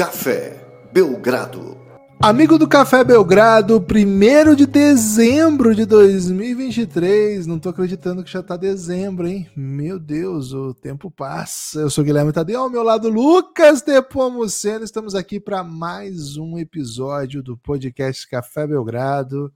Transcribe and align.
Café 0.00 0.58
Belgrado. 0.90 1.76
Amigo 2.22 2.56
do 2.56 2.66
Café 2.66 3.04
Belgrado, 3.04 3.76
1 3.76 4.54
de 4.54 4.64
dezembro 4.64 5.74
de 5.74 5.84
2023. 5.84 7.46
Não 7.46 7.58
tô 7.58 7.68
acreditando 7.68 8.24
que 8.24 8.30
já 8.30 8.42
tá 8.42 8.56
dezembro, 8.56 9.26
hein? 9.26 9.46
Meu 9.54 9.98
Deus, 9.98 10.54
o 10.54 10.72
tempo 10.72 11.10
passa. 11.10 11.80
Eu 11.80 11.90
sou 11.90 12.02
Guilherme 12.02 12.32
Tadeu, 12.32 12.62
ao 12.62 12.70
meu 12.70 12.82
lado 12.82 13.10
Lucas 13.10 13.82
Depomuceno. 13.82 14.86
Estamos 14.86 15.14
aqui 15.14 15.38
para 15.38 15.62
mais 15.62 16.38
um 16.38 16.58
episódio 16.58 17.42
do 17.42 17.58
podcast 17.58 18.26
Café 18.26 18.66
Belgrado. 18.66 19.52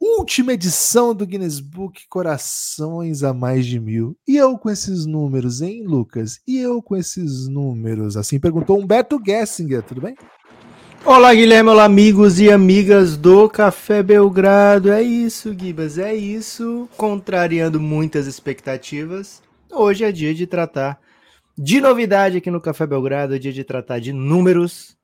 Última 0.00 0.52
edição 0.52 1.12
do 1.12 1.26
Guinness 1.26 1.58
Book 1.58 2.06
Corações 2.08 3.24
a 3.24 3.34
mais 3.34 3.66
de 3.66 3.80
mil. 3.80 4.16
E 4.28 4.36
eu 4.36 4.56
com 4.56 4.70
esses 4.70 5.04
números, 5.06 5.60
hein, 5.60 5.82
Lucas? 5.84 6.38
E 6.46 6.56
eu 6.56 6.80
com 6.80 6.94
esses 6.94 7.48
números? 7.48 8.16
Assim 8.16 8.38
perguntou 8.38 8.78
Humberto 8.78 9.20
Gessinger, 9.24 9.82
tudo 9.82 10.00
bem? 10.00 10.14
Olá, 11.04 11.34
Guilherme, 11.34 11.70
olá, 11.70 11.84
amigos 11.84 12.38
e 12.38 12.48
amigas 12.48 13.16
do 13.16 13.48
Café 13.48 14.00
Belgrado. 14.00 14.92
É 14.92 15.02
isso, 15.02 15.52
Gibas, 15.58 15.98
é 15.98 16.14
isso. 16.14 16.88
Contrariando 16.96 17.80
muitas 17.80 18.28
expectativas, 18.28 19.42
hoje 19.68 20.04
é 20.04 20.12
dia 20.12 20.32
de 20.32 20.46
tratar 20.46 21.00
de 21.56 21.80
novidade 21.80 22.36
aqui 22.36 22.52
no 22.52 22.60
Café 22.60 22.86
Belgrado, 22.86 23.34
é 23.34 23.38
dia 23.38 23.52
de 23.52 23.64
tratar 23.64 23.98
de 23.98 24.12
números, 24.12 24.96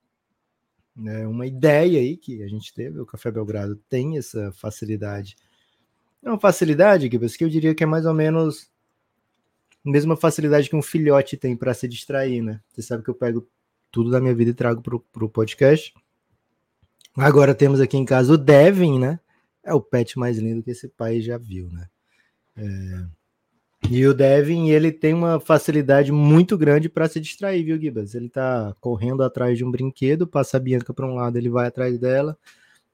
né, 0.94 1.26
uma 1.26 1.46
ideia 1.46 1.98
aí 2.00 2.16
que 2.16 2.42
a 2.42 2.48
gente 2.48 2.72
teve, 2.72 3.00
o 3.00 3.06
Café 3.06 3.30
Belgrado 3.30 3.76
tem 3.88 4.16
essa 4.16 4.52
facilidade. 4.52 5.36
É 6.22 6.28
uma 6.28 6.38
facilidade, 6.38 7.08
Gibbs, 7.10 7.36
que 7.36 7.44
eu 7.44 7.48
diria 7.48 7.74
que 7.74 7.82
é 7.82 7.86
mais 7.86 8.06
ou 8.06 8.14
menos 8.14 8.70
a 9.84 9.90
mesma 9.90 10.16
facilidade 10.16 10.70
que 10.70 10.76
um 10.76 10.82
filhote 10.82 11.36
tem 11.36 11.56
para 11.56 11.74
se 11.74 11.86
distrair, 11.86 12.40
né? 12.40 12.60
Você 12.68 12.80
sabe 12.80 13.02
que 13.02 13.10
eu 13.10 13.14
pego 13.14 13.46
tudo 13.90 14.10
da 14.10 14.20
minha 14.20 14.34
vida 14.34 14.50
e 14.50 14.54
trago 14.54 14.80
para 14.80 15.24
o 15.24 15.28
podcast. 15.28 15.92
Agora 17.16 17.54
temos 17.54 17.80
aqui 17.80 17.96
em 17.96 18.04
casa 18.04 18.32
o 18.32 18.38
Devin, 18.38 18.98
né? 18.98 19.20
É 19.62 19.74
o 19.74 19.80
pet 19.80 20.18
mais 20.18 20.38
lindo 20.38 20.62
que 20.62 20.70
esse 20.70 20.88
pai 20.88 21.20
já 21.20 21.36
viu, 21.38 21.70
né? 21.70 21.88
É... 22.56 23.06
E 23.90 24.06
o 24.06 24.14
Devin, 24.14 24.70
ele 24.70 24.90
tem 24.90 25.12
uma 25.12 25.38
facilidade 25.38 26.10
muito 26.10 26.56
grande 26.56 26.88
para 26.88 27.08
se 27.08 27.20
distrair, 27.20 27.62
viu, 27.62 27.78
Gibas? 27.78 28.14
Ele 28.14 28.28
tá 28.28 28.74
correndo 28.80 29.22
atrás 29.22 29.58
de 29.58 29.64
um 29.64 29.70
brinquedo, 29.70 30.26
passa 30.26 30.56
a 30.56 30.60
Bianca 30.60 30.92
para 30.92 31.06
um 31.06 31.14
lado, 31.14 31.36
ele 31.36 31.50
vai 31.50 31.66
atrás 31.66 31.98
dela. 31.98 32.36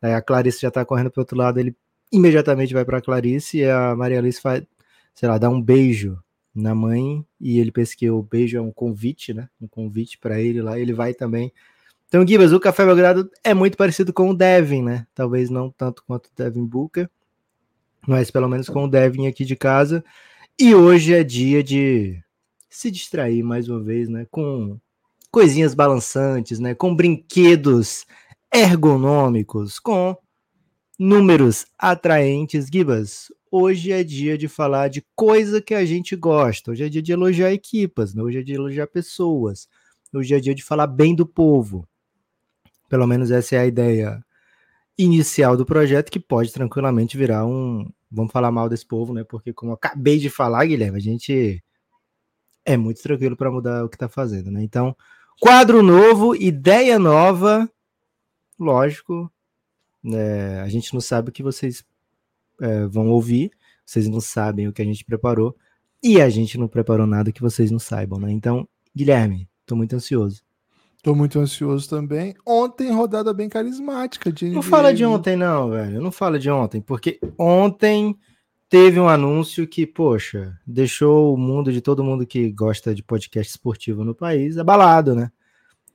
Aí 0.02 0.12
a 0.12 0.20
Clarice 0.20 0.60
já 0.60 0.70
tá 0.70 0.84
correndo 0.84 1.10
para 1.10 1.22
outro 1.22 1.36
lado, 1.36 1.58
ele 1.60 1.74
imediatamente 2.12 2.74
vai 2.74 2.84
para 2.84 2.98
a 2.98 3.02
Clarice 3.02 3.58
e 3.58 3.64
a 3.64 3.94
Maria 3.94 4.18
Alice 4.18 4.40
faz, 4.40 4.62
sei 5.14 5.28
lá, 5.28 5.38
dá 5.38 5.48
um 5.48 5.62
beijo 5.62 6.18
na 6.54 6.74
mãe 6.74 7.24
e 7.40 7.60
ele 7.60 7.70
pensa 7.70 7.94
que 7.96 8.10
o 8.10 8.22
beijo 8.22 8.58
é 8.58 8.60
um 8.60 8.72
convite, 8.72 9.32
né? 9.32 9.48
Um 9.60 9.68
convite 9.68 10.18
para 10.18 10.40
ele 10.40 10.60
lá, 10.60 10.78
ele 10.78 10.92
vai 10.92 11.14
também. 11.14 11.52
Então, 12.08 12.26
Gibas, 12.26 12.52
o 12.52 12.58
Café 12.58 12.84
Belgrado 12.84 13.30
é 13.44 13.54
muito 13.54 13.76
parecido 13.76 14.12
com 14.12 14.30
o 14.30 14.34
Devin, 14.34 14.82
né? 14.82 15.06
Talvez 15.14 15.48
não 15.48 15.70
tanto 15.70 16.02
quanto 16.04 16.26
o 16.26 16.30
Devin 16.36 16.66
Booker, 16.66 17.08
mas 18.06 18.30
pelo 18.32 18.48
menos 18.48 18.68
com 18.68 18.84
o 18.84 18.90
Devin 18.90 19.28
aqui 19.28 19.44
de 19.44 19.54
casa. 19.54 20.04
E 20.62 20.74
hoje 20.74 21.14
é 21.14 21.24
dia 21.24 21.64
de 21.64 22.22
se 22.68 22.90
distrair 22.90 23.42
mais 23.42 23.66
uma 23.66 23.82
vez, 23.82 24.10
né? 24.10 24.26
Com 24.30 24.78
coisinhas 25.30 25.72
balançantes, 25.72 26.58
né? 26.58 26.74
Com 26.74 26.94
brinquedos 26.94 28.04
ergonômicos, 28.52 29.78
com 29.78 30.14
números 30.98 31.64
atraentes. 31.78 32.66
Gibas, 32.70 33.32
hoje 33.50 33.90
é 33.90 34.04
dia 34.04 34.36
de 34.36 34.48
falar 34.48 34.88
de 34.88 35.02
coisa 35.16 35.62
que 35.62 35.72
a 35.72 35.82
gente 35.86 36.14
gosta. 36.14 36.72
Hoje 36.72 36.84
é 36.84 36.90
dia 36.90 37.00
de 37.00 37.12
elogiar 37.12 37.54
equipas, 37.54 38.12
né? 38.12 38.22
hoje 38.22 38.40
é 38.40 38.42
dia 38.42 38.54
de 38.56 38.60
elogiar 38.60 38.86
pessoas. 38.86 39.66
Hoje 40.12 40.34
é 40.34 40.40
dia 40.40 40.54
de 40.54 40.62
falar 40.62 40.88
bem 40.88 41.14
do 41.14 41.24
povo. 41.24 41.88
Pelo 42.86 43.06
menos 43.06 43.30
essa 43.30 43.56
é 43.56 43.60
a 43.60 43.66
ideia 43.66 44.22
inicial 44.98 45.56
do 45.56 45.64
projeto, 45.64 46.10
que 46.10 46.20
pode 46.20 46.52
tranquilamente 46.52 47.16
virar 47.16 47.46
um, 47.46 47.90
vamos 48.10 48.32
falar 48.32 48.50
mal 48.50 48.68
desse 48.68 48.86
povo, 48.86 49.14
né? 49.14 49.24
Porque, 49.24 49.52
como 49.52 49.72
eu 49.72 49.74
acabei 49.74 50.18
de 50.18 50.28
falar, 50.28 50.66
Guilherme, 50.66 50.98
a 50.98 51.00
gente 51.00 51.62
é 52.64 52.76
muito 52.76 53.02
tranquilo 53.02 53.36
para 53.36 53.50
mudar 53.50 53.84
o 53.84 53.88
que 53.88 53.96
está 53.96 54.08
fazendo, 54.08 54.50
né? 54.50 54.62
Então, 54.62 54.96
quadro 55.40 55.82
novo, 55.82 56.34
ideia 56.34 56.98
nova, 56.98 57.70
lógico, 58.58 59.32
né? 60.02 60.60
a 60.60 60.68
gente 60.68 60.92
não 60.92 61.00
sabe 61.00 61.30
o 61.30 61.32
que 61.32 61.42
vocês 61.42 61.84
é, 62.60 62.86
vão 62.86 63.08
ouvir, 63.08 63.50
vocês 63.84 64.08
não 64.08 64.20
sabem 64.20 64.68
o 64.68 64.72
que 64.72 64.82
a 64.82 64.84
gente 64.84 65.04
preparou, 65.04 65.56
e 66.02 66.20
a 66.20 66.28
gente 66.28 66.58
não 66.58 66.68
preparou 66.68 67.06
nada 67.06 67.32
que 67.32 67.40
vocês 67.40 67.70
não 67.70 67.78
saibam, 67.78 68.18
né? 68.18 68.30
Então, 68.30 68.68
Guilherme, 68.94 69.48
estou 69.60 69.76
muito 69.76 69.94
ansioso. 69.94 70.42
Tô 71.02 71.14
muito 71.14 71.38
ansioso 71.38 71.88
também. 71.88 72.34
Ontem, 72.46 72.92
rodada 72.92 73.32
bem 73.32 73.48
carismática. 73.48 74.30
De 74.30 74.50
não 74.50 74.62
fala 74.62 74.92
de 74.92 75.04
ontem, 75.04 75.34
não, 75.34 75.70
velho. 75.70 76.00
Não 76.00 76.12
fala 76.12 76.38
de 76.38 76.50
ontem, 76.50 76.80
porque 76.80 77.18
ontem 77.38 78.16
teve 78.68 79.00
um 79.00 79.08
anúncio 79.08 79.66
que, 79.66 79.86
poxa, 79.86 80.56
deixou 80.66 81.34
o 81.34 81.38
mundo 81.38 81.72
de 81.72 81.80
todo 81.80 82.04
mundo 82.04 82.26
que 82.26 82.52
gosta 82.52 82.94
de 82.94 83.02
podcast 83.02 83.50
esportivo 83.50 84.04
no 84.04 84.14
país 84.14 84.58
abalado, 84.58 85.14
né? 85.14 85.30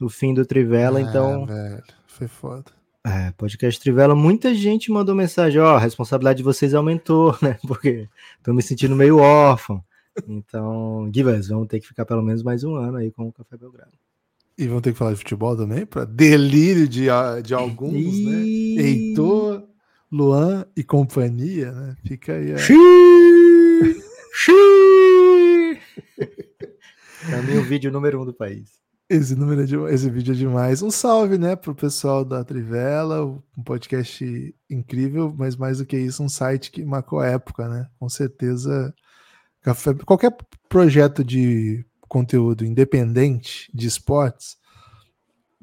O 0.02 0.10
fim 0.10 0.34
do 0.34 0.46
Trivela, 0.46 1.00
ah, 1.00 1.02
então. 1.02 1.46
Velho, 1.46 1.84
foi 2.08 2.28
foda. 2.28 2.66
É, 3.06 3.32
podcast 3.38 3.80
Trivela, 3.80 4.16
muita 4.16 4.56
gente 4.56 4.92
mandou 4.92 5.14
mensagem, 5.14 5.62
ó, 5.62 5.74
oh, 5.74 5.76
a 5.76 5.80
responsabilidade 5.80 6.38
de 6.38 6.44
vocês 6.44 6.74
aumentou, 6.74 7.38
né? 7.44 7.60
Porque 7.68 8.10
tô 8.42 8.52
me 8.52 8.64
sentindo 8.64 8.96
meio 8.96 9.20
órfão. 9.20 9.84
Então, 10.28 11.10
Givas, 11.14 11.50
vamos 11.50 11.68
ter 11.68 11.80
que 11.80 11.88
ficar 11.88 12.06
pelo 12.06 12.24
menos 12.24 12.42
mais 12.42 12.64
um 12.64 12.76
ano 12.76 12.98
aí 12.98 13.12
com 13.12 13.28
o 13.28 13.34
Café 13.34 13.56
Belgrado. 13.56 13.92
E 14.58 14.68
vão 14.68 14.80
ter 14.80 14.94
que 14.94 14.98
falar 14.98 15.12
de 15.12 15.18
futebol 15.18 15.56
também, 15.56 15.86
para 15.86 16.06
delírio 16.06 16.88
de, 16.88 17.08
de 17.44 17.54
alguns, 17.54 17.94
e... 17.94 18.26
né? 18.26 18.84
Heitor, 18.84 19.68
Luan 20.12 20.66
e 20.76 20.84
companhia, 20.84 21.72
né? 21.72 21.96
Fica 22.06 22.34
aí. 22.34 22.54
A... 22.54 22.58
Xiii! 22.58 24.02
Xiii! 24.34 25.80
Também 27.30 27.58
o 27.58 27.64
vídeo 27.64 27.92
número 27.92 28.22
um 28.22 28.26
do 28.26 28.34
país. 28.34 28.86
Esse, 29.10 29.36
número 29.36 29.62
é 29.62 29.66
de, 29.66 29.76
esse 29.94 30.10
vídeo 30.10 30.34
é 30.34 30.38
demais. 30.38 30.82
Um 30.82 30.90
salve, 30.90 31.38
né, 31.38 31.56
pro 31.56 31.76
pessoal 31.76 32.26
da 32.26 32.44
Trivela, 32.44 33.24
um 33.26 33.64
podcast 33.64 34.56
incrível, 34.70 35.34
mas 35.38 35.56
mais 35.56 35.78
do 35.78 35.86
que 35.86 35.98
isso, 35.98 36.24
um 36.24 36.30
site 36.30 36.72
que 36.72 36.84
marcou 36.84 37.20
a 37.20 37.28
época, 37.28 37.68
né? 37.68 37.88
Com 38.00 38.10
certeza, 38.10 38.94
café, 39.62 39.94
qualquer 39.94 40.36
projeto 40.68 41.24
de 41.24 41.86
conteúdo 42.08 42.66
independente 42.66 43.70
de 43.74 43.88
esportes, 43.88 44.58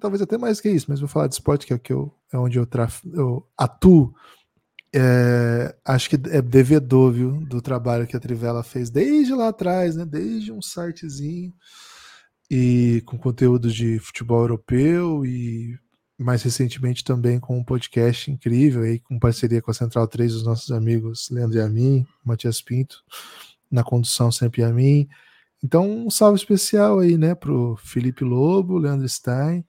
talvez 0.01 0.21
até 0.21 0.37
mais 0.37 0.61
que 0.61 0.69
isso, 0.69 0.87
mas 0.89 1.01
vou 1.01 1.09
falar 1.09 1.29
de 1.29 1.35
esporte, 1.35 1.67
que 1.67 1.73
é, 1.73 1.79
que 1.79 1.93
eu, 1.93 2.13
é 2.33 2.37
onde 2.37 2.59
eu, 2.59 2.67
traf, 2.67 3.01
eu 3.13 3.47
atuo. 3.57 4.15
É, 4.95 5.75
acho 5.85 6.11
que 6.11 6.17
é 6.17 6.43
devedor, 6.43 7.13
viu, 7.13 7.41
do 7.47 7.63
trabalho 7.63 8.07
que 8.07 8.17
a 8.17 8.21
Trivela 8.21 8.63
fez 8.63 8.91
desde 8.91 9.33
lá 9.33 9.49
atrás, 9.49 9.97
né? 9.97 10.05
Desde 10.05 10.53
um 10.53 10.61
sitezinho 10.61 11.55
e 12.51 13.03
com 13.07 13.17
conteúdo 13.17 13.71
de 13.71 13.99
futebol 13.99 14.41
europeu 14.41 15.25
e 15.25 15.79
mais 16.19 16.43
recentemente 16.43 17.03
também 17.03 17.41
com 17.41 17.59
um 17.59 17.65
podcast 17.65 18.31
incrível 18.31 18.83
aí 18.83 18.99
com 18.99 19.19
parceria 19.19 19.63
com 19.63 19.71
a 19.71 19.75
Central 19.75 20.07
3 20.07 20.35
dos 20.35 20.45
nossos 20.45 20.71
amigos 20.71 21.31
Leandro 21.31 21.57
e 21.57 21.63
a 21.63 21.69
mim, 21.69 22.07
Matias 22.23 22.61
Pinto, 22.61 23.03
na 23.71 23.83
condução 23.83 24.31
sempre 24.31 24.63
a 24.63 24.69
mim. 24.71 25.09
Então, 25.63 26.07
um 26.07 26.11
salve 26.11 26.39
especial 26.39 26.99
aí, 26.99 27.17
né, 27.17 27.35
pro 27.35 27.77
Felipe 27.77 28.25
Lobo, 28.25 28.79
Leandro 28.79 29.09
Stein, 29.09 29.65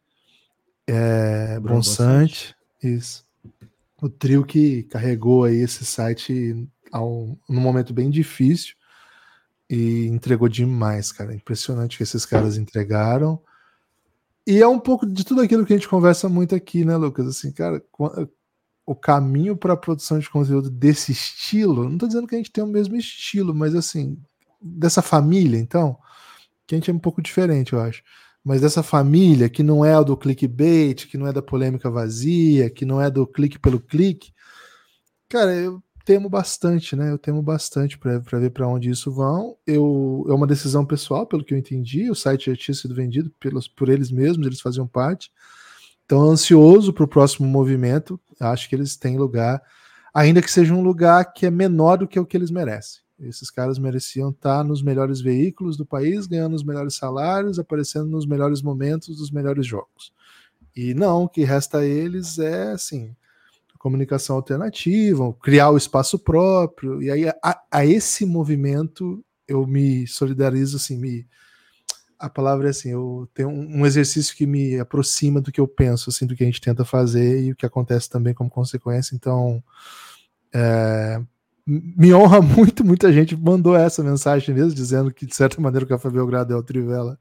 é, 0.87 1.59
isso. 2.81 3.25
O 4.01 4.09
trio 4.09 4.43
que 4.43 4.83
carregou 4.83 5.43
aí 5.45 5.57
esse 5.57 5.85
site 5.85 6.67
ao, 6.91 7.37
num 7.47 7.61
momento 7.61 7.93
bem 7.93 8.09
difícil 8.09 8.75
e 9.69 10.07
entregou 10.07 10.49
demais, 10.49 11.11
cara. 11.11 11.33
Impressionante 11.33 11.97
que 11.97 12.03
esses 12.03 12.25
caras 12.25 12.57
entregaram. 12.57 13.39
E 14.45 14.61
é 14.61 14.67
um 14.67 14.79
pouco 14.79 15.05
de 15.05 15.23
tudo 15.23 15.41
aquilo 15.41 15.65
que 15.65 15.73
a 15.73 15.77
gente 15.77 15.87
conversa 15.87 16.27
muito 16.27 16.53
aqui, 16.53 16.83
né, 16.83 16.97
Lucas? 16.97 17.27
Assim, 17.27 17.51
cara, 17.51 17.81
o 18.85 18.93
caminho 18.93 19.55
para 19.55 19.73
a 19.73 19.77
produção 19.77 20.19
de 20.19 20.29
conteúdo 20.29 20.69
desse 20.69 21.13
estilo, 21.13 21.85
não 21.85 21.93
estou 21.93 22.09
dizendo 22.09 22.27
que 22.27 22.35
a 22.35 22.37
gente 22.37 22.51
tem 22.51 22.63
o 22.63 22.67
mesmo 22.67 22.97
estilo, 22.97 23.55
mas 23.55 23.73
assim, 23.73 24.21
dessa 24.63 25.01
família, 25.01 25.59
então, 25.59 25.97
que 26.65 26.75
a 26.75 26.77
gente 26.77 26.89
é 26.89 26.93
um 26.93 26.99
pouco 26.99 27.21
diferente, 27.21 27.73
eu 27.73 27.81
acho. 27.81 28.01
Mas 28.43 28.61
dessa 28.61 28.83
família 28.83 29.49
que 29.49 29.63
não 29.63 29.85
é 29.85 29.93
a 29.93 30.01
do 30.01 30.17
clickbait, 30.17 31.07
que 31.07 31.17
não 31.17 31.27
é 31.27 31.33
da 31.33 31.41
polêmica 31.41 31.89
vazia, 31.89 32.69
que 32.69 32.85
não 32.85 33.01
é 33.01 33.09
do 33.09 33.25
clique 33.25 33.59
pelo 33.59 33.79
clique, 33.79 34.33
cara, 35.29 35.53
eu 35.53 35.81
temo 36.05 36.29
bastante, 36.29 36.95
né? 36.95 37.11
Eu 37.11 37.17
temo 37.17 37.41
bastante 37.41 37.97
para 37.97 38.19
ver 38.39 38.51
para 38.51 38.67
onde 38.67 38.89
isso 38.89 39.11
vão. 39.11 39.57
Eu, 39.65 40.25
é 40.29 40.33
uma 40.33 40.47
decisão 40.47 40.85
pessoal, 40.85 41.25
pelo 41.25 41.43
que 41.43 41.53
eu 41.53 41.57
entendi. 41.57 42.09
O 42.09 42.15
site 42.15 42.51
já 42.51 42.57
tinha 42.57 42.75
sido 42.75 42.93
vendido 42.93 43.31
pelos, 43.39 43.67
por 43.67 43.89
eles 43.89 44.11
mesmos, 44.11 44.45
eles 44.45 44.61
faziam 44.61 44.87
parte. 44.87 45.31
Então, 46.05 46.21
ansioso 46.21 46.93
para 46.93 47.05
o 47.05 47.07
próximo 47.07 47.47
movimento. 47.47 48.19
Acho 48.39 48.67
que 48.67 48.75
eles 48.75 48.97
têm 48.97 49.17
lugar, 49.17 49.61
ainda 50.13 50.41
que 50.41 50.51
seja 50.51 50.73
um 50.73 50.83
lugar 50.83 51.33
que 51.33 51.45
é 51.45 51.51
menor 51.51 51.97
do 51.97 52.07
que 52.07 52.19
o 52.19 52.25
que 52.25 52.35
eles 52.35 52.51
merecem. 52.51 53.02
Esses 53.27 53.49
caras 53.49 53.79
mereciam 53.79 54.29
estar 54.29 54.63
nos 54.63 54.81
melhores 54.81 55.21
veículos 55.21 55.77
do 55.77 55.85
país, 55.85 56.27
ganhando 56.27 56.55
os 56.55 56.63
melhores 56.63 56.95
salários, 56.95 57.59
aparecendo 57.59 58.07
nos 58.07 58.25
melhores 58.25 58.61
momentos 58.61 59.17
dos 59.17 59.31
melhores 59.31 59.65
jogos. 59.65 60.13
E 60.75 60.93
não, 60.93 61.23
o 61.23 61.29
que 61.29 61.43
resta 61.43 61.79
a 61.79 61.85
eles 61.85 62.39
é 62.39 62.71
assim, 62.71 63.15
comunicação 63.83 64.37
alternativa, 64.37 65.33
criar 65.41 65.69
o 65.69 65.77
espaço 65.77 66.17
próprio. 66.17 67.03
E 67.03 67.11
aí 67.11 67.27
a, 67.27 67.61
a 67.69 67.85
esse 67.85 68.25
movimento 68.25 69.21
eu 69.45 69.67
me 69.67 70.07
solidarizo 70.07 70.77
assim, 70.77 70.97
me 70.97 71.27
a 72.17 72.29
palavra 72.29 72.67
é 72.67 72.69
assim, 72.69 72.91
eu 72.91 73.29
tenho 73.33 73.49
um 73.49 73.85
exercício 73.85 74.33
que 74.37 74.47
me 74.47 74.79
aproxima 74.79 75.41
do 75.41 75.51
que 75.51 75.59
eu 75.59 75.67
penso, 75.67 76.09
assim, 76.09 76.25
do 76.25 76.33
que 76.33 76.43
a 76.43 76.45
gente 76.45 76.61
tenta 76.61 76.85
fazer 76.85 77.43
e 77.43 77.51
o 77.51 77.55
que 77.57 77.65
acontece 77.65 78.09
também 78.09 78.33
como 78.33 78.49
consequência. 78.49 79.13
Então, 79.13 79.61
é, 80.53 81.21
me 81.65 82.13
honra 82.13 82.41
muito, 82.41 82.83
muita 82.83 83.11
gente 83.11 83.35
mandou 83.35 83.75
essa 83.75 84.03
mensagem 84.03 84.53
mesmo, 84.53 84.73
dizendo 84.73 85.13
que 85.13 85.25
de 85.25 85.35
certa 85.35 85.61
maneira 85.61 85.85
o 85.85 85.89
Café 85.89 86.09
Belgrado 86.09 86.53
é 86.53 86.55
o 86.55 86.63
Trivela. 86.63 87.17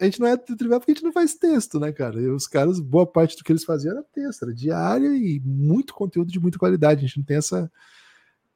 A 0.00 0.04
gente 0.04 0.18
não 0.18 0.26
é 0.26 0.36
Trivela 0.36 0.80
porque 0.80 0.92
a 0.92 0.94
gente 0.94 1.04
não 1.04 1.12
faz 1.12 1.34
texto, 1.34 1.78
né, 1.78 1.92
cara? 1.92 2.20
E 2.20 2.28
os 2.28 2.46
caras, 2.46 2.80
boa 2.80 3.06
parte 3.06 3.36
do 3.36 3.44
que 3.44 3.52
eles 3.52 3.64
faziam 3.64 3.92
era 3.92 4.02
texto, 4.02 4.44
era 4.44 4.54
diário 4.54 5.14
e 5.14 5.40
muito 5.44 5.94
conteúdo 5.94 6.32
de 6.32 6.40
muita 6.40 6.58
qualidade. 6.58 7.04
A 7.04 7.06
gente 7.06 7.18
não 7.18 7.24
tem 7.24 7.36
essa, 7.36 7.70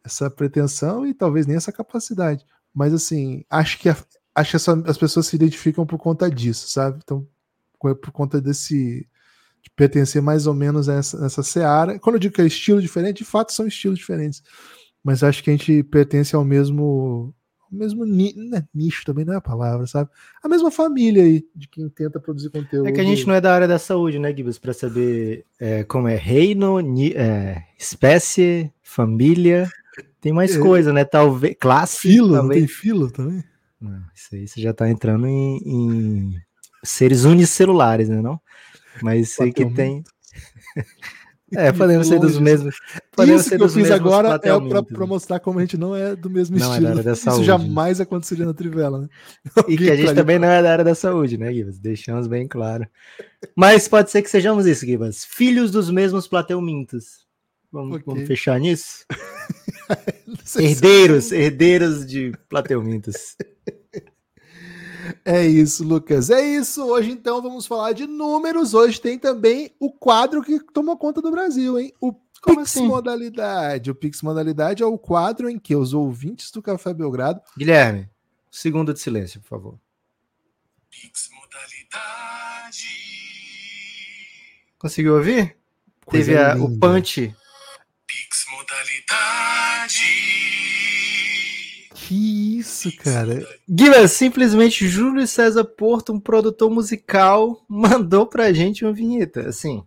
essa 0.03 0.31
pretensão 0.31 1.07
e 1.07 1.13
talvez 1.13 1.47
nem 1.47 1.57
essa 1.57 1.73
capacidade. 1.73 2.45
Mas 2.75 2.95
assim, 2.95 3.45
acho 3.51 3.79
que 3.79 3.89
a, 3.89 3.97
acho 4.35 4.51
que 4.51 4.57
essa, 4.57 4.83
as 4.87 4.99
pessoas 4.99 5.27
se 5.27 5.37
identificam 5.37 5.87
por 5.87 5.99
conta 5.99 6.31
disso, 6.31 6.69
sabe? 6.69 7.01
Então, 7.03 7.27
por 7.79 8.11
conta 8.11 8.41
desse 8.41 9.07
de 9.65 9.71
pertencer 9.75 10.21
mais 10.21 10.47
ou 10.47 10.53
menos 10.53 10.91
a 10.91 10.95
essa, 10.95 11.25
essa 11.25 11.43
seara. 11.43 11.99
Quando 11.99 12.17
eu 12.17 12.21
digo 12.21 12.35
que 12.35 12.43
é 12.43 12.47
estilo 12.47 12.83
diferente, 12.83 13.19
de 13.19 13.25
fato 13.25 13.53
são 13.53 13.67
estilos 13.67 13.99
diferentes. 13.99 14.43
Mas 15.05 15.23
acho 15.23 15.45
que 15.45 15.51
a 15.51 15.53
gente 15.53 15.83
pertence 15.83 16.35
ao 16.35 16.45
mesmo 16.45 17.35
ao 17.71 17.79
mesmo 17.79 18.07
né, 18.07 18.67
nicho 18.75 19.05
também 19.05 19.25
não 19.25 19.35
é 19.35 19.37
a 19.37 19.41
palavra, 19.41 19.87
sabe? 19.87 20.09
A 20.43 20.49
mesma 20.49 20.71
família 20.71 21.23
aí 21.23 21.45
de 21.55 21.69
quem 21.69 21.89
tenta 21.89 22.19
produzir 22.19 22.51
conteúdo. 22.51 22.89
É 22.89 22.93
que 22.93 23.01
a 23.01 23.05
gente 23.05 23.27
não 23.27 23.35
é 23.35 23.41
da 23.41 23.55
área 23.55 23.69
da 23.69 23.79
saúde, 23.79 24.19
né, 24.19 24.35
Gibbs, 24.35 24.59
para 24.59 24.73
saber 24.73 25.45
é, 25.61 25.85
como 25.85 26.09
é 26.09 26.17
reino, 26.17 26.81
ni, 26.81 27.13
é, 27.13 27.63
espécie, 27.79 28.73
família. 28.83 29.69
Tem 30.21 30.33
mais 30.33 30.57
é, 30.57 30.59
coisa, 30.59 30.93
né? 30.93 31.05
Talvez 31.05 31.57
classe. 31.61 31.99
Filo, 31.99 32.35
talvez. 32.35 32.43
não 32.43 32.49
tem 32.49 32.67
filo 32.67 33.11
também? 33.11 33.45
Não, 33.81 34.03
isso 34.15 34.35
aí 34.35 34.49
você 34.49 34.61
já 34.61 34.71
está 34.71 34.89
entrando 34.89 35.27
em, 35.27 35.59
em, 35.67 36.35
seres 36.83 37.25
unicelulares, 37.25 38.09
né? 38.09 38.23
Não? 38.23 38.41
Mas 39.03 39.31
sei 39.31 39.53
que 39.53 39.67
tem. 39.67 40.03
É, 41.57 41.71
podemos 41.73 42.07
ser 42.07 42.19
dos 42.19 42.39
mesmos. 42.39 42.77
Isso 43.27 43.57
que 43.57 43.63
eu 43.63 43.69
fiz 43.69 43.91
agora 43.91 44.41
é 44.43 44.83
para 44.83 45.07
mostrar 45.07 45.41
como 45.41 45.59
a 45.59 45.63
gente 45.63 45.77
não 45.77 45.95
é 45.95 46.15
do 46.15 46.31
mesmo 46.31 46.59
não 46.59 46.67
estilo. 46.67 46.87
É 46.87 46.89
da 46.89 46.91
área 46.91 47.03
da 47.03 47.17
saúde. 47.17 47.43
Isso 47.43 47.47
jamais 47.47 48.01
aconteceria 48.01 48.47
na 48.47 48.55
Trivela, 48.55 49.03
né? 49.03 49.09
E 49.69 49.77
que 49.77 49.91
a 49.91 49.97
gente 49.97 50.15
também 50.15 50.39
não 50.39 50.49
é 50.49 50.63
da 50.63 50.73
área 50.73 50.85
da 50.85 50.95
saúde, 50.95 51.39
né, 51.39 51.53
Gibas? 51.53 51.79
Deixamos 51.79 52.27
bem 52.27 52.47
claro. 52.47 52.87
Mas 53.57 53.89
pode 53.89 54.11
ser 54.11 54.23
que 54.23 54.31
sejamos 54.31 54.67
isso, 54.67 54.85
Gibas. 54.87 55.25
Filhos 55.25 55.71
dos 55.71 55.91
mesmos 55.91 56.27
plateumintos. 56.27 57.25
Vamos, 57.71 57.97
okay. 57.97 58.05
vamos 58.07 58.29
fechar 58.29 58.61
nisso? 58.61 59.05
herdeiros, 60.57 61.33
herdeiros 61.33 62.07
de 62.07 62.33
plateumintos. 62.49 63.37
É 65.25 65.45
isso, 65.45 65.85
Lucas. 65.85 66.31
É 66.31 66.41
isso. 66.41 66.85
Hoje, 66.85 67.11
então, 67.11 67.43
vamos 67.43 67.67
falar 67.67 67.93
de 67.93 68.07
números. 68.07 68.75
Hoje 68.75 69.01
tem 69.01 69.19
também 69.19 69.75
o 69.79 69.91
quadro 69.91 70.43
que 70.43 70.61
tomou 70.73 70.97
conta 70.97 71.21
do 71.21 71.31
Brasil, 71.31 71.79
hein? 71.79 71.93
O 72.01 72.13
Como 72.41 72.59
Pix 72.59 72.77
assim? 72.77 72.87
Modalidade. 72.87 73.91
O 73.91 73.95
Pix 73.95 74.23
Modalidade 74.23 74.83
é 74.83 74.87
o 74.87 74.99
quadro 74.99 75.49
em 75.49 75.59
que 75.59 75.75
os 75.75 75.93
ouvintes 75.93 76.51
do 76.51 76.63
Café 76.63 76.93
Belgrado. 76.95 77.41
Guilherme, 77.57 78.09
segundo 78.51 78.93
de 78.93 79.01
silêncio, 79.01 79.41
por 79.41 79.49
favor. 79.49 79.79
Pix 80.91 81.29
Modalidade. 81.35 82.89
Conseguiu 84.79 85.17
ouvir? 85.17 85.57
Coisa 86.05 86.27
Teve 86.27 86.39
a, 86.39 86.57
o 86.57 86.79
punch 86.79 87.35
Pix 88.07 88.45
modalidade. 88.51 90.03
Que 92.15 92.59
isso, 92.59 92.97
cara. 92.99 93.45
Guilherme, 93.69 94.09
simplesmente 94.09 94.87
Júlio 94.87 95.27
César 95.27 95.65
Porto, 95.65 96.13
um 96.13 96.21
produtor 96.21 96.71
musical, 96.71 97.61
mandou 97.69 98.25
pra 98.25 98.53
gente 98.53 98.85
uma 98.85 98.93
vinheta. 98.93 99.49
Assim, 99.49 99.83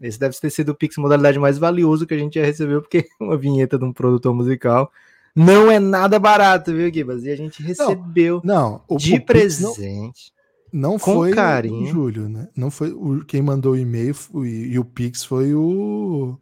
esse 0.00 0.18
deve 0.18 0.38
ter 0.38 0.50
sido 0.50 0.70
o 0.70 0.74
Pix 0.74 0.96
modalidade 0.96 1.40
mais 1.40 1.58
valioso 1.58 2.06
que 2.06 2.14
a 2.14 2.18
gente 2.18 2.38
já 2.38 2.46
recebeu, 2.46 2.80
porque 2.80 3.08
uma 3.20 3.36
vinheta 3.36 3.76
de 3.76 3.84
um 3.84 3.92
produtor 3.92 4.32
musical 4.32 4.92
não 5.34 5.70
é 5.70 5.80
nada 5.80 6.18
barato, 6.18 6.72
viu, 6.72 6.92
Gibas? 6.92 7.24
E 7.24 7.30
a 7.30 7.36
gente 7.36 7.62
recebeu 7.62 8.40
não, 8.44 8.82
não, 8.88 8.96
de 8.96 9.18
presente. 9.18 10.32
Não, 10.72 10.92
não 10.92 10.98
foi 10.98 11.32
carinho. 11.32 11.82
o 11.82 11.86
Júlio, 11.86 12.28
né? 12.28 12.48
Não 12.54 12.70
foi 12.70 12.92
o, 12.92 13.24
quem 13.24 13.42
mandou 13.42 13.72
o 13.72 13.78
e-mail 13.78 14.14
e, 14.36 14.72
e 14.72 14.78
o 14.78 14.84
Pix 14.84 15.24
foi 15.24 15.54
o 15.54 16.38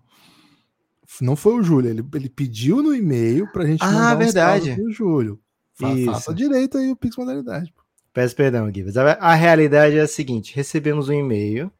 não 1.20 1.34
foi 1.34 1.54
o 1.54 1.62
Júlio, 1.62 1.90
ele, 1.90 2.04
ele 2.14 2.28
pediu 2.28 2.82
no 2.82 2.94
e-mail 2.94 3.50
pra 3.52 3.66
gente 3.66 3.82
ah, 3.82 3.90
mandar 3.90 4.14
verdade. 4.16 4.74
pro 4.74 4.92
Júlio. 4.92 5.40
Fa 5.74 5.88
faça 6.04 6.34
direito 6.34 6.78
aí 6.78 6.90
o 6.90 6.96
Pix 6.96 7.16
Modalidade. 7.16 7.72
Peço 8.12 8.36
perdão, 8.36 8.72
Gibbs. 8.72 8.96
A, 8.96 9.12
a 9.12 9.34
realidade 9.34 9.96
é 9.96 10.00
a 10.00 10.08
seguinte: 10.08 10.54
recebemos 10.54 11.08
um 11.08 11.12
e-mail 11.12 11.70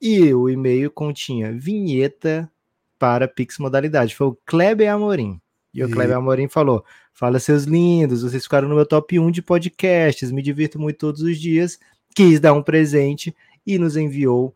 e 0.00 0.32
o 0.34 0.48
e-mail 0.48 0.90
continha 0.90 1.52
vinheta 1.52 2.50
para 2.98 3.28
Pix 3.28 3.58
Modalidade. 3.58 4.14
Foi 4.14 4.28
o 4.28 4.38
Kleber 4.44 4.92
Amorim. 4.92 5.40
E 5.72 5.84
o 5.84 5.90
Kleber 5.90 6.16
Amorim 6.16 6.48
falou: 6.48 6.84
Fala, 7.12 7.38
seus 7.38 7.64
lindos, 7.64 8.22
vocês 8.22 8.42
ficaram 8.42 8.68
no 8.68 8.74
meu 8.74 8.86
top 8.86 9.18
1 9.18 9.30
de 9.30 9.42
podcasts, 9.42 10.30
me 10.30 10.42
divirto 10.42 10.78
muito 10.78 10.98
todos 10.98 11.22
os 11.22 11.38
dias. 11.38 11.78
Quis 12.14 12.40
dar 12.40 12.52
um 12.52 12.62
presente 12.62 13.34
e 13.66 13.78
nos 13.78 13.96
enviou 13.96 14.54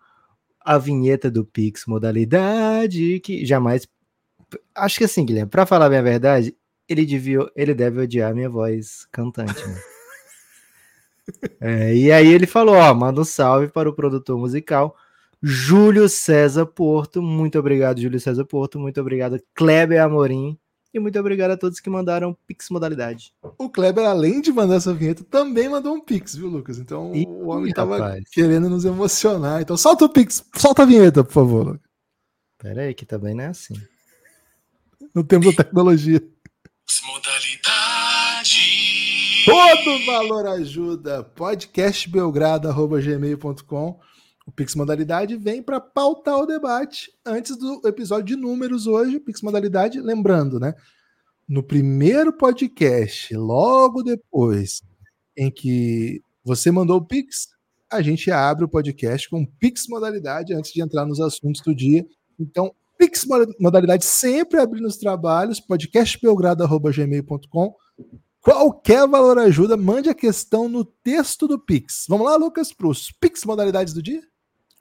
a 0.60 0.78
vinheta 0.78 1.30
do 1.30 1.44
Pix 1.44 1.84
Modalidade, 1.86 3.20
que 3.20 3.44
jamais 3.44 3.86
acho 4.74 4.98
que 4.98 5.04
assim, 5.04 5.24
Guilherme, 5.24 5.50
pra 5.50 5.66
falar 5.66 5.88
bem 5.88 5.98
a 5.98 6.02
verdade, 6.02 6.56
ele, 6.88 7.06
devia, 7.06 7.48
ele 7.54 7.72
deve 7.72 8.00
odiar 8.00 8.34
minha 8.34 8.50
voz 8.50 9.06
cantante. 9.12 9.64
Né? 9.66 9.80
é, 11.60 11.94
e 11.94 12.10
aí 12.10 12.26
ele 12.26 12.46
falou: 12.46 12.74
ó, 12.74 12.92
manda 12.94 13.20
um 13.20 13.24
salve 13.24 13.68
para 13.68 13.88
o 13.88 13.94
produtor 13.94 14.38
musical. 14.38 14.96
Júlio 15.42 16.06
César 16.08 16.66
Porto, 16.66 17.22
muito 17.22 17.58
obrigado, 17.58 18.00
Júlio 18.00 18.20
César 18.20 18.44
Porto, 18.44 18.78
muito 18.78 19.00
obrigado, 19.00 19.40
Kleber 19.54 20.02
Amorim, 20.02 20.58
e 20.92 20.98
muito 21.00 21.18
obrigado 21.18 21.52
a 21.52 21.56
todos 21.56 21.80
que 21.80 21.88
mandaram 21.88 22.36
Pix 22.46 22.68
modalidade. 22.68 23.32
O 23.56 23.70
Kleber, 23.70 24.04
além 24.04 24.42
de 24.42 24.52
mandar 24.52 24.74
essa 24.74 24.92
vinheta, 24.92 25.24
também 25.24 25.66
mandou 25.66 25.94
um 25.94 26.00
Pix, 26.00 26.34
viu, 26.34 26.48
Lucas? 26.48 26.78
Então 26.78 27.14
Ih, 27.14 27.24
o 27.26 27.46
homem 27.46 27.70
estava 27.70 28.18
querendo 28.30 28.68
nos 28.68 28.84
emocionar. 28.84 29.62
Então 29.62 29.78
solta 29.78 30.04
o 30.04 30.10
Pix, 30.10 30.44
solta 30.56 30.82
a 30.82 30.86
vinheta, 30.86 31.24
por 31.24 31.32
favor. 31.32 31.66
Lucas. 31.68 31.90
Pera 32.58 32.82
aí, 32.82 32.92
que 32.92 33.06
também 33.06 33.34
não 33.34 33.44
é 33.44 33.46
assim 33.46 33.74
no 35.14 35.24
tempo 35.24 35.46
da 35.46 35.64
tecnologia. 35.64 36.22
Modalidade. 37.06 38.58
Todo 39.44 40.06
valor 40.06 40.46
ajuda. 40.46 41.22
Podcastbelgrado.gmail.com 41.22 44.00
O 44.46 44.52
Pix 44.52 44.74
Modalidade 44.74 45.36
vem 45.36 45.62
para 45.62 45.78
pautar 45.80 46.38
o 46.38 46.46
debate 46.46 47.12
antes 47.24 47.56
do 47.56 47.80
episódio 47.84 48.36
de 48.36 48.36
números 48.36 48.86
hoje. 48.86 49.20
Pix 49.20 49.42
Modalidade, 49.42 50.00
lembrando, 50.00 50.58
né? 50.58 50.74
No 51.48 51.62
primeiro 51.62 52.32
podcast, 52.32 53.34
logo 53.34 54.02
depois 54.02 54.82
em 55.36 55.50
que 55.50 56.22
você 56.44 56.70
mandou 56.70 56.98
o 56.98 57.04
Pix, 57.04 57.48
a 57.90 58.00
gente 58.02 58.30
abre 58.30 58.64
o 58.64 58.68
podcast 58.68 59.28
com 59.28 59.44
Pix 59.44 59.88
Modalidade 59.88 60.54
antes 60.54 60.72
de 60.72 60.80
entrar 60.80 61.04
nos 61.04 61.20
assuntos 61.20 61.60
do 61.60 61.74
dia. 61.74 62.06
Então, 62.38 62.72
Pix 63.00 63.26
modalidade 63.58 64.04
sempre 64.04 64.60
abrindo 64.60 64.86
os 64.86 64.98
trabalhos, 64.98 65.58
podcastbelgrado.gmail.com. 65.58 67.74
Qualquer 68.42 69.08
valor 69.08 69.38
ajuda, 69.38 69.74
mande 69.74 70.10
a 70.10 70.14
questão 70.14 70.68
no 70.68 70.84
texto 70.84 71.48
do 71.48 71.58
Pix. 71.58 72.04
Vamos 72.06 72.26
lá, 72.26 72.36
Lucas, 72.36 72.74
para 72.74 72.86
os 72.86 73.10
Pix 73.10 73.42
modalidades 73.46 73.94
do 73.94 74.02
dia? 74.02 74.20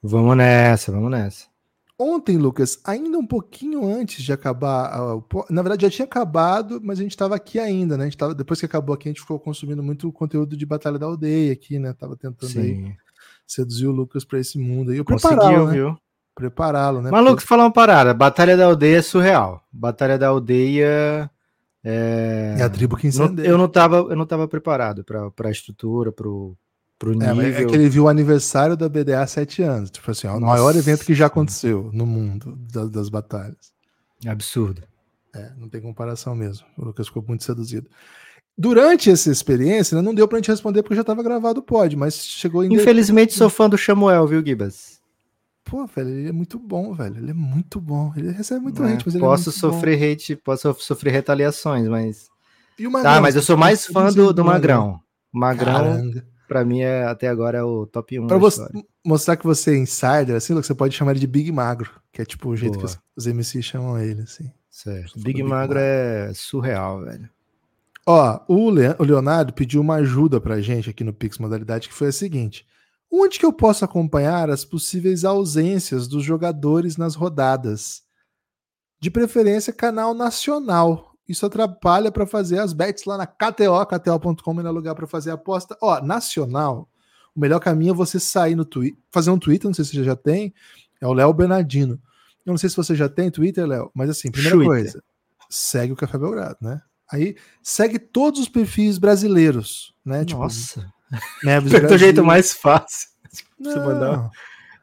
Vamos 0.03 0.35
nessa, 0.35 0.91
vamos 0.91 1.09
nessa. 1.09 1.45
Ontem, 1.97 2.37
Lucas, 2.37 2.77
ainda 2.83 3.17
um 3.17 3.25
pouquinho 3.25 3.85
antes 3.85 4.21
de 4.21 4.33
acabar, 4.33 4.99
na 5.49 5.61
verdade 5.61 5.83
já 5.83 5.89
tinha 5.89 6.05
acabado, 6.05 6.81
mas 6.83 6.99
a 6.99 7.03
gente 7.03 7.11
estava 7.11 7.37
aqui 7.37 7.57
ainda, 7.57 7.95
né? 7.95 8.03
A 8.03 8.07
gente 8.07 8.17
tava, 8.17 8.35
depois 8.35 8.59
que 8.59 8.65
acabou 8.65 8.93
aqui, 8.93 9.07
a 9.07 9.11
gente 9.11 9.21
ficou 9.21 9.39
consumindo 9.39 9.81
muito 9.81 10.11
conteúdo 10.11 10.57
de 10.57 10.65
Batalha 10.65 10.99
da 10.99 11.05
Aldeia 11.05 11.53
aqui, 11.53 11.79
né? 11.79 11.93
Tava 11.93 12.17
tentando 12.17 12.59
aí, 12.59 12.93
seduzir 13.47 13.87
o 13.87 13.93
Lucas 13.93 14.25
para 14.25 14.39
esse 14.39 14.59
mundo 14.59 14.91
aí. 14.91 14.97
Eu 14.97 15.05
Conseguiu, 15.05 15.67
né? 15.67 15.71
viu? 15.71 15.97
Prepará-lo, 16.39 17.01
né? 17.01 17.11
Maluco, 17.11 17.35
Porque... 17.35 17.47
falar 17.47 17.63
uma 17.65 17.73
parada. 17.73 18.13
Batalha 18.13 18.55
da 18.55 18.65
aldeia 18.65 18.99
é 18.99 19.01
surreal. 19.01 19.61
Batalha 19.71 20.17
da 20.17 20.29
aldeia. 20.29 21.29
É, 21.83 22.55
é 22.57 22.63
a 22.63 22.69
tribo 22.69 22.95
que 22.95 23.07
incendeia. 23.07 23.47
Eu 23.47 23.57
não 23.57 23.67
tava, 23.67 23.97
eu 23.97 24.15
não 24.15 24.25
tava 24.25 24.47
preparado 24.47 25.03
para 25.03 25.47
a 25.47 25.51
estrutura, 25.51 26.11
pro, 26.11 26.55
pro 26.97 27.11
nível. 27.11 27.41
É, 27.41 27.61
é, 27.61 27.65
que 27.65 27.75
ele 27.75 27.89
viu 27.89 28.05
o 28.05 28.07
aniversário 28.07 28.77
da 28.77 28.87
BDA 28.87 29.21
há 29.21 29.27
sete 29.27 29.61
anos. 29.61 29.91
Tipo 29.91 30.09
assim, 30.11 30.27
ó, 30.27 30.37
o 30.37 30.41
maior 30.41 30.73
evento 30.75 31.05
que 31.05 31.13
já 31.13 31.25
aconteceu 31.25 31.89
no 31.93 32.05
mundo 32.05 32.57
das, 32.71 32.89
das 32.89 33.09
batalhas. 33.09 33.73
Absurdo. 34.25 34.81
É, 35.35 35.51
não 35.57 35.67
tem 35.67 35.81
comparação 35.81 36.33
mesmo. 36.33 36.65
O 36.77 36.85
Lucas 36.85 37.07
ficou 37.07 37.23
muito 37.27 37.43
seduzido. 37.43 37.87
Durante 38.57 39.09
essa 39.09 39.31
experiência, 39.31 39.95
né, 39.95 40.01
não 40.01 40.13
deu 40.13 40.27
pra 40.27 40.37
gente 40.37 40.51
responder 40.51 40.83
porque 40.83 40.95
já 40.95 41.01
estava 41.01 41.23
gravado 41.23 41.59
o 41.59 41.63
pod, 41.63 41.95
mas 41.95 42.25
chegou 42.25 42.63
em. 42.63 42.73
Infelizmente 42.73 43.33
sou 43.33 43.49
fã 43.49 43.69
do 43.69 43.77
Samuel, 43.77 44.27
viu, 44.27 44.45
Gibas? 44.45 44.98
Pô, 45.69 45.85
velho, 45.85 46.09
ele 46.09 46.29
é 46.29 46.31
muito 46.31 46.57
bom, 46.57 46.93
velho. 46.93 47.17
Ele 47.17 47.31
é 47.31 47.33
muito 47.33 47.79
bom. 47.79 48.11
Ele 48.15 48.31
recebe 48.31 48.61
muito 48.61 48.83
É, 48.83 48.93
hate, 48.93 49.03
mas 49.05 49.15
ele 49.15 49.23
posso 49.23 49.49
é 49.49 49.51
muito 49.51 49.59
sofrer 49.59 49.97
bom. 49.99 50.11
hate, 50.13 50.35
posso 50.35 50.73
sofrer 50.79 51.11
retaliações, 51.11 51.87
mas. 51.87 52.27
Magrão? 52.79 53.03
Tá, 53.03 53.21
mas 53.21 53.35
eu 53.35 53.41
sou 53.41 53.57
mais 53.57 53.85
fã 53.85 54.11
do, 54.11 54.33
do 54.33 54.43
Magrão. 54.43 55.01
Magrão, 55.31 55.73
Caramba. 55.73 56.25
pra 56.47 56.63
mim, 56.65 56.79
é, 56.79 57.03
até 57.03 57.27
agora 57.27 57.57
é 57.57 57.63
o 57.63 57.85
top 57.85 58.19
1 58.19 58.27
Pra 58.27 58.37
você 58.37 58.65
mostrar 59.05 59.35
que 59.37 59.45
você 59.45 59.71
é 59.71 59.77
insider, 59.77 60.35
assim, 60.35 60.53
você 60.53 60.73
pode 60.73 60.95
chamar 60.95 61.11
ele 61.11 61.19
de 61.19 61.27
Big 61.27 61.51
Magro, 61.51 61.91
que 62.11 62.21
é 62.21 62.25
tipo 62.25 62.49
o 62.49 62.55
jeito 62.55 62.79
Boa. 62.79 62.87
que 62.87 62.97
os, 63.17 63.27
os 63.27 63.27
MCs 63.27 63.65
chamam 63.65 63.99
ele, 63.99 64.21
assim. 64.21 64.51
Certo. 64.71 65.15
Big 65.15 65.25
Big 65.25 65.43
Magro 65.43 65.75
Magro. 65.75 65.79
é 65.79 66.31
surreal, 66.33 67.01
velho. 67.01 67.29
Ó, 68.05 68.39
o 68.47 68.69
Leonardo 68.71 69.53
pediu 69.53 69.81
uma 69.81 69.95
ajuda 69.95 70.39
pra 70.41 70.61
gente 70.61 70.89
aqui 70.89 71.03
no 71.03 71.13
Pix 71.13 71.37
Modalidade, 71.37 71.89
que 71.89 71.93
foi 71.93 72.07
a 72.07 72.11
seguinte: 72.13 72.65
onde 73.11 73.39
que 73.39 73.45
eu 73.45 73.53
posso 73.53 73.83
acompanhar 73.83 74.49
as 74.49 74.63
possíveis 74.65 75.23
ausências 75.23 76.07
dos 76.07 76.23
jogadores 76.23 76.97
nas 76.97 77.15
rodadas? 77.15 78.03
De 78.99 79.09
preferência, 79.09 79.73
canal 79.73 80.13
nacional. 80.13 81.13
Isso 81.27 81.45
atrapalha 81.45 82.11
para 82.11 82.25
fazer 82.25 82.59
as 82.59 82.73
bets 82.73 83.05
lá 83.05 83.15
na 83.17 83.27
KTO, 83.27 83.85
KTO.com, 83.85 84.59
é 84.59 84.69
lugar 84.69 84.95
para 84.95 85.05
fazer 85.05 85.31
a 85.31 85.35
aposta. 85.35 85.77
Ó, 85.81 86.01
nacional, 86.01 86.89
o 87.35 87.39
melhor 87.39 87.59
caminho 87.59 87.91
é 87.91 87.95
você 87.95 88.19
sair 88.19 88.55
no 88.55 88.65
Twitter, 88.65 88.99
fazer 89.11 89.29
um 89.29 89.37
Twitter, 89.37 89.67
não 89.67 89.73
sei 89.73 89.85
se 89.85 89.91
você 89.91 90.03
já 90.03 90.15
tem, 90.15 90.53
é 90.99 91.07
o 91.07 91.13
Léo 91.13 91.31
Bernardino. 91.33 92.01
Eu 92.45 92.51
não 92.51 92.57
sei 92.57 92.69
se 92.69 92.75
você 92.75 92.95
já 92.95 93.07
tem 93.07 93.29
Twitter, 93.29 93.65
Léo, 93.65 93.91
mas 93.93 94.09
assim, 94.09 94.31
primeira 94.31 94.55
Twitter. 94.55 94.73
coisa, 94.73 95.03
segue 95.49 95.93
o 95.93 95.95
Café 95.95 96.17
Belgrado, 96.17 96.57
né? 96.61 96.81
Aí 97.11 97.35
segue 97.61 97.97
todos 97.99 98.39
os 98.39 98.49
perfis 98.49 98.97
brasileiros, 98.97 99.93
né? 100.03 100.25
Nossa, 100.29 100.91
Neves 101.43 101.71
do 101.71 101.97
jeito 101.97 102.23
mais 102.23 102.53
fácil. 102.53 103.09
Não, 103.59 103.71
Você 103.71 103.79
mandar. 103.79 104.29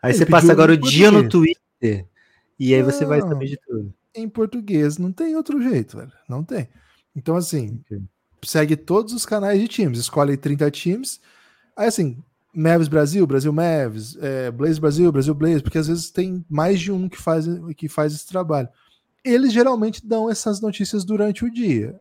Aí 0.03 0.11
Ele 0.13 0.19
você 0.19 0.27
passa 0.27 0.53
agora 0.53 0.73
o 0.73 0.77
dia 0.77 1.11
no. 1.11 1.29
Twitter. 1.29 2.07
E 2.59 2.75
aí 2.75 2.83
você 2.83 3.05
vai 3.05 3.21
Não. 3.21 3.29
saber 3.29 3.47
de 3.47 3.59
tudo. 3.67 3.93
em 4.15 4.29
português, 4.29 4.97
não 4.99 5.13
tem 5.13 5.37
outro 5.37 5.61
jeito, 5.63 5.97
velho. 5.99 6.13
Não 6.29 6.43
tem. 6.43 6.69
Então, 7.15 7.37
assim, 7.37 7.81
Ok. 7.87 8.01
segue 8.45 8.77
todos 8.77 9.13
os 9.13 9.27
canais 9.27 9.61
de 9.61 9.69
times, 9.69 9.99
escolhe 9.99 10.37
30 10.37 10.71
times. 10.71 11.21
Aí, 11.77 11.87
assim, 11.89 12.23
Mavis 12.55 12.89
Brasil, 12.89 13.27
Brasil 13.27 13.53
Mavis, 13.53 14.17
é, 14.21 14.51
Blaze 14.51 14.81
Brasil, 14.81 15.13
Brasil 15.13 15.35
Blaze, 15.35 15.63
porque 15.63 15.77
às 15.79 15.87
vezes 15.89 16.11
tem 16.11 16.43
mais 16.49 16.81
de 16.81 16.91
um 16.91 17.09
que 17.09 17.19
faz, 17.19 17.47
que 17.77 17.89
faz 17.89 18.15
esse 18.15 18.27
trabalho. 18.27 18.69
Eles 19.23 19.53
geralmente 19.53 20.07
dão 20.07 20.31
essas 20.31 20.61
notícias 20.61 21.05
durante 21.05 21.45
o 21.45 21.51
dia. 21.53 22.01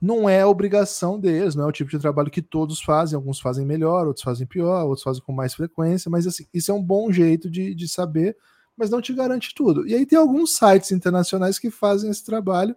Não 0.00 0.28
é 0.28 0.46
obrigação 0.46 1.20
deles, 1.20 1.54
não 1.54 1.64
é 1.64 1.66
o 1.68 1.72
tipo 1.72 1.90
de 1.90 1.98
trabalho 1.98 2.30
que 2.30 2.40
todos 2.40 2.80
fazem. 2.80 3.16
Alguns 3.16 3.38
fazem 3.38 3.66
melhor, 3.66 4.06
outros 4.06 4.22
fazem 4.24 4.46
pior, 4.46 4.84
outros 4.86 5.02
fazem 5.02 5.22
com 5.22 5.32
mais 5.32 5.52
frequência, 5.54 6.10
mas 6.10 6.26
assim, 6.26 6.46
isso 6.54 6.70
é 6.70 6.74
um 6.74 6.82
bom 6.82 7.12
jeito 7.12 7.50
de, 7.50 7.74
de 7.74 7.86
saber, 7.88 8.34
mas 8.76 8.88
não 8.88 9.02
te 9.02 9.12
garante 9.12 9.54
tudo. 9.54 9.86
E 9.86 9.94
aí 9.94 10.06
tem 10.06 10.18
alguns 10.18 10.56
sites 10.56 10.90
internacionais 10.90 11.58
que 11.58 11.70
fazem 11.70 12.10
esse 12.10 12.24
trabalho. 12.24 12.74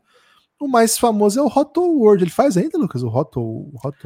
O 0.60 0.68
mais 0.68 0.98
famoso 0.98 1.40
é 1.40 1.44
o 1.44 1.48
Hot 1.48 1.80
World. 1.80 2.24
Ele 2.26 2.32
faz 2.32 2.58
ainda, 2.58 2.78
Lucas, 2.78 3.04
o 3.04 3.08
Hot, 3.08 3.32
Hot 3.38 3.98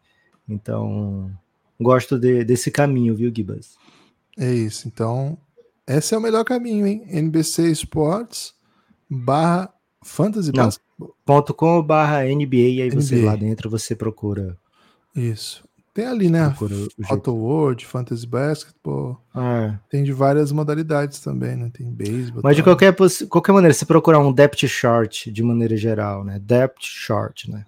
Então, 0.49 1.31
gosto 1.81 2.19
de- 2.19 2.45
desse 2.45 2.71
caminho, 2.71 3.15
viu, 3.15 3.33
Gibas? 3.35 3.77
É 4.39 4.53
isso. 4.53 4.87
Então, 4.87 5.37
esse 5.87 6.15
é 6.15 6.19
o 6.19 6.21
melhor 6.21 6.45
caminho, 6.45 6.87
hein? 6.87 7.05
NBC 7.09 7.71
Sports 7.73 8.55
barra 9.11 9.73
Fantasy 10.05 10.53
Não. 10.55 10.65
Basketball. 10.65 11.55
.com 11.57 11.83
barra 11.83 12.25
NBA, 12.25 12.57
e 12.57 12.83
aí 12.83 12.91
você 12.91 13.17
NBA. 13.17 13.27
lá 13.27 13.37
dentro 13.37 13.69
você 13.69 13.95
procura, 13.95 14.57
Isso. 15.15 15.63
Tem 15.97 16.05
ali, 16.05 16.29
né? 16.29 16.55
Auto 17.09 17.35
World, 17.35 17.87
Fantasy 17.87 18.27
Basketball. 18.27 19.19
É. 19.35 19.79
Tem 19.89 20.05
de 20.05 20.13
várias 20.13 20.53
modalidades 20.53 21.21
também, 21.21 21.57
né? 21.57 21.71
Tem 21.73 21.91
beisebol. 21.91 22.43
Mas 22.45 22.55
de 22.55 22.63
tal. 22.63 22.77
qualquer, 22.77 22.95
qualquer 23.31 23.53
maneira, 23.53 23.73
se 23.73 23.87
procurar 23.87 24.19
um 24.19 24.31
depth 24.31 24.67
chart 24.67 25.29
de 25.29 25.43
maneira 25.43 25.75
geral, 25.75 26.23
né? 26.23 26.39
Depth 26.39 26.83
chart, 26.83 27.49
né? 27.49 27.65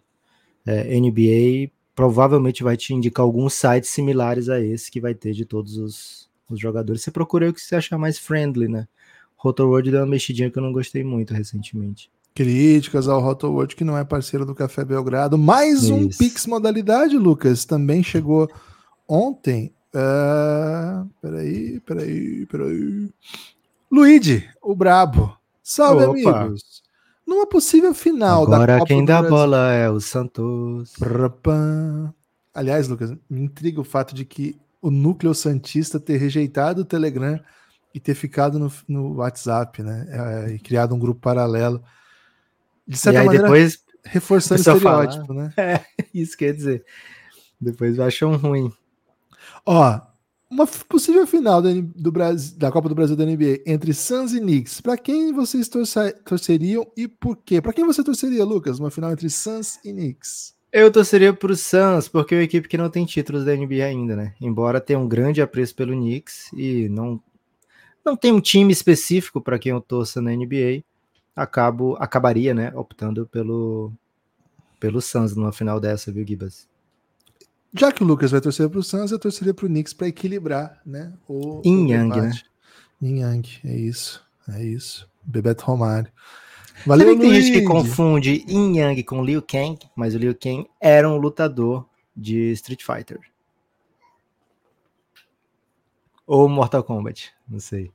É, 0.67 1.01
NBA 1.01 1.73
provavelmente 1.95 2.63
vai 2.63 2.77
te 2.77 2.93
indicar 2.93 3.25
alguns 3.25 3.55
sites 3.55 3.89
similares 3.89 4.51
a 4.51 4.61
esse 4.61 4.91
que 4.91 5.01
vai 5.01 5.15
ter 5.15 5.33
de 5.33 5.47
todos 5.47 5.79
os, 5.79 6.29
os 6.51 6.61
jogadores. 6.61 7.01
Você 7.01 7.11
procura 7.11 7.49
o 7.49 7.53
que 7.55 7.63
você 7.63 7.77
achar 7.77 7.97
mais 7.97 8.19
friendly, 8.19 8.69
né? 8.69 8.87
Rotorworld 9.39 9.91
deu 9.91 10.01
uma 10.01 10.07
mexidinha 10.07 10.51
que 10.51 10.59
eu 10.59 10.63
não 10.63 10.73
gostei 10.73 11.03
muito 11.03 11.33
recentemente. 11.33 12.11
Críticas 12.35 13.09
ao 13.09 13.25
Hot 13.25 13.45
World, 13.45 13.75
que 13.75 13.85
não 13.85 13.97
é 13.99 14.05
parceiro 14.05 14.47
do 14.47 14.55
Café 14.55 14.85
Belgrado. 14.85 15.37
Mais 15.37 15.91
um 15.91 16.09
Isso. 16.09 16.19
Pix 16.19 16.47
modalidade, 16.47 17.17
Lucas. 17.19 17.65
Também 17.65 18.03
chegou 18.03 18.49
ontem. 19.09 19.73
Ah, 19.95 21.05
peraí, 21.21 21.81
peraí, 21.81 22.47
peraí. 22.47 23.09
Luigi, 23.91 24.49
o 24.63 24.75
Brabo. 24.75 25.37
Salve, 25.63 26.05
Opa. 26.05 26.41
amigos. 26.43 26.83
Numa 27.27 27.47
possível 27.47 27.93
final 27.93 28.47
da 28.47 28.57
Agora 28.57 28.75
Copa 28.79 28.87
quem 28.87 29.05
dá 29.05 29.19
Brasil- 29.21 29.37
bola 29.37 29.73
é 29.73 29.91
o 29.91 30.01
Santos. 30.01 30.95
Aliás, 32.55 32.89
Lucas, 32.89 33.13
me 33.29 33.43
intriga 33.43 33.81
o 33.81 33.85
fato 33.85 34.15
de 34.15 34.25
que 34.25 34.57
o 34.81 34.91
núcleo 34.91 35.35
Santista 35.35 35.99
ter 36.01 36.17
rejeitado 36.19 36.83
o 36.83 36.85
Telegram 36.85 37.39
e 37.95 38.01
ter 38.01 38.15
ficado 38.15 38.59
no, 38.59 38.73
no 38.87 39.15
WhatsApp, 39.17 39.83
né? 39.83 40.07
É, 40.09 40.53
e 40.55 40.59
criado 40.59 40.95
um 40.95 40.99
grupo 40.99 41.21
paralelo. 41.21 41.83
De 42.89 42.95
E 42.95 42.99
certa 42.99 43.21
aí 43.21 43.27
maneira, 43.27 43.45
depois, 43.47 43.79
reforçando 44.05 44.59
o 44.61 44.63
estereótipo, 44.63 45.35
né? 45.35 45.53
isso 46.15 46.37
quer 46.37 46.55
dizer, 46.55 46.85
depois 47.61 48.01
acham 48.01 48.35
ruim. 48.37 48.73
Ó, 49.67 50.01
uma 50.51 50.67
possível 50.67 51.27
final 51.27 51.61
da, 51.61 51.71
N- 51.71 51.93
do 51.95 52.11
Brasil, 52.11 52.57
da 52.59 52.73
Copa 52.73 52.89
do 52.89 52.95
Brasil 52.95 53.15
da 53.15 53.27
NBA 53.27 53.61
entre 53.67 53.93
Suns 53.93 54.33
e 54.33 54.41
Knicks. 54.41 54.81
Para 54.81 54.97
quem 54.97 55.33
vocês 55.33 55.69
torce- 55.69 56.13
torceriam 56.25 56.87
e 56.97 57.07
por 57.07 57.37
quê? 57.37 57.61
Para 57.61 57.73
quem 57.75 57.85
você 57.85 58.03
torceria, 58.03 58.45
Lucas? 58.45 58.79
Uma 58.79 58.91
final 58.91 59.13
entre 59.13 59.29
Suns 59.29 59.79
e 59.85 59.93
Knicks. 59.93 60.55
Eu 60.73 60.91
torceria 60.91 61.33
pro 61.33 61.55
Suns, 61.57 62.09
porque 62.09 62.35
é 62.35 62.39
uma 62.39 62.45
equipe 62.45 62.69
que 62.69 62.77
não 62.79 62.91
tem 62.91 63.05
títulos 63.05 63.45
da 63.45 63.55
NBA 63.55 63.85
ainda, 63.85 64.15
né? 64.17 64.35
Embora 64.41 64.81
tenha 64.81 64.99
um 64.99 65.09
grande 65.09 65.41
apreço 65.43 65.75
pelo 65.75 65.93
Knicks 65.95 66.51
e 66.55 66.89
não 66.89 67.21
não 68.05 68.17
tem 68.17 68.33
um 68.33 68.41
time 68.41 68.73
específico 68.73 69.39
para 69.39 69.59
quem 69.59 69.73
eu 69.73 69.81
torça 69.83 70.23
na 70.23 70.31
NBA, 70.35 70.83
acabo 71.39 71.97
acabaria, 72.01 72.53
né, 72.53 72.73
optando 72.75 73.27
pelo 73.27 73.93
pelo 74.81 75.01
Suns 75.01 75.35
numa 75.35 75.53
final 75.53 75.81
dessa, 75.81 76.13
viu, 76.13 76.27
Gibas? 76.27 76.69
Já 77.75 77.93
que 77.93 78.03
o 78.03 78.07
Lucas 78.07 78.31
vai 78.31 78.41
torcer 78.41 78.69
para 78.69 78.79
o 78.79 78.83
Suns, 78.83 79.11
eu 79.11 79.19
torceria 79.19 79.53
para 79.53 79.67
o 79.67 79.69
Knicks 79.69 79.93
para 79.93 80.09
equilibrar, 80.09 80.81
né? 80.87 81.13
O, 81.29 81.61
Yin 81.65 81.91
Yang, 81.91 82.21
né? 82.21 82.33
Yin 83.03 83.21
Yang, 83.21 83.61
é 83.65 83.77
isso, 83.77 84.25
é 84.49 84.63
isso. 84.63 85.09
Bebeto 85.23 85.65
Romário. 85.65 86.11
Valeu, 86.87 87.09
Sabe 87.09 87.21
tem 87.21 87.35
gente 87.35 87.53
que 87.53 87.67
confunde 87.67 88.45
Yin 88.49 88.79
Yang 88.79 89.03
com 89.03 89.25
Liu 89.25 89.43
Kang, 89.43 89.79
mas 89.97 90.15
o 90.15 90.19
Liu 90.19 90.35
Kang 90.35 90.67
era 90.81 91.09
um 91.09 91.17
lutador 91.17 91.87
de 92.17 92.53
Street 92.53 92.83
Fighter. 92.83 93.21
Ou 96.27 96.49
Mortal 96.49 96.85
Kombat, 96.85 97.33
não 97.49 97.59
sei. 97.59 97.91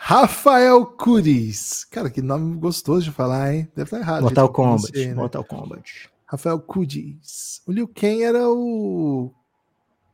Rafael 0.00 0.86
Curis. 0.86 1.84
Cara, 1.90 2.08
que 2.08 2.22
nome 2.22 2.56
gostoso 2.56 3.02
de 3.02 3.10
falar, 3.10 3.52
hein? 3.52 3.68
Deve 3.74 3.88
estar 3.88 3.98
errado. 3.98 4.22
Mortal 4.22 4.48
Kombat. 4.48 5.06
Né? 5.06 5.12
Mortal 5.12 5.44
Kombat. 5.44 6.08
Rafael 6.24 6.60
Curis. 6.60 7.60
O 7.66 7.72
Liu 7.72 7.88
Kang 7.88 8.22
era 8.22 8.48
o. 8.48 9.34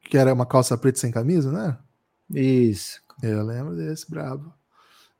Que 0.00 0.16
era 0.16 0.32
uma 0.32 0.46
calça 0.46 0.76
preta 0.78 0.98
sem 0.98 1.12
camisa, 1.12 1.52
né? 1.52 1.76
Isso. 2.34 3.02
Eu 3.22 3.44
lembro 3.44 3.76
desse, 3.76 4.10
brabo. 4.10 4.52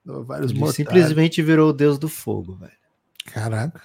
Vários 0.05 0.51
Ele 0.51 0.73
simplesmente 0.73 1.43
virou 1.43 1.69
o 1.69 1.73
deus 1.73 1.99
do 1.99 2.09
fogo, 2.09 2.57
velho. 2.57 2.73
Caraca. 3.27 3.83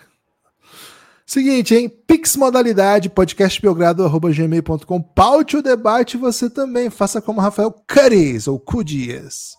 Seguinte, 1.25 1.75
hein? 1.75 1.89
Pix 1.89 2.37
modalidade, 2.37 3.09
podcastbelgrado.gmail.com. 3.09 5.01
Paute 5.01 5.57
o 5.57 5.61
debate 5.61 6.17
você 6.17 6.49
também. 6.49 6.89
Faça 6.89 7.21
como 7.21 7.41
Rafael 7.41 7.71
Curis 7.71 8.47
ou 8.47 8.57
Cudias. 8.59 9.58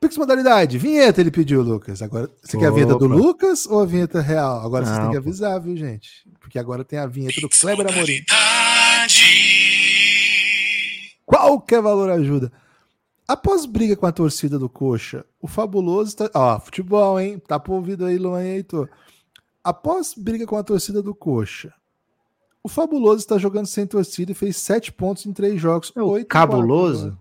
Pix 0.00 0.16
modalidade, 0.16 0.76
vinheta 0.78 1.20
ele 1.20 1.30
pediu, 1.30 1.62
Lucas. 1.62 2.02
Agora, 2.02 2.30
você 2.42 2.56
Opa. 2.56 2.66
quer 2.66 2.70
a 2.70 2.74
vinheta 2.74 2.98
do 2.98 3.06
Lucas 3.06 3.66
ou 3.66 3.80
a 3.80 3.86
vinheta 3.86 4.20
real? 4.20 4.60
Agora 4.60 4.84
Não, 4.84 4.94
você 4.94 5.00
tem 5.00 5.10
que 5.10 5.16
avisar, 5.16 5.60
viu, 5.60 5.76
gente? 5.76 6.28
Porque 6.38 6.58
agora 6.58 6.84
tem 6.84 6.98
a 6.98 7.06
vinheta 7.06 7.40
do 7.40 7.48
Kleber 7.48 7.86
Amorim. 7.90 8.22
Qualquer 11.24 11.80
valor 11.80 12.10
ajuda. 12.10 12.52
Após 13.26 13.66
briga 13.66 13.96
com 13.96 14.06
a 14.06 14.12
torcida 14.12 14.58
do 14.58 14.68
Coxa, 14.68 15.24
o 15.40 15.48
Fabuloso 15.48 16.10
está. 16.10 16.30
Ó, 16.34 16.60
futebol, 16.60 17.18
hein? 17.18 17.42
Tá 17.46 17.58
por 17.58 17.74
ouvido 17.74 18.04
aí, 18.04 18.18
Luan 18.18 18.44
e 18.44 18.56
Heitor. 18.56 18.88
Após 19.64 20.14
briga 20.16 20.46
com 20.46 20.56
a 20.56 20.62
torcida 20.62 21.02
do 21.02 21.12
Coxa, 21.12 21.72
o 22.62 22.68
Fabuloso 22.68 23.18
está 23.18 23.38
jogando 23.38 23.66
sem 23.66 23.86
torcida 23.86 24.30
e 24.30 24.34
fez 24.34 24.56
sete 24.58 24.92
pontos 24.92 25.26
em 25.26 25.32
três 25.32 25.60
jogos. 25.60 25.92
É 25.96 26.02
o 26.02 26.24
cabuloso? 26.24 27.18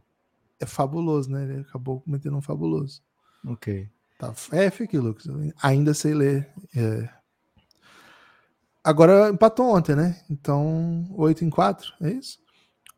4, 0.57 0.59
é 0.59 0.65
fabuloso, 0.65 1.29
né? 1.31 1.43
Ele 1.43 1.61
acabou 1.61 2.03
metendo 2.05 2.37
um 2.37 2.41
fabuloso. 2.41 3.01
Ok. 3.45 3.87
Tá 4.17 4.33
F 4.51 4.83
aqui, 4.83 4.97
Lucas. 4.97 5.27
Ainda 5.61 5.93
sei 5.93 6.13
ler. 6.13 6.49
É. 6.75 7.09
Agora 8.83 9.29
empatou 9.29 9.75
ontem, 9.75 9.95
né? 9.95 10.21
Então, 10.29 11.07
8 11.15 11.43
em 11.43 11.49
4, 11.49 11.93
é 12.01 12.11
isso? 12.11 12.39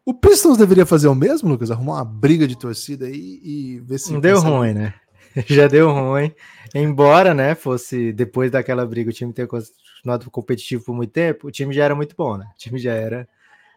O 0.05 0.13
Pistons 0.13 0.57
deveria 0.57 0.85
fazer 0.85 1.07
o 1.07 1.15
mesmo, 1.15 1.49
Lucas? 1.49 1.71
Arrumar 1.71 1.95
uma 1.95 2.05
briga 2.05 2.47
de 2.47 2.57
torcida 2.57 3.07
aí 3.07 3.41
e 3.43 3.79
ver 3.81 3.97
se. 3.97 4.13
Não 4.13 4.21
deu 4.21 4.39
ruim, 4.39 4.73
né? 4.73 4.93
Já 5.47 5.67
deu 5.67 5.91
ruim. 5.91 6.33
Embora, 6.73 7.33
né, 7.33 7.55
fosse 7.55 8.11
depois 8.11 8.51
daquela 8.51 8.85
briga 8.85 9.09
o 9.09 9.13
time 9.13 9.33
ter 9.33 9.47
continuado 9.47 10.31
competitivo 10.31 10.85
por 10.85 10.95
muito 10.95 11.11
tempo, 11.11 11.47
o 11.47 11.51
time 11.51 11.73
já 11.73 11.83
era 11.83 11.95
muito 11.95 12.15
bom, 12.15 12.37
né? 12.37 12.45
O 12.53 12.57
time 12.57 12.79
já 12.79 12.93
era 12.93 13.27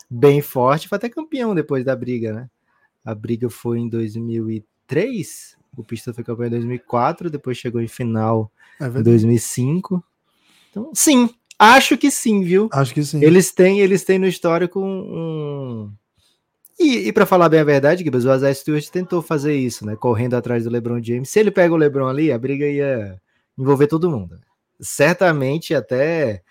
bem 0.08 0.40
forte, 0.40 0.88
foi 0.88 0.96
até 0.96 1.08
campeão 1.08 1.54
depois 1.54 1.84
da 1.84 1.94
briga, 1.94 2.32
né? 2.32 2.50
A 3.04 3.14
briga 3.14 3.48
foi 3.48 3.78
em 3.78 3.88
2003, 3.88 5.56
o 5.76 5.84
Pista 5.84 6.12
foi 6.12 6.24
campeão 6.24 6.46
em 6.46 6.50
2004, 6.50 7.30
depois 7.30 7.56
chegou 7.56 7.80
em 7.80 7.88
final 7.88 8.50
é 8.80 8.86
em 8.86 9.02
2005. 9.02 10.02
Então, 10.70 10.90
sim, 10.94 11.30
acho 11.58 11.96
que 11.96 12.10
sim, 12.10 12.42
viu? 12.42 12.68
Acho 12.72 12.94
que 12.94 13.02
sim. 13.02 13.22
Eles 13.22 13.52
têm, 13.52 13.80
eles 13.80 14.04
têm 14.04 14.18
no 14.18 14.26
histórico 14.26 14.80
um. 14.80 15.92
E, 16.78 17.08
e 17.08 17.12
para 17.12 17.26
falar 17.26 17.48
bem 17.48 17.60
a 17.60 17.64
verdade, 17.64 18.02
Gibbs, 18.02 18.24
o 18.24 18.34
Isaiah 18.34 18.54
Stewart 18.54 18.88
tentou 18.88 19.20
fazer 19.20 19.54
isso, 19.54 19.84
né? 19.84 19.96
Correndo 19.96 20.34
atrás 20.34 20.64
do 20.64 20.70
LeBron 20.70 21.02
James. 21.02 21.28
Se 21.28 21.38
ele 21.38 21.50
pega 21.50 21.74
o 21.74 21.76
LeBron 21.76 22.08
ali, 22.08 22.32
a 22.32 22.38
briga 22.38 22.66
ia 22.66 23.20
envolver 23.58 23.86
todo 23.86 24.10
mundo. 24.10 24.40
Certamente 24.80 25.74
até 25.74 26.42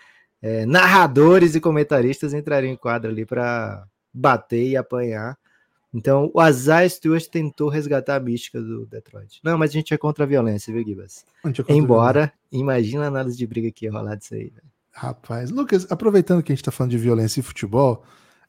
é, 0.41 0.65
narradores 0.67 1.55
e 1.55 1.59
comentaristas 1.59 2.33
entrariam 2.33 2.71
em 2.71 2.77
quadra 2.77 3.09
ali 3.09 3.25
para 3.25 3.83
bater 4.13 4.67
e 4.67 4.77
apanhar. 4.77 5.35
Então, 5.93 6.29
o 6.33 6.39
Azar 6.39 6.87
Stewart 6.87 7.25
tentou 7.27 7.67
resgatar 7.67 8.15
a 8.15 8.19
mística 8.19 8.61
do 8.61 8.85
Detroit. 8.85 9.39
Não, 9.43 9.57
mas 9.57 9.71
a 9.71 9.73
gente 9.73 9.93
é 9.93 9.97
contra 9.97 10.23
a 10.23 10.27
violência, 10.27 10.71
viu, 10.71 10.83
Gibas? 10.83 11.25
É 11.43 11.73
Embora, 11.73 12.31
imagina 12.51 13.05
a 13.05 13.07
análise 13.07 13.37
de 13.37 13.47
briga 13.47 13.71
que 13.71 13.85
ia 13.85 13.91
rolar 13.91 14.15
disso 14.15 14.35
aí. 14.35 14.51
Véio. 14.51 14.69
Rapaz, 14.91 15.49
Lucas, 15.49 15.87
aproveitando 15.89 16.43
que 16.43 16.51
a 16.51 16.55
gente 16.55 16.63
tá 16.63 16.71
falando 16.71 16.91
de 16.91 16.97
violência 16.97 17.39
e 17.39 17.43
futebol, 17.43 18.03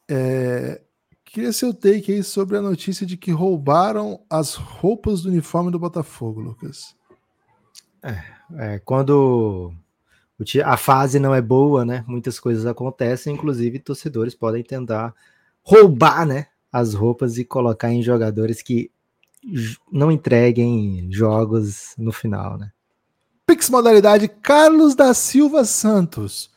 é... 0.09 0.83
queria 1.25 1.53
seu 1.53 1.73
take 1.73 2.13
aí 2.13 2.23
sobre 2.23 2.59
a 2.59 2.63
notícia 2.63 3.07
de 3.07 3.17
que 3.17 3.31
roubaram 3.31 4.21
as 4.29 4.55
roupas 4.55 5.23
do 5.23 5.31
uniforme 5.31 5.71
do 5.71 5.79
Botafogo, 5.79 6.41
Lucas. 6.41 6.95
É, 8.03 8.23
é 8.57 8.79
quando 8.81 9.73
a 10.65 10.77
fase 10.77 11.19
não 11.19 11.35
é 11.35 11.41
boa, 11.41 11.85
né? 11.85 12.05
Muitas 12.07 12.41
coisas 12.41 12.67
acontecem, 12.67 13.35
inclusive 13.35 13.79
torcedores 13.79 14.35
podem 14.35 14.63
tentar 14.63 15.15
roubar, 15.63 16.27
né? 16.27 16.47
As 16.73 16.95
roupas 16.95 17.39
e 17.39 17.45
colocar 17.45 17.93
em 17.93 18.03
jogadores 18.03 18.63
que 18.63 18.91
não 19.91 20.11
entreguem 20.11 21.09
jogos 21.11 21.95
no 21.99 22.13
final, 22.13 22.59
né? 22.59 22.71
Pix 23.47 23.69
modalidade 23.69 24.29
Carlos 24.29 24.95
da 24.95 25.13
Silva 25.15 25.65
Santos. 25.65 26.51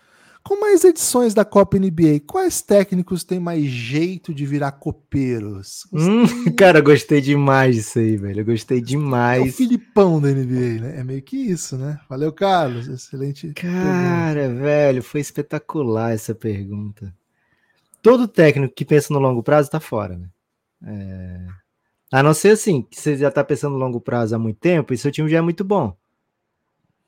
Com 0.44 0.60
mais 0.60 0.84
edições 0.84 1.34
da 1.34 1.46
Copa 1.46 1.80
NBA, 1.80 2.20
quais 2.28 2.62
técnicos 2.62 3.24
têm 3.24 3.40
mais 3.40 3.64
jeito 3.64 4.34
de 4.34 4.46
virar 4.46 4.74
copeiros? 4.74 5.88
Hum, 5.94 6.26
cara, 6.58 6.82
gostei 6.82 7.22
demais 7.22 7.78
disso 7.78 7.98
aí, 7.98 8.18
velho. 8.18 8.42
Eu 8.42 8.46
gostei 8.46 8.82
demais. 8.82 9.42
É 9.42 9.50
o 9.50 9.54
Filipão 9.54 10.20
da 10.20 10.28
NBA, 10.28 10.82
né? 10.82 11.00
É 11.00 11.04
meio 11.04 11.22
que 11.22 11.38
isso, 11.38 11.78
né? 11.78 11.98
Valeu, 12.10 12.34
Carlos. 12.34 12.90
Excelente. 12.90 13.54
Cara, 13.54 14.34
pergunta. 14.42 14.62
velho, 14.62 15.02
foi 15.02 15.22
espetacular 15.22 16.12
essa 16.12 16.36
pergunta 16.36 17.14
todo 18.04 18.28
técnico 18.28 18.76
que 18.76 18.86
pensa 18.86 19.12
no 19.12 19.20
longo 19.20 19.42
prazo 19.42 19.70
está 19.70 19.80
fora, 19.80 20.18
né? 20.18 20.30
É... 20.86 21.48
A 22.12 22.22
não 22.22 22.34
ser 22.36 22.50
assim, 22.50 22.84
que 22.84 23.00
você 23.00 23.18
já 23.18 23.30
está 23.30 23.44
pensando 23.44 23.74
no 23.74 23.80
longo 23.80 24.00
prazo 24.00 24.36
há 24.36 24.40
muito 24.40 24.60
tempo 24.60 24.94
e 24.94 24.98
seu 24.98 25.12
time 25.12 25.28
já 25.28 25.40
é 25.40 25.42
muito 25.42 25.64
bom. 25.64 25.98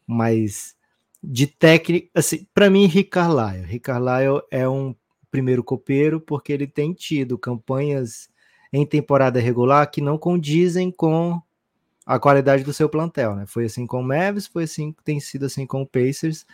Mas 0.08 0.75
de 1.21 1.45
técnico, 1.45 2.10
assim, 2.15 2.47
para 2.53 2.71
mim, 2.71 2.88
Rick 2.88 3.12
Carlisle. 3.12 3.67
Rick 3.67 3.81
Carlisle 3.81 4.41
é 4.49 4.67
um 4.67 4.95
primeiro 5.29 5.63
copeiro 5.63 6.19
porque 6.19 6.51
ele 6.51 6.65
tem 6.65 6.93
tido 6.93 7.38
campanhas 7.38 8.29
em 8.73 8.86
temporada 8.86 9.39
regular 9.39 9.91
que 9.91 10.01
não 10.01 10.17
condizem 10.17 10.89
com 10.89 11.39
a 12.05 12.17
qualidade 12.17 12.63
do 12.63 12.73
seu 12.73 12.88
plantel, 12.89 13.36
né? 13.36 13.45
Foi 13.45 13.65
assim 13.65 13.86
com 13.86 13.99
o 13.99 14.03
Mavis, 14.03 14.47
foi 14.47 14.63
assim, 14.63 14.95
tem 15.03 15.19
sido 15.19 15.45
assim 15.45 15.67
com 15.67 15.81
o 15.81 15.88
Pacers 15.88 16.45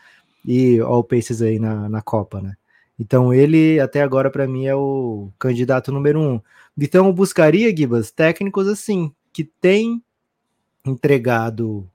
e 0.43 0.81
ó, 0.81 0.99
o 0.99 1.03
Pacers 1.03 1.41
aí 1.41 1.59
na, 1.59 1.87
na 1.87 2.01
Copa, 2.01 2.41
né? 2.41 2.55
Então 3.01 3.33
ele 3.33 3.79
até 3.79 4.03
agora 4.03 4.29
para 4.29 4.47
mim 4.47 4.67
é 4.67 4.75
o 4.75 5.31
candidato 5.39 5.91
número 5.91 6.21
um. 6.21 6.39
Então 6.79 7.07
eu 7.07 7.13
buscaria, 7.13 7.75
Gibas, 7.75 8.11
técnicos 8.11 8.67
assim 8.67 9.11
que 9.33 9.43
têm 9.43 10.03
entregado 10.85 11.89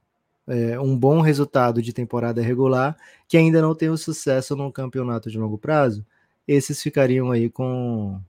é, 0.45 0.77
um 0.77 0.97
bom 0.97 1.21
resultado 1.21 1.81
de 1.81 1.93
temporada 1.93 2.41
regular, 2.41 2.97
que 3.25 3.37
ainda 3.37 3.61
não 3.61 3.73
tem 3.73 3.89
o 3.89 3.95
sucesso 3.97 4.53
no 4.53 4.69
campeonato 4.69 5.31
de 5.31 5.37
longo 5.37 5.57
prazo. 5.57 6.05
Esses 6.45 6.83
ficariam 6.83 7.31
aí 7.31 7.49
com, 7.49 8.19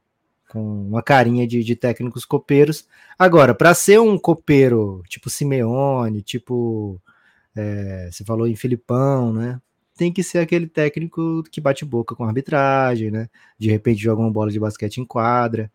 com 0.48 0.86
uma 0.86 1.02
carinha 1.02 1.48
de, 1.48 1.64
de 1.64 1.74
técnicos 1.74 2.24
copeiros. 2.24 2.86
Agora, 3.18 3.56
para 3.56 3.74
ser 3.74 3.98
um 3.98 4.16
copeiro 4.16 5.02
tipo 5.08 5.28
Simeone, 5.28 6.22
tipo 6.22 7.00
é, 7.56 8.08
você 8.12 8.24
falou 8.24 8.46
em 8.46 8.54
Filipão, 8.54 9.32
né? 9.32 9.60
Tem 9.98 10.12
que 10.12 10.22
ser 10.22 10.38
aquele 10.38 10.68
técnico 10.68 11.42
que 11.50 11.60
bate 11.60 11.84
boca 11.84 12.14
com 12.14 12.22
arbitragem, 12.22 13.10
né? 13.10 13.28
De 13.58 13.68
repente 13.68 14.00
joga 14.00 14.22
uma 14.22 14.30
bola 14.30 14.48
de 14.48 14.60
basquete 14.60 14.98
em 14.98 15.04
quadra. 15.04 15.68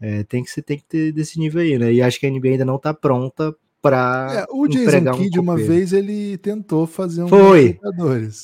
É, 0.00 0.22
tem 0.22 0.44
que 0.44 0.50
ser, 0.50 0.62
tem 0.62 0.78
que 0.78 0.84
ter 0.84 1.12
desse 1.12 1.40
nível 1.40 1.60
aí, 1.60 1.76
né? 1.76 1.92
E 1.92 2.00
acho 2.00 2.20
que 2.20 2.26
a 2.26 2.30
NBA 2.30 2.50
ainda 2.50 2.64
não 2.64 2.78
tá 2.78 2.94
pronta 2.94 3.52
para 3.82 4.28
é, 4.32 4.46
o 4.48 4.68
Jason 4.68 5.12
Kidd 5.12 5.40
um 5.40 5.42
uma 5.42 5.56
vez 5.56 5.92
ele 5.92 6.38
tentou 6.38 6.86
fazer 6.86 7.24
um 7.24 7.28
Foi. 7.28 7.78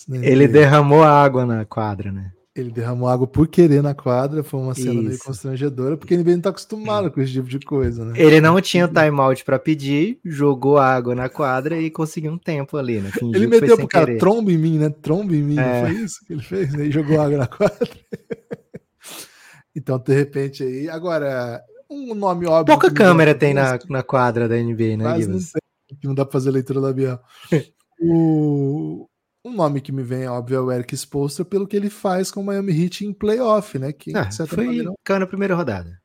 Né? 0.09 0.19
Ele 0.29 0.49
derramou 0.49 1.05
água 1.05 1.47
na 1.47 1.65
quadra, 1.65 2.11
né? 2.11 2.33
Ele 2.55 2.71
derramou 2.71 3.09
água 3.09 3.29
por 3.29 3.47
querer 3.47 3.81
na 3.81 3.95
quadra, 3.95 4.43
foi 4.43 4.59
uma 4.59 4.75
cena 4.75 4.95
Isso. 4.95 5.03
meio 5.05 5.19
constrangedora, 5.21 5.97
porque 5.97 6.15
ele 6.15 6.25
não 6.25 6.41
tá 6.41 6.51
acostumado 6.51 7.09
com 7.09 7.21
esse 7.21 7.33
tipo 7.33 7.49
de 7.49 7.61
coisa, 7.61 8.05
né? 8.05 8.15
Ele 8.17 8.41
não 8.41 8.61
tinha 8.61 8.89
timeout 8.89 9.45
para 9.45 9.57
pedir, 9.57 10.19
jogou 10.25 10.77
água 10.77 11.15
na 11.15 11.29
quadra 11.29 11.81
e 11.81 11.89
conseguiu 11.91 12.33
um 12.33 12.39
tempo 12.39 12.77
ali, 12.77 13.01
né? 13.01 13.13
Fingiu 13.13 13.37
ele 13.37 13.47
meteu 13.47 13.77
pro 13.77 13.87
cara, 13.87 14.19
tromba 14.19 14.51
em 14.51 14.59
mim, 14.59 14.79
né? 14.79 14.91
Tromba 14.91 15.33
em 15.33 15.43
mim, 15.43 15.61
é. 15.61 15.87
foi 15.87 15.93
isso 15.93 16.25
que 16.27 16.33
ele 16.33 16.43
fez, 16.43 16.73
né? 16.73 16.87
E 16.87 16.91
jogou 16.91 17.21
água 17.21 17.39
na 17.39 17.47
quadra. 17.47 17.89
então, 19.75 19.97
de 19.97 20.13
repente 20.13 20.65
aí, 20.65 20.89
agora, 20.89 21.63
um 21.89 22.17
nome 22.17 22.47
óbvio. 22.47 22.77
Pouca 22.77 22.93
câmera 22.93 23.33
tem 23.33 23.55
na, 23.55 23.79
na 23.89 24.03
quadra 24.03 24.49
da 24.49 24.57
NBA, 24.57 24.97
né, 24.97 25.05
Mas 25.05 25.29
não, 25.29 25.39
tem, 25.39 25.99
não 26.03 26.15
dá 26.17 26.25
pra 26.25 26.33
fazer 26.33 26.51
leitura 26.51 26.81
labial. 26.81 27.23
o 28.01 29.09
Um 29.45 29.53
nome 29.53 29.81
que 29.81 29.91
me 29.91 30.03
vem, 30.03 30.29
óbvio, 30.29 30.57
é 30.57 30.61
o 30.61 30.73
Eric 30.73 30.95
Spoelstra, 30.95 31.45
pelo 31.45 31.67
que 31.67 31.75
ele 31.75 31.89
faz 31.89 32.31
com 32.31 32.41
o 32.41 32.45
Miami 32.45 32.73
Heat 32.73 33.07
em 33.07 33.13
playoff, 33.13 33.79
né? 33.79 33.93
Que, 33.93 34.15
ah, 34.15 34.31
foi 34.47 34.67
maneira... 34.67 34.93
na 35.09 35.27
primeira 35.27 35.55
rodada. 35.55 35.99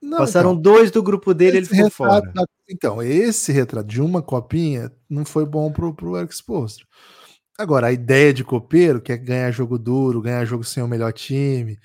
Não, 0.00 0.18
Passaram 0.18 0.52
então, 0.52 0.62
dois 0.62 0.90
do 0.92 1.02
grupo 1.02 1.34
dele, 1.34 1.58
ele 1.58 1.66
ficou 1.66 1.90
fora. 1.90 2.20
Da... 2.32 2.44
Então, 2.70 3.02
esse 3.02 3.50
retrato 3.50 3.88
de 3.88 4.00
uma 4.00 4.22
copinha 4.22 4.92
não 5.10 5.24
foi 5.24 5.44
bom 5.44 5.72
pro, 5.72 5.92
pro 5.92 6.16
Eric 6.16 6.32
Spoelstra. 6.32 6.86
Agora, 7.58 7.88
a 7.88 7.92
ideia 7.92 8.32
de 8.32 8.44
copeiro, 8.44 9.00
que 9.00 9.12
é 9.12 9.16
ganhar 9.16 9.50
jogo 9.50 9.78
duro, 9.78 10.20
ganhar 10.20 10.44
jogo 10.44 10.62
sem 10.62 10.82
o 10.82 10.88
melhor 10.88 11.12
time, 11.12 11.78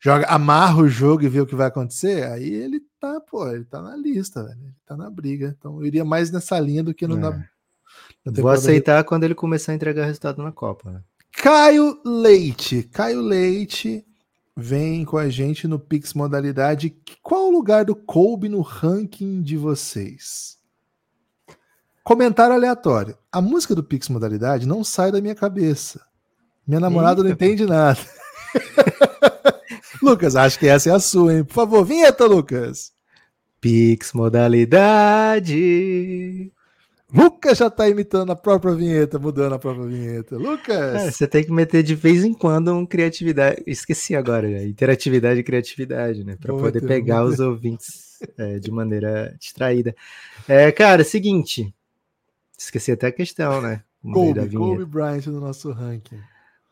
joga, 0.00 0.26
amarra 0.26 0.80
o 0.82 0.88
jogo 0.88 1.24
e 1.24 1.28
vê 1.28 1.40
o 1.40 1.46
que 1.46 1.54
vai 1.54 1.66
acontecer, 1.66 2.24
aí 2.28 2.48
ele 2.48 2.80
tá, 2.98 3.20
pô, 3.20 3.46
ele 3.48 3.64
tá 3.64 3.82
na 3.82 3.96
lista, 3.96 4.42
velho. 4.42 4.60
Ele 4.62 4.74
tá 4.86 4.96
na 4.96 5.10
briga. 5.10 5.54
Então 5.58 5.76
eu 5.80 5.86
iria 5.86 6.04
mais 6.04 6.30
nessa 6.30 6.58
linha 6.58 6.82
do 6.82 6.94
que 6.94 7.06
no 7.06 7.16
é. 7.16 7.20
Vou 8.26 8.50
aceitar 8.50 9.04
quando 9.04 9.24
ele 9.24 9.34
começar 9.34 9.72
a 9.72 9.74
entregar 9.74 10.04
resultado 10.04 10.42
na 10.42 10.50
Copa. 10.50 10.90
Né? 10.90 11.00
Caio 11.32 12.00
Leite. 12.04 12.82
Caio 12.82 13.20
Leite 13.20 14.04
vem 14.56 15.04
com 15.04 15.16
a 15.16 15.28
gente 15.28 15.68
no 15.68 15.78
Pix 15.78 16.12
Modalidade. 16.14 16.96
Qual 17.22 17.48
o 17.48 17.52
lugar 17.52 17.84
do 17.84 17.94
Kobe 17.94 18.48
no 18.48 18.62
ranking 18.62 19.42
de 19.42 19.56
vocês? 19.56 20.56
Comentário 22.02 22.54
aleatório. 22.54 23.16
A 23.30 23.40
música 23.40 23.74
do 23.74 23.84
Pix 23.84 24.08
Modalidade 24.08 24.66
não 24.66 24.82
sai 24.82 25.12
da 25.12 25.20
minha 25.20 25.34
cabeça. 25.34 26.00
Minha 26.66 26.80
namorada 26.80 27.20
Eita. 27.20 27.24
não 27.24 27.30
entende 27.30 27.64
nada. 27.66 28.00
Lucas, 30.02 30.34
acho 30.36 30.58
que 30.58 30.66
essa 30.66 30.90
é 30.90 30.92
a 30.92 30.98
sua, 31.00 31.34
hein? 31.34 31.44
Por 31.44 31.54
favor, 31.54 31.84
vinheta, 31.84 32.26
Lucas. 32.26 32.92
Pix 33.60 34.12
Modalidade. 34.12 35.52
Lucas 37.12 37.58
já 37.58 37.70
tá 37.70 37.88
imitando 37.88 38.32
a 38.32 38.36
própria 38.36 38.74
vinheta, 38.74 39.18
mudando 39.18 39.54
a 39.54 39.58
própria 39.58 39.86
vinheta. 39.86 40.36
Lucas! 40.36 40.76
É, 40.76 41.10
você 41.10 41.26
tem 41.26 41.44
que 41.44 41.52
meter 41.52 41.82
de 41.82 41.94
vez 41.94 42.24
em 42.24 42.34
quando 42.34 42.74
um 42.74 42.84
criatividade. 42.84 43.62
Esqueci 43.66 44.16
agora, 44.16 44.48
né? 44.48 44.66
interatividade 44.66 45.38
e 45.38 45.44
criatividade, 45.44 46.24
né? 46.24 46.36
Para 46.40 46.52
poder 46.52 46.84
pegar 46.84 47.24
os 47.24 47.38
ouvintes 47.38 48.18
é, 48.36 48.58
de 48.58 48.70
maneira 48.72 49.34
distraída. 49.38 49.94
É, 50.48 50.72
cara, 50.72 51.04
seguinte. 51.04 51.72
Esqueci 52.58 52.90
até 52.90 53.08
a 53.08 53.12
questão, 53.12 53.60
né? 53.60 53.82
Kobe, 54.02 54.56
Kobe 54.56 54.84
Bryant 54.84 55.26
no 55.26 55.40
nosso 55.40 55.70
ranking. 55.72 56.20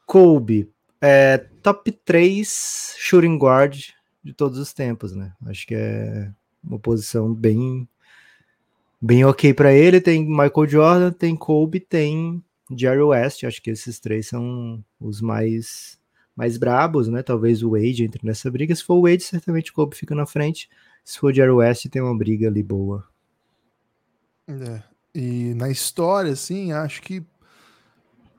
Kobe, 0.06 0.70
é, 1.00 1.38
top 1.62 1.92
3 1.92 2.94
shooting 2.98 3.36
guard 3.36 3.90
de 4.22 4.32
todos 4.32 4.58
os 4.58 4.72
tempos, 4.72 5.14
né? 5.14 5.32
Acho 5.46 5.66
que 5.66 5.74
é 5.74 6.30
uma 6.62 6.78
posição 6.78 7.32
bem 7.32 7.88
bem 9.04 9.22
ok 9.24 9.52
para 9.52 9.72
ele. 9.72 10.00
Tem 10.00 10.24
Michael 10.24 10.66
Jordan, 10.66 11.12
tem 11.12 11.36
Kobe, 11.36 11.78
tem 11.78 12.42
Jerry 12.74 13.02
West. 13.02 13.44
Acho 13.44 13.60
que 13.60 13.70
esses 13.70 14.00
três 14.00 14.28
são 14.28 14.82
os 14.98 15.20
mais 15.20 16.02
mais 16.34 16.56
brabos, 16.56 17.06
né? 17.06 17.22
Talvez 17.22 17.62
o 17.62 17.70
Wade 17.70 18.04
entre 18.04 18.26
nessa 18.26 18.50
briga. 18.50 18.74
Se 18.74 18.82
for 18.82 18.94
o 18.94 19.02
Wade, 19.02 19.22
certamente 19.22 19.70
o 19.70 19.74
Kobe 19.74 19.94
fica 19.94 20.14
na 20.14 20.26
frente. 20.26 20.68
Se 21.04 21.18
for 21.18 21.30
o 21.30 21.34
Jerry 21.34 21.50
West, 21.50 21.88
tem 21.88 22.02
uma 22.02 22.16
briga 22.16 22.48
ali 22.48 22.62
boa. 22.62 23.06
É. 24.48 24.82
E 25.14 25.54
na 25.54 25.70
história, 25.70 26.32
assim, 26.32 26.72
acho 26.72 27.00
que 27.02 27.22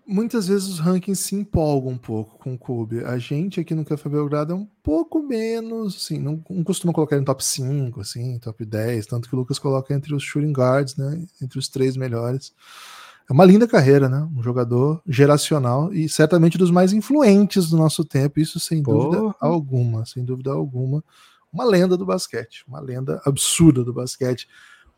muitas 0.08 0.48
vezes 0.48 0.68
os 0.68 0.80
rankings 0.80 1.24
se 1.24 1.36
empolgam 1.36 1.92
um 1.92 1.98
pouco 1.98 2.38
com 2.38 2.54
o 2.54 2.58
Kobe. 2.58 3.04
A 3.04 3.18
gente 3.18 3.60
aqui 3.60 3.74
no 3.74 3.86
Café 3.86 4.08
Belgrado 4.10 4.54
é 4.54 4.56
um 4.56 4.68
pouco 4.84 5.22
menos, 5.22 5.96
assim, 5.96 6.20
não, 6.20 6.44
não 6.50 6.64
costuma 6.64 6.94
colocar 6.94 7.18
em 7.18 7.24
top 7.24 7.44
5, 7.44 8.02
assim, 8.02 8.38
top 8.40 8.64
10, 8.66 9.08
tanto 9.08 9.28
que 9.28 9.36
o 9.36 9.38
Lucas 9.38 9.60
coloca 9.60 9.94
entre 9.94 10.14
os 10.14 10.24
shooting 10.24 10.52
guards, 10.52 10.96
né, 10.96 11.26
entre 11.42 11.58
os 11.58 11.68
três 11.68 11.98
melhores. 11.98 12.54
É 13.28 13.34
uma 13.34 13.44
linda 13.44 13.68
carreira, 13.68 14.08
né? 14.08 14.30
Um 14.36 14.44
jogador 14.44 15.02
geracional 15.08 15.92
e 15.92 16.08
certamente 16.08 16.60
dos 16.60 16.70
mais 16.70 16.94
influentes 16.94 17.70
do 17.70 17.78
nosso 17.78 18.06
tempo, 18.06 18.40
isso 18.40 18.60
sem 18.60 18.84
Porra. 18.84 19.18
dúvida 19.18 19.36
alguma, 19.40 20.06
sem 20.06 20.24
dúvida 20.24 20.52
alguma. 20.52 21.04
Uma 21.52 21.64
lenda 21.64 21.98
do 21.98 22.06
basquete, 22.06 22.64
uma 22.68 22.80
lenda 22.80 23.20
absurda 23.26 23.84
do 23.84 23.92
basquete. 23.92 24.48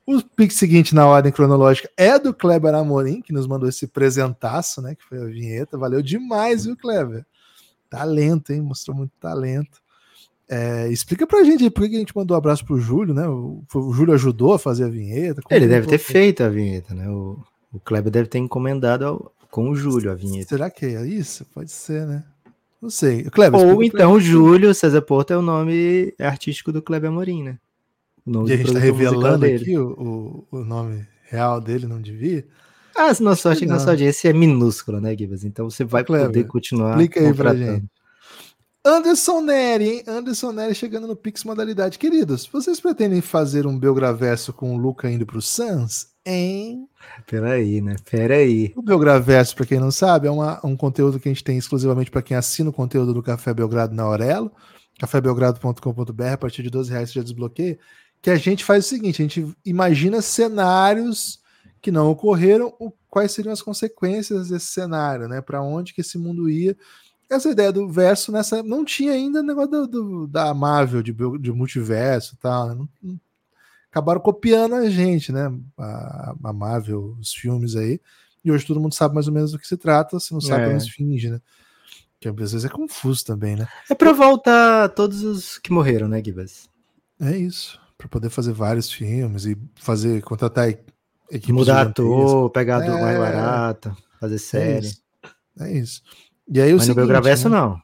O 0.08 0.24
pique 0.24 0.54
seguinte 0.54 0.96
na 0.96 1.06
ordem 1.06 1.34
cronológica 1.34 1.90
é 1.98 2.18
do 2.18 2.34
Kleber 2.34 2.74
Amorim, 2.74 3.22
que 3.22 3.34
nos 3.34 3.46
mandou 3.46 3.68
esse 3.68 3.86
presentaço, 3.86 4.82
né? 4.82 4.96
Que 4.96 5.04
foi 5.04 5.22
a 5.22 5.26
vinheta. 5.26 5.78
Valeu 5.78 6.02
demais, 6.02 6.64
viu, 6.64 6.78
Kleber? 6.78 7.26
Talento, 7.90 8.54
hein? 8.54 8.62
Mostrou 8.62 8.96
muito 8.96 9.12
talento. 9.20 9.82
É, 10.48 10.88
explica 10.88 11.28
pra 11.28 11.44
gente 11.44 11.66
aí 11.66 11.70
por 11.70 11.90
que 11.90 11.98
a 11.98 12.00
gente 12.00 12.16
mandou 12.16 12.36
um 12.36 12.38
abraço 12.38 12.64
pro 12.64 12.80
Júlio, 12.80 13.14
né? 13.14 13.28
O, 13.28 13.62
o 13.76 13.92
Júlio 13.92 14.14
ajudou 14.14 14.54
a 14.54 14.60
fazer 14.60 14.86
a 14.86 14.90
vinheta. 14.90 15.42
Ele 15.50 15.68
deve 15.68 15.88
ter 15.88 15.98
feito 15.98 16.42
a 16.42 16.48
vinheta, 16.48 16.94
né? 16.94 17.10
O, 17.10 17.44
o 17.74 17.80
Kleber 17.82 18.10
deve 18.10 18.30
ter 18.30 18.38
encomendado 18.38 19.06
ao, 19.06 19.34
com 19.52 19.70
o 19.70 19.76
Júlio 19.76 20.10
a 20.10 20.16
vinheta. 20.16 20.48
Será 20.48 20.70
que 20.70 20.86
é 20.86 21.06
isso? 21.06 21.46
Pode 21.54 21.70
ser, 21.70 22.08
né? 22.08 22.24
Não 22.82 22.90
sei. 22.90 23.26
Kleber, 23.26 23.60
Ou 23.60 23.84
então 23.84 24.14
o 24.14 24.22
Júlio 24.22 24.74
César 24.74 25.02
Porto 25.02 25.32
é 25.32 25.38
o 25.38 25.42
nome 25.42 26.14
artístico 26.18 26.72
do 26.72 26.82
Kleber 26.82 27.10
Amorim, 27.10 27.44
né? 27.44 27.60
E 28.28 28.54
a 28.54 28.58
gente 28.58 28.68
está 28.68 28.80
revelando 28.80 29.46
aqui 29.46 29.78
o, 29.78 30.48
o, 30.52 30.58
o, 30.58 30.64
nome 30.64 31.08
real 31.30 31.62
dele, 31.62 31.88
não 31.88 32.02
devia? 32.02 32.46
Ah, 32.96 33.14
nossa 33.22 33.44
sorte 33.44 33.60
que 33.60 33.66
nossa 33.66 33.92
audiência 33.92 34.30
é 34.30 34.34
minúscula, 34.34 35.00
né, 35.00 35.16
Gibas? 35.16 35.44
Então 35.44 35.70
você 35.70 35.86
vai 35.86 36.04
Clever. 36.04 36.28
poder 36.28 36.44
continuar 36.46 36.92
Explica 36.92 37.20
aí 37.22 37.34
pra 37.34 37.56
gente. 37.56 37.86
Anderson 38.84 39.42
Neri, 39.42 39.90
hein? 39.90 40.04
Anderson 40.08 40.52
Neri 40.52 40.74
chegando 40.74 41.08
no 41.08 41.16
Pix 41.16 41.44
Modalidade. 41.44 42.00
Queridos, 42.00 42.48
vocês 42.52 42.80
pretendem 42.80 43.22
fazer 43.22 43.68
um 43.68 43.78
Belgraverso 43.78 44.54
com 44.54 44.74
o 44.74 44.78
Luca 44.78 45.10
indo 45.10 45.26
pro 45.26 45.42
Suns? 45.42 46.08
Hein? 46.26 46.88
Peraí, 47.30 47.82
né? 47.82 47.96
Peraí. 48.10 48.74
O 48.76 48.82
Belgraverso, 48.82 49.56
para 49.56 49.66
quem 49.66 49.80
não 49.80 49.92
sabe, 49.92 50.28
é 50.28 50.32
uma, 50.32 50.60
um 50.66 50.76
conteúdo 50.76 51.20
que 51.20 51.28
a 51.28 51.32
gente 51.32 51.44
tem 51.44 51.58
exclusivamente 51.58 52.10
para 52.10 52.22
quem 52.22 52.36
assina 52.36 52.70
o 52.70 52.74
conteúdo 52.74 53.14
do 53.14 53.22
Café 53.22 53.54
Belgrado 53.54 53.94
na 53.94 54.04
Aurelo, 54.04 54.52
cafébelgrado.com.br, 55.00 56.24
a 56.24 56.38
partir 56.38 56.64
de 56.64 56.70
12 56.70 56.92
reais 56.92 57.10
você 57.10 57.20
já 57.20 57.24
desbloqueia 57.24 57.78
que 58.22 58.30
a 58.30 58.36
gente 58.36 58.64
faz 58.64 58.86
o 58.86 58.90
seguinte: 58.90 59.22
a 59.22 59.26
gente 59.26 59.56
imagina 59.66 60.22
cenários 60.22 61.40
que 61.82 61.92
não 61.92 62.10
ocorreram, 62.10 62.74
o, 62.80 62.92
quais 63.10 63.32
seriam 63.32 63.54
as 63.54 63.62
consequências 63.62 64.50
desse 64.50 64.68
cenário, 64.68 65.28
né? 65.28 65.42
Para 65.42 65.62
onde 65.62 65.94
que 65.94 66.02
esse 66.02 66.18
mundo 66.18 66.50
ia. 66.50 66.76
Essa 67.30 67.50
ideia 67.50 67.72
do 67.72 67.90
verso 67.90 68.32
nessa 68.32 68.64
não 68.64 68.86
tinha 68.86 69.12
ainda 69.12 69.44
negócio 69.44 69.72
do, 69.72 69.88
do, 69.88 70.28
da 70.28 70.50
amável 70.50 71.04
de, 71.04 71.14
de 71.40 71.52
multiverso 71.52 72.36
e 72.36 72.38
tal. 72.38 72.68
Né? 72.70 72.76
Não, 72.76 72.90
não, 73.02 73.20
acabaram 73.92 74.22
copiando 74.22 74.76
a 74.76 74.90
gente, 74.90 75.32
né? 75.32 75.52
A, 75.78 76.36
a 76.44 76.54
Marvel, 76.54 77.18
os 77.20 77.34
filmes 77.34 77.76
aí. 77.76 78.00
E 78.44 78.52
hoje 78.52 78.66
todo 78.66 78.80
mundo 78.80 78.94
sabe 78.94 79.14
mais 79.14 79.28
ou 79.28 79.34
menos 79.34 79.52
do 79.52 79.60
que 79.60 79.68
se 79.68 79.76
trata, 79.76 80.20
se 80.20 80.32
não 80.32 80.40
sabe, 80.40 80.64
é. 80.64 80.68
menos 80.68 80.88
finge, 80.88 81.30
né? 81.30 81.42
Que 82.20 82.30
às 82.30 82.36
vezes 82.36 82.66
é 82.66 82.70
confuso 82.70 83.26
também, 83.26 83.56
né? 83.56 83.68
É 83.90 83.96
para 83.96 84.14
voltar 84.14 84.90
todos 84.90 85.24
os 85.24 85.58
que 85.58 85.72
morreram, 85.72 86.08
né, 86.08 86.24
Gibas? 86.24 86.70
É 87.20 87.36
isso 87.36 87.80
para 87.98 88.08
poder 88.08 88.30
fazer 88.30 88.52
vários 88.52 88.92
filmes 88.92 89.46
e 89.46 89.58
fazer 89.76 90.22
contratar 90.22 90.70
equipes 91.30 91.50
mudar 91.50 91.88
ator, 91.88 92.50
pegar 92.52 92.84
é, 92.84 93.02
mais 93.02 93.18
barato, 93.18 93.98
fazer 94.20 94.36
é 94.36 94.40
série. 94.40 94.76
É 94.76 94.80
isso. 94.80 95.02
É 95.60 95.72
isso. 95.72 96.02
E 96.48 96.62
aí 96.62 96.72
o 96.72 96.78
Mas 96.78 96.84
seguinte, 96.86 97.02
no 97.02 97.08
Belgravesso 97.08 97.50
né? 97.50 97.58
não. 97.58 97.82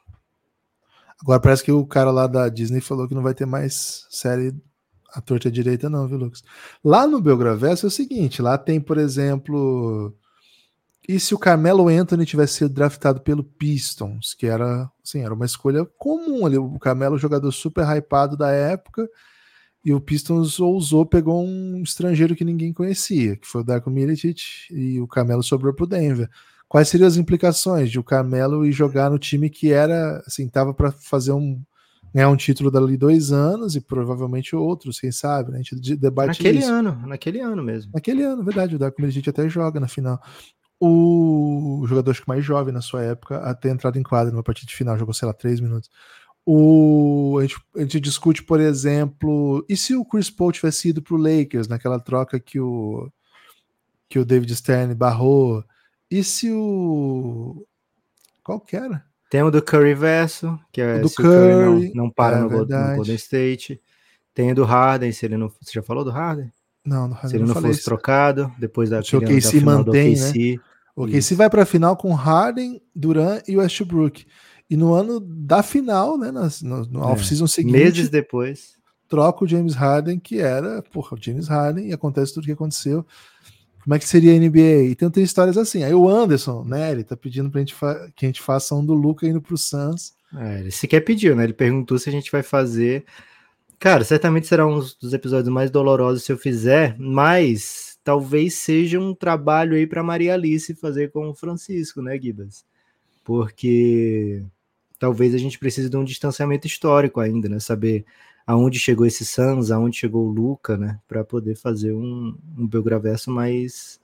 Agora 1.20 1.40
parece 1.40 1.64
que 1.64 1.72
o 1.72 1.86
cara 1.86 2.10
lá 2.10 2.26
da 2.26 2.48
Disney 2.48 2.80
falou 2.80 3.08
que 3.08 3.14
não 3.14 3.22
vai 3.22 3.34
ter 3.34 3.46
mais 3.46 4.06
série 4.10 4.54
a 5.14 5.20
torta 5.20 5.50
direita 5.50 5.88
não, 5.88 6.08
viu, 6.08 6.18
Lucas? 6.18 6.42
Lá 6.84 7.06
no 7.06 7.20
Belgravesso 7.20 7.86
é 7.86 7.88
o 7.88 7.90
seguinte, 7.90 8.42
lá 8.42 8.58
tem, 8.58 8.80
por 8.80 8.98
exemplo, 8.98 10.12
e 11.08 11.20
se 11.20 11.34
o 11.34 11.38
Carmelo 11.38 11.88
Anthony 11.88 12.26
tivesse 12.26 12.54
sido 12.54 12.74
draftado 12.74 13.20
pelo 13.20 13.44
Pistons, 13.44 14.34
que 14.34 14.46
era, 14.46 14.90
assim, 15.04 15.20
era 15.20 15.32
uma 15.32 15.44
escolha 15.44 15.84
comum 15.98 16.44
ali, 16.44 16.58
o 16.58 16.78
Carmelo 16.78 17.16
jogador 17.16 17.52
super 17.52 17.86
hypado 17.86 18.36
da 18.36 18.50
época, 18.50 19.08
e 19.84 19.92
o 19.92 20.00
Pistons 20.00 20.58
ousou, 20.58 21.04
pegou 21.04 21.44
um 21.44 21.82
estrangeiro 21.82 22.34
que 22.34 22.44
ninguém 22.44 22.72
conhecia, 22.72 23.36
que 23.36 23.46
foi 23.46 23.60
o 23.60 23.64
Darko 23.64 23.90
Milicic, 23.90 24.42
e 24.70 25.00
o 25.00 25.06
Carmelo 25.06 25.42
sobrou 25.42 25.74
para 25.74 25.84
o 25.84 25.86
Denver. 25.86 26.30
Quais 26.66 26.88
seriam 26.88 27.06
as 27.06 27.16
implicações 27.16 27.90
de 27.90 27.98
o 27.98 28.04
Carmelo 28.04 28.64
ir 28.64 28.72
jogar 28.72 29.10
no 29.10 29.18
time 29.18 29.50
que 29.50 29.70
era, 29.70 30.22
assim, 30.26 30.48
tava 30.48 30.72
para 30.72 30.90
fazer 30.90 31.32
um 31.32 31.60
ganhar 32.14 32.30
um 32.30 32.36
título 32.36 32.70
dali 32.70 32.96
dois 32.96 33.32
anos 33.32 33.74
e 33.74 33.80
provavelmente 33.80 34.54
outros, 34.54 35.00
quem 35.00 35.10
sabe, 35.10 35.50
né? 35.50 35.58
A 35.58 35.62
gente 35.62 35.96
debate 35.96 36.28
Naquele 36.28 36.60
isso. 36.60 36.70
ano, 36.70 37.06
naquele 37.06 37.40
ano 37.40 37.62
mesmo. 37.62 37.90
Naquele 37.92 38.22
ano, 38.22 38.44
verdade, 38.44 38.76
o 38.76 38.78
Darko 38.78 39.00
Milicic 39.00 39.28
até 39.28 39.48
joga 39.48 39.80
na 39.80 39.88
final. 39.88 40.20
O 40.80 41.84
jogador 41.88 42.12
acho 42.12 42.22
que 42.22 42.28
mais 42.28 42.44
jovem 42.44 42.72
na 42.72 42.80
sua 42.80 43.02
época 43.02 43.38
até 43.38 43.68
entrado 43.70 43.98
em 43.98 44.02
quadra 44.02 44.32
numa 44.32 44.44
partida 44.44 44.68
de 44.68 44.76
final, 44.76 44.96
jogou, 44.96 45.12
sei 45.12 45.26
lá, 45.26 45.34
três 45.34 45.58
minutos. 45.60 45.90
O, 46.46 47.38
a, 47.38 47.42
gente, 47.42 47.56
a 47.74 47.80
gente 47.80 48.00
discute, 48.00 48.42
por 48.42 48.60
exemplo, 48.60 49.64
e 49.68 49.76
se 49.76 49.94
o 49.94 50.04
Chris 50.04 50.28
Paul 50.28 50.52
tivesse 50.52 50.90
ido 50.90 51.00
para 51.00 51.14
o 51.14 51.18
Lakers 51.18 51.68
naquela 51.68 51.98
troca 51.98 52.38
que 52.38 52.60
o, 52.60 53.10
que 54.08 54.18
o 54.18 54.24
David 54.24 54.54
Stern 54.54 54.94
barrou? 54.94 55.64
E 56.10 56.22
se 56.22 56.50
o. 56.50 57.66
Qual 58.42 58.60
que 58.60 58.76
era? 58.76 59.04
Tem 59.30 59.42
o 59.42 59.50
do 59.50 59.62
Curry 59.62 59.94
verso, 59.94 60.58
que 60.70 60.80
é 60.80 60.98
o 60.98 61.02
do 61.02 61.10
Curry, 61.10 61.28
Curry 61.28 61.92
não, 61.94 62.04
não, 62.04 62.10
para 62.10 62.36
é, 62.36 62.40
no, 62.40 62.48
Golden 62.96 63.14
State. 63.16 63.80
Tem 64.34 64.52
o 64.52 64.54
do 64.54 64.64
Harden, 64.64 65.12
se 65.12 65.24
ele 65.24 65.36
não. 65.36 65.48
Você 65.48 65.72
já 65.72 65.82
falou 65.82 66.04
do 66.04 66.10
Harden? 66.10 66.52
Não, 66.84 67.08
do 67.08 67.14
Harden. 67.14 67.30
Se 67.30 67.36
ele 67.36 67.44
não, 67.44 67.54
não 67.54 67.62
fosse 67.62 67.78
isso. 67.78 67.84
trocado, 67.84 68.52
depois 68.58 68.90
da, 68.90 69.02
se 69.02 69.16
o 69.16 69.20
KC 69.20 69.60
mantém, 69.60 70.14
né? 70.16 70.58
O 70.96 71.04
OKC 71.04 71.34
vai 71.34 71.50
para 71.50 71.62
a 71.62 71.66
final 71.66 71.96
com 71.96 72.14
Harden, 72.14 72.80
Duran 72.94 73.40
e 73.48 73.56
Westbrook. 73.56 74.26
E 74.68 74.76
no 74.76 74.94
ano 74.94 75.20
da 75.20 75.62
final, 75.62 76.16
né, 76.18 76.30
no, 76.30 76.84
no 76.86 77.00
É. 77.00 77.06
off-season 77.06 77.46
seguinte, 77.46 77.72
Meses 77.72 78.08
depois. 78.08 78.74
troca 79.08 79.44
o 79.44 79.48
James 79.48 79.74
Harden, 79.74 80.18
que 80.18 80.38
era, 80.40 80.82
porra, 80.82 81.16
o 81.16 81.22
James 81.22 81.48
Harden, 81.48 81.88
e 81.88 81.92
acontece 81.92 82.32
tudo 82.32 82.44
o 82.44 82.46
que 82.46 82.52
aconteceu. 82.52 83.04
Como 83.82 83.94
é 83.94 83.98
que 83.98 84.08
seria 84.08 84.32
a 84.32 84.38
NBA? 84.38 84.90
Então 84.90 85.10
tem 85.10 85.22
histórias 85.22 85.58
assim. 85.58 85.84
Aí 85.84 85.92
o 85.92 86.08
Anderson, 86.08 86.64
né, 86.64 86.90
ele 86.90 87.04
tá 87.04 87.14
pedindo 87.14 87.50
pra 87.50 87.60
gente 87.60 87.74
que 88.16 88.24
a 88.24 88.28
gente 88.28 88.40
faça 88.40 88.74
um 88.74 88.84
do 88.84 88.94
Luca 88.94 89.26
indo 89.26 89.42
pro 89.42 89.58
Suns. 89.58 90.14
É, 90.34 90.60
ele 90.60 90.70
sequer 90.70 91.00
pediu, 91.00 91.36
né? 91.36 91.44
Ele 91.44 91.52
perguntou 91.52 91.98
se 91.98 92.08
a 92.08 92.12
gente 92.12 92.32
vai 92.32 92.42
fazer. 92.42 93.04
Cara, 93.78 94.02
certamente 94.02 94.46
será 94.46 94.66
um 94.66 94.78
dos 95.00 95.12
episódios 95.12 95.52
mais 95.52 95.70
dolorosos 95.70 96.24
se 96.24 96.32
eu 96.32 96.38
fizer, 96.38 96.96
mas 96.98 97.98
talvez 98.02 98.54
seja 98.54 98.98
um 98.98 99.14
trabalho 99.14 99.76
aí 99.76 99.86
para 99.86 100.02
Maria 100.02 100.32
Alice 100.34 100.74
fazer 100.74 101.10
com 101.12 101.28
o 101.28 101.34
Francisco, 101.34 102.00
né, 102.00 102.18
Gibas? 102.18 102.64
Porque 103.24 104.44
talvez 104.98 105.34
a 105.34 105.38
gente 105.38 105.58
precise 105.58 105.88
de 105.88 105.96
um 105.96 106.04
distanciamento 106.04 106.66
histórico 106.66 107.20
ainda, 107.20 107.48
né? 107.48 107.58
Saber 107.58 108.04
aonde 108.46 108.78
chegou 108.78 109.06
esse 109.06 109.24
Sans, 109.24 109.70
aonde 109.70 109.96
chegou 109.96 110.26
o 110.26 110.30
Luca, 110.30 110.76
né? 110.76 111.00
Para 111.08 111.24
poder 111.24 111.56
fazer 111.56 111.92
um, 111.92 112.36
um 112.56 112.66
Belgraverso 112.66 113.30
mais 113.30 113.98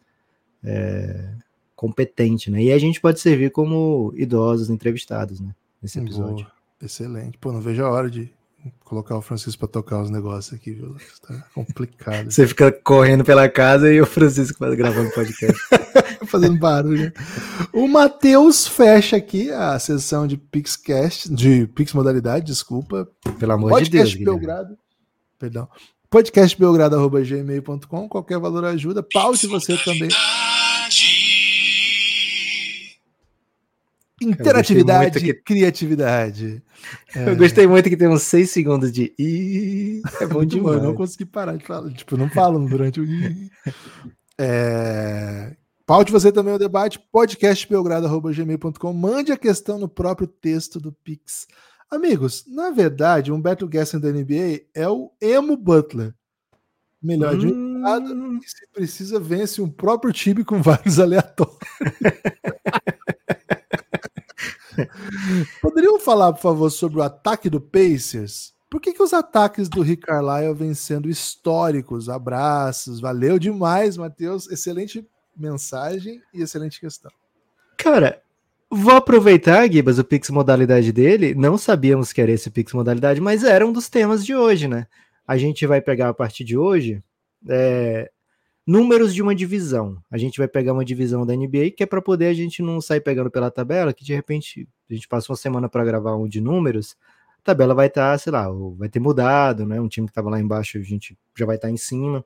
é, 0.64 1.35
competente, 1.76 2.50
né? 2.50 2.62
E 2.62 2.72
a 2.72 2.78
gente 2.78 3.00
pode 3.00 3.20
servir 3.20 3.50
como 3.50 4.12
idosos 4.16 4.70
entrevistados, 4.70 5.40
né? 5.40 5.54
Nesse 5.83 5.98
episódio. 5.98 6.44
Boa, 6.44 6.52
excelente. 6.83 7.38
Pô, 7.38 7.52
não 7.52 7.61
vejo 7.61 7.85
a 7.85 7.90
hora 7.90 8.11
de 8.11 8.33
colocar 8.85 9.16
o 9.16 9.23
Francisco 9.23 9.61
pra 9.61 9.68
tocar 9.68 10.03
os 10.03 10.11
negócios 10.11 10.55
aqui, 10.55 10.73
viu? 10.73 10.96
Tá 11.27 11.44
complicado. 11.55 12.31
Você 12.31 12.46
fica 12.46 12.73
correndo 12.73 13.25
pela 13.25 13.49
casa 13.49 13.92
e 13.92 14.01
o 14.01 14.07
Francisco 14.07 14.59
vai 14.59 14.75
gravando 14.77 15.11
podcast. 15.11 15.59
fazendo 16.27 16.59
barulho. 16.59 17.12
O 17.73 17.88
Matheus 17.88 18.66
fecha 18.66 19.16
aqui 19.16 19.51
a 19.51 19.79
sessão 19.79 20.27
de 20.27 20.37
Pixcast, 20.37 21.33
de 21.33 21.66
Pix 21.68 21.92
Modalidade, 21.92 22.46
desculpa. 22.46 23.09
Pelo 23.38 23.53
amor 23.53 23.83
de 23.83 23.90
Deus. 23.90 24.11
Podcast. 24.11 24.25
Belgrado. 24.25 24.79
Perdão. 25.38 25.68
Podcastbelgrado.gmail.com. 26.09 28.09
Qualquer 28.09 28.38
valor 28.38 28.64
ajuda. 28.64 29.03
Paute 29.03 29.46
você 29.46 29.77
também. 29.77 30.09
Interatividade 34.20 35.18
muito 35.20 35.30
e 35.30 35.42
criatividade. 35.42 36.62
É, 37.14 37.30
Eu 37.30 37.37
gostei 37.37 37.66
muito 37.66 37.88
que 37.88 37.96
tem 37.96 38.09
uns 38.09 38.22
6 38.22 38.50
segundos 38.50 38.92
de. 38.92 39.14
Ih, 39.18 40.02
é 40.20 40.26
bom 40.26 40.44
demais. 40.44 40.76
eu 40.76 40.83
não 40.83 40.94
consegui 40.94 41.24
parar 41.24 41.56
de 41.56 41.64
falar. 41.64 41.90
Tipo, 41.92 42.16
não 42.16 42.28
falam 42.28 42.64
durante 42.66 43.00
o. 43.00 43.04
É... 44.38 45.56
Paute 45.87 46.12
você 46.12 46.30
também 46.30 46.54
o 46.54 46.59
debate, 46.59 47.00
podcastbelgrado.gmail.com. 47.11 48.92
Mande 48.92 49.33
a 49.33 49.37
questão 49.37 49.78
no 49.78 49.88
próprio 49.88 50.28
texto 50.28 50.78
do 50.78 50.92
Pix. 50.92 51.48
Amigos, 51.90 52.44
na 52.46 52.70
verdade, 52.70 53.33
um 53.33 53.40
Beto 53.40 53.66
Guessing 53.66 53.98
da 53.98 54.12
NBA 54.12 54.61
é 54.72 54.88
o 54.88 55.11
Emo 55.20 55.56
Butler. 55.56 56.14
Melhor 57.02 57.37
de 57.37 57.46
um 57.48 57.80
lado, 57.80 58.12
Hum, 58.14 58.38
e 58.40 58.48
se 58.48 58.68
precisa, 58.72 59.18
vence 59.18 59.61
um 59.62 59.68
próprio 59.68 60.12
time 60.12 60.44
com 60.44 60.62
vários 60.62 61.00
aleatórios. 61.00 61.56
Poderiam 65.61 65.99
falar, 65.99 66.33
por 66.33 66.40
favor, 66.40 66.71
sobre 66.71 66.99
o 66.99 67.03
ataque 67.03 67.51
do 67.51 67.61
Pacers? 67.61 68.55
Por 68.71 68.81
que, 68.81 68.93
que 68.93 69.03
os 69.03 69.12
ataques 69.12 69.69
do 69.69 69.83
Rick 69.83 70.03
Carlisle 70.03 70.55
vêm 70.55 70.75
sendo 70.75 71.09
históricos? 71.09 72.09
Abraços, 72.09 73.01
valeu 73.01 73.38
demais, 73.38 73.97
Matheus. 73.97 74.49
Excelente 74.49 75.05
mensagem 75.37 76.23
e 76.33 76.43
excelente 76.43 76.79
questão. 76.79 77.11
Cara, 77.77 78.23
vou 78.71 78.95
aproveitar, 78.95 79.71
Gibas, 79.71 79.99
o 79.99 80.05
Pix 80.05 80.31
modalidade 80.31 80.93
dele. 80.93 81.35
Não 81.35 81.59
sabíamos 81.59 82.12
que 82.12 82.21
era 82.21 82.31
esse 82.31 82.49
Pix 82.51 82.73
modalidade, 82.73 83.21
mas 83.21 83.43
era 83.43 83.66
um 83.66 83.73
dos 83.73 83.88
temas 83.88 84.25
de 84.25 84.37
hoje, 84.37 84.69
né? 84.69 84.87
A 85.27 85.37
gente 85.37 85.66
vai 85.66 85.81
pegar 85.81 86.09
a 86.09 86.14
partir 86.14 86.45
de 86.45 86.57
hoje 86.57 87.03
é, 87.49 88.11
números 88.66 89.14
de 89.14 89.23
uma 89.23 89.35
divisão. 89.35 89.96
A 90.11 90.18
gente 90.18 90.38
vai 90.38 90.49
pegar 90.49 90.73
uma 90.73 90.85
divisão 90.85 91.27
da 91.27 91.35
NBA, 91.35 91.70
que 91.77 91.83
é 91.83 91.87
para 91.87 92.03
poder 92.03 92.27
a 92.27 92.35
gente 92.35 92.62
não 92.62 92.81
sair 92.81 93.01
pegando 93.01 93.31
pela 93.31 93.51
tabela, 93.51 93.92
que 93.92 94.05
de 94.05 94.14
repente 94.14 94.68
a 94.90 94.94
gente 94.94 95.09
passa 95.09 95.31
uma 95.31 95.37
semana 95.37 95.68
para 95.68 95.85
gravar 95.85 96.16
um 96.16 96.29
de 96.29 96.40
números, 96.40 96.96
a 97.40 97.42
tabela 97.42 97.75
vai 97.75 97.87
estar, 97.87 98.18
sei 98.18 98.33
lá, 98.33 98.46
vai 98.77 98.88
ter 98.88 99.01
mudado, 99.01 99.64
né? 99.64 99.81
Um 99.81 99.88
time 99.88 100.07
que 100.07 100.11
estava 100.11 100.29
lá 100.29 100.38
embaixo, 100.38 100.79
a 100.79 100.83
gente 100.83 101.16
já 101.37 101.46
vai 101.46 101.57
estar 101.57 101.70
em 101.70 101.77
cima, 101.77 102.25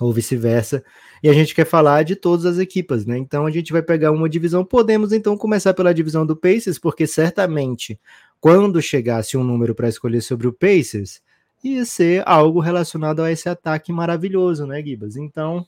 ou 0.00 0.12
vice-versa. 0.12 0.84
E 1.22 1.28
a 1.28 1.32
gente 1.32 1.54
quer 1.54 1.64
falar 1.66 2.02
de 2.04 2.16
todas 2.16 2.44
as 2.46 2.58
equipas, 2.58 3.06
né? 3.06 3.18
Então 3.18 3.46
a 3.46 3.50
gente 3.50 3.72
vai 3.72 3.82
pegar 3.82 4.12
uma 4.12 4.28
divisão. 4.28 4.64
Podemos 4.64 5.12
então 5.12 5.36
começar 5.36 5.74
pela 5.74 5.94
divisão 5.94 6.24
do 6.24 6.36
Pacers, 6.36 6.78
porque 6.78 7.06
certamente 7.06 7.98
quando 8.40 8.82
chegasse 8.82 9.36
um 9.36 9.44
número 9.44 9.74
para 9.74 9.88
escolher 9.88 10.20
sobre 10.20 10.46
o 10.46 10.52
Pacers, 10.52 11.22
ia 11.64 11.84
ser 11.84 12.22
algo 12.26 12.60
relacionado 12.60 13.22
a 13.22 13.32
esse 13.32 13.48
ataque 13.48 13.90
maravilhoso, 13.90 14.66
né, 14.66 14.82
Gibas? 14.82 15.16
Então, 15.16 15.66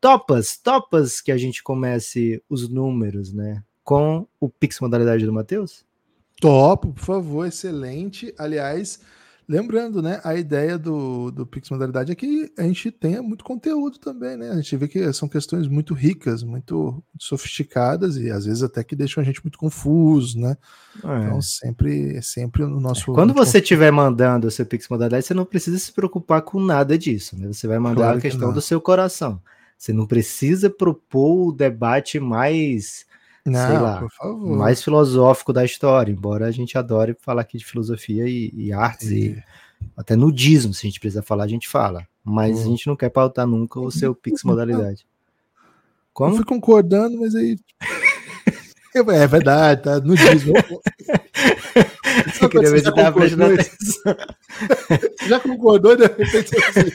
topas, 0.00 0.56
topas 0.56 1.20
que 1.20 1.30
a 1.30 1.36
gente 1.36 1.62
comece 1.62 2.42
os 2.48 2.68
números, 2.68 3.32
né? 3.32 3.62
Com 3.84 4.26
o 4.40 4.48
Pix 4.48 4.80
modalidade 4.80 5.26
do 5.26 5.32
Matheus? 5.32 5.84
Topo, 6.40 6.92
por 6.92 7.04
favor, 7.04 7.46
excelente. 7.46 8.34
Aliás, 8.38 9.00
lembrando, 9.48 10.02
né, 10.02 10.20
a 10.22 10.34
ideia 10.34 10.76
do, 10.76 11.30
do 11.30 11.46
Pix 11.46 11.70
Modalidade 11.70 12.12
é 12.12 12.14
que 12.14 12.52
a 12.58 12.62
gente 12.64 12.90
tenha 12.90 13.22
muito 13.22 13.42
conteúdo 13.42 13.98
também, 13.98 14.36
né? 14.36 14.50
A 14.50 14.56
gente 14.56 14.76
vê 14.76 14.86
que 14.86 15.12
são 15.12 15.28
questões 15.28 15.66
muito 15.66 15.94
ricas, 15.94 16.42
muito 16.42 17.02
sofisticadas 17.18 18.16
e 18.16 18.30
às 18.30 18.44
vezes 18.44 18.62
até 18.62 18.84
que 18.84 18.94
deixam 18.94 19.22
a 19.22 19.24
gente 19.24 19.42
muito 19.42 19.58
confuso, 19.58 20.38
né? 20.38 20.56
Então, 20.98 21.40
sempre, 21.40 22.16
é 22.16 22.20
sempre 22.20 22.62
o 22.62 22.68
nosso. 22.80 23.10
É. 23.10 23.14
Quando 23.14 23.32
você 23.32 23.58
estiver 23.58 23.90
mandando 23.90 24.46
o 24.46 24.50
seu 24.50 24.66
Pix 24.66 24.86
modalidade, 24.88 25.24
você 25.24 25.34
não 25.34 25.46
precisa 25.46 25.78
se 25.78 25.92
preocupar 25.92 26.42
com 26.42 26.60
nada 26.60 26.98
disso, 26.98 27.38
né? 27.38 27.46
Você 27.46 27.66
vai 27.66 27.78
mandar 27.78 28.02
Claro 28.02 28.18
a 28.18 28.20
que 28.20 28.28
questão 28.28 28.48
não. 28.48 28.54
do 28.54 28.60
seu 28.60 28.80
coração. 28.80 29.40
Você 29.78 29.92
não 29.92 30.06
precisa 30.06 30.68
propor 30.68 31.48
o 31.48 31.52
debate 31.52 32.18
mais, 32.18 33.06
Não, 33.48 33.66
sei 33.66 33.78
lá, 33.78 34.06
mais 34.56 34.82
filosófico 34.82 35.52
da 35.52 35.64
história, 35.64 36.12
embora 36.12 36.46
a 36.46 36.50
gente 36.50 36.76
adore 36.78 37.16
falar 37.20 37.42
aqui 37.42 37.58
de 37.58 37.64
filosofia 37.64 38.28
e, 38.28 38.52
e 38.54 38.72
artes 38.72 39.10
e, 39.10 39.42
até 39.96 40.16
nudismo, 40.16 40.74
se 40.74 40.86
a 40.86 40.90
gente 40.90 41.00
precisar 41.00 41.22
falar, 41.22 41.44
a 41.44 41.48
gente 41.48 41.68
fala. 41.68 42.06
Mas 42.24 42.58
a 42.58 42.62
Hum. 42.62 42.70
gente 42.70 42.86
não 42.86 42.96
quer 42.96 43.10
pautar 43.10 43.46
nunca 43.46 43.80
o 43.80 43.90
seu 43.90 44.14
Pix 44.14 44.42
modalidade. 44.44 45.06
Eu 45.60 46.12
Como? 46.12 46.36
fui 46.36 46.44
concordando, 46.44 47.18
mas 47.18 47.34
aí. 47.34 47.56
É 48.94 49.26
verdade, 49.26 49.82
tá? 49.82 50.00
No 50.00 50.16
dízimo. 50.16 50.54
Eu 52.40 52.48
queria 52.48 52.70
ver 52.70 52.78
se 52.78 52.84
já 52.84 52.92
tava 52.92 53.12
prestando 53.12 53.56
concordou, 53.56 53.66
atenção. 53.66 54.16
já 55.28 55.40
concordou, 55.40 55.96
de 55.96 56.02
repente 56.04 56.30
você 56.30 56.56
assim, 56.56 56.90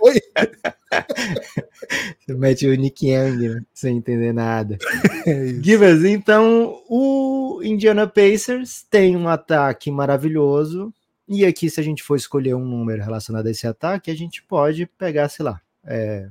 Oi? 0.00 0.20
Você 2.20 2.34
mete 2.34 2.66
o 2.66 2.74
Nick 2.74 3.08
Young, 3.08 3.48
né? 3.48 3.62
sem 3.74 3.96
entender 3.96 4.32
nada. 4.32 4.78
É. 5.26 5.48
Givers, 5.60 6.04
então 6.04 6.80
o 6.88 7.60
Indiana 7.62 8.06
Pacers 8.06 8.84
tem 8.88 9.16
um 9.16 9.28
ataque 9.28 9.90
maravilhoso. 9.90 10.92
E 11.28 11.44
aqui, 11.44 11.68
se 11.70 11.80
a 11.80 11.82
gente 11.82 12.02
for 12.02 12.16
escolher 12.16 12.54
um 12.54 12.64
número 12.64 13.02
relacionado 13.02 13.46
a 13.46 13.50
esse 13.50 13.66
ataque, 13.66 14.10
a 14.10 14.16
gente 14.16 14.42
pode 14.42 14.86
pegar, 14.86 15.28
sei 15.28 15.44
lá, 15.44 15.60
é, 15.84 16.28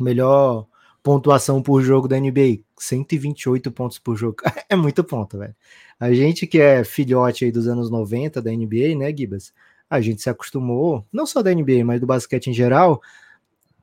melhor 0.00 0.66
pontuação 1.06 1.62
por 1.62 1.84
jogo 1.84 2.08
da 2.08 2.18
NBA, 2.18 2.58
128 2.76 3.70
pontos 3.70 3.96
por 3.96 4.16
jogo. 4.16 4.38
É 4.68 4.74
muito 4.74 5.04
ponto, 5.04 5.38
velho. 5.38 5.54
A 6.00 6.12
gente 6.12 6.48
que 6.48 6.58
é 6.58 6.82
filhote 6.82 7.44
aí 7.44 7.52
dos 7.52 7.68
anos 7.68 7.88
90 7.88 8.42
da 8.42 8.50
NBA, 8.50 8.96
né, 8.98 9.16
Gibas? 9.16 9.52
A 9.88 10.00
gente 10.00 10.20
se 10.20 10.28
acostumou, 10.28 11.06
não 11.12 11.24
só 11.24 11.44
da 11.44 11.54
NBA, 11.54 11.84
mas 11.84 12.00
do 12.00 12.08
basquete 12.08 12.48
em 12.48 12.52
geral. 12.52 13.00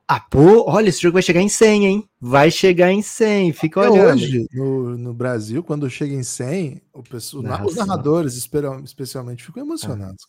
Ah, 0.06 0.20
pô, 0.20 0.70
olha, 0.70 0.90
esse 0.90 1.00
jogo 1.00 1.14
vai 1.14 1.22
chegar 1.22 1.40
em 1.40 1.48
100, 1.48 1.86
hein? 1.86 2.08
Vai 2.20 2.50
chegar 2.50 2.92
em 2.92 3.00
100, 3.00 3.54
fica 3.54 3.80
Até 3.80 3.90
olhando. 3.90 4.12
hoje, 4.12 4.46
no, 4.52 4.98
no 4.98 5.14
Brasil, 5.14 5.64
quando 5.64 5.88
chega 5.88 6.12
em 6.12 6.22
100, 6.22 6.82
o 6.92 7.02
pessoal, 7.02 7.42
Nossa. 7.42 7.64
os 7.64 7.76
narradores, 7.76 8.34
especialmente, 8.34 9.42
ficam 9.42 9.62
emocionados. 9.62 10.26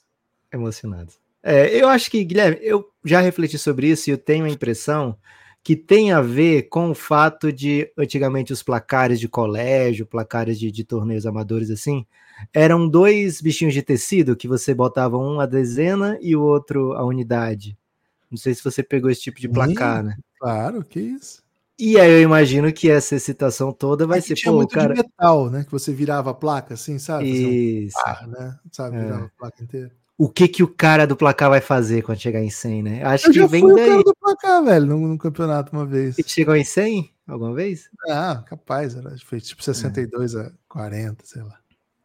emocionados. 0.49 1.19
É, 1.43 1.75
eu 1.75 1.89
acho 1.89 2.10
que, 2.10 2.23
Guilherme, 2.23 2.58
eu 2.62 2.86
já 3.03 3.19
refleti 3.19 3.58
sobre 3.58 3.89
isso 3.89 4.10
e 4.10 4.13
eu 4.13 4.17
tenho 4.17 4.45
a 4.45 4.49
impressão 4.49 5.17
que 5.65 5.75
tem 5.75 6.12
a 6.12 6.21
ver 6.21 6.69
com 6.69 6.91
o 6.91 6.93
fato 6.93 7.51
de, 7.51 7.91
antigamente, 7.97 8.54
os 8.54 8.62
placares 8.62 9.19
de 9.19 9.28
colégio, 9.28 10.06
placares 10.06 10.60
de, 10.60 10.69
de 10.71 10.84
torneios 10.84 11.25
amadores 11.25 11.71
assim, 11.71 12.06
eram 12.54 12.88
dois 12.88 13.41
bichinhos 13.41 13.73
de 13.73 13.82
tecido 13.82 14.36
que 14.36 14.47
você 14.47 14.75
botava 14.75 15.17
um 15.17 15.39
a 15.39 15.47
dezena 15.47 16.19
e 16.21 16.36
o 16.36 16.41
outro 16.43 16.93
a 16.93 17.04
unidade. 17.04 17.75
Não 18.30 18.38
sei 18.38 18.54
se 18.54 18.63
você 18.63 18.84
pegou 18.84 19.10
esse 19.10 19.21
tipo 19.21 19.39
de 19.41 19.49
placar, 19.49 20.04
né? 20.04 20.15
Claro, 20.39 20.84
que 20.86 20.99
isso. 20.99 21.41
E 21.80 21.99
aí 21.99 22.12
eu 22.12 22.21
imagino 22.21 22.71
que 22.71 22.88
essa 22.88 23.15
excitação 23.15 23.71
toda 23.73 24.06
vai 24.06 24.19
Aqui 24.19 24.28
ser, 24.28 24.36
tinha 24.36 24.51
pô, 24.51 24.58
muito 24.60 24.71
cara. 24.71 24.93
de 24.93 25.01
metal, 25.01 25.49
né? 25.49 25.63
Que 25.63 25.71
você 25.71 25.91
virava 25.91 26.30
a 26.30 26.34
placa 26.36 26.75
assim, 26.75 26.99
sabe? 26.99 27.28
Fazia 27.28 27.47
um 27.47 27.51
Isso. 27.51 27.97
par, 28.04 28.28
né? 28.28 28.60
Sabe, 28.71 28.97
É. 28.97 29.04
virava 29.04 29.25
a 29.25 29.30
placa 29.39 29.63
inteira. 29.63 29.91
O 30.17 30.30
que 30.30 30.47
que 30.47 30.63
o 30.63 30.67
cara 30.67 31.06
do 31.06 31.15
placar 31.15 31.49
vai 31.49 31.60
fazer 31.60 32.01
quando 32.01 32.19
chegar 32.19 32.41
em 32.41 32.49
100, 32.49 32.84
né? 32.84 33.04
Acho 33.04 33.28
Eu 33.28 33.34
que 33.34 33.39
já 33.39 33.47
vem 33.47 33.62
fui 33.62 33.73
o 33.73 33.75
daí. 33.75 33.89
cara 33.89 34.04
do 34.04 34.15
placar, 34.15 34.63
velho, 34.63 34.86
no, 34.86 35.08
no 35.10 35.17
campeonato 35.17 35.75
uma 35.75 35.86
vez. 35.86 36.17
E 36.17 36.23
chegou 36.25 36.56
em 36.56 36.63
100? 36.63 37.15
alguma 37.28 37.54
vez? 37.54 37.89
Ah, 38.08 38.43
capaz, 38.47 38.95
era, 38.95 39.15
foi 39.19 39.41
tipo 39.41 39.63
62 39.63 40.36
é. 40.36 40.41
a 40.41 40.51
40, 40.69 41.25
sei 41.25 41.41
lá. 41.41 41.58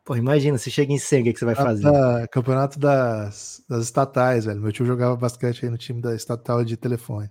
Pô, 0.05 0.16
imagina, 0.16 0.59
você 0.59 0.70
chega 0.70 0.92
em 0.92 0.99
100, 0.99 1.20
o 1.20 1.25
que, 1.25 1.33
que 1.35 1.38
você 1.38 1.44
vai 1.44 1.55
fazer? 1.55 1.83
Da, 1.83 2.27
campeonato 2.29 2.79
das, 2.79 3.62
das 3.68 3.85
estatais, 3.85 4.44
velho. 4.44 4.61
Meu 4.61 4.73
tio 4.73 4.87
jogava 4.87 5.14
basquete 5.14 5.64
aí 5.64 5.70
no 5.70 5.79
time 5.79 6.01
da 6.01 6.14
estatal 6.14 6.64
de 6.64 6.77
telefone. 6.77 7.31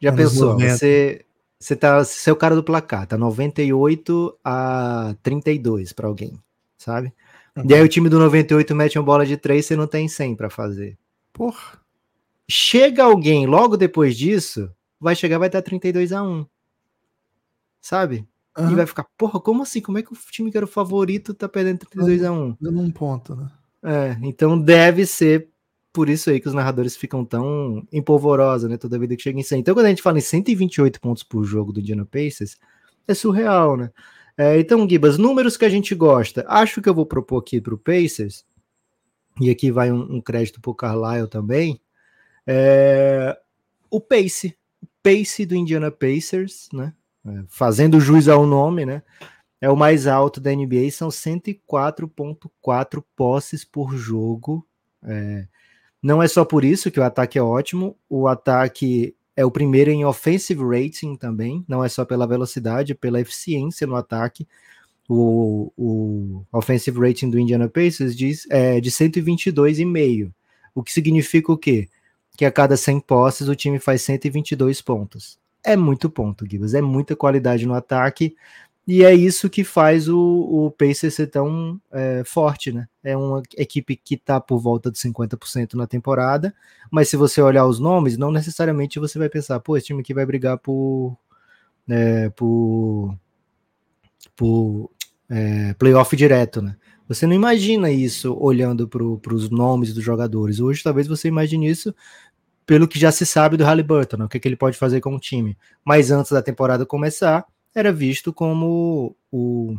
Já 0.00 0.10
Anos 0.10 0.32
pensou? 0.32 0.58
Você, 0.58 1.24
você 1.60 1.76
tá, 1.76 2.02
você 2.02 2.30
é 2.30 2.32
o 2.32 2.36
cara 2.36 2.56
do 2.56 2.64
placar, 2.64 3.06
tá 3.06 3.16
98 3.16 4.36
a 4.42 5.14
32 5.22 5.92
para 5.92 6.08
alguém, 6.08 6.40
sabe? 6.76 7.12
Uhum. 7.56 7.64
E 7.68 7.74
aí 7.74 7.82
o 7.82 7.88
time 7.88 8.08
do 8.08 8.18
98 8.18 8.74
mete 8.74 8.98
uma 8.98 9.04
bola 9.04 9.26
de 9.26 9.36
3, 9.36 9.64
você 9.64 9.76
não 9.76 9.86
tem 9.86 10.08
100 10.08 10.36
para 10.36 10.48
fazer. 10.48 10.98
Porra. 11.32 11.80
Chega 12.48 13.04
alguém 13.04 13.46
logo 13.46 13.76
depois 13.76 14.16
disso, 14.16 14.70
vai 15.00 15.14
chegar 15.14 15.38
vai 15.38 15.48
estar 15.48 15.62
32 15.62 16.12
a 16.12 16.22
1. 16.22 16.46
Sabe? 17.80 18.26
Uhum. 18.58 18.72
E 18.72 18.74
vai 18.74 18.86
ficar, 18.86 19.06
porra, 19.16 19.40
como 19.40 19.62
assim? 19.62 19.80
Como 19.80 19.98
é 19.98 20.02
que 20.02 20.12
o 20.12 20.16
time 20.30 20.50
que 20.50 20.56
era 20.56 20.66
o 20.66 20.68
favorito 20.68 21.32
tá 21.34 21.48
perdendo 21.48 21.78
32 21.78 22.24
a 22.24 22.32
1? 22.32 22.56
Dando 22.60 22.80
um 22.80 22.90
ponto, 22.90 23.34
né? 23.34 23.50
É, 23.84 24.16
então 24.22 24.58
deve 24.58 25.04
ser 25.06 25.48
por 25.92 26.08
isso 26.08 26.30
aí 26.30 26.40
que 26.40 26.48
os 26.48 26.54
narradores 26.54 26.96
ficam 26.96 27.24
tão 27.24 27.86
empolvorosos, 27.92 28.68
né? 28.68 28.76
Toda 28.76 28.98
vida 28.98 29.14
que 29.16 29.22
chega 29.22 29.38
em 29.38 29.42
100. 29.42 29.60
Então, 29.60 29.74
quando 29.74 29.86
a 29.86 29.88
gente 29.90 30.02
fala 30.02 30.18
em 30.18 30.22
128 30.22 31.00
pontos 31.00 31.22
por 31.22 31.44
jogo 31.44 31.72
do 31.72 31.80
Indiana 31.80 32.06
Pacers, 32.06 32.56
é 33.06 33.14
surreal, 33.14 33.76
né? 33.76 33.90
É, 34.36 34.58
então, 34.58 34.88
Gibas, 34.88 35.18
números 35.18 35.56
que 35.56 35.64
a 35.64 35.68
gente 35.68 35.94
gosta. 35.94 36.44
Acho 36.48 36.80
que 36.80 36.88
eu 36.88 36.94
vou 36.94 37.06
propor 37.06 37.38
aqui 37.38 37.60
para 37.60 37.74
o 37.74 37.78
Pacers, 37.78 38.44
e 39.40 39.50
aqui 39.50 39.70
vai 39.70 39.90
um, 39.90 40.16
um 40.16 40.20
crédito 40.20 40.60
para 40.60 40.70
o 40.70 40.74
Carlisle 40.74 41.28
também. 41.28 41.80
É, 42.46 43.38
o 43.90 44.00
Pace, 44.00 44.56
o 44.82 44.86
Pace 45.02 45.46
do 45.46 45.54
Indiana 45.54 45.90
Pacers, 45.90 46.68
né? 46.72 46.94
É, 47.24 47.44
fazendo 47.48 48.00
jus 48.00 48.28
ao 48.28 48.46
nome, 48.46 48.84
né? 48.84 49.02
É 49.60 49.70
o 49.70 49.76
mais 49.76 50.06
alto 50.08 50.40
da 50.40 50.50
NBA, 50.50 50.90
são 50.90 51.08
104,4 51.08 53.04
posses 53.14 53.64
por 53.64 53.96
jogo. 53.96 54.66
É, 55.04 55.46
não 56.02 56.20
é 56.20 56.26
só 56.26 56.44
por 56.44 56.64
isso 56.64 56.90
que 56.90 56.98
o 56.98 57.04
ataque 57.04 57.38
é 57.38 57.42
ótimo, 57.42 57.96
o 58.08 58.26
ataque 58.26 59.14
é 59.36 59.44
o 59.44 59.50
primeiro 59.50 59.90
em 59.90 60.04
offensive 60.04 60.62
rating 60.62 61.16
também, 61.16 61.64
não 61.66 61.82
é 61.82 61.88
só 61.88 62.04
pela 62.04 62.26
velocidade, 62.26 62.94
pela 62.94 63.20
eficiência 63.20 63.86
no 63.86 63.96
ataque. 63.96 64.46
O, 65.08 65.72
o 65.76 66.44
offensive 66.52 66.98
rating 66.98 67.30
do 67.30 67.38
Indiana 67.38 67.68
Pacers 67.68 68.16
diz, 68.16 68.46
é 68.50 68.80
de 68.80 68.90
122,5, 68.90 70.32
o 70.74 70.82
que 70.82 70.92
significa 70.92 71.52
o 71.52 71.58
quê? 71.58 71.88
Que 72.36 72.44
a 72.44 72.50
cada 72.50 72.76
100 72.76 73.00
posses 73.00 73.48
o 73.48 73.56
time 73.56 73.78
faz 73.78 74.02
122 74.02 74.80
pontos. 74.80 75.38
É 75.64 75.76
muito 75.76 76.10
ponto, 76.10 76.46
Gibbs, 76.48 76.74
é 76.74 76.82
muita 76.82 77.14
qualidade 77.14 77.66
no 77.66 77.74
ataque, 77.74 78.34
e 78.86 79.04
é 79.04 79.14
isso 79.14 79.48
que 79.48 79.62
faz 79.62 80.08
o, 80.08 80.18
o 80.18 80.70
Pacers 80.70 81.14
ser 81.14 81.28
tão 81.28 81.80
é, 81.92 82.22
forte, 82.24 82.72
né? 82.72 82.88
É 83.02 83.16
uma 83.16 83.42
equipe 83.56 83.96
que 83.96 84.14
está 84.14 84.40
por 84.40 84.58
volta 84.58 84.90
de 84.90 84.98
50% 84.98 85.74
na 85.74 85.86
temporada, 85.86 86.52
mas 86.90 87.08
se 87.08 87.16
você 87.16 87.40
olhar 87.40 87.64
os 87.64 87.78
nomes, 87.78 88.18
não 88.18 88.32
necessariamente 88.32 88.98
você 88.98 89.18
vai 89.18 89.28
pensar, 89.28 89.60
pô, 89.60 89.76
esse 89.76 89.86
time 89.86 90.00
aqui 90.00 90.12
vai 90.12 90.26
brigar 90.26 90.58
por, 90.58 91.16
é, 91.88 92.28
por, 92.30 93.16
por 94.36 94.90
é, 95.30 95.74
playoff 95.74 96.16
direto, 96.16 96.60
né? 96.60 96.76
Você 97.08 97.26
não 97.26 97.34
imagina 97.34 97.90
isso 97.90 98.36
olhando 98.40 98.88
para 98.88 99.34
os 99.34 99.50
nomes 99.50 99.92
dos 99.92 100.02
jogadores. 100.02 100.60
Hoje, 100.60 100.82
talvez 100.82 101.06
você 101.06 101.28
imagine 101.28 101.68
isso 101.68 101.94
pelo 102.64 102.88
que 102.88 102.98
já 102.98 103.12
se 103.12 103.26
sabe 103.26 103.56
do 103.56 103.64
Halliburton, 103.64 104.16
né? 104.16 104.24
o 104.24 104.28
que, 104.28 104.38
é 104.38 104.40
que 104.40 104.48
ele 104.48 104.56
pode 104.56 104.78
fazer 104.78 105.00
com 105.00 105.14
o 105.14 105.20
time. 105.20 105.58
Mas 105.84 106.10
antes 106.10 106.32
da 106.32 106.40
temporada 106.40 106.86
começar, 106.86 107.44
era 107.74 107.92
visto 107.92 108.32
como 108.32 109.16
o, 109.30 109.76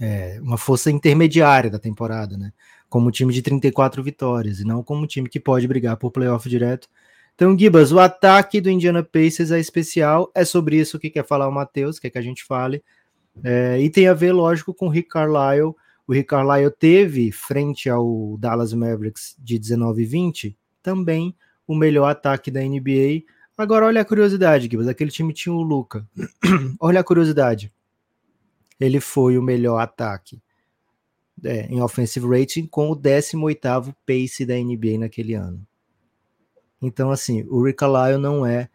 é, 0.00 0.38
uma 0.42 0.58
força 0.58 0.90
intermediária 0.90 1.70
da 1.70 1.78
temporada, 1.78 2.36
né? 2.36 2.52
Como 2.88 3.08
um 3.08 3.10
time 3.10 3.32
de 3.32 3.42
34 3.42 4.02
vitórias, 4.02 4.60
e 4.60 4.64
não 4.64 4.82
como 4.82 5.02
um 5.02 5.06
time 5.06 5.28
que 5.28 5.40
pode 5.40 5.66
brigar 5.66 5.96
por 5.96 6.10
playoff 6.10 6.48
direto. 6.48 6.88
Então, 7.34 7.58
Gibas, 7.58 7.92
o 7.92 7.98
ataque 7.98 8.60
do 8.60 8.70
Indiana 8.70 9.02
Pacers 9.02 9.50
é 9.50 9.60
especial, 9.60 10.30
é 10.34 10.44
sobre 10.44 10.78
isso 10.78 10.98
que 10.98 11.10
quer 11.10 11.26
falar 11.26 11.48
o 11.48 11.52
Matheus, 11.52 11.98
quer 11.98 12.10
que 12.10 12.18
a 12.18 12.22
gente 12.22 12.42
fale, 12.44 12.82
é, 13.44 13.78
e 13.80 13.90
tem 13.90 14.08
a 14.08 14.14
ver, 14.14 14.32
lógico, 14.32 14.72
com 14.72 14.86
o 14.86 14.90
Rick 14.90 15.08
Carlisle. 15.08 15.74
O 16.06 16.12
Rick 16.12 16.28
Carlisle 16.28 16.70
teve, 16.70 17.32
frente 17.32 17.90
ao 17.90 18.36
Dallas 18.38 18.72
Mavericks 18.72 19.36
de 19.38 19.58
19 19.58 20.02
e 20.02 20.06
20, 20.06 20.58
também 20.82 21.34
o 21.66 21.74
melhor 21.74 22.08
ataque 22.08 22.50
da 22.50 22.60
NBA, 22.60 23.24
Agora, 23.56 23.86
olha 23.86 24.02
a 24.02 24.04
curiosidade, 24.04 24.68
Gibbs. 24.70 24.88
Aquele 24.88 25.10
time 25.10 25.32
tinha 25.32 25.54
o 25.54 25.62
Luca. 25.62 26.06
olha 26.78 27.00
a 27.00 27.04
curiosidade. 27.04 27.72
Ele 28.78 29.00
foi 29.00 29.38
o 29.38 29.42
melhor 29.42 29.78
ataque 29.78 30.40
é, 31.44 31.66
em 31.66 31.80
offensive 31.80 32.26
rating 32.26 32.66
com 32.66 32.90
o 32.90 32.96
18º 32.96 33.94
pace 34.06 34.44
da 34.44 34.54
NBA 34.54 34.98
naquele 34.98 35.34
ano. 35.34 35.66
Então, 36.80 37.10
assim, 37.10 37.44
o 37.48 37.62
Rick 37.62 37.78
Carlisle 37.78 38.20
não 38.20 38.44
é 38.44 38.68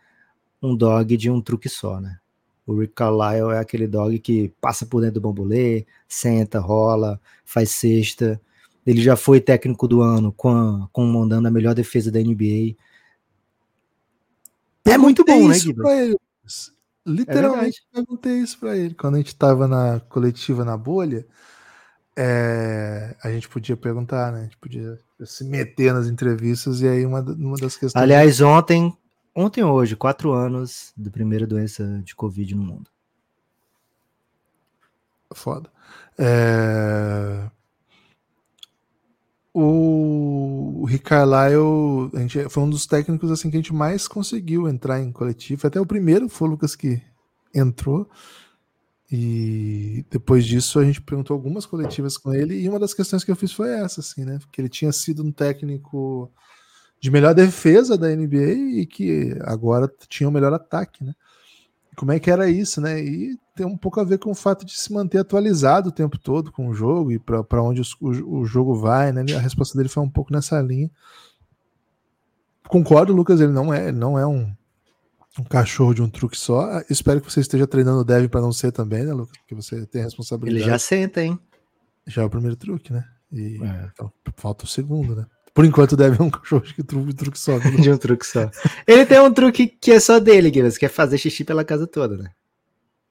um 0.61 0.75
dog 0.75 1.15
de 1.15 1.29
um 1.29 1.41
truque 1.41 1.69
só, 1.69 1.99
né? 1.99 2.17
O 2.65 2.79
Rick 2.79 2.93
Carlisle 2.93 3.51
é 3.51 3.59
aquele 3.59 3.87
dog 3.87 4.17
que 4.19 4.53
passa 4.59 4.85
por 4.85 5.01
dentro 5.01 5.15
do 5.15 5.21
bambolê, 5.21 5.85
senta, 6.07 6.59
rola, 6.59 7.19
faz 7.45 7.71
cesta. 7.71 8.39
Ele 8.85 9.01
já 9.01 9.15
foi 9.15 9.39
técnico 9.39 9.87
do 9.87 10.01
ano 10.01 10.31
com, 10.31 10.87
com 10.91 11.05
mandando 11.05 11.47
a 11.47 11.51
melhor 11.51 11.73
defesa 11.73 12.11
da 12.11 12.19
NBA. 12.19 12.75
É 14.91 14.97
muito 14.97 15.23
bom, 15.23 15.47
né, 15.47 15.57
Guido? 15.59 15.83
Literalmente 17.05 17.81
é 17.91 17.97
perguntei 17.97 18.39
isso 18.39 18.59
para 18.59 18.77
ele. 18.77 18.93
Quando 18.93 19.15
a 19.15 19.17
gente 19.17 19.35
tava 19.35 19.67
na 19.67 19.99
coletiva 20.01 20.63
na 20.63 20.77
bolha, 20.77 21.25
é, 22.15 23.15
a 23.23 23.31
gente 23.31 23.49
podia 23.49 23.75
perguntar, 23.75 24.31
né? 24.31 24.39
A 24.39 24.43
gente 24.43 24.57
podia 24.57 24.99
se 25.25 25.43
meter 25.43 25.93
nas 25.93 26.07
entrevistas 26.07 26.81
e 26.81 26.87
aí 26.87 27.05
uma, 27.05 27.21
uma 27.21 27.57
das 27.57 27.75
questões. 27.75 28.01
Aliás, 28.01 28.39
ontem, 28.41 28.95
ontem 29.35 29.63
hoje, 29.63 29.95
quatro 29.95 30.31
anos 30.31 30.93
da 30.95 31.09
primeira 31.09 31.47
doença 31.47 32.01
de 32.03 32.15
Covid 32.15 32.53
no 32.55 32.63
mundo. 32.63 32.89
Foda. 35.33 35.69
É... 36.17 37.49
O 39.53 40.85
Rick 40.87 41.03
Carlisle 41.03 42.09
a 42.13 42.19
gente, 42.19 42.49
foi 42.49 42.63
um 42.63 42.69
dos 42.69 42.85
técnicos 42.85 43.29
assim 43.31 43.49
que 43.49 43.57
a 43.57 43.59
gente 43.59 43.73
mais 43.73 44.07
conseguiu 44.07 44.67
entrar 44.67 45.01
em 45.01 45.11
coletivo. 45.11 45.67
Até 45.67 45.79
o 45.79 45.85
primeiro 45.85 46.29
foi 46.29 46.47
o 46.47 46.51
Lucas 46.51 46.75
que 46.75 47.01
entrou. 47.53 48.09
E 49.11 50.05
depois 50.09 50.45
disso 50.45 50.79
a 50.79 50.85
gente 50.85 51.01
perguntou 51.01 51.33
algumas 51.35 51.65
coletivas 51.65 52.17
com 52.17 52.33
ele 52.33 52.61
e 52.61 52.69
uma 52.69 52.79
das 52.79 52.93
questões 52.93 53.25
que 53.25 53.31
eu 53.31 53.35
fiz 53.35 53.51
foi 53.51 53.69
essa, 53.69 53.99
assim, 53.99 54.23
né? 54.23 54.39
Que 54.49 54.61
ele 54.61 54.69
tinha 54.69 54.91
sido 54.93 55.21
um 55.21 55.33
técnico 55.33 56.31
de 56.97 57.11
melhor 57.11 57.33
defesa 57.33 57.97
da 57.97 58.07
NBA 58.07 58.53
e 58.79 58.85
que 58.85 59.35
agora 59.41 59.91
tinha 60.07 60.29
o 60.29 60.31
melhor 60.31 60.53
ataque, 60.53 61.03
né? 61.03 61.13
Como 61.97 62.13
é 62.13 62.19
que 62.21 62.31
era 62.31 62.49
isso, 62.49 62.79
né? 62.79 63.03
E 63.03 63.37
tem 63.61 63.67
um 63.67 63.77
pouco 63.77 63.99
a 63.99 64.03
ver 64.03 64.17
com 64.17 64.31
o 64.31 64.35
fato 64.35 64.65
de 64.65 64.73
se 64.73 64.91
manter 64.91 65.19
atualizado 65.19 65.89
o 65.89 65.91
tempo 65.91 66.17
todo 66.17 66.51
com 66.51 66.67
o 66.67 66.73
jogo 66.73 67.11
e 67.11 67.19
para 67.19 67.61
onde 67.61 67.81
o, 67.99 68.39
o, 68.39 68.45
jogo 68.45 68.73
vai, 68.73 69.11
né? 69.11 69.23
A 69.35 69.39
resposta 69.39 69.77
dele 69.77 69.87
foi 69.87 70.01
um 70.01 70.09
pouco 70.09 70.33
nessa 70.33 70.59
linha. 70.59 70.89
Concordo, 72.67 73.13
Lucas, 73.13 73.39
ele 73.39 73.51
não 73.51 73.71
é, 73.71 73.89
ele 73.89 73.97
não 73.99 74.17
é 74.17 74.25
um, 74.25 74.51
um 75.37 75.43
cachorro 75.43 75.93
de 75.93 76.01
um 76.01 76.09
truque 76.09 76.35
só. 76.35 76.81
Espero 76.89 77.21
que 77.21 77.31
você 77.31 77.41
esteja 77.41 77.67
treinando 77.67 77.99
o 77.99 78.03
Dev 78.03 78.27
para 78.29 78.41
não 78.41 78.51
ser 78.51 78.71
também, 78.71 79.03
né, 79.03 79.13
Lucas? 79.13 79.37
Porque 79.37 79.53
você 79.53 79.85
tem 79.85 80.01
responsabilidade. 80.01 80.63
Ele 80.63 80.71
já 80.71 80.79
senta, 80.79 81.21
hein? 81.21 81.37
Já 82.07 82.23
é 82.23 82.25
o 82.25 82.29
primeiro 82.29 82.55
truque, 82.55 82.91
né? 82.91 83.05
E 83.31 83.63
é. 83.63 83.89
então, 83.93 84.11
falta 84.37 84.65
o 84.65 84.67
segundo, 84.67 85.15
né? 85.15 85.27
Por 85.53 85.65
enquanto 85.65 85.95
deve 85.95 86.15
ser 86.15 86.23
um 86.23 86.31
cachorro 86.31 86.63
de 86.63 86.81
truque, 86.81 87.13
truque 87.13 87.37
só. 87.37 87.59
Né? 87.59 87.69
de 87.79 87.91
um 87.91 87.97
truque 87.97 88.25
só. 88.25 88.49
Ele 88.87 89.05
tem 89.05 89.19
um 89.19 89.31
truque 89.31 89.67
que 89.67 89.91
é 89.91 89.99
só 89.99 90.19
dele, 90.19 90.49
Guilherme, 90.49 90.79
que 90.79 90.85
é 90.85 90.89
fazer 90.89 91.19
xixi 91.19 91.43
pela 91.43 91.63
casa 91.63 91.85
toda, 91.85 92.17
né? 92.17 92.31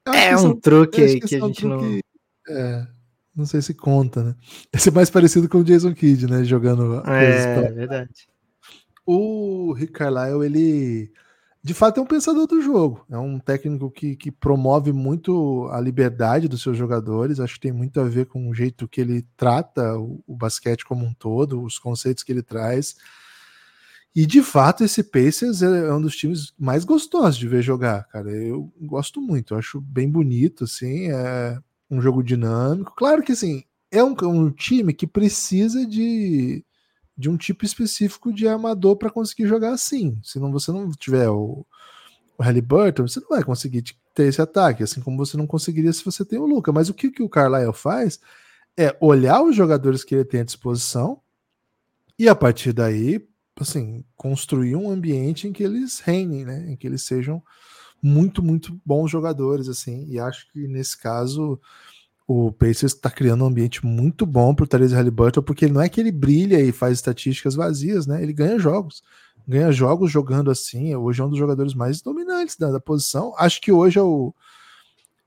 É 0.07 0.35
um 0.37 0.55
truque 0.55 1.01
aí 1.01 1.19
que, 1.19 1.35
a 1.35 1.39
gente 1.39 1.61
truque, 1.61 2.01
não. 2.47 2.55
É, 2.55 2.87
não 3.35 3.45
sei 3.45 3.61
se 3.61 3.73
conta, 3.73 4.23
né? 4.23 4.35
Esse 4.73 4.89
é 4.89 4.91
mais 4.91 5.09
parecido 5.09 5.47
com 5.47 5.59
o 5.59 5.63
Jason 5.63 5.93
Kidd, 5.93 6.27
né? 6.27 6.43
Jogando. 6.43 7.01
É, 7.07 7.61
pra... 7.61 7.71
verdade. 7.71 8.27
O 9.05 9.73
Rick 9.73 9.93
Carlisle, 9.93 10.45
ele 10.45 11.11
de 11.63 11.75
fato 11.75 11.99
é 11.99 12.03
um 12.03 12.07
pensador 12.07 12.47
do 12.47 12.61
jogo. 12.61 13.05
É 13.09 13.17
um 13.17 13.37
técnico 13.39 13.91
que, 13.91 14.15
que 14.15 14.31
promove 14.31 14.91
muito 14.91 15.69
a 15.71 15.79
liberdade 15.79 16.47
dos 16.47 16.63
seus 16.63 16.75
jogadores. 16.75 17.39
Acho 17.39 17.55
que 17.55 17.61
tem 17.61 17.71
muito 17.71 17.99
a 17.99 18.03
ver 18.03 18.25
com 18.25 18.49
o 18.49 18.53
jeito 18.53 18.87
que 18.87 18.99
ele 18.99 19.25
trata 19.37 19.95
o, 19.97 20.23
o 20.25 20.35
basquete 20.35 20.83
como 20.83 21.05
um 21.05 21.13
todo, 21.13 21.61
os 21.61 21.77
conceitos 21.77 22.23
que 22.23 22.31
ele 22.31 22.41
traz. 22.41 22.95
E 24.13 24.25
de 24.25 24.43
fato, 24.43 24.83
esse 24.83 25.03
Pacers 25.03 25.61
é 25.61 25.93
um 25.93 26.01
dos 26.01 26.15
times 26.17 26.53
mais 26.59 26.83
gostosos 26.83 27.37
de 27.37 27.47
ver 27.47 27.61
jogar, 27.61 28.03
cara. 28.09 28.29
Eu 28.29 28.71
gosto 28.81 29.21
muito, 29.21 29.53
eu 29.53 29.57
acho 29.57 29.79
bem 29.79 30.09
bonito, 30.09 30.65
assim. 30.65 31.09
É 31.09 31.57
um 31.89 32.01
jogo 32.01 32.21
dinâmico. 32.21 32.93
Claro 32.95 33.23
que, 33.23 33.31
assim, 33.31 33.63
é 33.89 34.03
um, 34.03 34.15
um 34.23 34.51
time 34.51 34.93
que 34.93 35.07
precisa 35.07 35.85
de, 35.85 36.63
de 37.17 37.29
um 37.29 37.37
tipo 37.37 37.63
específico 37.63 38.33
de 38.33 38.47
armador 38.47 38.97
para 38.97 39.09
conseguir 39.09 39.47
jogar 39.47 39.71
assim. 39.71 40.17
Se 40.23 40.39
não 40.39 40.51
você 40.51 40.71
não 40.71 40.91
tiver 40.91 41.29
o, 41.29 41.65
o 42.37 42.43
Halliburton, 42.43 43.07
você 43.07 43.19
não 43.21 43.29
vai 43.29 43.43
conseguir 43.43 43.83
ter 44.13 44.27
esse 44.27 44.41
ataque, 44.41 44.83
assim 44.83 45.01
como 45.01 45.17
você 45.17 45.37
não 45.37 45.47
conseguiria 45.47 45.93
se 45.93 46.03
você 46.03 46.25
tem 46.25 46.37
o 46.39 46.45
Luca. 46.45 46.71
Mas 46.73 46.89
o 46.89 46.93
que, 46.93 47.09
que 47.11 47.23
o 47.23 47.29
Carlisle 47.29 47.73
faz 47.73 48.19
é 48.77 48.95
olhar 48.99 49.41
os 49.41 49.55
jogadores 49.55 50.03
que 50.03 50.15
ele 50.15 50.25
tem 50.25 50.41
à 50.41 50.43
disposição 50.43 51.21
e 52.17 52.29
a 52.29 52.35
partir 52.35 52.73
daí, 52.73 53.25
assim, 53.61 54.03
construir 54.15 54.75
um 54.75 54.89
ambiente 54.89 55.47
em 55.47 55.53
que 55.53 55.63
eles 55.63 55.99
reinem, 55.99 56.45
né? 56.45 56.71
Em 56.71 56.75
que 56.75 56.87
eles 56.87 57.03
sejam 57.03 57.41
muito, 58.01 58.41
muito 58.41 58.79
bons 58.85 59.09
jogadores, 59.09 59.69
assim. 59.69 60.05
E 60.09 60.19
acho 60.19 60.51
que 60.51 60.67
nesse 60.67 60.97
caso 60.97 61.59
o 62.27 62.51
Pacers 62.51 62.93
está 62.93 63.09
criando 63.09 63.43
um 63.43 63.47
ambiente 63.47 63.85
muito 63.85 64.25
bom 64.25 64.55
para 64.55 64.63
o 64.63 64.67
Therese 64.67 64.95
Halliburton, 64.95 65.41
porque 65.41 65.67
não 65.67 65.81
é 65.81 65.89
que 65.89 65.99
ele 65.99 66.11
brilha 66.11 66.59
e 66.61 66.71
faz 66.71 66.93
estatísticas 66.93 67.55
vazias, 67.55 68.07
né? 68.07 68.21
Ele 68.23 68.33
ganha 68.33 68.57
jogos. 68.57 69.03
Ganha 69.47 69.71
jogos 69.71 70.11
jogando 70.11 70.49
assim. 70.49 70.95
Hoje 70.95 71.21
é 71.21 71.25
um 71.25 71.29
dos 71.29 71.37
jogadores 71.37 71.73
mais 71.73 72.01
dominantes 72.01 72.55
da, 72.55 72.71
da 72.71 72.79
posição. 72.79 73.33
Acho 73.37 73.59
que 73.61 73.71
hoje 73.71 73.99
é 73.99 74.01
o. 74.01 74.33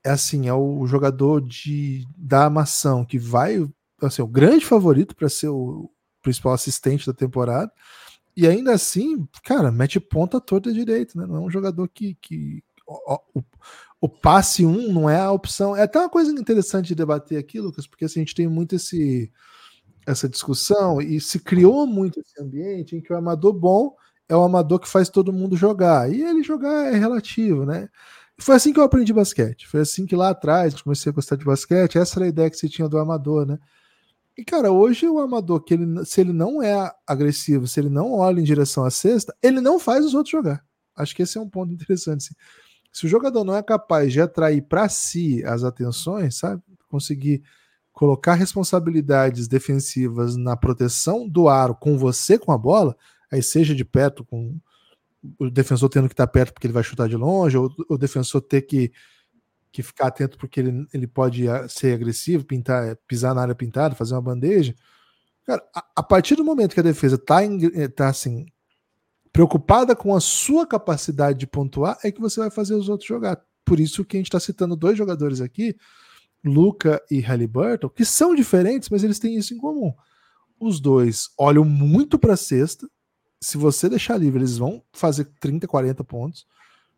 É 0.03 0.11
assim, 0.11 0.47
é 0.47 0.53
o 0.53 0.85
jogador 0.85 1.41
de, 1.41 2.05
da 2.17 2.45
armação 2.45 3.05
que 3.05 3.19
vai. 3.19 3.65
Assim, 4.01 4.21
o 4.21 4.27
grande 4.27 4.65
favorito 4.65 5.15
para 5.15 5.29
ser 5.29 5.49
o 5.49 5.89
principal 6.21 6.53
assistente 6.53 7.05
da 7.05 7.13
temporada. 7.13 7.71
E 8.35 8.47
ainda 8.47 8.73
assim, 8.73 9.27
cara, 9.43 9.71
mete 9.71 9.99
ponta 9.99 10.41
torta 10.41 10.73
direito, 10.73 11.17
né? 11.17 11.25
Não 11.25 11.37
é 11.37 11.39
um 11.41 11.49
jogador 11.49 11.87
que. 11.87 12.15
que 12.21 12.63
o, 12.87 13.15
o, 13.35 13.43
o 14.01 14.09
passe 14.09 14.65
1 14.65 14.69
um 14.69 14.93
não 14.93 15.09
é 15.09 15.19
a 15.19 15.31
opção. 15.31 15.75
É 15.75 15.83
até 15.83 15.99
uma 15.99 16.09
coisa 16.09 16.31
interessante 16.31 16.87
de 16.87 16.95
debater 16.95 17.37
aqui, 17.39 17.59
Lucas, 17.59 17.87
porque 17.87 18.05
assim, 18.05 18.19
a 18.19 18.23
gente 18.23 18.35
tem 18.35 18.47
muito 18.47 18.75
esse, 18.75 19.31
essa 20.05 20.29
discussão 20.29 21.01
e 21.01 21.19
se 21.19 21.39
criou 21.39 21.87
muito 21.87 22.19
esse 22.19 22.39
ambiente 22.41 22.95
em 22.95 23.01
que 23.01 23.11
o 23.11 23.17
amador 23.17 23.53
bom 23.53 23.95
é 24.29 24.35
o 24.35 24.43
amador 24.43 24.79
que 24.79 24.87
faz 24.89 25.09
todo 25.09 25.33
mundo 25.33 25.55
jogar. 25.55 26.11
E 26.11 26.21
ele 26.21 26.43
jogar 26.43 26.93
é 26.93 26.97
relativo, 26.97 27.65
né? 27.65 27.89
Foi 28.37 28.55
assim 28.55 28.73
que 28.73 28.79
eu 28.79 28.83
aprendi 28.83 29.13
basquete. 29.13 29.67
Foi 29.67 29.81
assim 29.81 30.05
que 30.05 30.15
lá 30.15 30.29
atrás 30.29 30.79
comecei 30.81 31.11
a 31.11 31.15
gostar 31.15 31.35
de 31.37 31.45
basquete. 31.45 31.97
Essa 31.97 32.19
era 32.19 32.25
a 32.25 32.29
ideia 32.29 32.49
que 32.49 32.57
você 32.57 32.67
tinha 32.69 32.89
do 32.89 32.97
amador, 32.97 33.45
né? 33.45 33.57
E, 34.37 34.43
cara, 34.43 34.71
hoje 34.71 35.07
o 35.07 35.19
amador, 35.19 35.61
que 35.61 35.73
ele, 35.73 36.05
se 36.05 36.19
ele 36.19 36.33
não 36.33 36.61
é 36.61 36.93
agressivo, 37.07 37.67
se 37.67 37.79
ele 37.79 37.89
não 37.89 38.11
olha 38.13 38.41
em 38.41 38.43
direção 38.43 38.83
à 38.83 38.91
cesta, 38.91 39.33
ele 39.41 39.61
não 39.61 39.79
faz 39.79 40.05
os 40.05 40.13
outros 40.13 40.31
jogar. 40.31 40.63
Acho 40.95 41.15
que 41.15 41.23
esse 41.23 41.37
é 41.37 41.41
um 41.41 41.49
ponto 41.49 41.73
interessante. 41.73 42.25
Assim. 42.25 42.35
Se 42.91 43.05
o 43.05 43.09
jogador 43.09 43.43
não 43.43 43.55
é 43.55 43.63
capaz 43.63 44.11
de 44.11 44.19
atrair 44.19 44.61
para 44.61 44.89
si 44.89 45.43
as 45.45 45.63
atenções, 45.63 46.35
sabe? 46.35 46.61
Conseguir 46.89 47.43
colocar 47.93 48.33
responsabilidades 48.33 49.47
defensivas 49.47 50.35
na 50.35 50.57
proteção 50.57 51.27
do 51.27 51.47
aro 51.47 51.73
com 51.73 51.97
você 51.97 52.37
com 52.37 52.51
a 52.51 52.57
bola, 52.57 52.95
aí 53.31 53.41
seja 53.41 53.73
de 53.73 53.85
perto, 53.85 54.25
com 54.25 54.59
o 55.39 55.49
defensor 55.49 55.89
tendo 55.89 56.09
que 56.09 56.13
estar 56.13 56.27
perto 56.27 56.53
porque 56.53 56.67
ele 56.67 56.73
vai 56.73 56.83
chutar 56.83 57.07
de 57.07 57.15
longe, 57.15 57.57
ou 57.57 57.73
o 57.89 57.97
defensor 57.97 58.41
ter 58.41 58.63
que 58.63 58.91
que 59.75 59.83
ficar 59.83 60.07
atento 60.07 60.37
porque 60.37 60.61
ele, 60.61 60.87
ele 60.93 61.05
pode 61.05 61.49
ah, 61.49 61.67
ser 61.67 61.93
agressivo, 61.93 62.45
pintar, 62.45 62.95
pisar 63.07 63.35
na 63.35 63.41
área 63.41 63.55
pintada, 63.55 63.93
fazer 63.93 64.13
uma 64.13 64.21
bandeja. 64.21 64.73
Cara, 65.45 65.61
a, 65.75 65.85
a 65.97 66.03
partir 66.03 66.35
do 66.35 66.45
momento 66.45 66.73
que 66.73 66.79
a 66.79 66.83
defesa 66.83 67.15
está 67.15 67.43
eh, 67.43 67.87
tá 67.89 68.07
assim, 68.07 68.45
preocupada 69.33 69.95
com 69.95 70.15
a 70.15 70.21
sua 70.21 70.65
capacidade 70.65 71.37
de 71.37 71.45
pontuar, 71.45 71.99
é 72.03 72.11
que 72.11 72.21
você 72.21 72.39
vai 72.39 72.49
fazer 72.49 72.73
os 72.73 72.87
outros 72.87 73.07
jogar. 73.07 73.41
Por 73.65 73.79
isso 73.79 74.05
que 74.05 74.15
a 74.15 74.19
gente 74.19 74.27
está 74.27 74.39
citando 74.39 74.77
dois 74.77 74.97
jogadores 74.97 75.41
aqui, 75.41 75.75
Luca 76.43 77.01
e 77.11 77.19
Halliburton, 77.19 77.89
que 77.89 78.05
são 78.05 78.33
diferentes, 78.33 78.89
mas 78.89 79.03
eles 79.03 79.19
têm 79.19 79.35
isso 79.35 79.53
em 79.53 79.57
comum. 79.57 79.93
Os 80.57 80.79
dois 80.79 81.29
olham 81.37 81.65
muito 81.65 82.17
para 82.17 82.33
a 82.33 82.37
cesta. 82.37 82.87
Se 83.41 83.57
você 83.57 83.89
deixar 83.89 84.17
livre, 84.17 84.39
eles 84.39 84.57
vão 84.57 84.81
fazer 84.93 85.25
30, 85.39 85.67
40 85.67 86.03
pontos. 86.05 86.47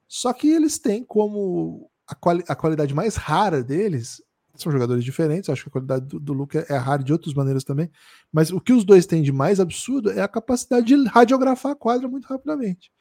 Só 0.07 0.32
que 0.32 0.47
eles 0.47 0.78
têm 0.78 1.03
como 1.03 1.89
a, 2.07 2.15
quali 2.15 2.43
a 2.47 2.55
qualidade 2.55 2.93
mais 2.93 3.15
rara 3.15 3.63
deles 3.63 4.21
são 4.55 4.71
jogadores 4.71 5.03
diferentes, 5.03 5.49
acho 5.49 5.63
que 5.63 5.69
a 5.69 5.71
qualidade 5.71 6.05
do, 6.05 6.19
do 6.19 6.33
Luca 6.33 6.65
é 6.67 6.75
rara 6.77 7.03
de 7.03 7.13
outras 7.13 7.33
maneiras 7.33 7.63
também, 7.63 7.91
mas 8.31 8.51
o 8.51 8.59
que 8.59 8.73
os 8.73 8.83
dois 8.83 9.05
têm 9.05 9.21
de 9.21 9.31
mais 9.31 9.59
absurdo 9.59 10.11
é 10.11 10.21
a 10.21 10.27
capacidade 10.27 10.87
de 10.87 11.07
radiografar 11.07 11.73
a 11.73 11.75
quadra 11.75 12.07
muito 12.07 12.25
rapidamente. 12.25 12.91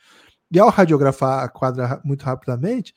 E 0.51 0.59
ao 0.59 0.69
radiografar 0.69 1.45
a 1.45 1.49
quadra 1.49 2.01
muito 2.05 2.23
rapidamente, 2.23 2.95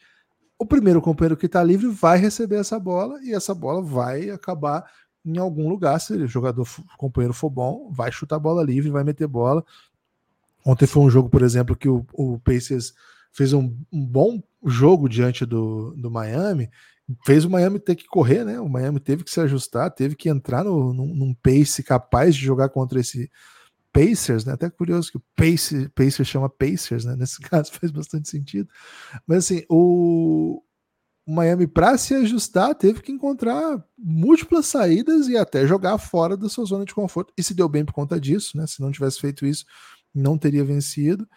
o 0.58 0.66
primeiro 0.66 1.02
companheiro 1.02 1.38
que 1.38 1.46
está 1.46 1.64
livre 1.64 1.88
vai 1.88 2.18
receber 2.18 2.58
essa 2.58 2.78
bola 2.78 3.20
e 3.24 3.34
essa 3.34 3.56
bola 3.56 3.82
vai 3.82 4.30
acabar 4.30 4.86
em 5.26 5.38
algum 5.38 5.70
lugar. 5.70 6.00
Se 6.00 6.14
o 6.14 6.28
jogador 6.28 6.64
o 6.64 6.98
companheiro 6.98 7.34
for 7.34 7.50
bom, 7.50 7.90
vai 7.92 8.12
chutar 8.12 8.36
a 8.36 8.40
bola 8.40 8.62
livre, 8.62 8.90
vai 8.90 9.04
meter 9.04 9.26
bola. 9.26 9.64
Ontem 10.66 10.86
foi 10.86 11.04
um 11.04 11.10
jogo, 11.10 11.30
por 11.30 11.42
exemplo, 11.42 11.76
que 11.76 11.88
o, 11.88 12.06
o 12.14 12.38
Pacers 12.40 12.94
fez 13.32 13.54
um, 13.54 13.76
um 13.92 14.06
bom 14.06 14.42
jogo 14.66 15.08
diante 15.08 15.46
do, 15.46 15.94
do 15.96 16.12
Miami, 16.12 16.70
fez 17.26 17.46
o 17.46 17.50
Miami 17.50 17.80
ter 17.80 17.96
que 17.96 18.06
correr, 18.06 18.44
né? 18.44 18.60
O 18.60 18.70
Miami 18.70 19.00
teve 19.00 19.24
que 19.24 19.32
se 19.32 19.40
ajustar, 19.40 19.92
teve 19.92 20.16
que 20.16 20.30
entrar 20.30 20.64
no, 20.64 20.94
num, 20.94 21.14
num 21.16 21.34
pace 21.34 21.82
capaz 21.84 22.36
de 22.36 22.46
jogar 22.46 22.70
contra 22.70 23.00
esse 23.00 23.30
Pacers, 23.92 24.46
né? 24.46 24.54
Até 24.54 24.70
curioso 24.70 25.12
que 25.12 25.18
o 25.18 25.24
Pace, 25.36 25.90
Pacers 25.90 26.28
chama 26.28 26.50
Pacers, 26.50 27.06
né? 27.06 27.16
Nesse 27.18 27.40
caso 27.42 27.72
faz 27.72 27.92
bastante 27.92 28.30
sentido. 28.30 28.70
Mas 29.26 29.40
assim, 29.40 29.64
o, 29.68 30.62
o 31.26 31.34
Miami, 31.34 31.68
para 31.68 31.98
se 31.98 32.14
ajustar, 32.14 32.76
teve 32.76 33.02
que 33.02 33.12
encontrar 33.12 33.84
múltiplas 33.98 34.68
saídas 34.68 35.28
e 35.28 35.36
até 35.36 35.66
jogar 35.66 35.98
fora 35.98 36.38
da 36.38 36.48
sua 36.48 36.66
zona 36.66 36.86
de 36.86 36.94
conforto. 36.94 37.34
E 37.38 37.42
se 37.42 37.54
deu 37.54 37.68
bem 37.68 37.84
por 37.84 37.94
conta 37.94 38.20
disso, 38.20 38.56
né? 38.58 38.68
Se 38.68 38.80
não 38.82 38.92
tivesse 38.92 39.20
feito 39.20 39.46
isso, 39.46 39.66
não 40.14 40.38
teria 40.38 40.64
vencido. 40.64 41.28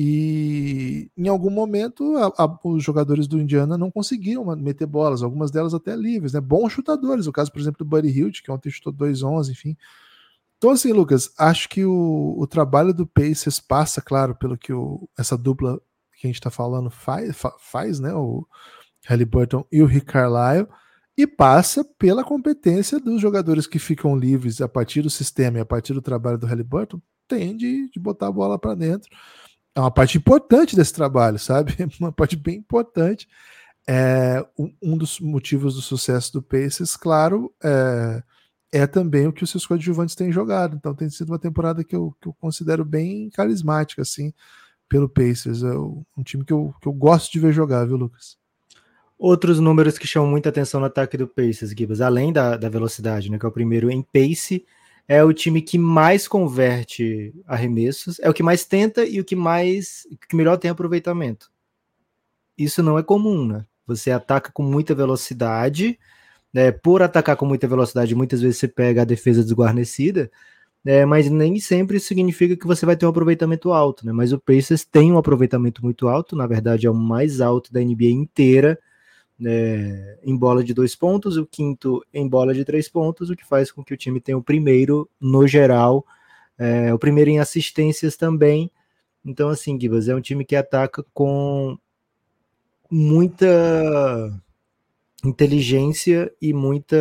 E 0.00 1.10
em 1.16 1.26
algum 1.26 1.50
momento 1.50 2.16
a, 2.18 2.44
a, 2.44 2.58
os 2.62 2.84
jogadores 2.84 3.26
do 3.26 3.40
Indiana 3.40 3.76
não 3.76 3.90
conseguiram 3.90 4.44
meter 4.54 4.86
bolas, 4.86 5.24
algumas 5.24 5.50
delas 5.50 5.74
até 5.74 5.96
livres, 5.96 6.32
né? 6.32 6.40
Bons 6.40 6.72
chutadores, 6.72 7.26
o 7.26 7.32
caso, 7.32 7.50
por 7.50 7.60
exemplo, 7.60 7.78
do 7.78 7.84
Buddy 7.84 8.08
Hilt, 8.08 8.40
que 8.40 8.52
ontem 8.52 8.70
chutou 8.70 8.92
2-11, 8.92 9.50
enfim. 9.50 9.76
Então, 10.56 10.70
assim, 10.70 10.92
Lucas, 10.92 11.32
acho 11.36 11.68
que 11.68 11.84
o, 11.84 12.36
o 12.38 12.46
trabalho 12.46 12.94
do 12.94 13.08
Pacers 13.08 13.58
passa, 13.58 14.00
claro, 14.00 14.36
pelo 14.36 14.56
que 14.56 14.72
o, 14.72 15.08
essa 15.18 15.36
dupla 15.36 15.80
que 16.16 16.28
a 16.28 16.30
gente 16.30 16.38
está 16.38 16.50
falando 16.50 16.90
faz, 16.90 17.36
faz, 17.58 17.98
né? 17.98 18.14
O 18.14 18.46
Halliburton 19.04 19.66
e 19.72 19.82
o 19.82 19.86
Rick 19.86 20.06
Carlisle, 20.06 20.68
e 21.16 21.26
passa 21.26 21.84
pela 21.98 22.22
competência 22.22 23.00
dos 23.00 23.20
jogadores 23.20 23.66
que 23.66 23.80
ficam 23.80 24.16
livres 24.16 24.60
a 24.60 24.68
partir 24.68 25.02
do 25.02 25.10
sistema 25.10 25.58
e 25.58 25.60
a 25.60 25.66
partir 25.66 25.92
do 25.92 26.00
trabalho 26.00 26.38
do 26.38 26.46
Halliburton, 26.46 27.02
tem 27.26 27.56
de, 27.56 27.90
de 27.90 27.98
botar 27.98 28.28
a 28.28 28.32
bola 28.32 28.56
para 28.56 28.76
dentro 28.76 29.10
é 29.78 29.80
uma 29.80 29.92
parte 29.92 30.18
importante 30.18 30.74
desse 30.74 30.92
trabalho, 30.92 31.38
sabe? 31.38 31.72
Uma 32.00 32.10
parte 32.10 32.34
bem 32.34 32.56
importante. 32.56 33.28
É, 33.86 34.44
um 34.82 34.98
dos 34.98 35.20
motivos 35.20 35.76
do 35.76 35.80
sucesso 35.80 36.32
do 36.32 36.42
Pacers, 36.42 36.96
claro, 36.96 37.54
é, 37.62 38.22
é, 38.72 38.86
também 38.88 39.28
o 39.28 39.32
que 39.32 39.44
os 39.44 39.50
seus 39.50 39.64
coadjuvantes 39.64 40.16
têm 40.16 40.32
jogado. 40.32 40.76
Então 40.76 40.92
tem 40.96 41.08
sido 41.08 41.30
uma 41.30 41.38
temporada 41.38 41.84
que 41.84 41.94
eu, 41.94 42.12
que 42.20 42.28
eu 42.28 42.34
considero 42.40 42.84
bem 42.84 43.30
carismática, 43.30 44.02
assim, 44.02 44.34
pelo 44.88 45.08
Pacers. 45.08 45.62
É 45.62 45.72
um 45.78 46.22
time 46.24 46.44
que 46.44 46.52
eu, 46.52 46.74
que 46.82 46.88
eu 46.88 46.92
gosto 46.92 47.30
de 47.30 47.38
ver 47.38 47.52
jogar, 47.52 47.86
viu, 47.86 47.96
Lucas? 47.96 48.36
Outros 49.16 49.60
números 49.60 49.96
que 49.96 50.08
chamam 50.08 50.28
muita 50.28 50.48
atenção 50.48 50.80
no 50.80 50.86
ataque 50.86 51.16
do 51.16 51.28
Pacers, 51.28 51.70
Gibbs, 51.70 52.00
além 52.00 52.32
da, 52.32 52.56
da 52.56 52.68
velocidade, 52.68 53.30
né, 53.30 53.38
que 53.38 53.46
é 53.46 53.48
o 53.48 53.52
primeiro 53.52 53.88
em 53.92 54.02
pace 54.02 54.66
é 55.08 55.24
o 55.24 55.32
time 55.32 55.62
que 55.62 55.78
mais 55.78 56.28
converte 56.28 57.34
arremessos, 57.46 58.20
é 58.20 58.28
o 58.28 58.34
que 58.34 58.42
mais 58.42 58.64
tenta 58.66 59.06
e 59.06 59.18
o 59.18 59.24
que 59.24 59.34
mais 59.34 60.06
que 60.28 60.36
melhor 60.36 60.58
tem 60.58 60.70
aproveitamento. 60.70 61.50
Isso 62.56 62.82
não 62.82 62.98
é 62.98 63.02
comum, 63.02 63.46
né? 63.46 63.64
Você 63.86 64.10
ataca 64.10 64.52
com 64.52 64.62
muita 64.62 64.94
velocidade, 64.94 65.98
né? 66.52 66.70
Por 66.70 67.02
atacar 67.02 67.36
com 67.36 67.46
muita 67.46 67.66
velocidade, 67.66 68.14
muitas 68.14 68.42
vezes 68.42 68.58
você 68.58 68.68
pega 68.68 69.02
a 69.02 69.04
defesa 69.06 69.42
desguarnecida, 69.42 70.30
né? 70.84 71.06
Mas 71.06 71.30
nem 71.30 71.58
sempre 71.58 71.98
significa 71.98 72.54
que 72.54 72.66
você 72.66 72.84
vai 72.84 72.96
ter 72.96 73.06
um 73.06 73.10
aproveitamento 73.10 73.72
alto, 73.72 74.04
né? 74.04 74.12
Mas 74.12 74.32
o 74.32 74.38
Pacers 74.38 74.84
tem 74.84 75.10
um 75.10 75.18
aproveitamento 75.18 75.82
muito 75.82 76.06
alto, 76.06 76.36
na 76.36 76.46
verdade 76.46 76.86
é 76.86 76.90
o 76.90 76.94
mais 76.94 77.40
alto 77.40 77.72
da 77.72 77.80
NBA 77.80 78.10
inteira 78.10 78.78
é, 79.44 80.18
em 80.22 80.36
bola 80.36 80.64
de 80.64 80.74
dois 80.74 80.94
pontos, 80.96 81.36
o 81.36 81.46
quinto 81.46 82.04
em 82.12 82.28
bola 82.28 82.52
de 82.52 82.64
três 82.64 82.88
pontos, 82.88 83.30
o 83.30 83.36
que 83.36 83.46
faz 83.46 83.70
com 83.70 83.84
que 83.84 83.94
o 83.94 83.96
time 83.96 84.20
tenha 84.20 84.36
o 84.36 84.42
primeiro 84.42 85.08
no 85.20 85.46
geral, 85.46 86.04
é, 86.58 86.92
o 86.92 86.98
primeiro 86.98 87.30
em 87.30 87.38
assistências 87.38 88.16
também. 88.16 88.70
Então, 89.24 89.48
assim, 89.48 89.78
Gibas, 89.80 90.08
é 90.08 90.14
um 90.14 90.20
time 90.20 90.44
que 90.44 90.56
ataca 90.56 91.04
com 91.12 91.78
muita 92.90 93.46
inteligência 95.24 96.32
e 96.40 96.52
muita 96.52 96.96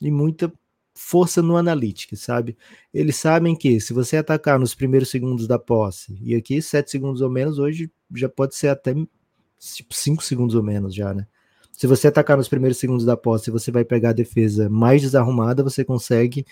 e 0.00 0.10
muita 0.10 0.52
força 0.94 1.42
no 1.42 1.56
analítica, 1.56 2.16
sabe? 2.16 2.56
Eles 2.92 3.16
sabem 3.16 3.54
que 3.54 3.80
se 3.80 3.92
você 3.92 4.16
atacar 4.16 4.58
nos 4.58 4.74
primeiros 4.74 5.10
segundos 5.10 5.46
da 5.46 5.58
posse, 5.58 6.18
e 6.22 6.34
aqui 6.34 6.60
sete 6.62 6.90
segundos 6.90 7.20
ou 7.20 7.30
menos, 7.30 7.58
hoje 7.58 7.90
já 8.14 8.28
pode 8.28 8.54
ser 8.54 8.68
até 8.68 8.94
tipo, 9.58 9.94
cinco 9.94 10.22
segundos 10.22 10.54
ou 10.54 10.62
menos 10.62 10.94
já, 10.94 11.12
né? 11.14 11.26
Se 11.72 11.86
você 11.86 12.08
atacar 12.08 12.38
nos 12.38 12.48
primeiros 12.48 12.78
segundos 12.78 13.04
da 13.04 13.16
posse, 13.16 13.50
você 13.50 13.70
vai 13.70 13.84
pegar 13.84 14.10
a 14.10 14.14
defesa 14.14 14.68
mais 14.68 15.02
desarrumada, 15.02 15.62
você 15.62 15.84
consegue 15.84 16.46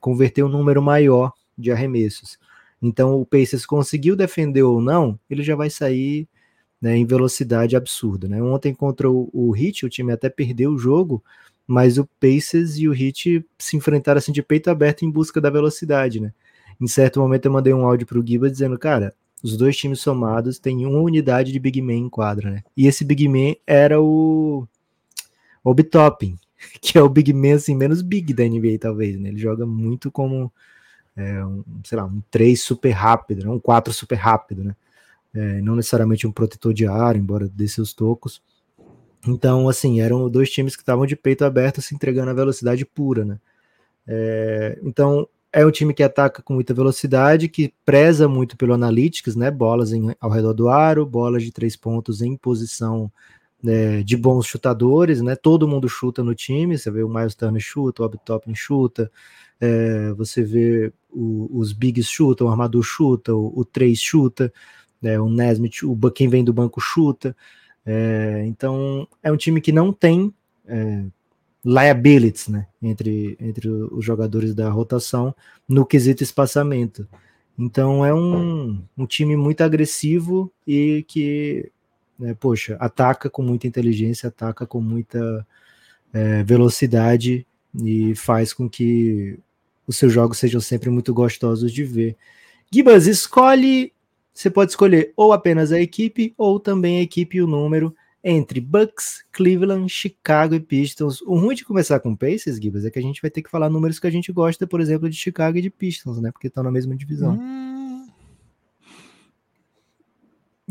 converter 0.00 0.42
um 0.42 0.48
número 0.48 0.80
maior 0.80 1.32
de 1.58 1.70
arremessos. 1.70 2.38
Então, 2.80 3.20
o 3.20 3.26
Pacers 3.26 3.66
conseguiu 3.66 4.16
defender 4.16 4.62
ou 4.62 4.80
não, 4.80 5.18
ele 5.28 5.42
já 5.42 5.54
vai 5.54 5.68
sair 5.68 6.26
né, 6.80 6.96
em 6.96 7.04
velocidade 7.04 7.76
absurda. 7.76 8.26
Né? 8.26 8.42
Ontem 8.42 8.74
contra 8.74 9.10
o, 9.10 9.28
o 9.32 9.54
Heat, 9.54 9.84
o 9.84 9.90
time 9.90 10.12
até 10.12 10.30
perdeu 10.30 10.72
o 10.72 10.78
jogo, 10.78 11.22
mas 11.66 11.98
o 11.98 12.08
Pacers 12.18 12.78
e 12.78 12.88
o 12.88 12.94
Heat 12.94 13.44
se 13.58 13.76
enfrentaram 13.76 14.18
assim 14.18 14.32
de 14.32 14.42
peito 14.42 14.70
aberto 14.70 15.04
em 15.04 15.10
busca 15.10 15.40
da 15.40 15.50
velocidade. 15.50 16.18
Né? 16.18 16.32
Em 16.80 16.86
certo 16.86 17.20
momento 17.20 17.44
eu 17.44 17.52
mandei 17.52 17.74
um 17.74 17.84
áudio 17.84 18.06
para 18.06 18.18
o 18.18 18.26
Giba 18.26 18.50
dizendo, 18.50 18.78
cara, 18.78 19.14
os 19.42 19.56
dois 19.56 19.76
times 19.76 20.00
somados 20.00 20.58
têm 20.58 20.84
uma 20.84 21.00
unidade 21.00 21.52
de 21.52 21.58
Big 21.58 21.80
Man 21.80 21.94
em 21.94 22.08
quadra, 22.08 22.50
né? 22.50 22.62
E 22.76 22.86
esse 22.86 23.04
Big 23.04 23.26
Man 23.28 23.54
era 23.66 24.00
o 24.00 24.66
Obi 25.64 25.82
Toppin, 25.82 26.38
que 26.80 26.98
é 26.98 27.02
o 27.02 27.08
Big 27.08 27.32
Man 27.32 27.54
assim, 27.54 27.74
menos 27.74 28.02
big 28.02 28.32
da 28.34 28.44
NBA, 28.44 28.78
talvez, 28.80 29.18
né? 29.18 29.28
Ele 29.30 29.38
joga 29.38 29.64
muito 29.64 30.10
como 30.10 30.52
é, 31.16 31.44
um, 31.44 31.64
sei 31.84 31.98
lá, 31.98 32.04
um 32.04 32.22
3 32.30 32.60
super 32.60 32.90
rápido, 32.90 33.44
né? 33.44 33.50
um 33.50 33.58
4 33.58 33.92
super 33.92 34.16
rápido, 34.16 34.64
né? 34.64 34.76
É, 35.32 35.60
não 35.60 35.76
necessariamente 35.76 36.26
um 36.26 36.32
protetor 36.32 36.74
de 36.74 36.86
ar, 36.86 37.16
embora 37.16 37.48
dê 37.48 37.68
seus 37.68 37.92
tocos. 37.92 38.42
Então, 39.26 39.68
assim, 39.68 40.00
eram 40.00 40.28
dois 40.28 40.50
times 40.50 40.74
que 40.74 40.82
estavam 40.82 41.06
de 41.06 41.14
peito 41.14 41.44
aberto 41.44 41.82
se 41.82 41.94
entregando 41.94 42.30
a 42.30 42.34
velocidade 42.34 42.84
pura, 42.84 43.24
né? 43.24 43.38
É, 44.06 44.78
então, 44.82 45.28
é 45.52 45.66
um 45.66 45.70
time 45.70 45.92
que 45.92 46.02
ataca 46.02 46.42
com 46.42 46.54
muita 46.54 46.72
velocidade, 46.72 47.48
que 47.48 47.74
preza 47.84 48.28
muito 48.28 48.56
pelo 48.56 48.74
analytics, 48.74 49.34
né? 49.34 49.50
Bolas 49.50 49.92
em, 49.92 50.14
ao 50.20 50.30
redor 50.30 50.52
do 50.52 50.68
aro, 50.68 51.04
bolas 51.04 51.42
de 51.42 51.50
três 51.50 51.76
pontos 51.76 52.22
em 52.22 52.36
posição 52.36 53.10
né, 53.62 54.02
de 54.02 54.16
bons 54.16 54.46
chutadores, 54.46 55.20
né? 55.20 55.36
Todo 55.36 55.68
mundo 55.68 55.88
chuta 55.88 56.22
no 56.22 56.34
time. 56.34 56.78
Você 56.78 56.90
vê 56.90 57.02
o 57.02 57.08
Miles 57.08 57.34
Turner 57.34 57.60
chuta, 57.60 58.02
o 58.02 58.08
Toppin 58.08 58.54
chuta, 58.54 59.10
é, 59.60 60.12
você 60.12 60.42
vê 60.42 60.92
o, 61.10 61.48
os 61.52 61.72
bigs 61.72 62.06
chutam, 62.08 62.46
o 62.46 62.50
armador 62.50 62.82
chuta, 62.82 63.34
o, 63.34 63.52
o 63.60 63.64
3 63.64 63.98
chuta, 63.98 64.52
né, 65.02 65.18
o 65.20 65.28
Nesmith, 65.28 65.82
o, 65.84 66.10
quem 66.10 66.28
vem 66.28 66.44
do 66.44 66.52
banco 66.52 66.80
chuta. 66.80 67.36
É, 67.84 68.44
então 68.46 69.06
é 69.22 69.32
um 69.32 69.36
time 69.36 69.60
que 69.60 69.72
não 69.72 69.92
tem 69.92 70.32
é, 70.66 71.04
liabilities 71.64 72.48
né, 72.48 72.66
entre, 72.82 73.36
entre 73.40 73.68
os 73.68 74.04
jogadores 74.04 74.54
da 74.54 74.70
rotação 74.70 75.34
no 75.68 75.84
quesito 75.84 76.22
espaçamento. 76.22 77.06
Então 77.58 78.04
é 78.04 78.14
um, 78.14 78.82
um 78.96 79.06
time 79.06 79.36
muito 79.36 79.62
agressivo 79.62 80.50
e 80.66 81.04
que, 81.06 81.70
né, 82.18 82.34
poxa, 82.34 82.76
ataca 82.80 83.28
com 83.28 83.42
muita 83.42 83.66
inteligência, 83.66 84.28
ataca 84.28 84.66
com 84.66 84.80
muita 84.80 85.46
é, 86.12 86.42
velocidade 86.42 87.46
e 87.74 88.14
faz 88.14 88.52
com 88.52 88.68
que 88.68 89.38
os 89.86 89.96
seus 89.96 90.12
jogos 90.12 90.38
sejam 90.38 90.60
sempre 90.60 90.88
muito 90.88 91.12
gostosos 91.12 91.72
de 91.72 91.84
ver. 91.84 92.16
Gibas, 92.72 93.06
escolhe. 93.06 93.92
Você 94.32 94.48
pode 94.48 94.70
escolher 94.70 95.12
ou 95.16 95.32
apenas 95.32 95.72
a 95.72 95.80
equipe, 95.80 96.32
ou 96.38 96.58
também 96.58 96.98
a 96.98 97.02
equipe 97.02 97.36
e 97.36 97.42
o 97.42 97.46
número 97.46 97.94
entre 98.22 98.60
Bucks, 98.60 99.24
Cleveland, 99.32 99.88
Chicago 99.88 100.54
e 100.54 100.60
Pistons. 100.60 101.22
O 101.22 101.36
ruim 101.36 101.54
de 101.54 101.64
começar 101.64 102.00
com 102.00 102.14
Pacers, 102.14 102.60
Gibas, 102.60 102.84
é 102.84 102.90
que 102.90 102.98
a 102.98 103.02
gente 103.02 103.22
vai 103.22 103.30
ter 103.30 103.42
que 103.42 103.50
falar 103.50 103.70
números 103.70 103.98
que 103.98 104.06
a 104.06 104.10
gente 104.10 104.30
gosta, 104.30 104.66
por 104.66 104.80
exemplo, 104.80 105.08
de 105.08 105.16
Chicago 105.16 105.58
e 105.58 105.62
de 105.62 105.70
Pistons, 105.70 106.20
né? 106.20 106.30
Porque 106.30 106.48
estão 106.48 106.62
na 106.62 106.70
mesma 106.70 106.94
divisão. 106.96 107.38
Hum... 107.40 108.08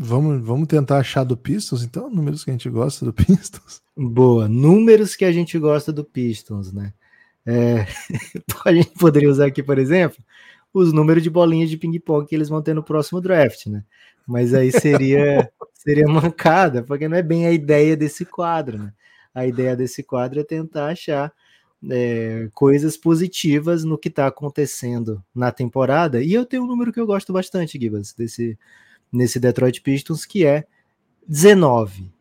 Vamos, 0.02 0.42
vamos 0.42 0.66
tentar 0.66 0.96
achar 0.96 1.24
do 1.24 1.36
Pistons, 1.36 1.82
então, 1.82 2.08
números 2.08 2.42
que 2.42 2.50
a 2.50 2.54
gente 2.54 2.70
gosta 2.70 3.04
do 3.04 3.12
Pistons. 3.12 3.82
Boa, 3.94 4.48
números 4.48 5.14
que 5.14 5.26
a 5.26 5.32
gente 5.32 5.58
gosta 5.58 5.92
do 5.92 6.02
Pistons, 6.02 6.72
né? 6.72 6.94
É, 7.44 7.86
a 8.64 8.72
gente 8.72 8.92
poderia 8.98 9.28
usar 9.28 9.46
aqui, 9.46 9.62
por 9.62 9.78
exemplo, 9.78 10.16
os 10.72 10.92
números 10.92 11.22
de 11.22 11.30
bolinhas 11.30 11.70
de 11.70 11.76
ping-pong 11.76 12.26
que 12.26 12.34
eles 12.34 12.48
vão 12.48 12.62
ter 12.62 12.74
no 12.74 12.82
próximo 12.82 13.20
draft, 13.20 13.66
né? 13.66 13.84
Mas 14.26 14.54
aí 14.54 14.70
seria, 14.70 15.50
seria 15.74 16.06
mancada, 16.06 16.82
porque 16.82 17.08
não 17.08 17.16
é 17.16 17.22
bem 17.22 17.46
a 17.46 17.52
ideia 17.52 17.96
desse 17.96 18.24
quadro, 18.24 18.78
né? 18.78 18.92
A 19.34 19.46
ideia 19.46 19.76
desse 19.76 20.02
quadro 20.02 20.40
é 20.40 20.44
tentar 20.44 20.86
achar 20.88 21.32
é, 21.88 22.48
coisas 22.52 22.96
positivas 22.96 23.84
no 23.84 23.96
que 23.96 24.08
está 24.08 24.26
acontecendo 24.26 25.22
na 25.34 25.50
temporada. 25.52 26.22
E 26.22 26.32
eu 26.32 26.44
tenho 26.44 26.64
um 26.64 26.66
número 26.66 26.92
que 26.92 27.00
eu 27.00 27.06
gosto 27.06 27.32
bastante, 27.32 27.78
Gibas, 27.78 28.12
desse, 28.12 28.58
nesse 29.12 29.38
Detroit 29.38 29.80
Pistons, 29.80 30.24
que 30.24 30.44
é 30.44 30.66
19. 31.26 32.12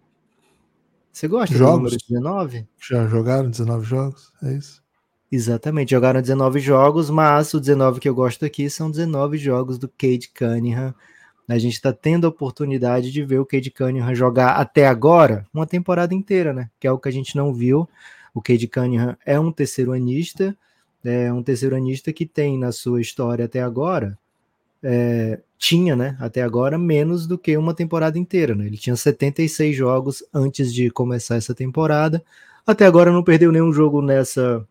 Você 1.12 1.28
gosta 1.28 1.56
jogos? 1.56 1.74
do 1.74 1.78
número 1.78 1.97
19? 2.08 2.68
Já 2.80 3.08
jogaram 3.08 3.50
19 3.50 3.86
jogos? 3.86 4.32
É 4.43 4.54
isso? 4.54 4.82
Exatamente, 5.32 5.91
jogaram 5.91 6.21
19 6.21 6.59
jogos, 6.59 7.09
mas 7.09 7.53
o 7.53 7.59
19 7.59 7.99
que 7.99 8.09
eu 8.09 8.15
gosto 8.15 8.43
aqui 8.45 8.67
são 8.67 8.89
19 8.89 9.38
jogos 9.38 9.77
do 9.77 9.88
Cade 9.88 10.30
Cunningham. 10.30 10.93
A 11.47 11.57
gente 11.59 11.73
está 11.73 11.93
tendo 11.93 12.25
a 12.25 12.30
oportunidade 12.30 13.11
de 13.11 13.23
ver 13.23 13.39
o 13.39 13.45
Cade 13.45 13.69
Cunningham 13.69 14.13
jogar 14.15 14.53
até 14.53 14.88
agora 14.88 15.45
uma 15.53 15.67
temporada 15.67 16.15
inteira, 16.15 16.51
né? 16.51 16.69
Que 16.80 16.88
é 16.88 16.91
o 16.91 16.97
que 16.97 17.09
a 17.09 17.11
gente 17.11 17.36
não 17.36 17.53
viu. 17.53 17.88
O 18.34 18.41
Cade 18.41 18.67
Cunningham 18.67 19.15
é 19.23 19.39
um 19.39 19.51
terceiro 19.51 19.93
anista, 19.93 20.57
é 21.03 21.32
um 21.32 21.43
terceiro 21.43 21.75
anista 21.75 22.11
que 22.11 22.25
tem 22.25 22.57
na 22.57 22.71
sua 22.71 22.99
história 22.99 23.45
até 23.45 23.61
agora, 23.61 24.17
é, 24.82 25.39
tinha, 25.57 25.95
né, 25.95 26.17
até 26.19 26.41
agora, 26.41 26.77
menos 26.77 27.27
do 27.27 27.38
que 27.38 27.55
uma 27.57 27.73
temporada 27.73 28.17
inteira, 28.17 28.55
né? 28.55 28.65
Ele 28.65 28.77
tinha 28.77 28.95
76 28.95 29.75
jogos 29.75 30.23
antes 30.34 30.73
de 30.73 30.89
começar 30.89 31.36
essa 31.36 31.53
temporada. 31.53 32.23
Até 32.65 32.86
agora 32.86 33.11
não 33.11 33.23
perdeu 33.23 33.51
nenhum 33.51 33.73
jogo 33.73 34.01
nessa 34.01 34.65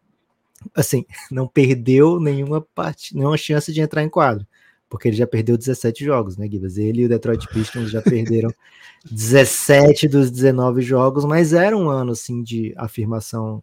assim, 0.74 1.04
não 1.30 1.46
perdeu 1.46 2.20
nenhuma 2.20 2.60
parte, 2.60 3.14
nenhuma 3.14 3.36
chance 3.36 3.72
de 3.72 3.80
entrar 3.80 4.02
em 4.02 4.08
quadro, 4.08 4.46
porque 4.88 5.08
ele 5.08 5.16
já 5.16 5.26
perdeu 5.26 5.56
17 5.56 6.04
jogos, 6.04 6.36
né, 6.36 6.48
Gibas? 6.48 6.78
Ele 6.78 7.02
e 7.02 7.04
o 7.04 7.08
Detroit 7.08 7.46
Pistons 7.48 7.90
já 7.90 8.02
perderam 8.02 8.50
17 9.10 10.08
dos 10.08 10.30
19 10.30 10.82
jogos, 10.82 11.24
mas 11.24 11.52
era 11.52 11.76
um 11.76 11.88
ano 11.88 12.12
assim 12.12 12.42
de 12.42 12.72
afirmação 12.76 13.62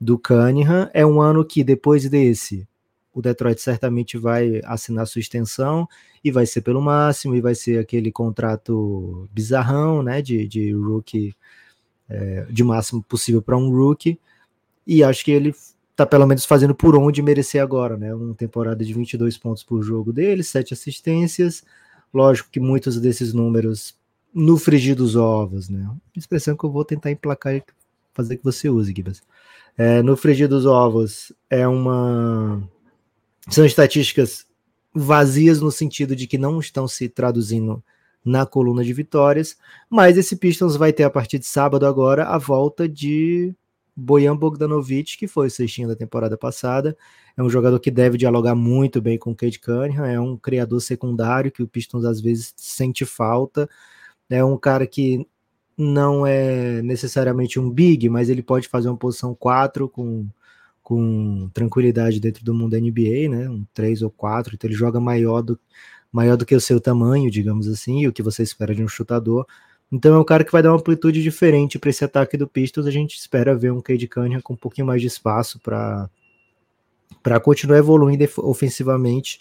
do 0.00 0.18
Cunningham. 0.18 0.90
É 0.92 1.04
um 1.06 1.20
ano 1.20 1.44
que 1.44 1.64
depois 1.64 2.08
desse 2.08 2.66
o 3.12 3.22
Detroit 3.22 3.60
certamente 3.60 4.18
vai 4.18 4.60
assinar 4.64 5.06
sua 5.06 5.20
extensão 5.20 5.88
e 6.22 6.32
vai 6.32 6.46
ser 6.46 6.62
pelo 6.62 6.82
máximo 6.82 7.36
e 7.36 7.40
vai 7.40 7.54
ser 7.54 7.78
aquele 7.78 8.10
contrato 8.10 9.28
bizarrão, 9.32 10.02
né, 10.02 10.20
de, 10.20 10.48
de 10.48 10.72
rookie 10.72 11.34
é, 12.08 12.46
de 12.50 12.64
máximo 12.64 13.02
possível 13.02 13.40
para 13.40 13.56
um 13.56 13.70
rookie. 13.70 14.18
E 14.86 15.02
acho 15.04 15.24
que 15.24 15.30
ele 15.30 15.54
tá 15.96 16.04
pelo 16.04 16.26
menos 16.26 16.44
fazendo 16.44 16.74
por 16.74 16.96
onde 16.96 17.22
merecer 17.22 17.62
agora, 17.62 17.96
né? 17.96 18.14
Uma 18.14 18.34
temporada 18.34 18.84
de 18.84 18.92
22 18.92 19.38
pontos 19.38 19.62
por 19.62 19.82
jogo 19.82 20.12
dele, 20.12 20.42
sete 20.42 20.74
assistências. 20.74 21.62
Lógico 22.12 22.50
que 22.50 22.60
muitos 22.60 23.00
desses 23.00 23.32
números 23.32 23.96
no 24.32 24.56
frigir 24.56 24.96
dos 24.96 25.14
ovos, 25.14 25.68
né? 25.68 25.88
Expressão 26.16 26.56
que 26.56 26.64
eu 26.64 26.70
vou 26.70 26.84
tentar 26.84 27.10
emplacar 27.10 27.54
e 27.54 27.62
fazer 28.12 28.36
que 28.36 28.44
você 28.44 28.68
use, 28.68 28.92
Gibas. 28.94 29.22
É, 29.76 30.02
no 30.02 30.16
frigir 30.16 30.48
dos 30.48 30.66
ovos 30.66 31.32
é 31.50 31.66
uma 31.66 32.62
são 33.48 33.64
estatísticas 33.64 34.46
vazias 34.94 35.60
no 35.60 35.70
sentido 35.70 36.14
de 36.14 36.26
que 36.26 36.38
não 36.38 36.60
estão 36.60 36.86
se 36.86 37.08
traduzindo 37.08 37.82
na 38.24 38.46
coluna 38.46 38.82
de 38.82 38.92
vitórias, 38.92 39.56
mas 39.90 40.16
esse 40.16 40.36
Pistons 40.36 40.76
vai 40.76 40.92
ter 40.92 41.02
a 41.02 41.10
partir 41.10 41.38
de 41.38 41.46
sábado 41.46 41.84
agora 41.84 42.24
a 42.24 42.38
volta 42.38 42.88
de 42.88 43.54
Bojan 43.96 44.36
Bogdanovic, 44.36 45.16
que 45.16 45.26
foi 45.28 45.46
o 45.46 45.50
cestinho 45.50 45.88
da 45.88 45.96
temporada 45.96 46.36
passada, 46.36 46.96
é 47.36 47.42
um 47.42 47.50
jogador 47.50 47.78
que 47.78 47.90
deve 47.90 48.18
dialogar 48.18 48.54
muito 48.54 49.00
bem 49.00 49.18
com 49.18 49.30
o 49.30 49.36
Cade 49.36 49.58
Cunningham, 49.60 50.04
é 50.04 50.20
um 50.20 50.36
criador 50.36 50.80
secundário 50.80 51.52
que 51.52 51.62
o 51.62 51.68
Pistons 51.68 52.04
às 52.04 52.20
vezes 52.20 52.52
sente 52.56 53.04
falta, 53.04 53.68
é 54.28 54.44
um 54.44 54.56
cara 54.56 54.86
que 54.86 55.26
não 55.76 56.26
é 56.26 56.82
necessariamente 56.82 57.58
um 57.58 57.70
big, 57.70 58.08
mas 58.08 58.28
ele 58.30 58.42
pode 58.42 58.68
fazer 58.68 58.88
uma 58.88 58.96
posição 58.96 59.34
4 59.34 59.88
com, 59.88 60.26
com 60.82 61.50
tranquilidade 61.52 62.20
dentro 62.20 62.44
do 62.44 62.54
mundo 62.54 62.76
NBA, 62.76 63.28
né? 63.28 63.48
Um 63.48 63.64
3 63.74 64.02
ou 64.02 64.10
4, 64.10 64.54
então 64.54 64.68
ele 64.68 64.76
joga 64.76 65.00
maior 65.00 65.42
do, 65.42 65.58
maior 66.12 66.36
do 66.36 66.46
que 66.46 66.54
o 66.54 66.60
seu 66.60 66.80
tamanho, 66.80 67.30
digamos 67.30 67.68
assim, 67.68 68.02
e 68.02 68.08
o 68.08 68.12
que 68.12 68.22
você 68.22 68.42
espera 68.42 68.74
de 68.74 68.84
um 68.84 68.88
chutador. 68.88 69.46
Então 69.92 70.14
é 70.14 70.18
um 70.18 70.24
cara 70.24 70.44
que 70.44 70.52
vai 70.52 70.62
dar 70.62 70.70
uma 70.70 70.78
amplitude 70.78 71.22
diferente 71.22 71.78
para 71.78 71.90
esse 71.90 72.04
ataque 72.04 72.36
do 72.36 72.48
Pistons. 72.48 72.86
A 72.86 72.90
gente 72.90 73.16
espera 73.16 73.54
ver 73.54 73.72
um 73.72 73.80
Cade 73.80 74.08
Cunningham 74.08 74.40
com 74.40 74.54
um 74.54 74.56
pouquinho 74.56 74.86
mais 74.86 75.00
de 75.00 75.06
espaço 75.06 75.60
para 75.60 76.08
para 77.22 77.40
continuar 77.40 77.78
evoluindo 77.78 78.22
ofensivamente. 78.38 79.40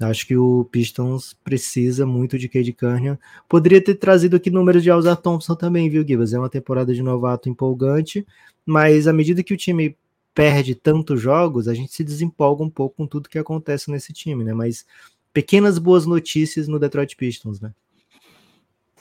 Acho 0.00 0.26
que 0.26 0.36
o 0.36 0.64
Pistons 0.64 1.36
precisa 1.44 2.04
muito 2.04 2.36
de 2.36 2.48
Cade 2.48 2.72
Cunningham. 2.72 3.16
Poderia 3.48 3.80
ter 3.80 3.94
trazido 3.94 4.34
aqui 4.34 4.50
números 4.50 4.82
de 4.82 4.90
Alzar 4.90 5.16
Thompson 5.16 5.54
também, 5.54 5.88
viu, 5.88 6.04
Gibas? 6.06 6.32
É 6.32 6.38
uma 6.38 6.50
temporada 6.50 6.92
de 6.92 7.02
novato 7.02 7.48
empolgante, 7.48 8.26
mas 8.66 9.06
à 9.06 9.12
medida 9.12 9.44
que 9.44 9.54
o 9.54 9.56
time 9.56 9.96
perde 10.34 10.74
tantos 10.74 11.20
jogos, 11.20 11.68
a 11.68 11.74
gente 11.74 11.94
se 11.94 12.02
desempolga 12.02 12.64
um 12.64 12.70
pouco 12.70 12.96
com 12.96 13.06
tudo 13.06 13.28
que 13.28 13.38
acontece 13.38 13.90
nesse 13.90 14.12
time, 14.12 14.42
né? 14.42 14.52
Mas 14.52 14.84
pequenas 15.32 15.78
boas 15.78 16.06
notícias 16.06 16.66
no 16.66 16.78
Detroit 16.78 17.14
Pistons, 17.16 17.60
né? 17.60 17.72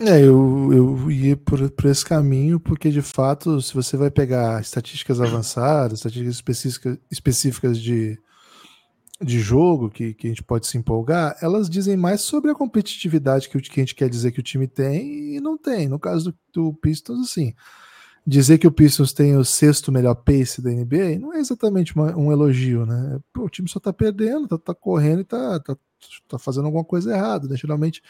É, 0.06 0.22
eu, 0.22 0.70
eu 0.74 1.12
ia 1.12 1.38
por, 1.38 1.70
por 1.72 1.86
esse 1.86 2.04
caminho, 2.04 2.60
porque 2.60 2.90
de 2.90 3.02
fato, 3.02 3.62
se 3.62 3.74
você 3.74 3.96
vai 3.96 4.12
pegar 4.12 4.62
estatísticas 4.62 5.22
avançadas, 5.22 6.00
estatísticas 6.00 6.36
específicas, 6.36 6.98
específicas 7.10 7.80
de, 7.80 8.20
de 9.22 9.40
jogo 9.40 9.90
que, 9.90 10.14
que 10.14 10.28
a 10.28 10.30
gente 10.30 10.44
pode 10.44 10.68
se 10.68 10.78
empolgar, 10.78 11.38
elas 11.42 11.70
dizem 11.70 11.96
mais 11.96 12.20
sobre 12.20 12.52
a 12.52 12.56
competitividade 12.56 13.48
que, 13.48 13.58
que 13.62 13.80
a 13.80 13.84
gente 13.84 13.96
quer 13.96 14.10
dizer 14.10 14.34
que 14.34 14.42
o 14.42 14.44
time 14.44 14.68
tem 14.68 15.36
e 15.36 15.40
não 15.40 15.58
tem. 15.58 15.88
No 15.88 15.98
caso 15.98 16.32
do, 16.32 16.38
do 16.54 16.74
Pistons, 16.74 17.22
assim, 17.22 17.54
dizer 18.28 18.58
que 18.58 18.68
o 18.68 18.72
Pistons 18.72 19.14
tem 19.14 19.38
o 19.38 19.46
sexto 19.46 19.90
melhor 19.90 20.16
pace 20.16 20.62
da 20.62 20.70
NBA 20.70 21.18
não 21.20 21.34
é 21.34 21.40
exatamente 21.40 21.96
uma, 21.96 22.14
um 22.18 22.30
elogio, 22.30 22.86
né? 22.86 23.20
Pô, 23.32 23.46
o 23.46 23.50
time 23.50 23.70
só 23.70 23.80
tá 23.80 23.94
perdendo, 23.94 24.50
tá, 24.50 24.58
tá 24.58 24.76
correndo 24.76 25.22
e 25.22 25.26
tá, 25.26 25.62
tá, 25.62 25.78
tá, 26.28 26.38
fazendo 26.38 26.66
alguma 26.66 26.84
coisa 26.84 27.14
errada, 27.14 27.48
né? 27.48 27.56
Geralmente, 27.56 28.02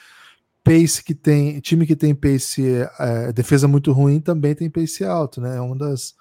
pace 0.63 1.03
que 1.03 1.13
tem, 1.13 1.59
time 1.59 1.85
que 1.85 1.95
tem 1.95 2.15
pace, 2.15 2.63
é, 2.99 3.33
defesa 3.33 3.67
muito 3.67 3.91
ruim 3.91 4.19
também 4.19 4.55
tem 4.55 4.69
pace 4.69 5.03
alto, 5.03 5.41
né? 5.41 5.57
É 5.57 5.61
uma 5.61 5.75
das, 5.75 6.15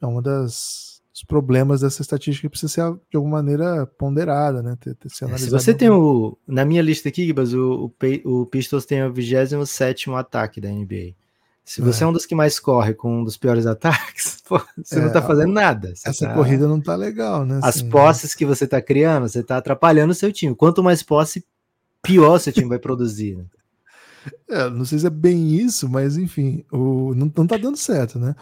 é 0.00 0.06
uma 0.06 0.22
das 0.22 0.88
problemas 1.26 1.80
dessa 1.80 2.02
estatística 2.02 2.46
que 2.46 2.50
precisa 2.50 2.72
ser 2.72 3.00
de 3.10 3.16
alguma 3.16 3.38
maneira 3.38 3.86
ponderada, 3.86 4.62
né? 4.62 4.76
Ter, 4.80 4.94
ter 4.94 5.08
é, 5.08 5.38
se 5.38 5.50
você 5.50 5.74
tem 5.74 5.90
o. 5.90 6.38
Na 6.46 6.64
minha 6.64 6.82
lista 6.82 7.08
aqui, 7.08 7.26
Gibas, 7.26 7.52
o, 7.52 7.92
o, 8.24 8.40
o 8.40 8.46
Pistols 8.46 8.86
tem 8.86 9.02
o 9.04 9.12
27 9.12 10.10
ataque 10.12 10.60
da 10.60 10.70
NBA. 10.70 11.14
Se 11.64 11.82
você 11.82 12.02
é. 12.02 12.06
é. 12.06 12.08
um 12.08 12.12
dos 12.14 12.24
que 12.24 12.34
mais 12.34 12.58
corre 12.58 12.94
com 12.94 13.20
um 13.20 13.24
dos 13.24 13.36
piores 13.36 13.66
ataques, 13.66 14.40
pô, 14.48 14.58
você 14.82 14.98
é, 14.98 15.02
não 15.02 15.12
tá 15.12 15.20
fazendo 15.20 15.52
nada. 15.52 15.92
essa 16.04 16.26
tá... 16.26 16.32
corrida 16.32 16.66
não 16.66 16.80
tá 16.80 16.96
legal, 16.96 17.44
né? 17.44 17.58
As 17.58 17.76
assim, 17.76 17.90
posses 17.90 18.34
que 18.34 18.46
você 18.46 18.66
tá 18.66 18.80
criando, 18.80 19.28
você 19.28 19.42
tá 19.42 19.58
atrapalhando 19.58 20.12
o 20.12 20.14
seu 20.14 20.32
time. 20.32 20.54
Quanto 20.54 20.82
mais 20.82 21.02
posse, 21.02 21.44
pior 22.02 22.38
seu 22.38 22.52
time 22.52 22.68
vai 22.68 22.78
produzir. 22.78 23.36
Né? 23.36 23.44
É, 24.48 24.68
não 24.70 24.84
sei 24.84 24.98
se 24.98 25.06
é 25.06 25.10
bem 25.10 25.54
isso, 25.54 25.88
mas 25.88 26.16
enfim, 26.16 26.64
o, 26.72 27.14
não, 27.14 27.32
não 27.36 27.46
tá 27.46 27.56
dando 27.56 27.76
certo, 27.76 28.18
né? 28.18 28.34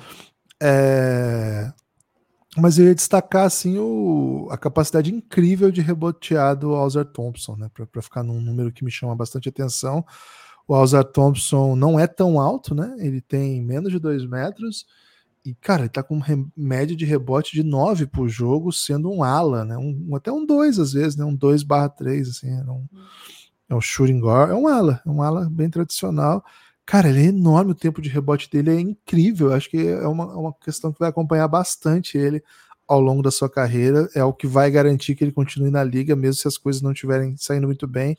É, 0.62 1.72
mas 2.56 2.78
eu 2.78 2.86
ia 2.86 2.94
destacar 2.94 3.44
assim 3.44 3.78
o, 3.78 4.48
a 4.50 4.56
capacidade 4.56 5.14
incrível 5.14 5.70
de 5.70 5.82
rebotear 5.82 6.56
do 6.56 6.74
Alzar 6.74 7.04
Thompson, 7.04 7.56
né? 7.56 7.70
Para 7.92 8.02
ficar 8.02 8.22
num 8.22 8.40
número 8.40 8.72
que 8.72 8.84
me 8.84 8.90
chama 8.90 9.14
bastante 9.14 9.48
atenção. 9.48 10.04
O 10.66 10.74
Alzar 10.74 11.04
Thompson 11.04 11.76
não 11.76 12.00
é 12.00 12.06
tão 12.06 12.40
alto, 12.40 12.74
né? 12.74 12.96
Ele 12.98 13.20
tem 13.20 13.62
menos 13.62 13.92
de 13.92 13.98
2 13.98 14.26
metros. 14.26 14.86
E, 15.44 15.54
cara, 15.54 15.82
ele 15.82 15.90
tá 15.90 16.02
com 16.02 16.20
média 16.56 16.96
de 16.96 17.04
rebote 17.04 17.52
de 17.52 17.62
9 17.62 18.06
por 18.06 18.28
jogo, 18.28 18.72
sendo 18.72 19.10
um 19.12 19.22
ala, 19.22 19.64
né? 19.64 19.76
Um, 19.76 20.16
até 20.16 20.32
um 20.32 20.44
2 20.44 20.80
às 20.80 20.92
vezes, 20.92 21.14
né? 21.14 21.24
Um 21.24 21.36
2 21.36 21.62
barra 21.62 21.88
3, 21.88 22.28
assim. 22.30 22.50
Um, 22.62 22.86
é 23.68 23.74
um 23.74 23.80
shooting 23.80 24.20
guard. 24.20 24.50
É 24.50 24.54
um 24.54 24.66
ala, 24.66 25.00
é 25.04 25.10
um 25.10 25.22
ala 25.22 25.48
bem 25.50 25.68
tradicional. 25.68 26.44
Cara, 26.84 27.08
ele 27.08 27.20
é 27.20 27.26
enorme, 27.26 27.72
o 27.72 27.74
tempo 27.74 28.00
de 28.00 28.08
rebote 28.08 28.48
dele 28.48 28.70
é 28.70 28.80
incrível. 28.80 29.52
Acho 29.52 29.68
que 29.68 29.88
é 29.88 30.06
uma, 30.06 30.24
é 30.24 30.36
uma 30.36 30.54
questão 30.54 30.92
que 30.92 31.00
vai 31.00 31.08
acompanhar 31.08 31.48
bastante 31.48 32.16
ele 32.16 32.42
ao 32.86 33.00
longo 33.00 33.22
da 33.22 33.30
sua 33.30 33.50
carreira. 33.50 34.08
É 34.14 34.22
o 34.22 34.32
que 34.32 34.46
vai 34.46 34.70
garantir 34.70 35.16
que 35.16 35.24
ele 35.24 35.32
continue 35.32 35.70
na 35.70 35.82
liga, 35.82 36.14
mesmo 36.14 36.40
se 36.40 36.46
as 36.46 36.56
coisas 36.56 36.80
não 36.80 36.92
estiverem 36.92 37.36
saindo 37.36 37.66
muito 37.66 37.88
bem. 37.88 38.16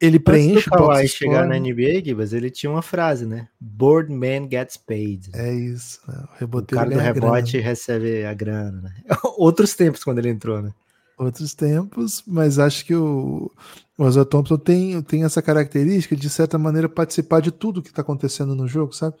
Ele 0.00 0.20
preenche 0.20 0.68
o 0.68 0.72
Kawhi 0.72 1.08
chegar 1.08 1.44
na 1.44 1.58
NBA, 1.58 2.04
Gibas, 2.04 2.32
ele 2.32 2.50
tinha 2.50 2.70
uma 2.70 2.82
frase, 2.82 3.26
né? 3.26 3.48
Board 3.58 4.12
man 4.12 4.48
gets 4.48 4.76
paid. 4.76 5.30
É 5.34 5.52
isso. 5.52 6.00
Né? 6.06 6.24
O, 6.40 6.56
o 6.56 6.62
cara 6.62 6.88
do 6.88 6.98
rebote 6.98 7.58
recebe 7.58 8.24
a 8.24 8.32
grana, 8.32 8.80
né? 8.80 8.94
Outros 9.36 9.74
tempos 9.74 10.04
quando 10.04 10.18
ele 10.18 10.28
entrou, 10.28 10.62
né? 10.62 10.72
Outros 11.18 11.52
tempos, 11.52 12.22
mas 12.26 12.58
acho 12.58 12.84
que 12.86 12.94
o, 12.94 13.50
o 13.98 14.24
Thompson 14.24 14.56
tem, 14.56 15.02
tem 15.02 15.24
essa 15.24 15.42
característica 15.42 16.14
de, 16.14 16.30
certa 16.30 16.56
maneira, 16.56 16.88
participar 16.88 17.40
de 17.40 17.50
tudo 17.50 17.82
que 17.82 17.88
está 17.88 18.02
acontecendo 18.02 18.54
no 18.54 18.68
jogo, 18.68 18.92
sabe? 18.92 19.16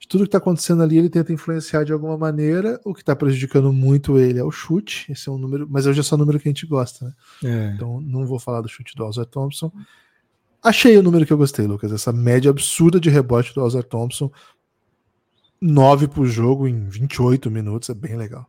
De 0.00 0.08
tudo 0.08 0.22
que 0.22 0.28
está 0.28 0.38
acontecendo 0.38 0.82
ali, 0.82 0.98
ele 0.98 1.08
tenta 1.08 1.32
influenciar 1.32 1.84
de 1.84 1.92
alguma 1.92 2.18
maneira. 2.18 2.80
O 2.84 2.92
que 2.92 3.00
está 3.00 3.14
prejudicando 3.14 3.72
muito 3.72 4.18
ele 4.18 4.38
é 4.38 4.44
o 4.44 4.50
chute. 4.50 5.10
Esse 5.10 5.28
é 5.28 5.32
um 5.32 5.38
número, 5.38 5.66
mas 5.70 5.86
hoje 5.86 6.00
é 6.00 6.02
só 6.02 6.14
o 6.14 6.18
número 6.18 6.38
que 6.40 6.48
a 6.48 6.52
gente 6.52 6.66
gosta, 6.66 7.04
né? 7.04 7.12
É. 7.44 7.72
Então 7.74 8.00
não 8.00 8.26
vou 8.26 8.38
falar 8.38 8.60
do 8.60 8.68
chute 8.68 8.94
do 8.96 9.04
Alzar 9.04 9.26
Thompson. 9.26 9.72
Achei 10.62 10.96
o 10.96 11.02
número 11.02 11.24
que 11.24 11.32
eu 11.32 11.38
gostei, 11.38 11.66
Lucas. 11.66 11.92
Essa 11.92 12.12
média 12.12 12.50
absurda 12.50 12.98
de 12.98 13.10
rebote 13.10 13.54
do 13.54 13.60
Alzar 13.60 13.84
Thompson. 13.84 14.30
9 15.60 16.08
por 16.08 16.26
jogo 16.26 16.68
em 16.68 16.88
28 16.88 17.50
minutos, 17.50 17.88
é 17.90 17.94
bem 17.94 18.16
legal. 18.16 18.48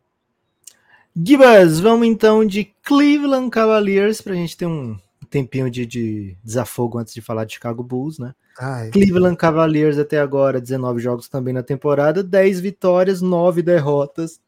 Gibas, 1.16 1.80
vamos 1.80 2.08
então 2.08 2.46
de 2.46 2.66
Cleveland 2.84 3.50
Cavaliers 3.50 4.22
para 4.22 4.34
a 4.34 4.36
gente 4.36 4.56
ter 4.56 4.66
um 4.66 4.98
tempinho 5.30 5.70
de, 5.70 5.86
de, 5.86 6.38
desafogo 6.44 6.98
antes 6.98 7.14
de 7.14 7.22
falar 7.22 7.46
de 7.46 7.54
Chicago 7.54 7.84
Bulls, 7.84 8.20
né? 8.20 8.34
Ai, 8.60 8.90
Cleveland 8.90 9.38
Cavaliers 9.38 9.98
até 9.98 10.20
agora, 10.20 10.60
19 10.60 11.00
jogos 11.00 11.28
também 11.28 11.54
na 11.54 11.64
temporada, 11.64 12.24
10 12.24 12.60
vitórias, 12.60 13.22
9 13.22 13.62
derrotas. 13.62 14.40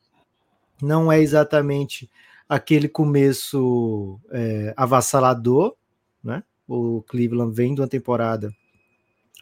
Não 0.82 1.12
é 1.12 1.22
exatamente 1.22 2.09
aquele 2.49 2.88
começo 2.88 4.20
é, 4.32 4.74
avassalador, 4.76 5.76
né? 6.24 6.43
O 6.68 7.03
Cleveland 7.07 7.53
vem 7.53 7.76
de 7.76 7.82
uma 7.82 7.88
temporada 7.88 8.53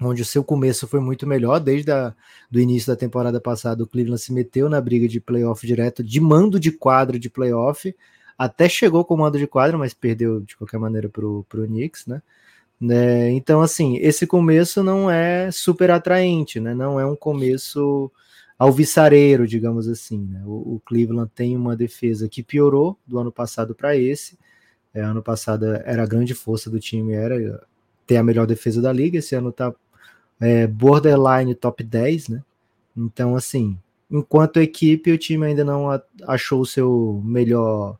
onde 0.01 0.21
o 0.21 0.25
seu 0.25 0.43
começo 0.43 0.87
foi 0.87 0.99
muito 0.99 1.27
melhor, 1.27 1.59
desde 1.59 1.91
a, 1.91 2.13
do 2.49 2.59
início 2.59 2.87
da 2.87 2.95
temporada 2.95 3.39
passada, 3.41 3.83
o 3.83 3.87
Cleveland 3.87 4.21
se 4.21 4.31
meteu 4.31 4.69
na 4.69 4.79
briga 4.79 5.07
de 5.07 5.19
playoff 5.19 5.65
direto, 5.65 6.03
de 6.03 6.19
mando 6.21 6.59
de 6.59 6.71
quadro 6.71 7.19
de 7.19 7.29
playoff, 7.29 7.93
até 8.37 8.69
chegou 8.69 9.03
com 9.03 9.17
mando 9.17 9.37
de 9.37 9.45
quadro, 9.45 9.77
mas 9.77 9.93
perdeu 9.93 10.39
de 10.39 10.55
qualquer 10.55 10.79
maneira 10.79 11.09
para 11.09 11.25
o 11.25 11.45
Knicks, 11.49 12.05
né? 12.07 12.21
né? 12.79 13.29
Então, 13.31 13.61
assim, 13.61 13.97
esse 13.97 14.25
começo 14.25 14.81
não 14.81 15.11
é 15.11 15.51
super 15.51 15.91
atraente, 15.91 16.59
né? 16.59 16.73
Não 16.73 16.97
é 16.97 17.05
um 17.05 17.15
começo 17.15 18.09
alvissareiro, 18.57 19.45
digamos 19.45 19.89
assim. 19.89 20.25
Né? 20.31 20.41
O, 20.45 20.75
o 20.75 20.81
Cleveland 20.85 21.29
tem 21.35 21.57
uma 21.57 21.75
defesa 21.75 22.29
que 22.29 22.41
piorou 22.41 22.97
do 23.05 23.19
ano 23.19 23.31
passado 23.31 23.75
para 23.75 23.97
esse. 23.97 24.37
É, 24.93 25.01
ano 25.01 25.21
passado 25.21 25.65
era 25.65 26.03
a 26.03 26.07
grande 26.07 26.33
força 26.33 26.69
do 26.69 26.79
time, 26.79 27.13
era 27.13 27.61
ter 28.07 28.17
a 28.17 28.23
melhor 28.23 28.47
defesa 28.47 28.81
da 28.81 28.91
liga. 28.91 29.19
Esse 29.19 29.35
ano 29.35 29.51
tá 29.51 29.73
é, 30.39 30.65
borderline 30.67 31.53
top 31.53 31.83
10, 31.83 32.29
né? 32.29 32.43
Então, 32.95 33.35
assim, 33.35 33.77
enquanto 34.09 34.59
equipe, 34.59 35.11
o 35.11 35.17
time 35.17 35.47
ainda 35.47 35.63
não 35.63 35.87
achou 36.27 36.61
o 36.61 36.65
seu 36.65 37.21
melhor 37.23 37.97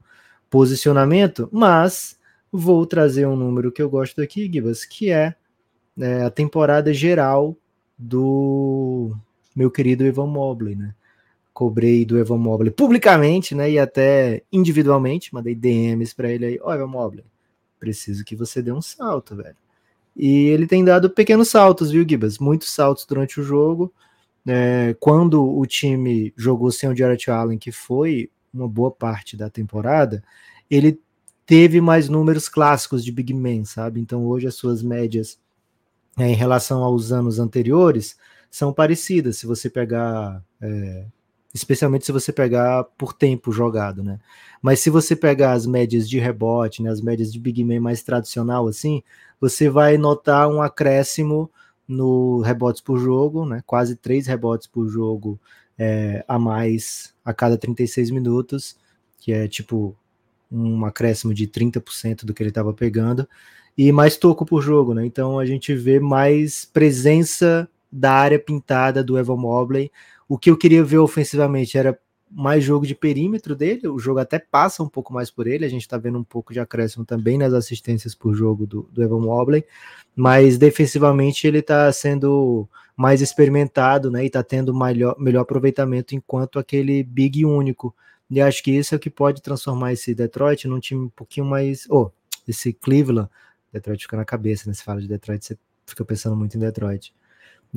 posicionamento, 0.50 1.48
mas 1.52 2.18
vou 2.52 2.86
trazer 2.86 3.28
um 3.28 3.36
número 3.36 3.72
que 3.72 3.82
eu 3.82 3.90
gosto 3.90 4.22
aqui, 4.22 4.50
Gibas, 4.52 4.84
que 4.84 5.12
é, 5.12 5.36
é 6.00 6.24
a 6.24 6.30
temporada 6.32 6.94
geral 6.94 7.56
do 7.98 9.16
meu 9.56 9.70
querido 9.70 10.06
Evan 10.06 10.28
Mobley, 10.28 10.76
né? 10.76 10.96
Cobrei 11.54 12.06
do 12.06 12.18
Evan 12.18 12.38
Mobley 12.38 12.72
publicamente, 12.72 13.54
né? 13.54 13.70
E 13.70 13.78
até 13.78 14.44
individualmente, 14.52 15.34
mandei 15.34 15.54
DMs 15.54 16.16
para 16.16 16.32
ele 16.32 16.46
aí, 16.46 16.60
ó, 16.62 16.70
oh, 16.70 16.74
Evan 16.74 16.88
Mobley, 16.88 17.26
preciso 17.80 18.24
que 18.24 18.36
você 18.36 18.62
dê 18.62 18.72
um 18.72 18.82
salto, 18.82 19.36
velho. 19.36 19.56
E 20.16 20.48
ele 20.48 20.68
tem 20.68 20.84
dado 20.84 21.10
pequenos 21.10 21.50
saltos, 21.50 21.92
viu, 21.92 22.06
Gibas? 22.08 22.38
Muitos 22.38 22.70
saltos 22.72 23.06
durante 23.06 23.40
o 23.40 23.44
jogo. 23.44 23.94
É, 24.48 24.96
quando 25.00 25.44
o 25.44 25.66
time 25.66 26.34
jogou 26.36 26.72
sem 26.72 26.90
o 26.90 26.96
Jarrett 26.96 27.30
Allen, 27.30 27.58
que 27.58 27.72
foi 27.72 28.30
uma 28.54 28.68
boa 28.68 28.92
parte 28.92 29.38
da 29.38 29.50
temporada, 29.50 30.24
ele 30.70 31.00
teve 31.46 31.82
mais 31.82 32.10
números 32.10 32.50
clássicos 32.50 33.04
de 33.04 33.12
big 33.12 33.34
man, 33.34 33.66
sabe? 33.66 34.00
Então 34.00 34.26
hoje 34.26 34.48
as 34.48 34.56
suas 34.56 34.82
médias 34.84 35.40
é, 36.18 36.28
em 36.28 36.36
relação 36.36 36.84
aos 36.84 37.12
anos 37.12 37.40
anteriores 37.40 38.18
são 38.52 38.74
parecidas. 38.74 39.38
Se 39.38 39.46
você 39.46 39.70
pegar 39.70 40.44
é, 40.62 41.06
especialmente 41.54 42.06
se 42.06 42.12
você 42.12 42.32
pegar 42.32 42.84
por 42.98 43.14
tempo 43.14 43.52
jogado, 43.52 44.04
né? 44.04 44.20
Mas 44.62 44.80
se 44.80 44.90
você 44.90 45.16
pegar 45.16 45.54
as 45.54 45.66
médias 45.66 46.08
de 46.10 46.20
rebote, 46.20 46.84
né, 46.84 46.90
as 46.90 47.02
médias 47.02 47.32
de 47.32 47.40
big 47.40 47.64
man 47.64 47.80
mais 47.80 48.04
tradicional 48.04 48.68
assim, 48.68 49.02
você 49.40 49.70
vai 49.70 49.98
notar 49.98 50.48
um 50.48 50.62
acréscimo 50.62 51.50
no 51.88 52.42
rebotes 52.42 52.82
por 52.82 53.00
jogo, 53.00 53.46
né? 53.46 53.64
Quase 53.66 53.96
três 53.96 54.28
rebotes 54.28 54.68
por 54.68 54.88
jogo 54.88 55.40
é, 55.78 56.24
a 56.28 56.38
mais 56.38 57.14
a 57.26 57.34
cada 57.34 57.58
36 57.58 58.12
minutos, 58.12 58.78
que 59.18 59.32
é 59.32 59.48
tipo 59.48 59.96
um 60.52 60.86
acréscimo 60.86 61.34
de 61.34 61.48
30% 61.48 62.26
do 62.26 62.34
que 62.34 62.44
ele 62.44 62.50
estava 62.50 62.74
pegando, 62.74 63.28
e 63.78 63.92
mais 63.92 64.18
toco 64.18 64.46
por 64.46 64.62
jogo, 64.62 64.94
né? 64.94 65.06
Então 65.06 65.40
a 65.40 65.46
gente 65.46 65.74
vê 65.74 66.00
mais 66.00 66.66
presença 66.66 67.68
da 67.92 68.12
área 68.12 68.38
pintada 68.38 69.04
do 69.04 69.18
Evan 69.18 69.38
Mobley, 69.38 69.92
o 70.30 70.38
que 70.38 70.52
eu 70.52 70.56
queria 70.56 70.84
ver 70.84 71.00
ofensivamente 71.00 71.76
era 71.76 72.00
mais 72.32 72.64
jogo 72.64 72.86
de 72.86 72.94
perímetro 72.94 73.56
dele, 73.56 73.88
o 73.88 73.98
jogo 73.98 74.20
até 74.20 74.38
passa 74.38 74.84
um 74.84 74.88
pouco 74.88 75.12
mais 75.12 75.32
por 75.32 75.48
ele, 75.48 75.66
a 75.66 75.70
gente 75.70 75.82
está 75.82 75.98
vendo 75.98 76.20
um 76.20 76.24
pouco 76.24 76.54
de 76.54 76.60
acréscimo 76.60 77.04
também 77.04 77.40
nas 77.40 77.54
assistências 77.54 78.14
por 78.14 78.36
jogo 78.36 78.68
do, 78.68 78.84
do 78.92 79.02
Evan 79.02 79.22
Mobley, 79.22 79.66
mas 80.16 80.60
defensivamente 80.60 81.48
ele 81.48 81.58
está 81.58 81.92
sendo 81.92 82.70
mais 82.96 83.22
experimentado, 83.22 84.12
né, 84.12 84.24
e 84.24 84.28
está 84.28 84.44
tendo 84.44 84.78
melhor, 84.78 85.16
melhor 85.18 85.42
aproveitamento 85.42 86.14
enquanto 86.14 86.60
aquele 86.60 87.02
big 87.02 87.44
único, 87.44 87.96
e 88.30 88.40
acho 88.40 88.62
que 88.62 88.72
isso 88.72 88.94
é 88.94 88.98
o 88.98 89.00
que 89.00 89.10
pode 89.10 89.42
transformar 89.42 89.94
esse 89.94 90.14
Detroit 90.14 90.68
num 90.68 90.80
time 90.80 91.06
um 91.06 91.10
pouquinho 91.10 91.48
mais, 91.48 91.88
oh, 91.90 92.12
esse 92.48 92.72
Cleveland, 92.74 93.28
Detroit 93.74 94.04
fica 94.04 94.18
na 94.18 94.26
cabeça, 94.26 94.68
né, 94.68 94.76
se 94.76 94.84
fala 94.84 95.02
de 95.02 95.08
Detroit, 95.08 95.44
você 95.44 95.58
fica 95.88 96.06
pensando 96.06 96.36
muito 96.36 96.56
em 96.56 96.60
Detroit, 96.60 97.12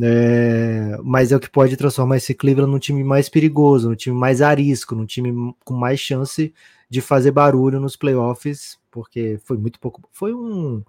É, 0.01 0.97
mas 1.03 1.33
é 1.33 1.37
o 1.37 1.41
que 1.41 1.51
pode 1.51 1.77
transformar 1.77 2.17
esse 2.17 2.35
Cleveland 2.35 2.71
num 2.71 2.79
time 2.79 3.05
mais 3.05 3.29
perigoso, 3.29 3.91
num 3.91 3.95
time 3.95 4.17
mais 4.17 4.41
arisco, 4.41 4.95
num 4.95 5.05
time 5.05 5.55
com 5.65 5.75
mais 5.75 6.01
chance 6.01 6.53
de 6.89 7.01
fazer 7.01 7.31
barulho 7.31 7.79
nos 7.81 7.97
playoffs, 7.97 8.79
porque 8.91 9.39
foi 9.45 9.59
muito 9.59 9.79
pouco. 9.79 10.03
Foi 10.11 10.33
um, 10.33 10.83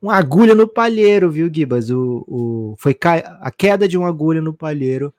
uma 0.00 0.14
agulha 0.14 0.54
no 0.54 0.66
palheiro, 0.66 1.30
viu, 1.30 1.52
Gibas? 1.52 1.90
O, 1.90 2.24
o, 2.26 2.74
foi 2.78 2.96
a 3.40 3.50
queda 3.50 3.86
de 3.86 3.98
uma 3.98 4.08
agulha 4.08 4.40
no 4.40 4.54
palheiro, 4.54 5.12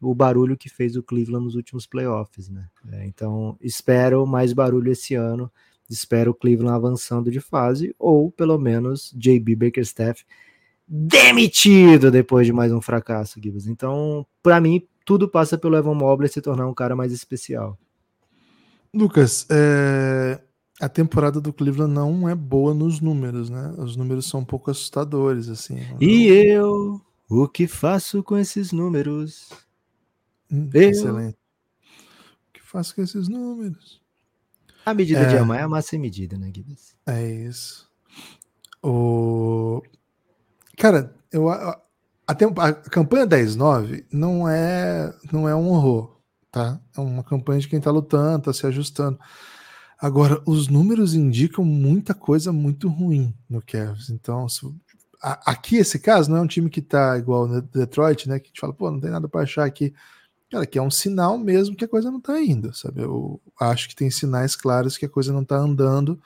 o 0.00 0.14
barulho 0.14 0.56
que 0.56 0.68
fez 0.68 0.96
o 0.96 1.02
Cleveland 1.02 1.44
nos 1.44 1.54
últimos 1.54 1.86
playoffs, 1.86 2.50
né? 2.50 2.66
É, 2.92 3.06
então, 3.06 3.56
espero 3.60 4.26
mais 4.26 4.52
barulho 4.52 4.92
esse 4.92 5.14
ano. 5.14 5.50
Espero 5.88 6.30
o 6.30 6.34
Cleveland 6.34 6.74
avançando 6.74 7.30
de 7.30 7.40
fase, 7.40 7.94
ou 7.98 8.30
pelo 8.30 8.58
menos 8.58 9.12
JB 9.14 9.54
Bakerstaff 9.54 10.24
demitido 10.86 12.10
depois 12.10 12.46
de 12.46 12.52
mais 12.52 12.72
um 12.72 12.80
fracasso, 12.80 13.40
Gibbs. 13.42 13.66
Então, 13.66 14.26
para 14.42 14.60
mim, 14.60 14.86
tudo 15.04 15.28
passa 15.28 15.58
pelo 15.58 15.76
Evan 15.76 15.94
Mobley 15.94 16.28
se 16.28 16.40
tornar 16.40 16.66
um 16.66 16.74
cara 16.74 16.94
mais 16.96 17.12
especial. 17.12 17.78
Lucas, 18.92 19.46
é... 19.50 20.40
a 20.80 20.88
temporada 20.88 21.40
do 21.40 21.52
Cleveland 21.52 21.92
não 21.92 22.28
é 22.28 22.34
boa 22.34 22.72
nos 22.72 23.00
números, 23.00 23.50
né? 23.50 23.74
Os 23.76 23.96
números 23.96 24.26
são 24.26 24.40
um 24.40 24.44
pouco 24.44 24.70
assustadores, 24.70 25.48
assim. 25.48 25.78
E 26.00 26.26
eu, 26.26 27.00
o 27.28 27.48
que 27.48 27.66
faço 27.66 28.22
com 28.22 28.38
esses 28.38 28.70
números? 28.70 29.50
Hum, 30.50 30.70
eu... 30.72 30.90
Excelente. 30.90 31.38
O 32.48 32.52
que 32.52 32.62
faço 32.62 32.94
com 32.94 33.02
esses 33.02 33.28
números? 33.28 34.00
A 34.86 34.94
medida 34.94 35.20
é... 35.20 35.28
de 35.28 35.36
amar 35.38 35.58
é 35.58 35.62
a 35.62 35.68
massa 35.68 35.98
medida, 35.98 36.38
né, 36.38 36.52
Gibbs? 36.54 36.94
É 37.06 37.28
isso. 37.28 37.90
O... 38.82 39.82
Cara, 40.76 41.14
eu, 41.32 41.48
a, 41.48 41.80
a, 42.26 42.32
a 42.32 42.74
campanha 42.74 43.26
10-9 43.26 44.04
não 44.12 44.48
é, 44.48 45.14
não 45.32 45.48
é 45.48 45.54
um 45.54 45.68
horror, 45.68 46.16
tá? 46.50 46.80
É 46.96 47.00
uma 47.00 47.22
campanha 47.22 47.60
de 47.60 47.68
quem 47.68 47.80
tá 47.80 47.90
lutando, 47.90 48.44
tá 48.44 48.52
se 48.52 48.66
ajustando. 48.66 49.18
Agora, 49.98 50.42
os 50.44 50.68
números 50.68 51.14
indicam 51.14 51.64
muita 51.64 52.14
coisa 52.14 52.52
muito 52.52 52.88
ruim 52.88 53.34
no 53.48 53.62
Cavs. 53.62 54.10
Então, 54.10 54.48
se, 54.48 54.66
a, 55.22 55.52
aqui 55.52 55.76
esse 55.76 55.98
caso 55.98 56.30
não 56.30 56.38
é 56.38 56.40
um 56.42 56.46
time 56.46 56.68
que 56.68 56.82
tá 56.82 57.16
igual 57.16 57.46
no 57.46 57.62
Detroit, 57.62 58.28
né? 58.28 58.38
Que 58.38 58.48
gente 58.48 58.60
fala, 58.60 58.72
pô, 58.72 58.90
não 58.90 59.00
tem 59.00 59.10
nada 59.10 59.28
para 59.28 59.42
achar 59.42 59.64
aqui. 59.64 59.94
Cara, 60.50 60.66
que 60.66 60.78
é 60.78 60.82
um 60.82 60.90
sinal 60.90 61.38
mesmo 61.38 61.74
que 61.74 61.84
a 61.84 61.88
coisa 61.88 62.10
não 62.10 62.20
tá 62.20 62.40
indo, 62.40 62.74
sabe? 62.74 63.02
Eu 63.02 63.40
acho 63.58 63.88
que 63.88 63.96
tem 63.96 64.10
sinais 64.10 64.54
claros 64.54 64.98
que 64.98 65.06
a 65.06 65.08
coisa 65.08 65.32
não 65.32 65.44
tá 65.44 65.56
andando. 65.56 66.20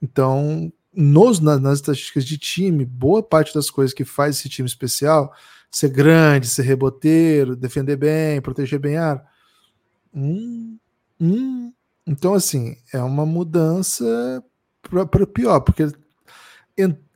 Então, 0.00 0.72
nos, 0.92 1.40
nas, 1.40 1.60
nas 1.60 1.78
estatísticas 1.78 2.24
de 2.24 2.36
time, 2.36 2.84
boa 2.84 3.22
parte 3.22 3.54
das 3.54 3.70
coisas 3.70 3.94
que 3.94 4.04
faz 4.04 4.36
esse 4.38 4.48
time 4.48 4.66
especial, 4.66 5.32
ser 5.70 5.90
grande, 5.90 6.48
ser 6.48 6.62
reboteiro, 6.62 7.54
defender 7.54 7.96
bem, 7.96 8.40
proteger 8.40 8.78
bem 8.78 8.96
ar. 8.96 9.24
Hum, 10.12 10.78
hum. 11.20 11.72
Então, 12.06 12.34
assim, 12.34 12.76
é 12.92 12.98
uma 13.00 13.24
mudança 13.24 14.42
para 14.82 15.26
pior, 15.26 15.60
porque 15.60 15.84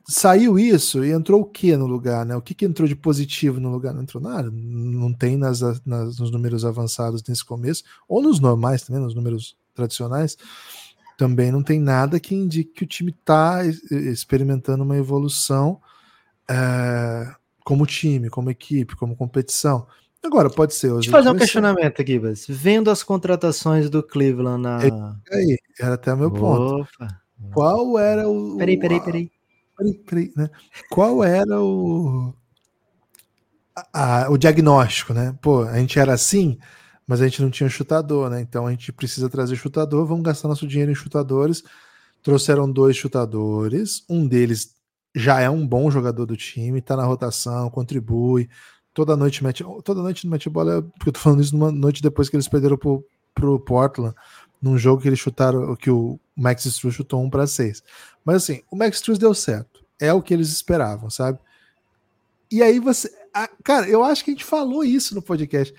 saiu 0.07 0.57
isso 0.57 1.03
e 1.03 1.11
entrou 1.11 1.41
o 1.41 1.45
que 1.45 1.75
no 1.75 1.87
lugar, 1.87 2.25
né? 2.25 2.35
O 2.35 2.41
que, 2.41 2.53
que 2.53 2.65
entrou 2.65 2.87
de 2.87 2.95
positivo 2.95 3.59
no 3.59 3.71
lugar? 3.71 3.93
Não 3.93 4.03
entrou 4.03 4.21
nada, 4.21 4.49
não 4.51 5.11
tem 5.11 5.35
nas, 5.35 5.61
nas, 5.85 6.19
nos 6.19 6.31
números 6.31 6.63
avançados 6.63 7.23
nesse 7.27 7.43
começo, 7.43 7.83
ou 8.07 8.21
nos 8.21 8.39
normais 8.39 8.83
também, 8.83 9.01
nos 9.01 9.15
números 9.15 9.57
tradicionais 9.73 10.37
também 11.17 11.51
não 11.51 11.63
tem 11.63 11.79
nada 11.79 12.19
que 12.19 12.35
indique 12.35 12.71
que 12.73 12.83
o 12.83 12.87
time 12.87 13.11
está 13.11 13.61
experimentando 13.65 14.83
uma 14.83 14.97
evolução 14.97 15.81
é, 16.49 17.33
como 17.63 17.85
time, 17.85 18.29
como 18.29 18.49
equipe, 18.49 18.95
como 18.95 19.15
competição. 19.15 19.87
Agora, 20.23 20.49
pode 20.49 20.73
ser. 20.73 20.91
Deixa 20.93 21.09
eu 21.09 21.11
fazer 21.11 21.29
um 21.29 21.37
questionamento 21.37 22.01
aqui, 22.01 22.17
Bas. 22.17 22.45
Vendo 22.49 22.89
as 22.89 23.03
contratações 23.03 23.89
do 23.89 24.01
Cleveland 24.01 24.61
na. 24.61 24.79
É, 24.83 25.35
aí, 25.35 25.57
era 25.79 25.93
até 25.95 26.13
o 26.13 26.17
meu 26.17 26.31
ponto. 26.31 26.81
Opa. 26.81 27.21
Qual 27.53 27.99
era 27.99 28.27
o. 28.27 28.57
Peraí, 28.57 28.79
peraí, 28.79 28.99
peraí. 29.01 29.31
peraí, 29.77 29.93
peraí 29.93 30.33
né? 30.35 30.49
Qual 30.89 31.23
era 31.23 31.61
o. 31.61 32.33
A, 33.93 34.25
a, 34.25 34.29
o 34.31 34.37
diagnóstico, 34.37 35.13
né? 35.13 35.37
Pô, 35.41 35.63
a 35.63 35.77
gente 35.77 35.99
era 35.99 36.13
assim, 36.13 36.57
mas 37.07 37.21
a 37.21 37.25
gente 37.25 37.41
não 37.41 37.49
tinha 37.49 37.69
chutador, 37.69 38.29
né? 38.29 38.41
Então 38.41 38.65
a 38.65 38.71
gente 38.71 38.91
precisa 38.91 39.29
trazer 39.29 39.55
chutador, 39.55 40.05
vamos 40.05 40.23
gastar 40.23 40.47
nosso 40.47 40.67
dinheiro 40.67 40.91
em 40.91 40.95
chutadores. 40.95 41.63
Trouxeram 42.23 42.71
dois 42.71 42.97
chutadores, 42.97 44.03
um 44.09 44.27
deles 44.27 44.73
já 45.15 45.39
é 45.39 45.49
um 45.49 45.65
bom 45.65 45.89
jogador 45.89 46.25
do 46.25 46.35
time, 46.35 46.81
tá 46.81 46.97
na 46.97 47.05
rotação, 47.05 47.69
contribui. 47.69 48.49
Toda 48.93 49.15
noite 49.15 49.43
mete, 49.43 49.63
toda 49.83 50.01
noite 50.01 50.25
não 50.25 50.31
mete 50.31 50.49
bola, 50.49 50.81
porque 50.81 51.09
eu 51.09 51.13
tô 51.13 51.19
falando 51.19 51.41
isso 51.41 51.55
numa 51.55 51.71
noite 51.71 52.01
depois 52.01 52.29
que 52.29 52.35
eles 52.35 52.47
perderam 52.47 52.77
pro, 52.77 53.05
pro 53.33 53.59
Portland, 53.59 54.15
num 54.61 54.77
jogo 54.77 55.01
que 55.01 55.07
eles 55.07 55.19
chutaram, 55.19 55.75
que 55.75 55.91
o 55.91 56.19
Max 56.35 56.65
Struz 56.65 56.95
chutou 56.95 57.23
um 57.23 57.29
para 57.29 57.45
seis. 57.45 57.83
Mas 58.23 58.37
assim, 58.37 58.61
o 58.71 58.75
Max 58.75 58.97
Struz 58.97 59.19
deu 59.19 59.33
certo. 59.33 59.85
É 59.99 60.11
o 60.11 60.21
que 60.21 60.33
eles 60.33 60.49
esperavam, 60.49 61.09
sabe? 61.09 61.39
E 62.51 62.61
aí 62.61 62.79
você. 62.79 63.09
cara, 63.63 63.87
eu 63.87 64.03
acho 64.03 64.23
que 64.23 64.31
a 64.31 64.33
gente 64.33 64.45
falou 64.45 64.83
isso 64.83 65.15
no 65.15 65.21
podcast. 65.21 65.73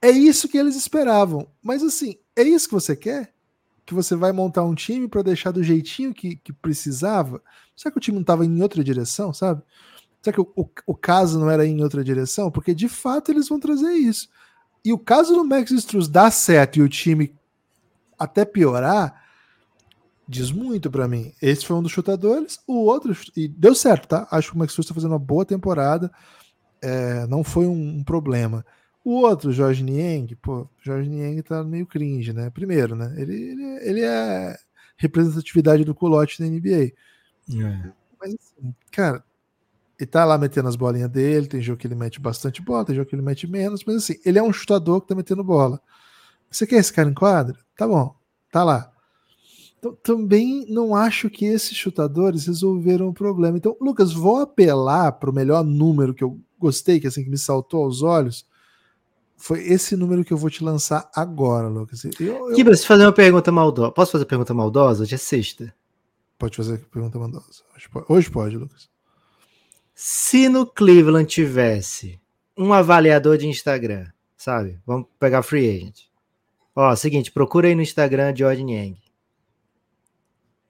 É 0.00 0.10
isso 0.10 0.48
que 0.48 0.58
eles 0.58 0.76
esperavam. 0.76 1.46
Mas 1.62 1.82
assim, 1.82 2.16
é 2.34 2.42
isso 2.42 2.68
que 2.68 2.74
você 2.74 2.94
quer? 2.94 3.32
Que 3.84 3.94
você 3.94 4.14
vai 4.14 4.32
montar 4.32 4.64
um 4.64 4.74
time 4.74 5.08
para 5.08 5.22
deixar 5.22 5.50
do 5.50 5.62
jeitinho 5.62 6.12
que, 6.12 6.36
que 6.36 6.52
precisava? 6.52 7.42
Será 7.74 7.92
que 7.92 7.98
o 7.98 8.00
time 8.00 8.16
não 8.16 8.22
estava 8.22 8.44
em 8.44 8.62
outra 8.62 8.82
direção, 8.82 9.32
sabe? 9.32 9.62
Será 10.20 10.34
que 10.34 10.40
o, 10.40 10.52
o, 10.56 10.68
o, 10.86 10.94
caso 10.94 11.38
não 11.38 11.50
era 11.50 11.66
em 11.66 11.82
outra 11.82 12.02
direção? 12.02 12.50
Porque 12.50 12.74
de 12.74 12.88
fato 12.88 13.30
eles 13.30 13.48
vão 13.48 13.60
trazer 13.60 13.92
isso. 13.92 14.28
E 14.84 14.92
o 14.92 14.98
caso 14.98 15.34
do 15.34 15.44
Max 15.44 15.70
Struz 15.70 16.08
dar 16.08 16.30
certo 16.30 16.76
e 16.78 16.82
o 16.82 16.88
time 16.88 17.34
até 18.18 18.44
piorar, 18.44 19.22
diz 20.28 20.50
muito 20.50 20.90
para 20.90 21.06
mim. 21.06 21.32
Esse 21.40 21.64
foi 21.64 21.76
um 21.76 21.82
dos 21.82 21.92
chutadores, 21.92 22.58
o 22.66 22.84
outro, 22.84 23.16
e 23.36 23.46
deu 23.46 23.74
certo, 23.74 24.08
tá? 24.08 24.26
Acho 24.30 24.50
que 24.50 24.56
o 24.56 24.58
Max 24.58 24.72
Struz 24.72 24.86
está 24.86 24.94
fazendo 24.94 25.12
uma 25.12 25.18
boa 25.18 25.44
temporada, 25.44 26.10
é, 26.82 27.26
não 27.26 27.44
foi 27.44 27.66
um, 27.66 27.98
um 27.98 28.04
problema. 28.04 28.64
O 29.06 29.20
outro, 29.20 29.52
Jorge 29.52 29.84
Niang, 29.84 30.34
pô, 30.34 30.68
Jorge 30.82 31.08
Niang 31.08 31.40
tá 31.40 31.62
meio 31.62 31.86
cringe, 31.86 32.32
né? 32.32 32.50
Primeiro, 32.50 32.96
né? 32.96 33.14
Ele, 33.16 33.34
ele, 33.34 33.62
ele 33.82 34.00
é 34.00 34.56
representatividade 34.96 35.84
do 35.84 35.94
culote 35.94 36.42
na 36.42 36.48
NBA. 36.48 36.90
É. 36.90 37.92
Mas, 38.20 38.34
assim, 38.34 38.74
cara, 38.90 39.22
ele 39.96 40.10
tá 40.10 40.24
lá 40.24 40.36
metendo 40.36 40.68
as 40.68 40.74
bolinhas 40.74 41.08
dele, 41.08 41.46
tem 41.46 41.62
jogo 41.62 41.78
que 41.78 41.86
ele 41.86 41.94
mete 41.94 42.20
bastante 42.20 42.60
bola, 42.60 42.84
tem 42.84 42.96
jogo 42.96 43.08
que 43.08 43.14
ele 43.14 43.22
mete 43.22 43.46
menos, 43.46 43.84
mas 43.86 43.94
assim, 43.94 44.16
ele 44.24 44.40
é 44.40 44.42
um 44.42 44.52
chutador 44.52 45.00
que 45.00 45.06
tá 45.06 45.14
metendo 45.14 45.44
bola. 45.44 45.80
Você 46.50 46.66
quer 46.66 46.78
esse 46.78 46.92
cara 46.92 47.08
em 47.08 47.14
quadra? 47.14 47.56
Tá 47.76 47.86
bom, 47.86 48.12
tá 48.50 48.64
lá. 48.64 48.90
Então, 49.78 49.96
também 50.02 50.66
não 50.68 50.96
acho 50.96 51.30
que 51.30 51.44
esses 51.44 51.76
chutadores 51.76 52.46
resolveram 52.46 53.06
o 53.10 53.14
problema. 53.14 53.56
Então, 53.56 53.76
Lucas, 53.80 54.12
vou 54.12 54.40
apelar 54.40 55.12
para 55.12 55.30
o 55.30 55.32
melhor 55.32 55.62
número 55.62 56.12
que 56.12 56.24
eu 56.24 56.40
gostei, 56.58 56.98
que 56.98 57.06
assim 57.06 57.22
que 57.22 57.30
me 57.30 57.38
saltou 57.38 57.84
aos 57.84 58.02
olhos, 58.02 58.44
foi 59.36 59.62
esse 59.62 59.96
número 59.96 60.24
que 60.24 60.32
eu 60.32 60.36
vou 60.36 60.50
te 60.50 60.64
lançar 60.64 61.10
agora, 61.14 61.68
Lucas. 61.68 62.04
Eu, 62.04 62.12
eu... 62.20 62.54
Kibas, 62.54 62.84
fazer 62.84 63.04
uma 63.04 63.12
pergunta 63.12 63.52
maldosa. 63.52 63.92
Posso 63.92 64.12
fazer 64.12 64.24
pergunta 64.24 64.54
maldosa? 64.54 65.02
Hoje 65.02 65.14
é 65.14 65.18
sexta. 65.18 65.74
Pode 66.38 66.56
fazer 66.56 66.78
pergunta 66.86 67.18
maldosa. 67.18 67.62
Hoje 67.74 67.88
pode, 67.88 68.06
Hoje 68.08 68.30
pode, 68.30 68.56
Lucas. 68.56 68.88
Se 69.94 70.48
no 70.48 70.66
Cleveland 70.66 71.26
tivesse 71.26 72.20
um 72.56 72.72
avaliador 72.72 73.36
de 73.36 73.46
Instagram, 73.46 74.06
sabe? 74.36 74.80
Vamos 74.86 75.06
pegar 75.18 75.42
free 75.42 75.68
agent. 75.68 76.06
Ó, 76.74 76.94
seguinte, 76.94 77.32
procura 77.32 77.68
aí 77.68 77.74
no 77.74 77.82
Instagram 77.82 78.34
George 78.34 78.62
Niang. 78.62 79.00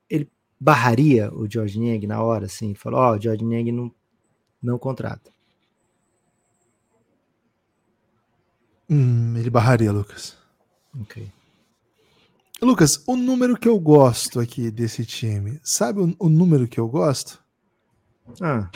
Ele 0.08 0.30
barraria 0.58 1.32
o 1.32 1.50
George 1.50 1.78
Niang 1.78 2.06
na 2.06 2.22
hora, 2.22 2.46
assim, 2.46 2.74
falou, 2.74 3.00
ó, 3.00 3.14
oh, 3.14 3.20
George 3.20 3.44
Niang 3.44 3.72
não, 3.72 3.92
não 4.62 4.78
contrata. 4.78 5.35
Hum, 8.88 9.36
ele 9.36 9.50
barraria, 9.50 9.92
Lucas. 9.92 10.36
Ok. 11.00 11.30
Lucas, 12.62 13.02
o 13.06 13.16
número 13.16 13.56
que 13.56 13.68
eu 13.68 13.78
gosto 13.78 14.40
aqui 14.40 14.70
desse 14.70 15.04
time, 15.04 15.60
sabe 15.62 16.00
o, 16.00 16.16
o 16.18 16.28
número 16.28 16.66
que 16.66 16.80
eu 16.80 16.88
gosto? 16.88 17.42
Ah. 18.40 18.70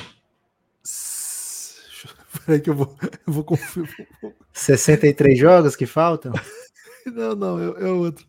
Peraí 2.44 2.60
que 2.60 2.70
eu 2.70 2.74
vou, 2.74 2.96
eu 3.26 3.32
vou 3.32 3.44
confirmar. 3.44 3.90
63 4.52 5.38
jogos 5.38 5.76
que 5.76 5.86
faltam? 5.86 6.32
Não, 7.06 7.34
não, 7.34 7.58
é, 7.58 7.84
é 7.84 7.86
outro. 7.86 8.26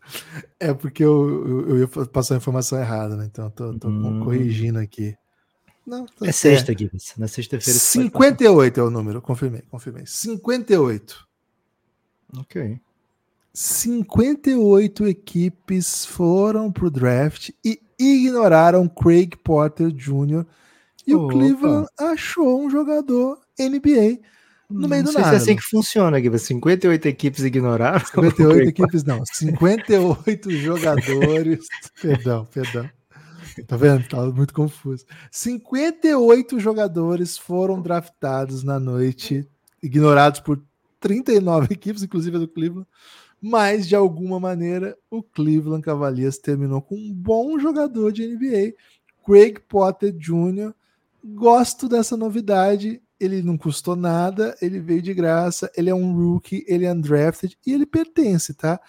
É 0.58 0.72
porque 0.72 1.04
eu, 1.04 1.46
eu, 1.46 1.68
eu, 1.68 1.78
ia 1.80 2.06
passar 2.06 2.34
a 2.34 2.38
informação 2.38 2.80
errada, 2.80 3.14
né? 3.14 3.26
Então 3.30 3.44
eu 3.44 3.50
tô, 3.50 3.78
tô 3.78 3.88
hum. 3.88 4.24
corrigindo 4.24 4.78
aqui. 4.78 5.14
Não, 5.86 6.06
tá 6.06 6.26
é 6.26 6.32
sexta, 6.32 6.72
aqui. 6.72 6.90
Na 7.18 7.28
sexta-feira. 7.28 7.78
58 7.78 8.80
é 8.80 8.82
o 8.82 8.90
número, 8.90 9.20
confirmei, 9.20 9.60
confirmei. 9.70 10.04
58. 10.06 11.28
Ok. 12.38 12.80
58 13.54 15.06
equipes 15.06 16.06
foram 16.06 16.72
pro 16.72 16.90
draft 16.90 17.50
e 17.64 17.80
ignoraram 17.98 18.88
Craig 18.88 19.36
Porter 19.44 19.90
Jr. 19.90 20.46
E 21.06 21.14
Opa. 21.14 21.24
o 21.24 21.28
Cleveland 21.28 21.88
achou 21.98 22.64
um 22.64 22.70
jogador 22.70 23.38
NBA 23.58 24.20
no 24.72 24.88
meio 24.88 25.04
não 25.04 25.12
do 25.12 25.18
nada. 25.18 25.28
Se 25.30 25.34
é 25.34 25.36
assim 25.36 25.56
que 25.56 25.62
funciona, 25.62 26.18
Guiba. 26.18 26.38
58 26.38 27.06
equipes 27.08 27.44
ignoraram. 27.44 28.00
58 28.04 28.68
equipes, 28.68 29.04
não. 29.04 29.22
58 29.24 30.50
jogadores. 30.56 31.66
perdão, 32.00 32.46
perdão. 32.46 32.88
Tá 33.66 33.76
vendo? 33.76 34.08
Tava 34.08 34.32
muito 34.32 34.54
confuso. 34.54 35.04
58 35.30 36.58
jogadores 36.58 37.36
foram 37.36 37.82
draftados 37.82 38.64
na 38.64 38.80
noite, 38.80 39.46
ignorados 39.82 40.40
por 40.40 40.62
39 41.02 41.68
equipes, 41.74 42.02
inclusive 42.02 42.36
a 42.36 42.40
do 42.40 42.48
Cleveland. 42.48 42.86
Mas, 43.40 43.88
de 43.88 43.96
alguma 43.96 44.38
maneira, 44.38 44.96
o 45.10 45.22
Cleveland 45.22 45.82
Cavaliers 45.82 46.38
terminou 46.38 46.80
com 46.80 46.94
um 46.94 47.12
bom 47.12 47.58
jogador 47.58 48.12
de 48.12 48.26
NBA, 48.26 48.74
Craig 49.26 49.58
Potter 49.68 50.12
Jr. 50.12 50.72
Gosto 51.24 51.88
dessa 51.88 52.16
novidade. 52.16 53.02
Ele 53.18 53.42
não 53.42 53.58
custou 53.58 53.96
nada, 53.96 54.56
ele 54.62 54.80
veio 54.80 55.02
de 55.02 55.12
graça, 55.12 55.70
ele 55.76 55.90
é 55.90 55.94
um 55.94 56.14
rookie, 56.14 56.64
ele 56.66 56.84
é 56.84 56.92
undrafted 56.92 57.56
e 57.66 57.72
ele 57.72 57.86
pertence, 57.86 58.54
tá? 58.54 58.80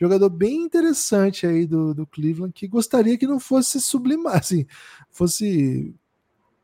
jogador 0.00 0.30
bem 0.30 0.62
interessante 0.62 1.46
aí 1.46 1.66
do, 1.66 1.92
do 1.92 2.06
Cleveland, 2.06 2.54
que 2.54 2.66
gostaria 2.66 3.18
que 3.18 3.26
não 3.26 3.38
fosse 3.38 3.80
sublimar, 3.80 4.38
assim, 4.40 4.66
fosse 5.10 5.94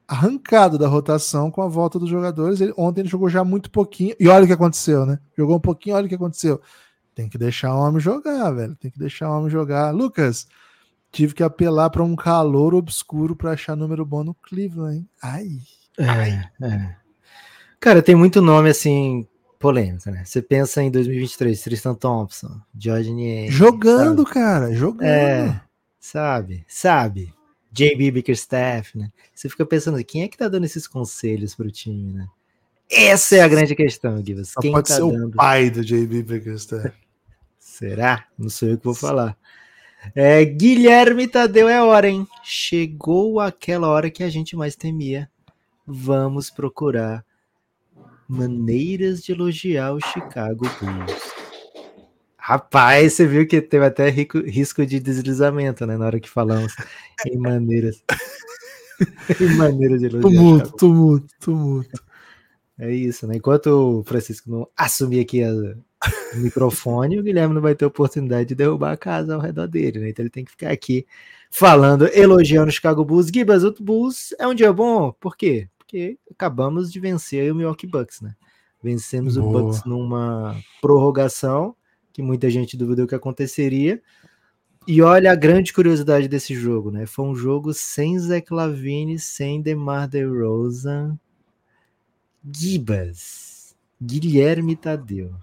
arrancado 0.09 0.79
da 0.79 0.87
rotação 0.87 1.51
com 1.51 1.63
a 1.63 1.69
volta 1.69 1.99
dos 1.99 2.09
jogadores. 2.09 2.61
Ele, 2.61 2.73
ontem 2.77 3.01
ele 3.01 3.09
jogou 3.09 3.29
já 3.29 3.43
muito 3.43 3.71
pouquinho, 3.71 4.15
e 4.19 4.29
olha 4.29 4.45
o 4.45 4.47
que 4.47 4.53
aconteceu, 4.53 5.05
né? 5.05 5.19
Jogou 5.37 5.57
um 5.57 5.61
pouquinho, 5.61 5.97
olha 5.97 6.07
o 6.07 6.09
que 6.09 6.15
aconteceu. 6.15 6.61
Tem 7.15 7.29
que 7.29 7.39
deixar 7.39 7.75
o 7.75 7.79
homem 7.79 8.01
jogar, 8.01 8.51
velho. 8.51 8.77
Tem 8.77 8.91
que 8.91 8.99
deixar 8.99 9.31
o 9.31 9.39
homem 9.39 9.51
jogar. 9.51 9.91
Lucas, 9.91 10.47
tive 11.11 11.35
que 11.35 11.43
apelar 11.43 11.89
para 11.91 12.05
um 12.05 12.15
calor 12.15 12.75
obscuro 12.75 13.35
para 13.35 13.53
achar 13.53 13.75
número 13.75 14.05
bom 14.05 14.23
no 14.23 14.35
Cleveland, 14.35 14.99
hein? 14.99 15.09
Ai. 15.23 15.49
É, 15.99 16.67
é. 16.67 16.97
Cara, 17.81 18.03
tem 18.03 18.15
muito 18.15 18.43
nome 18.43 18.69
assim 18.69 19.27
polêmica, 19.59 20.11
né? 20.11 20.25
Você 20.25 20.43
pensa 20.43 20.83
em 20.83 20.91
2023, 20.91 21.61
Tristan 21.61 21.95
Thompson, 21.95 22.61
George 22.77 23.13
Niang. 23.13 23.51
Jogando, 23.51 24.23
sabe? 24.23 24.35
cara, 24.35 24.73
jogando. 24.75 25.09
É, 25.09 25.61
sabe, 25.99 26.65
sabe. 26.69 27.35
JB 27.77 28.11
Bickerstaff, 28.11 28.97
né? 28.97 29.13
Você 29.35 29.51
fica 29.51 29.67
pensando, 29.67 30.03
quem 30.03 30.23
é 30.23 30.29
que 30.29 30.39
tá 30.39 30.49
dando 30.49 30.65
esses 30.65 30.89
conselhos 30.89 31.55
pro 31.55 31.71
time, 31.71 32.15
né? 32.15 32.27
Essa 32.91 33.37
é 33.37 33.41
a 33.41 33.49
grande 33.49 33.75
questão, 33.75 34.25
Givas. 34.25 34.55
Quem 34.61 34.73
pode 34.73 34.89
tá 34.89 34.95
ser 34.95 35.01
dando? 35.03 35.29
o 35.29 35.37
pai 35.37 35.69
do 35.69 35.85
JB 35.85 36.23
Bickerstaff. 36.23 36.93
Será? 37.61 38.25
Não 38.39 38.49
sou 38.49 38.71
eu 38.71 38.79
que 38.79 38.85
vou 38.85 38.95
falar. 38.95 39.37
É, 40.15 40.43
Guilherme 40.45 41.29
Tadeu 41.29 41.69
é 41.69 41.83
hora, 41.83 42.09
hein? 42.09 42.27
Chegou 42.43 43.41
aquela 43.41 43.89
hora 43.89 44.09
que 44.09 44.23
a 44.23 44.29
gente 44.31 44.57
mais 44.57 44.75
temia. 44.75 45.29
Vamos 45.87 46.49
procurar 46.49 47.25
maneiras 48.29 49.23
de 49.23 49.33
elogiar 49.33 49.93
o 49.93 50.01
Chicago 50.01 50.65
Bulls. 50.81 51.46
Rapaz, 52.47 53.15
você 53.15 53.27
viu 53.27 53.47
que 53.47 53.61
teve 53.61 53.85
até 53.85 54.09
rico, 54.09 54.39
risco 54.39 54.87
de 54.87 55.01
deslizamento, 55.01 55.85
né? 55.87 55.97
Na 55.97 56.07
hora 56.07 56.21
que 56.21 56.31
falamos 56.31 56.73
em 57.27 57.37
maneiras. 57.37 58.03
em 59.41 59.57
maneiras 59.57 60.01
de 60.01 60.07
elogiar. 60.07 60.31
Tumulto, 60.31 60.73
tumulto, 60.77 61.35
tumulto. 61.41 62.05
É 62.79 62.93
isso, 62.93 63.27
né? 63.27 63.37
Enquanto 63.37 63.67
o 63.67 64.05
Francisco 64.05 64.51
não 64.51 64.69
assumir 64.77 65.21
aqui 65.21 65.43
a, 65.43 65.51
o 65.51 66.37
microfone, 66.37 67.19
o 67.19 67.23
Guilherme 67.23 67.55
não 67.55 67.63
vai 67.63 67.75
ter 67.75 67.85
oportunidade 67.85 68.51
de 68.51 68.55
derrubar 68.55 68.93
a 68.93 68.97
casa 68.97 69.35
ao 69.35 69.41
redor 69.41 69.67
dele, 69.67 69.99
né? 69.99 70.11
Então 70.11 70.23
ele 70.23 70.31
tem 70.31 70.45
que 70.45 70.53
ficar 70.53 70.71
aqui 70.71 71.07
falando, 71.51 72.07
elogiando 72.13 72.69
o 72.69 72.73
Chicago 72.73 73.05
Bulls. 73.05 73.29
Gibas, 73.29 73.65
o 73.65 73.75
Bulls 73.81 74.35
é 74.39 74.47
um 74.47 74.55
dia 74.55 74.73
bom, 74.73 75.13
por 75.13 75.37
quê? 75.37 75.69
porque 75.87 76.19
acabamos 76.31 76.93
de 76.93 76.99
vencer 76.99 77.51
o 77.51 77.55
Milwaukee 77.55 77.87
Bucks, 77.87 78.21
né? 78.21 78.35
Vencemos 78.83 79.37
Boa. 79.37 79.47
o 79.47 79.53
Bucks 79.53 79.85
numa 79.85 80.61
prorrogação, 80.83 81.77
que 82.17 82.23
muita 82.23 82.49
gente 82.49 82.79
duvidou 82.79 83.07
que 83.07 83.15
aconteceria. 83.15 84.01
E 84.89 85.03
olha 85.03 85.31
a 85.31 85.35
grande 85.35 85.71
curiosidade 85.71 86.29
desse 86.29 86.55
jogo, 86.55 86.91
né? 86.91 87.05
Foi 87.05 87.27
um 87.27 87.37
jogo 87.37 87.75
sem 87.75 88.19
Zach 88.19 88.51
Lavine, 88.55 89.19
sem 89.19 89.61
DeMar 89.61 90.09
DeRozan. 90.09 91.19
Gibas, 92.43 93.77
Guilherme 94.01 94.77
Tadeu. 94.77 95.35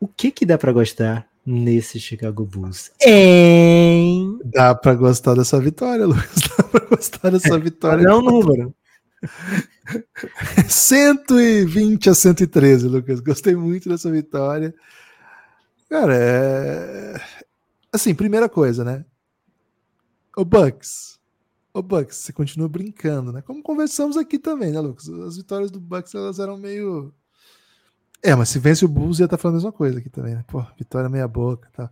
O 0.00 0.08
que 0.08 0.32
que 0.32 0.44
dá 0.44 0.58
para 0.58 0.72
gostar 0.72 1.28
nesse 1.46 2.00
Chicago 2.00 2.44
Bulls. 2.44 2.90
Em... 3.00 4.40
Dá 4.44 4.74
para 4.74 4.94
gostar 4.94 5.34
dessa 5.34 5.60
vitória, 5.60 6.04
Lucas. 6.04 6.34
Dá 6.58 6.64
para 6.64 6.86
gostar 6.86 7.30
dessa 7.30 7.58
vitória. 7.60 8.02
Não, 8.02 8.20
número. 8.20 8.74
120 10.68 12.10
a 12.10 12.14
113, 12.14 12.88
Lucas. 12.88 13.20
Gostei 13.20 13.54
muito 13.54 13.88
dessa 13.88 14.10
vitória. 14.10 14.74
Cara, 15.88 16.14
é... 16.16 17.20
assim, 17.92 18.14
primeira 18.14 18.48
coisa, 18.48 18.84
né? 18.84 19.04
O 20.36 20.44
Bucks. 20.44 21.18
O 21.72 21.82
Bucks, 21.82 22.18
você 22.18 22.32
continua 22.32 22.68
brincando, 22.68 23.32
né? 23.32 23.42
Como 23.42 23.62
conversamos 23.62 24.16
aqui 24.16 24.38
também, 24.38 24.72
né, 24.72 24.80
Lucas? 24.80 25.08
As 25.08 25.36
vitórias 25.36 25.70
do 25.70 25.80
Bucks 25.80 26.14
elas 26.14 26.38
eram 26.38 26.56
meio 26.56 27.12
é, 28.24 28.34
mas 28.34 28.48
se 28.48 28.58
vence 28.58 28.82
o 28.86 28.88
Bulls 28.88 29.18
ia 29.18 29.26
estar 29.26 29.36
tá 29.36 29.40
falando 29.42 29.56
a 29.56 29.58
mesma 29.58 29.72
coisa 29.72 29.98
aqui 29.98 30.08
também, 30.08 30.34
né? 30.34 30.42
Pô, 30.46 30.64
vitória 30.78 31.10
meia 31.10 31.28
boca, 31.28 31.68
tá? 31.74 31.90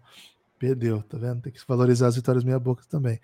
Perdeu, 0.58 1.02
tá 1.02 1.18
vendo? 1.18 1.42
Tem 1.42 1.52
que 1.52 1.60
valorizar 1.68 2.06
as 2.06 2.16
vitórias 2.16 2.42
meia 2.42 2.58
boca 2.58 2.82
também. 2.88 3.20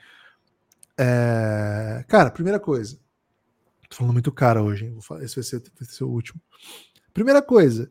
É... 0.95 2.05
Cara, 2.07 2.31
primeira 2.31 2.61
coisa. 2.61 2.99
Tô 3.89 3.97
falando 3.97 4.13
muito 4.13 4.33
cara 4.33 4.63
hoje, 4.63 4.87
hein? 4.87 4.99
Esse 5.21 5.37
vai 5.37 5.45
ser, 5.45 5.63
vai 5.79 5.89
ser 5.89 6.05
o 6.05 6.09
último. 6.09 6.41
Primeira 7.13 7.43
coisa. 7.43 7.91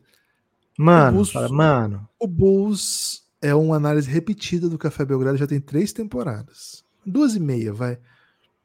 Mano, 0.78 1.08
o 1.08 1.12
Bulls, 1.14 1.30
fala, 1.30 1.48
mano. 1.48 2.08
O 2.20 2.26
Bulls 2.26 3.24
é 3.42 3.54
uma 3.54 3.76
análise 3.76 4.08
repetida 4.08 4.68
do 4.68 4.78
Café 4.78 5.04
Belgrado, 5.04 5.36
já 5.36 5.46
tem 5.46 5.60
três 5.60 5.92
temporadas. 5.92 6.84
Duas 7.04 7.34
e 7.34 7.40
meia, 7.40 7.72
vai 7.72 7.98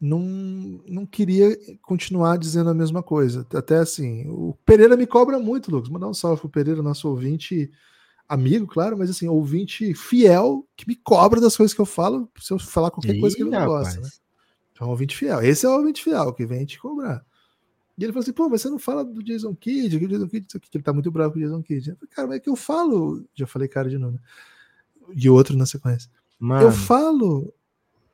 não, 0.03 0.19
não 0.85 1.05
queria 1.05 1.57
continuar 1.81 2.37
dizendo 2.37 2.69
a 2.69 2.73
mesma 2.73 3.01
coisa. 3.01 3.47
Até 3.53 3.77
assim, 3.77 4.27
o 4.27 4.53
Pereira 4.65 4.97
me 4.97 5.07
cobra 5.07 5.39
muito, 5.39 5.71
Lucas. 5.71 5.89
Mandar 5.89 6.09
um 6.09 6.13
salve 6.13 6.41
pro 6.41 6.49
Pereira, 6.49 6.81
nosso 6.81 7.07
ouvinte 7.07 7.71
amigo, 8.27 8.67
claro, 8.67 8.97
mas 8.97 9.09
assim, 9.09 9.29
ouvinte 9.29 9.93
fiel 9.93 10.67
que 10.75 10.85
me 10.85 10.95
cobra 10.95 11.39
das 11.39 11.55
coisas 11.55 11.73
que 11.73 11.79
eu 11.79 11.85
falo, 11.85 12.29
se 12.37 12.51
eu 12.51 12.59
falar 12.59 12.91
qualquer 12.91 13.15
Ih, 13.15 13.19
coisa 13.21 13.33
que 13.33 13.43
ele 13.43 13.49
não 13.49 13.65
gosta. 13.65 14.01
Né? 14.01 14.09
Então, 14.73 14.89
ouvinte 14.89 15.15
fiel. 15.15 15.41
Esse 15.41 15.65
é 15.65 15.69
o 15.69 15.73
ouvinte 15.73 16.03
fiel 16.03 16.33
que 16.33 16.45
vem 16.45 16.65
te 16.65 16.79
cobrar. 16.79 17.23
E 17.97 18.03
ele 18.03 18.11
falou 18.11 18.23
assim: 18.23 18.33
pô, 18.33 18.49
mas 18.49 18.61
você 18.61 18.69
não 18.69 18.79
fala 18.79 19.05
do 19.05 19.23
Jason 19.23 19.55
Kidd, 19.55 19.99
que 19.99 20.05
o 20.05 20.07
Jason 20.07 20.27
Kidd, 20.27 20.47
que 20.47 20.77
ele 20.77 20.83
tá 20.83 20.91
muito 20.91 21.11
bravo 21.11 21.33
com 21.33 21.39
o 21.39 21.41
Jason 21.41 21.61
Kidd. 21.61 21.91
Eu 21.91 21.95
falei, 21.95 22.09
cara, 22.09 22.27
mas 22.27 22.37
é 22.37 22.39
que 22.39 22.49
eu 22.49 22.55
falo. 22.55 23.23
Já 23.33 23.47
falei 23.47 23.67
cara 23.67 23.89
de 23.89 23.97
novo, 23.97 24.13
né? 24.13 24.19
E 25.15 25.29
outro 25.29 25.55
na 25.55 25.65
sequência. 25.65 26.09
Mano. 26.39 26.63
Eu 26.63 26.71
falo, 26.71 27.53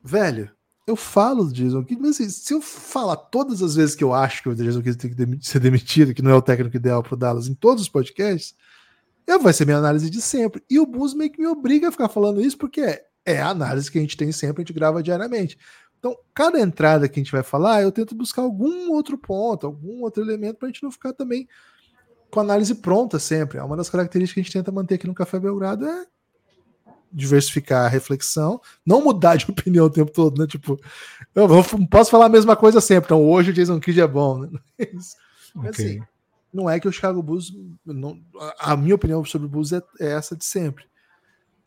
velho, 0.03 0.51
eu 0.86 0.95
falo 0.95 1.45
do 1.45 1.53
Jason 1.53 1.84
Kidd, 1.84 2.01
mas 2.01 2.12
assim, 2.12 2.30
se 2.30 2.53
eu 2.53 2.62
falar 2.62 3.16
todas 3.16 3.62
as 3.62 3.76
vezes 3.76 3.95
que 3.95 4.03
eu 4.03 4.14
acho 4.14 4.43
que 4.43 4.49
o 4.49 4.55
Jason 4.55 4.82
Kidd 4.82 4.97
tem 4.97 5.38
que 5.38 5.47
ser 5.47 5.60
demitido, 5.60 6.14
que 6.14 6.22
não 6.22 6.32
é 6.32 6.36
o 6.36 6.41
técnico 6.41 6.76
ideal 6.76 7.01
para 7.01 7.14
o 7.14 7.18
Dallas 7.18 7.47
em 7.47 7.53
todos 7.53 7.84
os 7.84 7.89
podcasts, 7.89 8.55
eu, 9.26 9.39
vai 9.39 9.53
ser 9.53 9.66
minha 9.66 9.78
análise 9.78 10.10
de 10.10 10.20
sempre. 10.22 10.64
E 10.70 10.80
o 10.80 10.86
Bulls 10.86 11.14
meio 11.14 11.32
que 11.32 11.39
me 11.39 11.47
obriga 11.47 11.88
a 11.88 11.91
ficar 11.91 12.10
falando 12.10 12.41
isso, 12.41 12.57
porque 12.57 12.82
é, 12.82 13.05
é 13.24 13.39
a 13.39 13.49
análise 13.49 13.89
que 13.89 13.99
a 13.99 14.01
gente 14.01 14.18
tem 14.18 14.32
sempre, 14.32 14.62
a 14.62 14.66
gente 14.66 14.74
grava 14.74 15.03
diariamente. 15.03 15.57
Então, 16.00 16.18
cada 16.34 16.60
entrada 16.60 17.08
que 17.08 17.20
a 17.20 17.24
gente 17.24 17.32
vai 17.32 17.43
falar, 17.43 17.82
eu 17.82 17.91
tento 17.91 18.16
buscar 18.16 18.41
algum 18.41 18.91
outro 18.91 19.18
ponto, 19.18 19.68
algum 19.68 20.02
outro 20.02 20.24
elemento, 20.24 20.58
para 20.58 20.68
a 20.68 20.72
gente 20.72 20.82
não 20.82 20.91
ficar 20.91 21.14
também 21.14 21.47
com 22.32 22.39
a 22.39 22.43
análise 22.43 22.74
pronta 22.76 23.20
sempre. 23.20 23.58
É 23.58 23.64
uma 23.64 23.76
das 23.76 23.89
características 23.89 24.34
que 24.34 24.39
a 24.39 24.43
gente 24.43 24.54
tenta 24.54 24.72
manter 24.72 24.95
aqui 24.95 25.08
no 25.08 25.14
Café 25.14 25.39
Belgrado 25.39 25.86
é 25.86 26.06
diversificar 27.12 27.86
a 27.86 27.89
reflexão, 27.89 28.62
não 28.86 29.04
mudar 29.04 29.36
de 29.36 29.45
opinião 29.50 29.88
o 29.88 29.89
tempo 29.89 30.12
todo, 30.12 30.39
né? 30.39 30.47
Tipo, 30.47 30.80
eu 31.34 31.47
não 31.47 31.86
posso 31.88 32.12
falar 32.12 32.26
a 32.26 32.30
mesma 32.30 32.56
coisa 32.56 32.80
sempre. 32.80 33.08
Então, 33.08 33.28
hoje 33.28 33.52
o 33.52 33.54
Jason 33.54 33.80
Kidd 33.80 34.00
é 34.00 34.08
bom, 34.08 34.39
né? 34.39 34.50
Mas, 34.93 35.16
okay. 35.56 35.70
assim, 35.70 36.02
não 36.54 36.70
é 36.70 36.80
que 36.80 36.88
o 36.88 36.91
Chicago 36.91 37.22
Bulls, 37.22 37.52
não, 37.86 38.20
a 38.60 38.76
minha 38.78 38.95
opinião 38.95 39.24
sobre 39.26 39.47
o 39.47 39.50
Bulls 39.50 39.74
é, 39.74 39.82
é, 40.00 40.12
essa 40.14 40.36
de 40.36 40.45
sempre. 40.45 40.86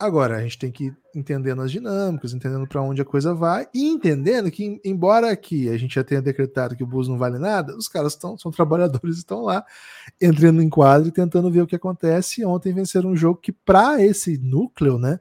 Agora, 0.03 0.36
a 0.36 0.42
gente 0.42 0.59
tem 0.59 0.72
que 0.72 0.86
ir 0.86 0.96
entendendo 1.14 1.62
as 1.62 1.70
dinâmicas, 1.70 2.34
entendendo 2.34 2.66
para 2.66 2.82
onde 2.82 3.00
a 3.00 3.05
coisa 3.05 3.32
vai 3.32 3.68
e 3.72 3.86
entendendo 3.86 4.50
que, 4.50 4.80
embora 4.84 5.30
aqui 5.30 5.68
a 5.68 5.76
gente 5.78 5.94
já 5.94 6.03
tenha 6.03 6.20
decretado 6.20 6.74
que 6.74 6.82
o 6.82 6.86
Bulls 6.88 7.07
não 7.07 7.16
vale 7.16 7.38
nada, 7.38 7.76
os 7.76 7.86
caras 7.86 8.14
estão, 8.14 8.36
são 8.36 8.50
trabalhadores, 8.50 9.18
estão 9.18 9.42
lá 9.42 9.64
entrando 10.20 10.61
em 10.61 10.68
quadro 10.68 11.07
e 11.07 11.12
tentando 11.12 11.53
ver 11.53 11.61
o 11.61 11.68
que 11.68 11.76
acontece. 11.76 12.44
Ontem 12.44 12.72
venceram 12.72 13.11
um 13.11 13.16
jogo 13.16 13.38
que, 13.40 13.53
para 13.53 14.03
esse 14.03 14.36
núcleo, 14.38 14.98
né? 14.98 15.20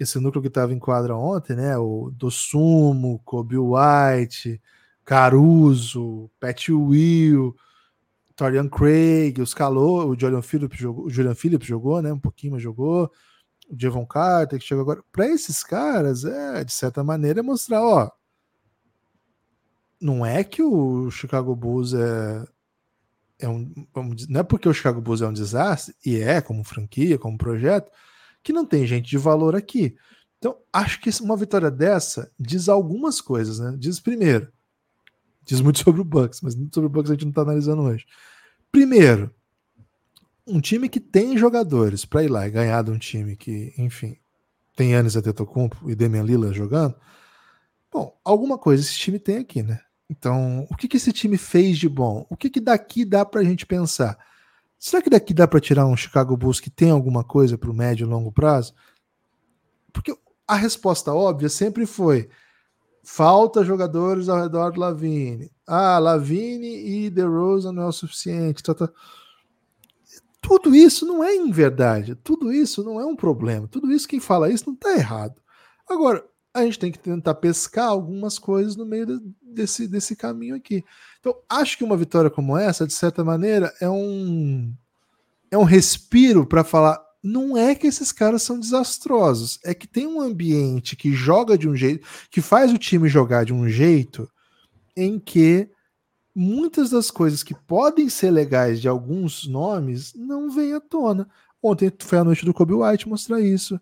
Esse 0.00 0.18
núcleo 0.18 0.40
que 0.40 0.48
estava 0.48 0.72
em 0.72 0.78
quadra 0.78 1.14
ontem, 1.14 1.54
né? 1.54 1.76
O 1.76 2.10
Dossumo, 2.10 3.20
Kobe 3.22 3.58
White, 3.58 4.62
Caruso, 5.04 6.30
Pat 6.40 6.70
Will, 6.70 7.54
Torian 8.34 8.66
Craig, 8.66 9.42
os 9.42 9.52
Calor, 9.52 10.06
o 10.08 10.18
Julian 10.18 10.40
Phillips 10.40 10.78
jogou, 10.78 11.04
o 11.04 11.10
Julian 11.10 11.34
Phillips 11.34 11.68
jogou, 11.68 12.00
né? 12.00 12.10
Um 12.10 12.18
pouquinho, 12.18 12.54
mas 12.54 12.62
jogou 12.62 13.12
o 13.68 13.76
Devon 13.76 14.06
Carter, 14.06 14.58
que 14.58 14.64
chegou 14.64 14.82
agora. 14.82 15.02
Para 15.12 15.26
esses 15.28 15.62
caras, 15.62 16.24
é, 16.24 16.64
de 16.64 16.72
certa 16.72 17.02
maneira, 17.04 17.40
é 17.40 17.42
mostrar, 17.42 17.82
ó. 17.82 18.10
Não 20.00 20.24
é 20.24 20.44
que 20.44 20.62
o 20.62 21.10
Chicago 21.10 21.54
Bulls 21.56 21.94
é 21.94 22.44
é 23.38 23.48
um, 23.48 23.70
não 24.28 24.40
é 24.40 24.42
porque 24.42 24.68
o 24.68 24.72
Chicago 24.72 25.00
Bulls 25.00 25.20
é 25.20 25.28
um 25.28 25.32
desastre, 25.32 25.94
e 26.04 26.16
é 26.16 26.40
como 26.40 26.64
franquia, 26.64 27.18
como 27.18 27.36
projeto, 27.36 27.90
que 28.42 28.52
não 28.52 28.64
tem 28.64 28.86
gente 28.86 29.08
de 29.08 29.18
valor 29.18 29.54
aqui. 29.54 29.96
Então, 30.38 30.56
acho 30.72 31.00
que 31.00 31.10
uma 31.22 31.36
vitória 31.36 31.70
dessa 31.70 32.30
diz 32.38 32.68
algumas 32.68 33.20
coisas, 33.20 33.58
né? 33.58 33.74
Diz 33.78 34.00
primeiro, 34.00 34.50
diz 35.44 35.60
muito 35.60 35.80
sobre 35.84 36.00
o 36.00 36.04
Bucks, 36.04 36.40
mas 36.40 36.54
sobre 36.72 36.86
o 36.86 36.90
Bucks 36.90 37.10
a 37.10 37.14
gente 37.14 37.24
não 37.24 37.30
está 37.30 37.42
analisando 37.42 37.82
hoje. 37.82 38.06
Primeiro, 38.70 39.34
um 40.46 40.60
time 40.60 40.88
que 40.88 41.00
tem 41.00 41.36
jogadores 41.36 42.04
para 42.04 42.22
ir 42.22 42.28
lá 42.28 42.46
e 42.46 42.50
ganhar 42.50 42.82
de 42.82 42.90
um 42.90 42.98
time 42.98 43.36
que, 43.36 43.74
enfim, 43.76 44.16
tem 44.76 44.92
Yannis 44.92 45.16
Antetokounmpo 45.16 45.90
e 45.90 45.94
Damian 45.94 46.22
Lillard 46.22 46.56
jogando, 46.56 46.94
bom, 47.92 48.16
alguma 48.24 48.56
coisa 48.56 48.82
esse 48.82 48.96
time 48.96 49.18
tem 49.18 49.38
aqui, 49.38 49.62
né? 49.62 49.80
Então, 50.08 50.66
o 50.70 50.76
que, 50.76 50.86
que 50.86 50.98
esse 50.98 51.12
time 51.12 51.36
fez 51.36 51.78
de 51.78 51.88
bom? 51.88 52.26
O 52.30 52.36
que, 52.36 52.48
que 52.48 52.60
daqui 52.60 53.04
dá 53.04 53.24
para 53.24 53.40
a 53.40 53.44
gente 53.44 53.66
pensar? 53.66 54.16
Será 54.78 55.02
que 55.02 55.10
daqui 55.10 55.34
dá 55.34 55.48
para 55.48 55.60
tirar 55.60 55.86
um 55.86 55.96
Chicago 55.96 56.36
Bulls 56.36 56.60
que 56.60 56.70
tem 56.70 56.90
alguma 56.90 57.24
coisa 57.24 57.58
para 57.58 57.70
o 57.70 57.74
médio 57.74 58.06
e 58.06 58.08
longo 58.08 58.30
prazo? 58.30 58.74
Porque 59.92 60.16
a 60.46 60.54
resposta 60.54 61.12
óbvia 61.12 61.48
sempre 61.48 61.86
foi: 61.86 62.28
falta 63.02 63.64
jogadores 63.64 64.28
ao 64.28 64.40
redor 64.40 64.70
do 64.70 64.80
Lavine. 64.80 65.50
Ah, 65.66 65.98
Lavine 65.98 66.86
e 66.86 67.10
DeRozan 67.10 67.72
não 67.72 67.84
é 67.84 67.86
o 67.86 67.92
suficiente. 67.92 68.62
Tá, 68.62 68.74
tá. 68.74 68.88
Tudo 70.46 70.76
isso 70.76 71.04
não 71.04 71.24
é 71.24 71.34
em 71.34 71.50
verdade. 71.50 72.14
Tudo 72.14 72.52
isso 72.52 72.84
não 72.84 73.00
é 73.00 73.04
um 73.04 73.16
problema. 73.16 73.66
Tudo 73.66 73.90
isso, 73.90 74.06
quem 74.06 74.20
fala 74.20 74.48
isso 74.48 74.64
não 74.66 74.74
está 74.74 74.92
errado. 74.92 75.34
Agora, 75.90 76.24
a 76.54 76.62
gente 76.62 76.78
tem 76.78 76.92
que 76.92 77.00
tentar 77.00 77.34
pescar 77.34 77.88
algumas 77.88 78.38
coisas 78.38 78.76
no 78.76 78.86
meio 78.86 79.20
desse, 79.42 79.88
desse 79.88 80.14
caminho 80.14 80.54
aqui. 80.54 80.84
Então, 81.18 81.34
acho 81.50 81.76
que 81.76 81.82
uma 81.82 81.96
vitória 81.96 82.30
como 82.30 82.56
essa, 82.56 82.86
de 82.86 82.92
certa 82.92 83.24
maneira, 83.24 83.74
é 83.80 83.90
um, 83.90 84.72
é 85.50 85.58
um 85.58 85.64
respiro 85.64 86.46
para 86.46 86.62
falar. 86.62 87.04
Não 87.20 87.56
é 87.56 87.74
que 87.74 87.88
esses 87.88 88.12
caras 88.12 88.42
são 88.42 88.60
desastrosos, 88.60 89.58
é 89.64 89.74
que 89.74 89.88
tem 89.88 90.06
um 90.06 90.20
ambiente 90.20 90.94
que 90.94 91.12
joga 91.12 91.58
de 91.58 91.68
um 91.68 91.74
jeito, 91.74 92.06
que 92.30 92.40
faz 92.40 92.72
o 92.72 92.78
time 92.78 93.08
jogar 93.08 93.44
de 93.44 93.52
um 93.52 93.68
jeito 93.68 94.30
em 94.96 95.18
que 95.18 95.68
muitas 96.36 96.90
das 96.90 97.10
coisas 97.10 97.42
que 97.42 97.54
podem 97.54 98.08
ser 98.08 98.30
legais 98.30 98.80
de 98.80 98.88
alguns 98.88 99.46
nomes 99.46 100.12
não 100.14 100.50
vêm 100.50 100.74
à 100.74 100.80
tona. 100.80 101.28
Ontem 101.62 101.90
foi 101.98 102.18
a 102.18 102.24
noite 102.24 102.44
do 102.44 102.54
Kobe 102.54 102.74
White 102.74 103.08
mostrar 103.08 103.40
isso 103.40 103.80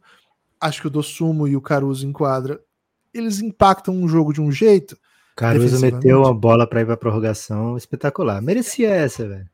acho 0.64 0.80
que 0.80 0.86
o 0.86 0.90
Dossumo 0.90 1.46
e 1.46 1.56
o 1.56 1.60
Caruso 1.60 2.06
enquadra, 2.06 2.58
eles 3.12 3.40
impactam 3.40 3.94
um 3.94 4.08
jogo 4.08 4.32
de 4.32 4.40
um 4.40 4.50
jeito. 4.50 4.96
Caruso 5.36 5.78
meteu 5.80 6.20
uma 6.22 6.32
bola 6.32 6.66
para 6.66 6.80
ir 6.80 6.86
para 6.86 6.96
prorrogação 6.96 7.76
espetacular. 7.76 8.40
Merecia 8.40 8.88
essa, 8.88 9.28
velho. 9.28 9.48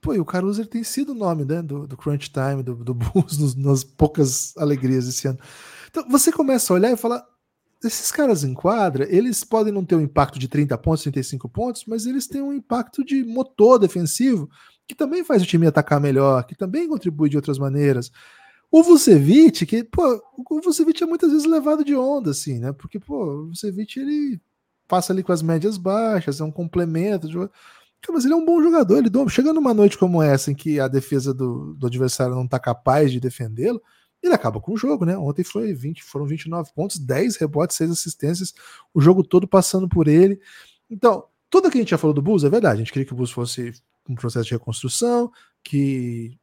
Pô, 0.00 0.14
e 0.14 0.20
o 0.20 0.24
Caruso 0.24 0.62
ele 0.62 0.68
tem 0.68 0.84
sido 0.84 1.10
o 1.10 1.14
nome 1.14 1.44
né, 1.44 1.60
do, 1.60 1.86
do 1.86 1.96
Crunch 1.96 2.30
Time, 2.30 2.62
do, 2.62 2.76
do 2.76 2.94
Bulls, 2.94 3.36
nos, 3.38 3.54
nas 3.54 3.84
poucas 3.84 4.56
alegrias 4.56 5.06
esse 5.06 5.28
ano. 5.28 5.38
Então 5.90 6.08
você 6.08 6.32
começa 6.32 6.72
a 6.72 6.76
olhar 6.76 6.92
e 6.92 6.96
falar: 6.96 7.24
esses 7.82 8.10
caras 8.10 8.42
em 8.42 8.54
quadra, 8.54 9.06
eles 9.08 9.44
podem 9.44 9.72
não 9.72 9.84
ter 9.84 9.94
um 9.94 10.00
impacto 10.00 10.38
de 10.38 10.48
30 10.48 10.76
pontos, 10.78 11.02
35 11.02 11.48
pontos, 11.48 11.84
mas 11.86 12.06
eles 12.06 12.26
têm 12.26 12.42
um 12.42 12.52
impacto 12.52 13.04
de 13.04 13.24
motor 13.24 13.78
defensivo 13.78 14.48
que 14.86 14.94
também 14.94 15.22
faz 15.22 15.42
o 15.42 15.46
time 15.46 15.66
atacar 15.66 16.00
melhor, 16.00 16.44
que 16.44 16.56
também 16.56 16.88
contribui 16.88 17.28
de 17.28 17.36
outras 17.36 17.58
maneiras. 17.58 18.10
O 18.70 18.82
Vucevic, 18.82 19.64
que, 19.66 19.84
pô, 19.84 20.20
o 20.50 20.60
Vucevic 20.60 21.02
é 21.02 21.06
muitas 21.06 21.30
vezes 21.30 21.46
levado 21.46 21.84
de 21.84 21.94
onda, 21.94 22.30
assim, 22.30 22.58
né? 22.58 22.72
Porque, 22.72 22.98
pô, 22.98 23.42
o 23.42 23.48
Vucevic, 23.48 23.98
ele 23.98 24.40
passa 24.86 25.12
ali 25.12 25.22
com 25.22 25.32
as 25.32 25.42
médias 25.42 25.76
baixas, 25.76 26.40
é 26.40 26.44
um 26.44 26.50
complemento. 26.50 27.28
De... 27.28 27.36
Mas 28.10 28.24
ele 28.24 28.34
é 28.34 28.36
um 28.36 28.44
bom 28.44 28.62
jogador, 28.62 28.98
ele 28.98 29.10
chega 29.28 29.52
numa 29.52 29.74
noite 29.74 29.98
como 29.98 30.22
essa, 30.22 30.50
em 30.50 30.54
que 30.54 30.80
a 30.80 30.88
defesa 30.88 31.34
do, 31.34 31.74
do 31.74 31.86
adversário 31.86 32.34
não 32.34 32.48
tá 32.48 32.58
capaz 32.58 33.12
de 33.12 33.20
defendê-lo, 33.20 33.80
ele 34.22 34.34
acaba 34.34 34.60
com 34.60 34.72
o 34.72 34.76
jogo, 34.76 35.04
né? 35.04 35.16
Ontem 35.16 35.44
foi 35.44 35.72
20, 35.72 36.02
foram 36.04 36.26
29 36.26 36.70
pontos, 36.74 36.98
10 36.98 37.36
rebotes, 37.36 37.76
6 37.76 37.90
assistências, 37.90 38.54
o 38.92 39.00
jogo 39.00 39.22
todo 39.22 39.46
passando 39.46 39.88
por 39.88 40.08
ele. 40.08 40.40
Então, 40.90 41.24
tudo 41.50 41.70
que 41.70 41.78
a 41.78 41.80
gente 41.80 41.90
já 41.90 41.98
falou 41.98 42.14
do 42.14 42.22
Bulls 42.22 42.44
é 42.44 42.48
verdade. 42.50 42.74
A 42.74 42.78
gente 42.84 42.92
queria 42.92 43.06
que 43.06 43.12
o 43.12 43.16
Bulls 43.16 43.30
fosse 43.30 43.72
um 44.08 44.14
processo 44.14 44.46
de 44.46 44.52
reconstrução, 44.52 45.30
que 45.62 46.36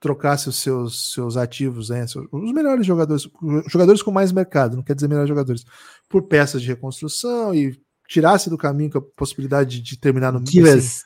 trocasse 0.00 0.48
os 0.48 0.56
seus, 0.56 1.12
seus 1.12 1.36
ativos, 1.36 1.88
né, 1.88 2.04
os 2.30 2.52
melhores 2.52 2.84
jogadores, 2.84 3.26
jogadores 3.68 4.02
com 4.02 4.10
mais 4.10 4.32
mercado, 4.32 4.76
não 4.76 4.82
quer 4.82 4.94
dizer 4.94 5.08
melhores 5.08 5.28
jogadores, 5.28 5.64
por 6.10 6.24
peças 6.24 6.60
de 6.60 6.68
reconstrução 6.68 7.54
e 7.54 7.80
tirasse 8.06 8.50
do 8.50 8.58
caminho 8.58 8.90
com 8.90 8.98
a 8.98 9.02
possibilidade 9.02 9.80
de 9.80 9.96
terminar 9.98 10.30
no 10.30 10.40
Divas, 10.42 10.74
assim. 10.74 11.04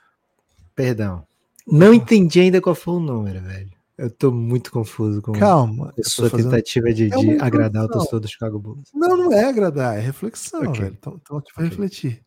perdão. 0.75 1.25
Não 1.65 1.95
entendi 1.95 2.41
ainda 2.41 2.61
qual 2.61 2.75
foi 2.75 2.95
o 2.95 3.01
número, 3.01 3.41
velho. 3.41 3.78
Eu 3.99 4.11
tô 4.11 4.31
muito 4.31 4.71
confuso 4.71 5.21
com 5.21 5.33
Calma, 5.33 5.93
a 5.99 6.09
sua 6.09 6.31
fazendo... 6.31 6.51
tentativa 6.51 6.93
de, 6.95 7.13
é 7.13 7.17
de 7.17 7.31
agradar 7.43 7.85
o 7.85 7.89
torcedor 7.89 8.21
do 8.21 8.29
Chicago 8.29 8.59
Bulls. 8.59 8.89
Não, 8.95 9.17
não 9.17 9.33
é 9.33 9.45
agradar, 9.45 9.99
é 9.99 10.01
reflexão, 10.01 10.61
okay. 10.61 10.83
velho. 10.83 10.97
Então, 10.99 11.21
então 11.21 11.37
a 11.37 11.41
gente 11.41 11.53
vai 11.55 11.67
okay. 11.67 11.77
refletir 11.77 12.25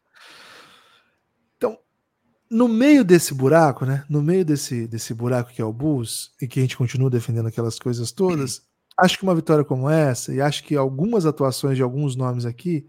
no 2.52 2.68
meio 2.68 3.06
desse 3.06 3.34
buraco, 3.34 3.86
né? 3.86 4.04
No 4.10 4.22
meio 4.22 4.44
desse, 4.44 4.86
desse 4.86 5.14
buraco 5.14 5.54
que 5.54 5.62
é 5.62 5.66
o 5.66 5.72
Bulls, 5.72 6.34
e 6.42 6.46
que 6.46 6.60
a 6.60 6.62
gente 6.62 6.76
continua 6.76 7.10
defendendo 7.10 7.48
aquelas 7.48 7.80
coisas 7.80 8.12
todas, 8.12 8.62
acho 9.00 9.18
que 9.18 9.24
uma 9.24 9.34
vitória 9.34 9.64
como 9.64 9.90
essa, 9.90 10.34
e 10.34 10.42
acho 10.42 10.66
que 10.66 10.76
algumas 10.76 11.26
atuações 11.26 11.78
de 11.78 11.82
alguns 11.82 12.14
nomes 12.18 12.46
aqui, 12.46 12.86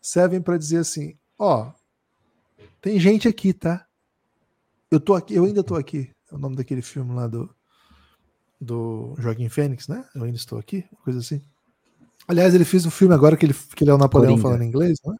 servem 0.00 0.40
para 0.40 0.56
dizer 0.56 0.78
assim: 0.78 1.14
ó, 1.38 1.70
tem 2.80 2.98
gente 2.98 3.28
aqui, 3.28 3.52
tá? 3.52 3.86
Eu 4.90 4.98
tô 4.98 5.12
aqui, 5.14 5.34
eu 5.34 5.44
ainda 5.44 5.62
tô 5.62 5.74
aqui. 5.74 6.10
É 6.30 6.34
o 6.34 6.38
nome 6.38 6.56
daquele 6.56 6.80
filme 6.80 7.14
lá 7.14 7.26
do, 7.26 7.54
do 8.62 9.14
Joaquim 9.18 9.48
Fênix, 9.48 9.88
né? 9.88 10.04
Eu 10.14 10.22
ainda 10.22 10.36
estou 10.36 10.58
aqui, 10.58 10.84
uma 10.92 11.02
coisa 11.02 11.18
assim. 11.18 11.42
Aliás, 12.28 12.54
ele 12.54 12.64
fez 12.64 12.86
um 12.86 12.90
filme 12.90 13.12
agora 13.12 13.36
que 13.36 13.44
ele, 13.44 13.54
que 13.54 13.82
ele 13.82 13.90
é 13.90 13.94
o 13.94 13.98
Napoleão 13.98 14.30
Coringa. 14.34 14.42
falando 14.42 14.62
inglês, 14.62 14.98
né? 15.04 15.16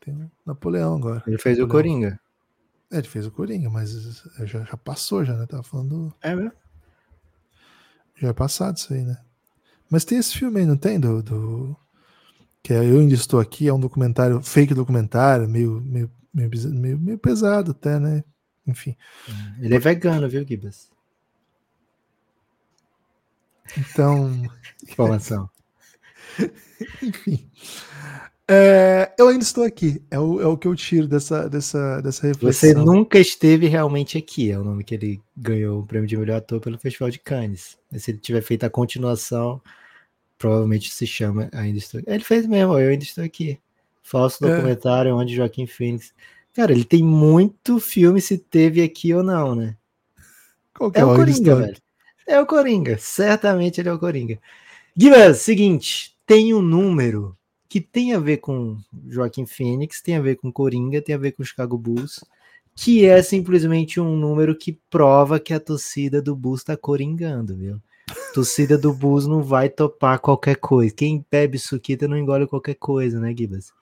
Tem 0.00 0.14
um 0.14 0.30
Napoleão 0.44 0.96
agora. 0.96 1.22
Ele 1.26 1.38
fez 1.38 1.58
Napoleão. 1.58 1.66
o 1.66 1.70
Coringa. 1.70 2.20
É, 2.90 2.98
ele 2.98 3.08
fez 3.08 3.26
o 3.26 3.30
Coringa, 3.30 3.70
mas 3.70 4.22
já, 4.40 4.62
já 4.64 4.76
passou, 4.76 5.24
já, 5.24 5.34
né? 5.34 5.46
Tava 5.46 5.62
falando. 5.62 6.14
É 6.20 6.34
mesmo? 6.34 6.52
Já 8.16 8.28
é 8.28 8.32
passado 8.32 8.76
isso 8.76 8.92
aí, 8.92 9.02
né? 9.02 9.16
Mas 9.88 10.04
tem 10.04 10.18
esse 10.18 10.36
filme 10.36 10.60
aí, 10.60 10.66
não 10.66 10.76
tem? 10.76 11.00
Do. 11.00 11.22
do... 11.22 11.76
Que 12.62 12.74
é 12.74 12.84
Eu 12.84 13.00
Ainda 13.00 13.14
Estou 13.14 13.40
Aqui, 13.40 13.66
é 13.66 13.72
um 13.74 13.80
documentário, 13.80 14.40
fake 14.42 14.74
documentário, 14.74 15.48
meio, 15.48 15.80
meio, 15.80 16.10
meio, 16.32 16.50
meio, 16.70 16.98
meio 16.98 17.18
pesado 17.18 17.72
até, 17.72 17.98
né? 17.98 18.22
Enfim. 18.66 18.94
Ele 19.58 19.74
é 19.74 19.78
vegano, 19.78 20.28
viu, 20.28 20.46
Gibas? 20.46 20.91
Então. 23.78 24.42
Informação. 24.82 25.48
Enfim. 27.02 27.48
É, 28.48 29.12
eu 29.18 29.28
ainda 29.28 29.44
estou 29.44 29.64
aqui. 29.64 30.02
É 30.10 30.18
o, 30.18 30.40
é 30.40 30.46
o 30.46 30.56
que 30.56 30.66
eu 30.66 30.74
tiro 30.74 31.06
dessa, 31.06 31.48
dessa, 31.48 32.00
dessa 32.02 32.26
reflexão. 32.26 32.70
Você 32.70 32.74
nunca 32.74 33.18
esteve 33.18 33.66
realmente 33.66 34.18
aqui. 34.18 34.50
É 34.50 34.58
o 34.58 34.64
nome 34.64 34.84
que 34.84 34.94
ele 34.94 35.22
ganhou 35.36 35.80
o 35.80 35.86
prêmio 35.86 36.08
de 36.08 36.16
melhor 36.16 36.36
ator 36.36 36.60
pelo 36.60 36.78
Festival 36.78 37.10
de 37.10 37.18
Cannes. 37.18 37.78
se 37.96 38.10
ele 38.10 38.18
tiver 38.18 38.42
feito 38.42 38.64
a 38.64 38.70
continuação, 38.70 39.60
provavelmente 40.36 40.92
se 40.92 41.06
chama 41.06 41.48
Ainda 41.52 41.78
Estou 41.78 42.00
Aqui. 42.00 42.10
Ele 42.10 42.24
fez 42.24 42.46
mesmo, 42.46 42.78
eu 42.78 42.90
ainda 42.90 43.04
estou 43.04 43.24
aqui. 43.24 43.58
Falso 44.02 44.44
é. 44.44 44.48
documentário 44.48 45.10
é. 45.10 45.14
onde 45.14 45.34
Joaquim 45.34 45.66
Phoenix. 45.66 46.12
Cara, 46.54 46.72
ele 46.72 46.84
tem 46.84 47.02
muito 47.02 47.78
filme 47.78 48.20
se 48.20 48.36
teve 48.36 48.82
aqui 48.82 49.14
ou 49.14 49.22
não, 49.22 49.54
né? 49.54 49.76
Qual 50.74 50.90
que 50.90 50.98
é, 50.98 51.02
é 51.02 51.04
o 51.04 51.14
Coringa, 51.14 51.56
velho. 51.56 51.76
É 52.26 52.40
o 52.40 52.46
Coringa. 52.46 52.96
Certamente 52.98 53.80
ele 53.80 53.88
é 53.88 53.92
o 53.92 53.98
Coringa. 53.98 54.38
Guilherme, 54.96 55.34
seguinte, 55.34 56.16
tem 56.26 56.54
um 56.54 56.62
número 56.62 57.36
que 57.68 57.80
tem 57.80 58.14
a 58.14 58.18
ver 58.18 58.38
com 58.38 58.76
Joaquim 59.08 59.46
Fênix, 59.46 60.02
tem 60.02 60.16
a 60.16 60.20
ver 60.20 60.36
com 60.36 60.52
Coringa, 60.52 61.00
tem 61.00 61.14
a 61.14 61.18
ver 61.18 61.32
com 61.32 61.42
Chicago 61.42 61.78
Bulls, 61.78 62.22
que 62.74 63.06
é 63.06 63.22
simplesmente 63.22 63.98
um 63.98 64.16
número 64.16 64.56
que 64.56 64.78
prova 64.90 65.40
que 65.40 65.54
a 65.54 65.60
torcida 65.60 66.20
do 66.20 66.36
Bulls 66.36 66.60
está 66.60 66.76
coringando, 66.76 67.56
viu? 67.56 67.80
Torcida 68.34 68.76
do 68.76 68.92
Bulls 68.92 69.26
não 69.26 69.42
vai 69.42 69.68
topar 69.68 70.18
qualquer 70.18 70.56
coisa. 70.56 70.94
Quem 70.94 71.24
bebe 71.30 71.58
suquita 71.58 72.06
não 72.06 72.18
engole 72.18 72.46
qualquer 72.46 72.74
coisa, 72.74 73.18
né, 73.18 73.34
Gibas? 73.36 73.72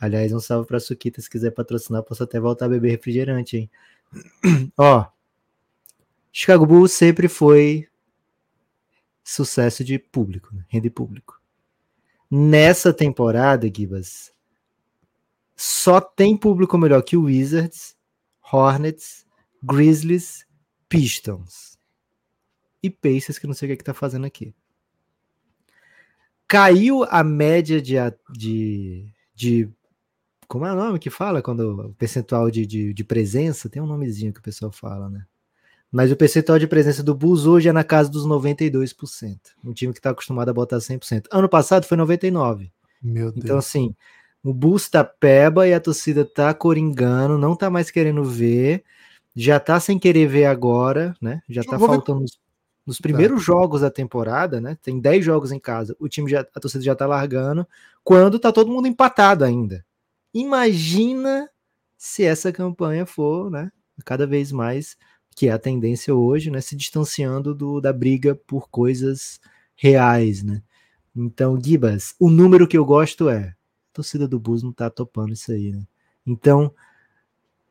Aliás, 0.00 0.32
um 0.32 0.40
salve 0.40 0.66
pra 0.66 0.80
Suquita, 0.80 1.20
se 1.22 1.30
quiser 1.30 1.50
patrocinar, 1.50 2.02
posso 2.02 2.22
até 2.22 2.38
voltar 2.38 2.66
a 2.66 2.68
beber 2.68 2.90
refrigerante, 2.90 3.56
hein? 3.56 3.70
Ó, 4.76 5.06
Chicago 6.36 6.66
Bulls 6.66 6.90
sempre 6.90 7.28
foi 7.28 7.86
sucesso 9.22 9.84
de 9.84 10.00
público, 10.00 10.52
né? 10.52 10.64
rende 10.68 10.90
público. 10.90 11.40
Nessa 12.28 12.92
temporada, 12.92 13.70
Gibas, 13.72 14.32
só 15.54 16.00
tem 16.00 16.36
público 16.36 16.76
melhor 16.76 17.02
que 17.02 17.16
Wizards, 17.16 17.96
Hornets, 18.52 19.24
Grizzlies, 19.62 20.44
Pistons 20.88 21.78
e 22.82 22.90
Pacers, 22.90 23.38
que 23.38 23.46
não 23.46 23.54
sei 23.54 23.66
o 23.66 23.68
que, 23.68 23.72
é 23.74 23.76
que 23.76 23.84
tá 23.84 23.94
fazendo 23.94 24.26
aqui. 24.26 24.52
Caiu 26.48 27.04
a 27.04 27.22
média 27.22 27.80
de, 27.80 27.94
de, 28.30 29.06
de 29.36 29.68
como 30.48 30.66
é 30.66 30.72
o 30.72 30.76
nome 30.76 30.98
que 30.98 31.10
fala 31.10 31.40
quando 31.40 31.90
o 31.90 31.94
percentual 31.94 32.50
de, 32.50 32.66
de, 32.66 32.92
de, 32.92 33.04
presença? 33.04 33.70
Tem 33.70 33.80
um 33.80 33.86
nomezinho 33.86 34.32
que 34.32 34.40
o 34.40 34.42
pessoal 34.42 34.72
fala, 34.72 35.08
né? 35.08 35.24
Mas 35.94 36.10
o 36.10 36.16
percentual 36.16 36.58
de 36.58 36.66
presença 36.66 37.04
do 37.04 37.14
Bulls 37.14 37.46
hoje 37.46 37.68
é 37.68 37.72
na 37.72 37.84
casa 37.84 38.10
dos 38.10 38.26
92%. 38.26 39.38
Um 39.64 39.72
time 39.72 39.92
que 39.92 40.00
está 40.00 40.10
acostumado 40.10 40.48
a 40.48 40.52
botar 40.52 40.78
100%. 40.78 41.26
Ano 41.30 41.48
passado 41.48 41.86
foi 41.86 41.96
99%. 41.96 42.68
Meu 43.00 43.30
Deus. 43.30 43.36
Então, 43.36 43.56
assim, 43.56 43.94
o 44.42 44.52
Bulls 44.52 44.88
tá 44.88 45.04
peba 45.04 45.68
e 45.68 45.72
a 45.72 45.78
torcida 45.78 46.24
tá 46.24 46.52
coringando, 46.52 47.38
não 47.38 47.54
tá 47.54 47.70
mais 47.70 47.92
querendo 47.92 48.24
ver, 48.24 48.82
já 49.36 49.60
tá 49.60 49.78
sem 49.78 49.96
querer 49.96 50.26
ver 50.26 50.46
agora, 50.46 51.14
né? 51.22 51.40
Já 51.48 51.62
tá 51.62 51.78
faltando 51.78 52.22
nos, 52.22 52.40
nos, 52.84 53.00
primeiros 53.00 53.38
tá. 53.38 53.44
jogos 53.44 53.82
da 53.82 53.90
temporada, 53.90 54.60
né? 54.60 54.76
Tem 54.82 54.98
10 54.98 55.24
jogos 55.24 55.52
em 55.52 55.60
casa, 55.60 55.94
o 56.00 56.08
time 56.08 56.28
já, 56.28 56.40
a 56.40 56.58
torcida 56.58 56.82
já 56.82 56.96
tá 56.96 57.06
largando, 57.06 57.64
quando 58.02 58.40
tá 58.40 58.50
todo 58.50 58.68
mundo 58.68 58.88
empatado 58.88 59.44
ainda. 59.44 59.86
Imagina 60.34 61.48
se 61.96 62.24
essa 62.24 62.50
campanha 62.50 63.06
for, 63.06 63.48
né, 63.48 63.70
cada 64.04 64.26
vez 64.26 64.50
mais, 64.50 64.96
que 65.34 65.48
é 65.48 65.52
a 65.52 65.58
tendência 65.58 66.14
hoje, 66.14 66.50
né, 66.50 66.60
se 66.60 66.76
distanciando 66.76 67.54
do, 67.54 67.80
da 67.80 67.92
briga 67.92 68.34
por 68.34 68.68
coisas 68.68 69.40
reais, 69.74 70.42
né? 70.42 70.62
Então, 71.14 71.60
Gibas, 71.60 72.14
o 72.18 72.30
número 72.30 72.66
que 72.66 72.76
eu 72.76 72.84
gosto 72.84 73.28
é, 73.28 73.38
a 73.48 73.54
torcida 73.92 74.28
do 74.28 74.38
Bus 74.38 74.62
não 74.62 74.72
tá 74.72 74.88
topando 74.88 75.32
isso 75.32 75.50
aí, 75.52 75.72
né? 75.72 75.82
Então, 76.26 76.72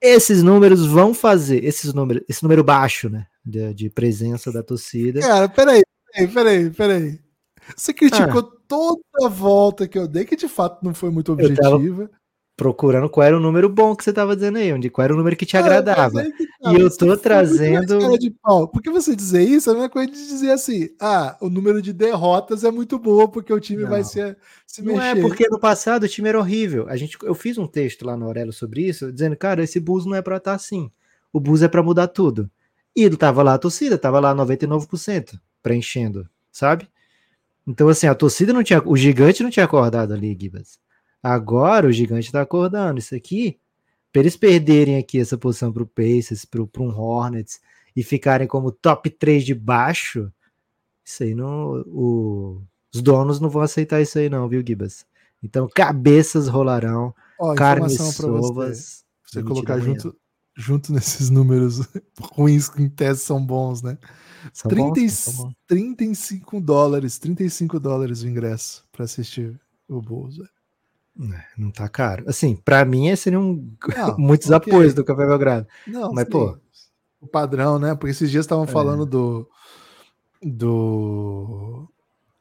esses 0.02 0.44
números 0.44 0.86
vão 0.86 1.14
fazer, 1.14 1.64
esses 1.64 1.94
números, 1.94 2.24
esse 2.28 2.44
número 2.44 2.64
baixo, 2.64 3.10
né, 3.10 3.28
de, 3.46 3.74
de 3.74 3.90
presença 3.90 4.52
da 4.52 4.62
torcida. 4.62 5.22
Cara, 5.22 5.48
peraí, 5.48 5.84
peraí, 6.12 6.28
peraí, 6.28 6.70
peraí. 6.72 7.20
Você 7.76 7.94
criticou 7.94 8.42
ah. 8.42 8.58
toda 8.68 9.02
a 9.24 9.30
volta 9.30 9.88
que 9.88 9.98
eu 9.98 10.08
dei, 10.08 10.26
que 10.26 10.36
de 10.36 10.50
fato 10.50 10.84
não 10.84 10.94
foi 10.94 11.10
muito 11.10 11.32
objetiva 11.32 12.10
procurando 12.56 13.10
qual 13.10 13.26
era 13.26 13.38
o 13.38 13.40
número 13.40 13.68
bom 13.68 13.96
que 13.96 14.04
você 14.04 14.12
estava 14.12 14.36
dizendo 14.36 14.60
aí, 14.60 14.72
onde 14.72 14.90
qual 14.90 15.06
era 15.06 15.14
o 15.14 15.18
número 15.18 15.36
que 15.36 15.46
te 15.46 15.58
agradava. 15.58 16.24
Que 16.24 16.48
tá, 16.62 16.72
e 16.72 16.80
eu 16.80 16.96
tô 16.96 17.18
trazendo. 17.18 17.98
Porque 18.72 18.90
você 18.90 19.16
dizer 19.16 19.42
isso 19.42 19.70
é 19.70 19.74
a 19.74 19.76
mesma 19.76 19.90
coisa 19.90 20.12
de 20.12 20.18
dizer 20.18 20.52
assim: 20.52 20.90
ah, 21.00 21.36
o 21.42 21.50
número 21.50 21.82
de 21.82 21.92
derrotas 21.92 22.64
é 22.64 22.72
muito 22.72 23.00
bom 23.00 23.28
porque 23.28 23.52
o 23.52 23.60
time 23.60 23.84
não, 23.84 23.90
vai 23.90 24.04
se, 24.04 24.36
se 24.68 24.82
não 24.82 24.94
mexer. 24.94 25.00
Não 25.00 25.04
é 25.04 25.16
porque 25.16 25.48
no 25.50 25.60
passado 25.60 26.04
o 26.04 26.08
time 26.08 26.30
era 26.30 26.40
horrível. 26.40 26.86
A 26.88 26.96
gente, 26.96 27.18
eu 27.24 27.34
fiz 27.34 27.58
um 27.58 27.68
texto 27.68 28.06
lá 28.06 28.16
no 28.16 28.26
Aurelo 28.26 28.54
sobre 28.54 28.82
isso, 28.82 29.12
dizendo, 29.12 29.36
cara, 29.36 29.64
esse 29.64 29.80
Bulls 29.80 30.06
não 30.06 30.16
é 30.16 30.22
para 30.22 30.38
estar 30.38 30.52
tá 30.52 30.56
assim. 30.56 30.92
O 31.32 31.40
Bulls 31.40 31.64
é 31.64 31.68
para 31.68 31.82
mudar 31.82 32.08
tudo. 32.08 32.50
E 32.96 33.10
tava 33.10 33.42
lá 33.42 33.56
a 33.56 33.58
torcida, 33.58 33.98
tava 33.98 34.20
lá 34.20 34.36
99% 34.36 35.40
preenchendo, 35.64 36.30
sabe? 36.52 36.88
Então, 37.66 37.88
assim, 37.88 38.06
a 38.06 38.14
torcida 38.14 38.54
não 38.54 38.62
tinha. 38.62 38.82
O 38.86 38.96
gigante 38.96 39.42
não 39.42 39.50
tinha 39.50 39.66
acordado 39.66 40.14
ali, 40.14 40.38
Gibas. 40.40 40.83
Agora 41.24 41.88
o 41.88 41.92
gigante 41.92 42.26
está 42.26 42.42
acordando. 42.42 43.00
Isso 43.00 43.16
aqui, 43.16 43.58
para 44.12 44.22
eles 44.22 44.36
perderem 44.36 44.98
aqui 44.98 45.20
essa 45.20 45.38
posição 45.38 45.72
para 45.72 45.84
o 45.84 45.88
Pacers, 45.88 46.44
para 46.44 46.62
um 46.62 46.90
Hornets 46.90 47.62
e 47.96 48.04
ficarem 48.04 48.46
como 48.46 48.74
top 48.74 49.10
3 49.10 49.46
de 49.46 49.56
baixo, 49.56 50.30
isso 51.06 51.24
aí 51.24 51.34
não. 51.34 51.82
O, 51.88 52.62
os 52.94 53.02
donos 53.02 53.40
não 53.40 53.50
vão 53.50 53.62
aceitar 53.62 54.02
isso 54.02 54.20
aí, 54.20 54.30
não, 54.30 54.50
viu, 54.50 54.62
Gibas? 54.66 55.06
Então, 55.42 55.68
cabeças 55.74 56.48
rolarão, 56.48 57.14
Ó, 57.40 57.56
carnes 57.56 57.98
sovas. 57.98 59.04
Você, 59.26 59.42
você 59.42 59.44
colocar 59.44 59.80
junto, 59.80 60.16
junto 60.56 60.94
nesses 60.94 61.30
números 61.30 61.82
ruins 62.20 62.70
que 62.70 62.82
em 62.82 62.90
tese 62.90 63.22
são 63.22 63.44
bons, 63.44 63.82
né? 63.82 63.98
São 64.52 64.70
30, 64.70 64.90
bons, 64.90 65.14
são 65.14 65.34
bons. 65.46 65.54
35 65.68 66.62
dólares, 66.62 67.18
35 67.18 67.80
dólares 67.80 68.22
o 68.24 68.28
ingresso 68.28 68.86
para 68.92 69.06
assistir 69.06 69.60
o 69.88 70.02
Bulls. 70.02 70.38
É, 71.20 71.44
não 71.58 71.72
tá 71.72 71.88
caro. 71.88 72.24
Assim, 72.28 72.56
para 72.56 72.84
mim 72.86 73.16
seriam 73.16 73.64
não, 73.96 74.18
muitos 74.18 74.50
okay. 74.50 74.74
apoios 74.74 74.94
do 74.94 75.04
Café 75.04 75.26
Belgrado. 75.26 75.68
Não, 75.88 76.12
mas 76.12 76.26
sim. 76.26 76.32
pô, 76.32 76.58
o 77.22 77.28
padrão, 77.28 77.78
né? 77.80 77.96
Porque 77.96 78.12
esses 78.12 78.32
dias 78.32 78.46
estavam 78.46 78.66
é. 78.66 78.68
falando 78.68 79.06
do 79.06 79.48
do 80.42 81.88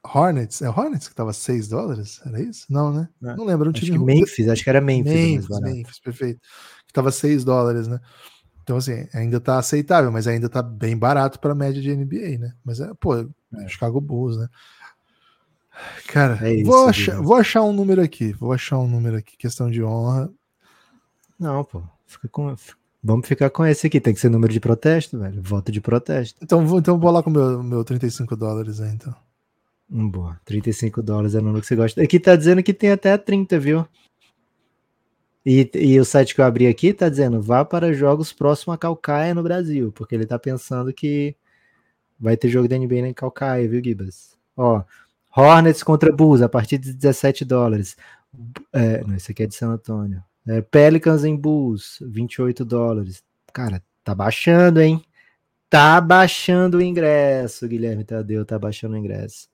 Hornets, 0.02 0.60
é 0.62 0.68
Hornets 0.68 1.06
que 1.08 1.14
tava 1.14 1.32
6 1.32 1.68
dólares, 1.68 2.20
era 2.26 2.40
isso? 2.40 2.66
Não, 2.68 2.92
né? 2.92 3.08
Não, 3.20 3.36
não 3.36 3.44
lembro, 3.44 3.66
não 3.66 3.72
acho 3.72 3.84
que 3.84 3.98
Memphis, 3.98 4.48
acho 4.48 4.64
que 4.64 4.70
era 4.70 4.80
Memphis, 4.80 5.48
Memphis, 5.48 5.60
Memphis 5.60 6.00
perfeito. 6.00 6.40
Que 6.86 6.92
tava 6.92 7.12
6 7.12 7.44
dólares, 7.44 7.86
né? 7.86 8.00
Então 8.62 8.76
assim, 8.76 9.06
ainda 9.14 9.40
tá 9.40 9.58
aceitável, 9.58 10.10
mas 10.10 10.26
ainda 10.26 10.48
tá 10.48 10.62
bem 10.62 10.96
barato 10.96 11.38
para 11.38 11.54
média 11.54 11.80
de 11.80 11.94
NBA, 11.94 12.38
né? 12.38 12.54
Mas 12.64 12.80
é, 12.80 12.92
pô, 12.98 13.16
é. 13.16 13.68
Chicago 13.68 14.00
Bulls, 14.00 14.36
né? 14.36 14.48
Cara, 16.08 16.38
é 16.46 16.54
isso, 16.54 16.70
vou, 16.70 16.86
achar, 16.86 17.20
vou 17.20 17.36
achar 17.36 17.62
um 17.62 17.72
número 17.72 18.02
aqui. 18.02 18.32
Vou 18.32 18.52
achar 18.52 18.78
um 18.78 18.88
número 18.88 19.16
aqui, 19.16 19.36
questão 19.36 19.70
de 19.70 19.82
honra. 19.82 20.30
Não, 21.38 21.64
pô. 21.64 21.82
Fica 22.06 22.28
com, 22.28 22.54
vamos 23.02 23.26
ficar 23.26 23.50
com 23.50 23.64
esse 23.64 23.86
aqui. 23.86 24.00
Tem 24.00 24.12
que 24.12 24.20
ser 24.20 24.28
número 24.28 24.52
de 24.52 24.60
protesto, 24.60 25.18
velho. 25.18 25.40
Voto 25.42 25.72
de 25.72 25.80
protesto. 25.80 26.38
Então, 26.42 26.66
vou, 26.66 26.78
então 26.78 26.98
vou 26.98 27.10
lá 27.10 27.22
com 27.22 27.30
o 27.30 27.32
meu, 27.32 27.62
meu 27.62 27.84
35 27.84 28.36
dólares 28.36 28.80
aí, 28.80 28.90
então. 28.90 29.14
Hum, 29.90 30.08
boa. 30.08 30.40
35 30.44 31.02
dólares 31.02 31.34
é 31.34 31.38
o 31.38 31.42
número 31.42 31.60
que 31.60 31.66
você 31.66 31.76
gosta. 31.76 32.02
Aqui 32.02 32.20
tá 32.20 32.36
dizendo 32.36 32.62
que 32.62 32.74
tem 32.74 32.90
até 32.90 33.16
30, 33.16 33.58
viu? 33.58 33.86
E, 35.44 35.68
e 35.74 35.98
o 35.98 36.04
site 36.04 36.34
que 36.34 36.40
eu 36.40 36.44
abri 36.44 36.68
aqui 36.68 36.94
tá 36.94 37.08
dizendo 37.08 37.42
vá 37.42 37.64
para 37.64 37.92
jogos 37.92 38.32
próximo 38.32 38.72
a 38.72 38.78
Calcaia 38.78 39.34
no 39.34 39.42
Brasil, 39.42 39.90
porque 39.90 40.14
ele 40.14 40.24
tá 40.24 40.38
pensando 40.38 40.92
que 40.92 41.34
vai 42.18 42.36
ter 42.36 42.48
jogo 42.48 42.68
da 42.68 42.78
NBA 42.78 43.08
em 43.08 43.12
Calcaia, 43.12 43.68
viu, 43.68 43.82
Gibas? 43.82 44.36
Ó, 44.56 44.84
Hornets 45.34 45.82
contra 45.82 46.12
Bulls 46.12 46.42
a 46.42 46.48
partir 46.48 46.78
de 46.78 46.92
17 46.92 47.44
dólares. 47.44 47.96
É, 48.72 49.02
não, 49.04 49.14
esse 49.14 49.32
aqui 49.32 49.42
é 49.42 49.46
de 49.46 49.54
San 49.54 49.70
Antônio. 49.70 50.22
É, 50.46 50.60
Pelicans 50.60 51.24
em 51.24 51.36
Bulls, 51.36 51.98
28 52.02 52.64
dólares. 52.64 53.22
Cara, 53.52 53.82
tá 54.04 54.14
baixando, 54.14 54.80
hein? 54.80 55.02
Tá 55.70 56.00
baixando 56.00 56.78
o 56.78 56.82
ingresso, 56.82 57.66
Guilherme 57.66 58.04
Tadeu, 58.04 58.44
tá 58.44 58.58
baixando 58.58 58.94
o 58.94 58.98
ingresso. 58.98 59.48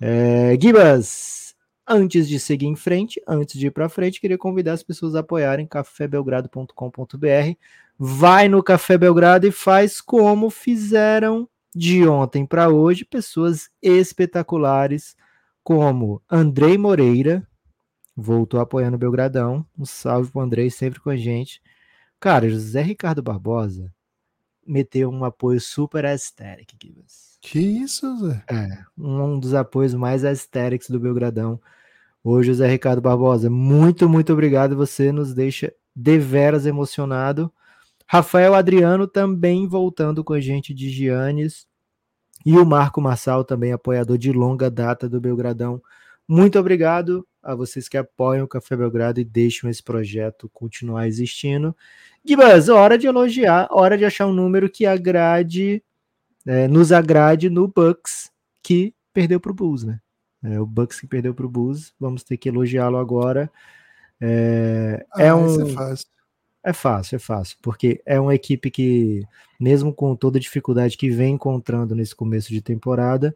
É, 0.00 0.56
Gibas, 0.60 1.54
antes 1.86 2.28
de 2.28 2.38
seguir 2.38 2.66
em 2.66 2.76
frente, 2.76 3.20
antes 3.26 3.58
de 3.58 3.66
ir 3.66 3.70
para 3.70 3.88
frente, 3.88 4.20
queria 4.20 4.38
convidar 4.38 4.74
as 4.74 4.82
pessoas 4.82 5.16
a 5.16 5.20
apoiarem 5.20 5.66
cafébelgrado.com.br. 5.66 7.56
Vai 7.98 8.48
no 8.48 8.62
Café 8.62 8.96
Belgrado 8.96 9.46
e 9.46 9.52
faz 9.52 10.00
como 10.00 10.50
fizeram 10.50 11.48
de 11.74 12.06
ontem 12.06 12.44
para 12.44 12.68
hoje, 12.68 13.04
pessoas 13.04 13.70
espetaculares 13.80 15.16
como 15.62 16.22
Andrei 16.28 16.76
Moreira, 16.76 17.46
voltou 18.16 18.60
apoiando 18.60 18.96
o 18.96 18.98
Belgradão. 18.98 19.64
Um 19.78 19.84
salve 19.84 20.30
pro 20.30 20.40
Andrei, 20.40 20.70
sempre 20.70 21.00
com 21.00 21.10
a 21.10 21.16
gente. 21.16 21.62
Cara, 22.18 22.48
José 22.48 22.82
Ricardo 22.82 23.22
Barbosa 23.22 23.92
meteu 24.66 25.10
um 25.10 25.24
apoio 25.24 25.60
super 25.60 26.04
aesthetic. 26.04 26.76
Que 27.40 27.58
isso, 27.58 28.18
Zé? 28.18 28.44
É, 28.48 28.84
um 28.96 29.38
dos 29.38 29.54
apoios 29.54 29.94
mais 29.94 30.24
aesthetics 30.24 30.90
do 30.90 31.00
Belgradão. 31.00 31.60
Hoje, 32.22 32.48
José 32.48 32.68
Ricardo 32.68 33.00
Barbosa, 33.00 33.48
muito, 33.48 34.08
muito 34.08 34.32
obrigado. 34.32 34.76
Você 34.76 35.10
nos 35.10 35.32
deixa 35.32 35.72
deveras 35.96 36.66
emocionado. 36.66 37.52
Rafael 38.06 38.54
Adriano 38.54 39.06
também 39.06 39.66
voltando 39.66 40.22
com 40.22 40.34
a 40.34 40.40
gente 40.40 40.74
de 40.74 40.90
Giannis. 40.90 41.66
E 42.44 42.56
o 42.56 42.64
Marco 42.64 43.00
Marçal, 43.00 43.44
também 43.44 43.72
apoiador 43.72 44.16
de 44.16 44.32
longa 44.32 44.70
data 44.70 45.08
do 45.08 45.20
Belgradão. 45.20 45.82
Muito 46.26 46.58
obrigado 46.58 47.26
a 47.42 47.54
vocês 47.54 47.88
que 47.88 47.96
apoiam 47.96 48.44
o 48.44 48.48
Café 48.48 48.76
Belgrado 48.76 49.20
e 49.20 49.24
deixam 49.24 49.68
esse 49.68 49.82
projeto 49.82 50.48
continuar 50.52 51.06
existindo. 51.06 51.74
Gibas, 52.24 52.68
hora 52.68 52.96
de 52.96 53.06
elogiar, 53.06 53.68
hora 53.70 53.96
de 53.96 54.04
achar 54.04 54.26
um 54.26 54.32
número 54.32 54.68
que 54.68 54.86
agrade, 54.86 55.82
é, 56.46 56.68
nos 56.68 56.92
agrade 56.92 57.48
no 57.48 57.66
Bucks, 57.66 58.30
que 58.62 58.94
perdeu 59.12 59.40
para 59.40 59.52
o 59.52 59.54
Bulls, 59.54 59.84
né? 59.84 60.00
É, 60.42 60.60
o 60.60 60.66
Bucks 60.66 61.00
que 61.00 61.06
perdeu 61.06 61.34
para 61.34 61.46
o 61.46 61.48
Bulls, 61.48 61.92
vamos 61.98 62.22
ter 62.22 62.36
que 62.36 62.48
elogiá-lo 62.48 62.96
agora. 62.96 63.50
É, 64.20 65.04
é 65.16 65.22
ah, 65.22 65.26
é 65.26 65.34
um. 65.34 65.68
É 65.68 65.72
fácil. 65.72 66.06
É 66.62 66.72
fácil, 66.72 67.16
é 67.16 67.18
fácil, 67.18 67.56
porque 67.62 68.02
é 68.04 68.20
uma 68.20 68.34
equipe 68.34 68.70
que, 68.70 69.26
mesmo 69.58 69.94
com 69.94 70.14
toda 70.14 70.38
a 70.38 70.40
dificuldade 70.40 70.96
que 70.96 71.08
vem 71.08 71.34
encontrando 71.34 71.94
nesse 71.94 72.14
começo 72.14 72.50
de 72.50 72.60
temporada, 72.60 73.34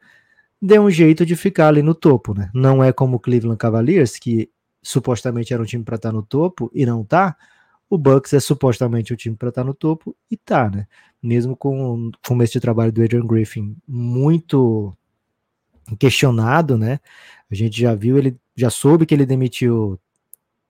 deu 0.61 0.83
um 0.83 0.91
jeito 0.91 1.25
de 1.25 1.35
ficar 1.35 1.69
ali 1.69 1.83
no 1.83 1.95
topo, 1.95 2.35
né? 2.35 2.51
Não 2.55 2.85
é 2.85 2.93
como 2.93 3.17
o 3.17 3.21
Cleveland 3.21 3.59
Cavaliers, 3.59 4.19
que 4.19 4.51
supostamente 4.83 5.55
era 5.55 5.63
um 5.63 5.67
time 5.67 5.83
para 5.83 5.97
estar 5.97 6.11
tá 6.11 6.13
no 6.13 6.23
topo 6.23 6.71
e 6.75 6.85
não 6.85 7.03
tá. 7.05 7.35
O 7.89 7.97
Bucks 7.97 8.33
é 8.35 8.41
supostamente 8.41 9.13
o 9.13 9.17
time 9.17 9.37
para 9.37 9.49
estar 9.49 9.63
tá 9.63 9.67
no 9.67 9.75
topo 9.75 10.15
e 10.31 10.37
tá, 10.37 10.71
né? 10.71 10.87
Mesmo 11.23 11.57
com 11.57 12.09
o 12.09 12.13
começo 12.27 12.53
de 12.53 12.61
trabalho 12.61 12.93
do 12.93 13.03
Adrian 13.03 13.27
Griffin 13.27 13.77
muito 13.89 14.95
questionado, 15.99 16.77
né? 16.77 17.01
A 17.51 17.55
gente 17.55 17.81
já 17.81 17.95
viu, 17.95 18.19
ele 18.19 18.37
já 18.55 18.69
soube 18.69 19.07
que 19.07 19.15
ele 19.15 19.27
demitiu 19.27 19.99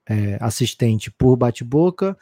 é, 0.07 0.39
assistente 0.41 1.11
por 1.11 1.37
bate-boca, 1.37 2.17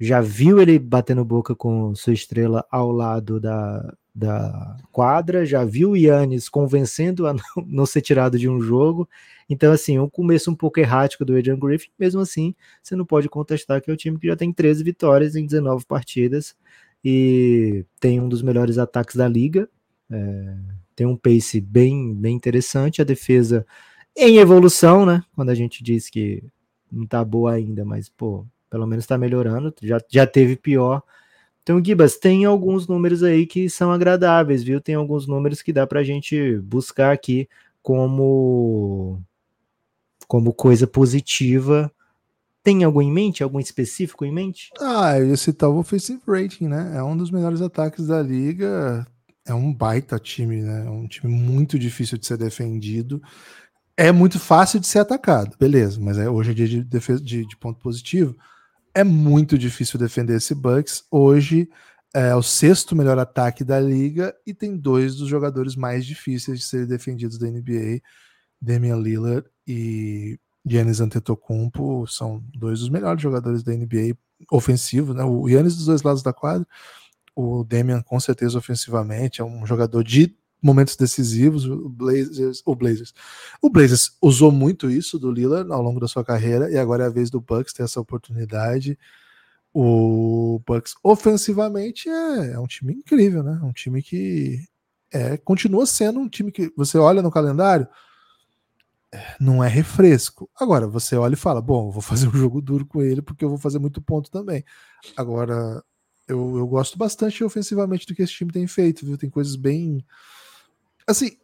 já 0.00 0.20
viu 0.22 0.60
ele 0.60 0.78
batendo 0.78 1.24
boca 1.24 1.54
com 1.54 1.94
sua 1.94 2.14
estrela 2.14 2.64
ao 2.70 2.90
lado 2.90 3.38
da, 3.38 3.94
da 4.14 4.76
quadra, 4.90 5.44
já 5.44 5.62
viu 5.62 5.90
o 5.90 5.96
Yannis 5.96 6.48
convencendo 6.48 7.26
a 7.26 7.34
não, 7.56 7.66
não, 7.66 7.86
ser 7.86 8.00
tirado 8.00 8.38
de 8.38 8.48
um 8.48 8.60
jogo. 8.62 9.06
Então, 9.48 9.72
assim, 9.72 9.98
um 9.98 10.08
começo 10.08 10.50
um 10.50 10.54
pouco 10.54 10.80
errático 10.80 11.24
do 11.24 11.36
Adrian 11.36 11.58
Griffin, 11.58 11.90
mesmo 11.98 12.20
assim, 12.20 12.54
você 12.82 12.96
não 12.96 13.04
pode 13.04 13.28
contestar 13.28 13.82
que 13.82 13.90
é 13.90 13.94
o 13.94 13.96
time 13.96 14.18
que 14.18 14.26
já 14.26 14.36
tem 14.36 14.52
13 14.52 14.82
vitórias 14.82 15.36
em 15.36 15.44
19 15.44 15.84
partidas 15.84 16.56
e 17.04 17.84
tem 17.98 18.20
um 18.20 18.28
dos 18.28 18.42
melhores 18.42 18.78
ataques 18.78 19.16
da 19.16 19.28
liga. 19.28 19.68
É, 20.10 20.56
tem 20.96 21.06
um 21.06 21.16
pace 21.16 21.60
bem, 21.60 22.14
bem 22.14 22.34
interessante, 22.34 23.02
a 23.02 23.04
defesa 23.04 23.66
em 24.16 24.38
evolução, 24.38 25.04
né? 25.04 25.22
Quando 25.34 25.50
a 25.50 25.54
gente 25.54 25.82
diz 25.82 26.08
que 26.08 26.42
não 26.90 27.06
tá 27.06 27.24
boa 27.24 27.52
ainda, 27.52 27.84
mas, 27.84 28.08
pô, 28.08 28.46
pelo 28.70 28.86
menos 28.86 29.06
tá 29.06 29.18
melhorando, 29.18 29.74
já, 29.82 30.00
já 30.08 30.26
teve 30.26 30.56
pior 30.56 31.02
então, 31.62 31.82
Gibas, 31.84 32.16
tem 32.16 32.44
alguns 32.44 32.88
números 32.88 33.22
aí 33.22 33.46
que 33.46 33.68
são 33.68 33.92
agradáveis, 33.92 34.62
viu? 34.62 34.80
Tem 34.80 34.94
alguns 34.94 35.26
números 35.26 35.62
que 35.62 35.72
dá 35.72 35.86
para 35.86 36.00
a 36.00 36.02
gente 36.02 36.56
buscar 36.58 37.12
aqui 37.12 37.48
como, 37.82 39.22
como 40.26 40.52
coisa 40.52 40.86
positiva. 40.86 41.92
Tem 42.62 42.82
algum 42.82 43.02
em 43.02 43.12
mente? 43.12 43.42
Algum 43.42 43.60
específico 43.60 44.24
em 44.24 44.32
mente? 44.32 44.70
Ah, 44.80 45.18
eu 45.18 45.28
ia 45.28 45.36
citar 45.36 45.68
o 45.68 45.78
offensive 45.78 46.20
rating, 46.26 46.66
né? 46.66 46.94
É 46.96 47.02
um 47.02 47.16
dos 47.16 47.30
melhores 47.30 47.60
ataques 47.60 48.06
da 48.06 48.22
liga. 48.22 49.06
É 49.46 49.54
um 49.54 49.72
baita 49.72 50.18
time, 50.18 50.62
né? 50.62 50.86
É 50.86 50.90
um 50.90 51.06
time 51.06 51.32
muito 51.32 51.78
difícil 51.78 52.16
de 52.18 52.26
ser 52.26 52.38
defendido. 52.38 53.22
É 53.96 54.10
muito 54.10 54.38
fácil 54.38 54.80
de 54.80 54.86
ser 54.86 55.00
atacado, 55.00 55.56
beleza, 55.58 56.00
mas 56.00 56.16
é, 56.16 56.28
hoje 56.28 56.52
é 56.52 56.54
dia 56.54 56.66
de, 56.66 56.82
defesa, 56.82 57.22
de, 57.22 57.44
de 57.44 57.56
ponto 57.56 57.78
positivo 57.78 58.34
é 58.94 59.04
muito 59.04 59.56
difícil 59.58 59.98
defender 59.98 60.36
esse 60.36 60.54
Bucks. 60.54 61.04
Hoje 61.10 61.68
é 62.14 62.34
o 62.34 62.42
sexto 62.42 62.96
melhor 62.96 63.18
ataque 63.18 63.62
da 63.62 63.78
liga 63.78 64.34
e 64.46 64.52
tem 64.52 64.76
dois 64.76 65.14
dos 65.14 65.28
jogadores 65.28 65.76
mais 65.76 66.04
difíceis 66.04 66.60
de 66.60 66.64
serem 66.64 66.86
defendidos 66.86 67.38
da 67.38 67.46
NBA, 67.46 68.00
Damian 68.60 68.96
Lillard 68.96 69.46
e 69.66 70.38
Giannis 70.66 71.00
Antetokounmpo, 71.00 72.06
são 72.06 72.44
dois 72.54 72.80
dos 72.80 72.88
melhores 72.88 73.22
jogadores 73.22 73.62
da 73.62 73.72
NBA 73.72 74.16
ofensivo, 74.50 75.14
né? 75.14 75.22
O 75.24 75.48
Giannis 75.48 75.76
dos 75.76 75.86
dois 75.86 76.02
lados 76.02 76.22
da 76.22 76.32
quadra, 76.32 76.66
o 77.34 77.64
Damian 77.64 78.02
com 78.02 78.18
certeza 78.18 78.58
ofensivamente, 78.58 79.40
é 79.40 79.44
um 79.44 79.64
jogador 79.64 80.02
de 80.02 80.36
momentos 80.62 80.96
decisivos, 80.96 81.66
o 81.66 81.88
Blazers, 81.88 82.62
o 82.64 82.74
Blazers. 82.74 83.12
O 83.60 83.70
Blazers 83.70 84.16
usou 84.20 84.52
muito 84.52 84.90
isso 84.90 85.18
do 85.18 85.30
Lillard 85.30 85.70
ao 85.72 85.82
longo 85.82 86.00
da 86.00 86.08
sua 86.08 86.24
carreira 86.24 86.70
e 86.70 86.78
agora 86.78 87.04
é 87.04 87.06
a 87.06 87.10
vez 87.10 87.30
do 87.30 87.40
Bucks 87.40 87.72
ter 87.72 87.82
essa 87.82 88.00
oportunidade. 88.00 88.98
O 89.72 90.60
Bucks 90.66 90.94
ofensivamente 91.02 92.08
é, 92.08 92.52
é 92.52 92.58
um 92.58 92.66
time 92.66 92.92
incrível, 92.92 93.42
né? 93.42 93.60
Um 93.62 93.72
time 93.72 94.02
que 94.02 94.64
é, 95.12 95.36
continua 95.36 95.86
sendo 95.86 96.20
um 96.20 96.28
time 96.28 96.52
que 96.52 96.72
você 96.76 96.98
olha 96.98 97.22
no 97.22 97.30
calendário, 97.30 97.88
não 99.40 99.62
é 99.62 99.68
refresco. 99.68 100.48
Agora 100.56 100.86
você 100.86 101.16
olha 101.16 101.34
e 101.34 101.36
fala: 101.36 101.60
bom, 101.60 101.90
vou 101.90 102.02
fazer 102.02 102.28
um 102.28 102.32
jogo 102.32 102.60
duro 102.60 102.86
com 102.86 103.02
ele 103.02 103.22
porque 103.22 103.44
eu 103.44 103.48
vou 103.48 103.58
fazer 103.58 103.78
muito 103.78 104.00
ponto 104.00 104.30
também. 104.30 104.64
Agora 105.16 105.82
eu, 106.28 106.58
eu 106.58 106.66
gosto 106.66 106.96
bastante 106.96 107.42
ofensivamente 107.42 108.06
do 108.06 108.14
que 108.14 108.22
esse 108.22 108.32
time 108.32 108.52
tem 108.52 108.66
feito, 108.66 109.04
viu? 109.04 109.18
Tem 109.18 109.28
coisas 109.28 109.56
bem 109.56 110.04
assim, 111.10 111.36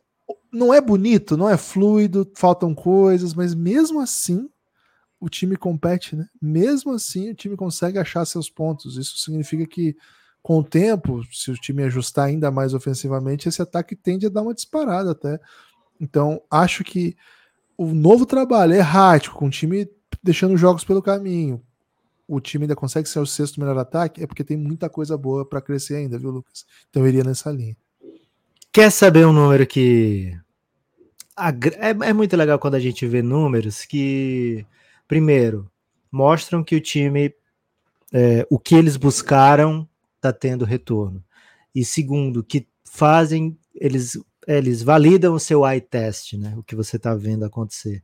não 0.52 0.72
é 0.72 0.80
bonito, 0.80 1.36
não 1.36 1.48
é 1.48 1.56
fluido, 1.56 2.30
faltam 2.34 2.74
coisas, 2.74 3.34
mas 3.34 3.54
mesmo 3.54 4.00
assim 4.00 4.48
o 5.20 5.28
time 5.28 5.56
compete, 5.56 6.14
né? 6.14 6.28
Mesmo 6.40 6.92
assim 6.92 7.30
o 7.30 7.34
time 7.34 7.56
consegue 7.56 7.98
achar 7.98 8.24
seus 8.24 8.50
pontos. 8.50 8.96
Isso 8.96 9.18
significa 9.18 9.66
que 9.66 9.96
com 10.42 10.60
o 10.60 10.64
tempo, 10.64 11.24
se 11.32 11.50
o 11.50 11.54
time 11.54 11.82
ajustar 11.82 12.26
ainda 12.26 12.50
mais 12.52 12.72
ofensivamente, 12.72 13.48
esse 13.48 13.60
ataque 13.60 13.96
tende 13.96 14.26
a 14.26 14.28
dar 14.28 14.42
uma 14.42 14.54
disparada 14.54 15.10
até. 15.10 15.40
Então, 16.00 16.40
acho 16.48 16.84
que 16.84 17.16
o 17.76 17.86
novo 17.86 18.24
trabalho 18.24 18.72
é 18.72 18.78
errático, 18.78 19.36
com 19.36 19.46
o 19.46 19.50
time 19.50 19.88
deixando 20.22 20.56
jogos 20.56 20.84
pelo 20.84 21.02
caminho. 21.02 21.60
O 22.28 22.40
time 22.40 22.64
ainda 22.64 22.76
consegue 22.76 23.08
ser 23.08 23.18
o 23.18 23.26
sexto 23.26 23.58
melhor 23.58 23.76
ataque, 23.78 24.22
é 24.22 24.26
porque 24.26 24.44
tem 24.44 24.56
muita 24.56 24.88
coisa 24.88 25.16
boa 25.18 25.44
para 25.44 25.60
crescer 25.60 25.96
ainda, 25.96 26.18
viu, 26.18 26.30
Lucas? 26.30 26.64
Então 26.90 27.02
eu 27.02 27.08
iria 27.08 27.24
nessa 27.24 27.50
linha. 27.50 27.76
Quer 28.76 28.92
saber 28.92 29.26
um 29.26 29.32
número 29.32 29.66
que. 29.66 30.38
É, 31.80 32.08
é 32.08 32.12
muito 32.12 32.36
legal 32.36 32.58
quando 32.58 32.74
a 32.74 32.78
gente 32.78 33.06
vê 33.06 33.22
números 33.22 33.86
que, 33.86 34.66
primeiro, 35.08 35.66
mostram 36.12 36.62
que 36.62 36.76
o 36.76 36.80
time, 36.80 37.34
é, 38.12 38.46
o 38.50 38.58
que 38.58 38.74
eles 38.74 38.98
buscaram, 38.98 39.88
está 40.16 40.30
tendo 40.30 40.66
retorno. 40.66 41.24
E 41.74 41.86
segundo, 41.86 42.44
que 42.44 42.68
fazem, 42.84 43.58
eles, 43.74 44.18
eles 44.46 44.82
validam 44.82 45.32
o 45.32 45.40
seu 45.40 45.66
eye 45.66 45.80
test, 45.80 46.34
né? 46.34 46.52
O 46.58 46.62
que 46.62 46.76
você 46.76 46.98
está 46.98 47.14
vendo 47.14 47.46
acontecer. 47.46 48.02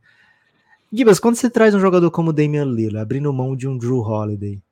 Gibas, 0.91 1.21
quando 1.21 1.35
você 1.35 1.51
traz 1.51 1.75
um 1.75 1.81
jogador 1.81 2.11
como 2.11 2.33
Damian 2.33 2.65
Lillard, 2.65 3.03
abrindo 3.03 3.31
mão 3.31 3.55
de 3.55 3.69
um 3.69 3.77
Drew 3.77 4.01
Holiday, 4.01 4.63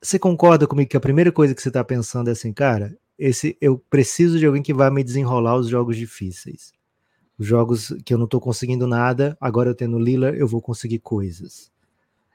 você 0.00 0.16
concorda 0.16 0.64
comigo 0.64 0.88
que 0.90 0.96
a 0.96 1.00
primeira 1.00 1.32
coisa 1.32 1.56
que 1.56 1.60
você 1.60 1.70
está 1.70 1.82
pensando 1.82 2.28
é 2.28 2.30
assim, 2.30 2.52
cara, 2.52 2.96
esse 3.22 3.56
eu 3.60 3.78
preciso 3.78 4.36
de 4.36 4.46
alguém 4.46 4.62
que 4.62 4.74
vai 4.74 4.90
me 4.90 5.04
desenrolar 5.04 5.54
os 5.54 5.68
jogos 5.68 5.96
difíceis. 5.96 6.72
Os 7.38 7.46
jogos 7.46 7.94
que 8.04 8.12
eu 8.12 8.18
não 8.18 8.26
tô 8.26 8.40
conseguindo 8.40 8.84
nada, 8.84 9.36
agora 9.40 9.70
eu 9.70 9.74
tendo 9.76 9.96
Lila, 9.96 10.30
eu 10.30 10.46
vou 10.48 10.60
conseguir 10.60 10.98
coisas. 10.98 11.70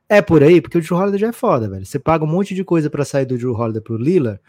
É 0.07 0.21
por 0.21 0.41
aí, 0.41 0.61
porque 0.61 0.77
o 0.77 0.81
Drew 0.81 0.97
Holiday 0.97 1.19
já 1.19 1.27
é 1.27 1.33
foda, 1.33 1.69
velho. 1.69 1.85
Você 1.85 1.99
paga 1.99 2.23
um 2.23 2.27
monte 2.27 2.55
de 2.55 2.63
coisa 2.63 2.89
para 2.89 3.03
sair 3.03 3.25
do 3.25 3.37
Drew 3.37 3.53
Holiday 3.53 3.81
pro 3.81 3.97
Lila. 3.97 4.39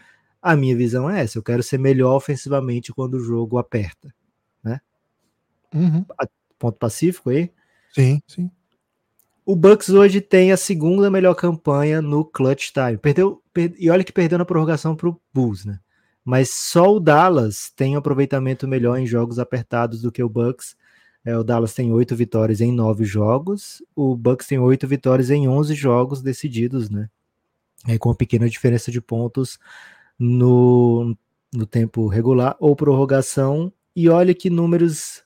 A 0.41 0.55
minha 0.55 0.77
visão 0.77 1.09
é 1.09 1.21
essa, 1.21 1.37
eu 1.37 1.43
quero 1.43 1.61
ser 1.61 1.77
melhor 1.77 2.15
ofensivamente 2.15 2.93
quando 2.93 3.15
o 3.15 3.19
jogo 3.19 3.57
aperta, 3.57 4.13
né? 4.63 4.79
Uhum. 5.75 6.05
Ponto 6.57 6.77
pacífico 6.77 7.29
aí? 7.29 7.51
Sim, 7.93 8.21
sim. 8.25 8.49
O 9.45 9.57
Bucks 9.57 9.89
hoje 9.89 10.21
tem 10.21 10.53
a 10.53 10.57
segunda 10.57 11.11
melhor 11.11 11.35
campanha 11.35 12.01
no 12.01 12.23
clutch 12.23 12.71
time. 12.71 12.97
Perdeu, 12.97 13.43
per... 13.51 13.73
e 13.77 13.89
olha 13.89 14.05
que 14.05 14.13
perdeu 14.13 14.37
na 14.37 14.45
prorrogação 14.45 14.95
pro 14.95 15.19
Bulls, 15.33 15.65
né? 15.65 15.79
Mas 16.29 16.51
só 16.51 16.93
o 16.93 16.99
Dallas 16.99 17.71
tem 17.75 17.95
um 17.95 17.97
aproveitamento 17.97 18.67
melhor 18.67 18.99
em 18.99 19.07
jogos 19.07 19.39
apertados 19.39 20.03
do 20.03 20.11
que 20.11 20.21
o 20.21 20.29
Bucks. 20.29 20.77
É, 21.25 21.35
o 21.35 21.43
Dallas 21.43 21.73
tem 21.73 21.91
oito 21.91 22.15
vitórias 22.15 22.61
em 22.61 22.71
nove 22.71 23.03
jogos, 23.03 23.81
o 23.95 24.15
Bucks 24.15 24.45
tem 24.45 24.59
oito 24.59 24.87
vitórias 24.87 25.31
em 25.31 25.47
onze 25.47 25.73
jogos 25.73 26.21
decididos, 26.21 26.87
né? 26.87 27.09
É, 27.87 27.97
com 27.97 28.09
uma 28.09 28.15
pequena 28.15 28.47
diferença 28.47 28.91
de 28.91 29.01
pontos 29.01 29.57
no, 30.19 31.17
no 31.51 31.65
tempo 31.65 32.05
regular 32.05 32.55
ou 32.59 32.75
prorrogação. 32.75 33.73
E 33.95 34.07
olha 34.07 34.35
que 34.35 34.51
números 34.51 35.23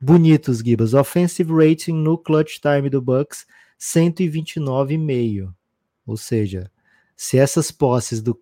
bonitos, 0.00 0.60
Gibas. 0.60 0.94
Offensive 0.94 1.52
rating 1.52 1.92
no 1.92 2.16
clutch 2.16 2.60
time 2.60 2.88
do 2.88 3.02
Bucks, 3.02 3.44
129,5. 3.78 5.52
Ou 6.06 6.16
seja, 6.16 6.72
se 7.14 7.36
essas 7.36 7.70
posses 7.70 8.22
do 8.22 8.40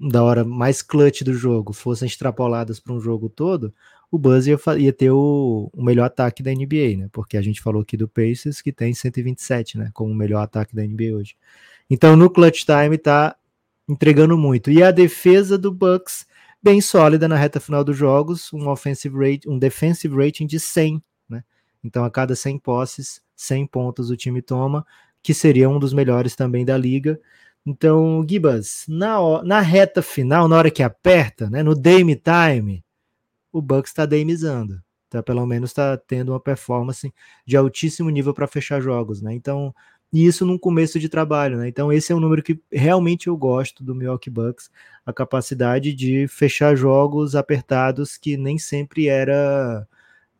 da 0.00 0.22
hora 0.22 0.44
mais 0.44 0.80
clutch 0.80 1.22
do 1.22 1.34
jogo 1.34 1.74
fossem 1.74 2.08
extrapoladas 2.08 2.80
para 2.80 2.94
um 2.94 3.00
jogo 3.00 3.28
todo, 3.28 3.74
o 4.10 4.18
Buzz 4.18 4.46
ia, 4.46 4.58
ia 4.78 4.92
ter 4.92 5.10
o, 5.10 5.70
o, 5.72 5.82
melhor 5.82 6.06
ataque 6.06 6.42
da 6.42 6.50
NBA, 6.50 6.96
né? 6.96 7.08
Porque 7.12 7.36
a 7.36 7.42
gente 7.42 7.60
falou 7.60 7.82
aqui 7.82 7.96
do 7.96 8.08
Pacers 8.08 8.62
que 8.62 8.72
tem 8.72 8.94
127, 8.94 9.78
né? 9.78 9.90
Como 9.92 10.10
o 10.10 10.16
melhor 10.16 10.42
ataque 10.42 10.74
da 10.74 10.82
NBA 10.82 11.14
hoje. 11.14 11.36
Então 11.88 12.16
no 12.16 12.30
clutch 12.30 12.64
time 12.64 12.96
tá 12.96 13.36
entregando 13.88 14.38
muito. 14.38 14.70
E 14.70 14.82
a 14.82 14.90
defesa 14.90 15.58
do 15.58 15.70
Bucks 15.70 16.26
bem 16.62 16.80
sólida 16.80 17.28
na 17.28 17.36
reta 17.36 17.60
final 17.60 17.84
dos 17.84 17.96
jogos, 17.96 18.52
um 18.52 18.68
offensive 18.68 19.16
rate, 19.16 19.48
um 19.48 19.58
defensive 19.58 20.14
rating 20.16 20.46
de 20.46 20.58
100, 20.58 21.02
né? 21.28 21.44
Então 21.84 22.04
a 22.04 22.10
cada 22.10 22.34
100 22.34 22.58
posses, 22.58 23.22
100 23.36 23.66
pontos 23.66 24.10
o 24.10 24.16
time 24.16 24.40
toma, 24.42 24.84
que 25.22 25.34
seria 25.34 25.68
um 25.68 25.78
dos 25.78 25.92
melhores 25.92 26.34
também 26.34 26.64
da 26.64 26.76
liga. 26.76 27.20
Então, 27.66 28.24
Gibas, 28.28 28.84
na, 28.88 29.42
na 29.42 29.60
reta 29.60 30.02
final, 30.02 30.48
na 30.48 30.56
hora 30.56 30.70
que 30.70 30.82
aperta, 30.82 31.50
né, 31.50 31.62
no 31.62 31.74
Dame 31.74 32.16
Time, 32.16 32.84
o 33.52 33.60
Bucks 33.60 33.90
está 33.90 34.06
damizando. 34.06 34.82
Tá, 35.10 35.22
pelo 35.22 35.44
menos 35.44 35.70
está 35.70 35.96
tendo 35.96 36.30
uma 36.30 36.38
performance 36.40 37.12
de 37.44 37.56
altíssimo 37.56 38.08
nível 38.10 38.32
para 38.32 38.46
fechar 38.46 38.80
jogos, 38.80 39.20
né? 39.20 39.34
Então, 39.34 39.74
e 40.12 40.24
isso 40.24 40.46
num 40.46 40.56
começo 40.56 41.00
de 41.00 41.08
trabalho, 41.08 41.58
né? 41.58 41.68
Então, 41.68 41.92
esse 41.92 42.12
é 42.12 42.14
um 42.14 42.20
número 42.20 42.42
que 42.44 42.60
realmente 42.70 43.26
eu 43.26 43.36
gosto 43.36 43.82
do 43.82 43.92
Milwaukee 43.92 44.30
Bucks, 44.30 44.70
a 45.04 45.12
capacidade 45.12 45.92
de 45.92 46.28
fechar 46.28 46.76
jogos 46.76 47.34
apertados 47.34 48.16
que 48.16 48.36
nem 48.36 48.56
sempre 48.56 49.08
era 49.08 49.86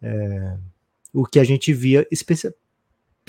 é, 0.01 0.57
o 1.13 1.25
que 1.25 1.41
a 1.41 1.45
gente 1.45 1.73
via, 1.73 2.07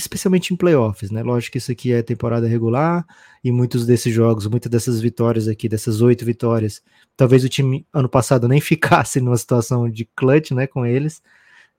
especialmente 0.01 0.53
em 0.53 0.57
playoffs, 0.57 1.11
né? 1.11 1.23
Lógico 1.23 1.53
que 1.53 1.57
isso 1.57 1.71
aqui 1.71 1.93
é 1.93 2.01
temporada 2.01 2.47
regular 2.47 3.05
e 3.43 3.51
muitos 3.51 3.85
desses 3.85 4.13
jogos, 4.13 4.47
muitas 4.47 4.71
dessas 4.71 5.01
vitórias 5.01 5.47
aqui, 5.47 5.69
dessas 5.69 6.01
oito 6.01 6.25
vitórias, 6.25 6.81
talvez 7.15 7.43
o 7.43 7.49
time 7.49 7.85
ano 7.93 8.09
passado 8.09 8.47
nem 8.47 8.59
ficasse 8.61 9.21
numa 9.21 9.37
situação 9.37 9.89
de 9.89 10.05
clutch, 10.15 10.51
né, 10.51 10.67
com 10.67 10.85
eles, 10.85 11.21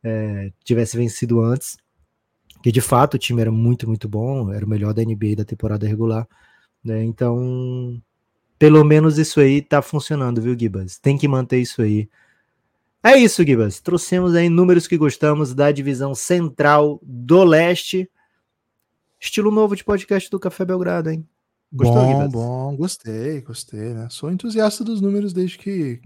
é, 0.02 0.52
tivesse 0.64 0.96
vencido 0.96 1.40
antes, 1.42 1.76
que 2.62 2.72
de 2.72 2.80
fato 2.80 3.14
o 3.14 3.18
time 3.18 3.40
era 3.40 3.52
muito, 3.52 3.88
muito 3.88 4.08
bom, 4.08 4.52
era 4.52 4.64
o 4.64 4.68
melhor 4.68 4.94
da 4.94 5.02
NBA 5.02 5.36
da 5.36 5.44
temporada 5.44 5.86
regular, 5.86 6.26
né? 6.84 7.02
Então, 7.04 8.00
pelo 8.58 8.84
menos 8.84 9.18
isso 9.18 9.40
aí 9.40 9.60
tá 9.60 9.82
funcionando, 9.82 10.40
viu, 10.40 10.58
Gibas? 10.58 10.98
Tem 10.98 11.18
que 11.18 11.26
manter 11.26 11.58
isso 11.58 11.82
aí. 11.82 12.08
É 13.02 13.16
isso, 13.16 13.44
Gibas. 13.44 13.80
Trouxemos 13.80 14.36
aí 14.36 14.48
números 14.48 14.86
que 14.86 14.96
gostamos 14.96 15.52
da 15.52 15.72
divisão 15.72 16.14
central 16.14 17.00
do 17.02 17.42
leste. 17.42 18.08
Estilo 19.22 19.52
novo 19.52 19.76
de 19.76 19.84
podcast 19.84 20.28
do 20.28 20.40
Café 20.40 20.64
Belgrado, 20.64 21.08
hein? 21.08 21.24
Gostou, 21.72 22.02
bom? 22.04 22.28
Bom, 22.28 22.76
gostei, 22.76 23.40
gostei, 23.40 23.94
né? 23.94 24.08
Sou 24.10 24.32
entusiasta 24.32 24.82
dos 24.82 25.00
números 25.00 25.32
desde 25.32 25.56
que 25.58 26.02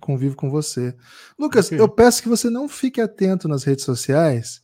convivo 0.00 0.36
com 0.36 0.48
você. 0.48 0.94
Lucas, 1.36 1.66
okay. 1.66 1.80
eu 1.80 1.88
peço 1.88 2.22
que 2.22 2.28
você 2.28 2.48
não 2.48 2.68
fique 2.68 3.00
atento 3.00 3.48
nas 3.48 3.64
redes 3.64 3.84
sociais, 3.84 4.62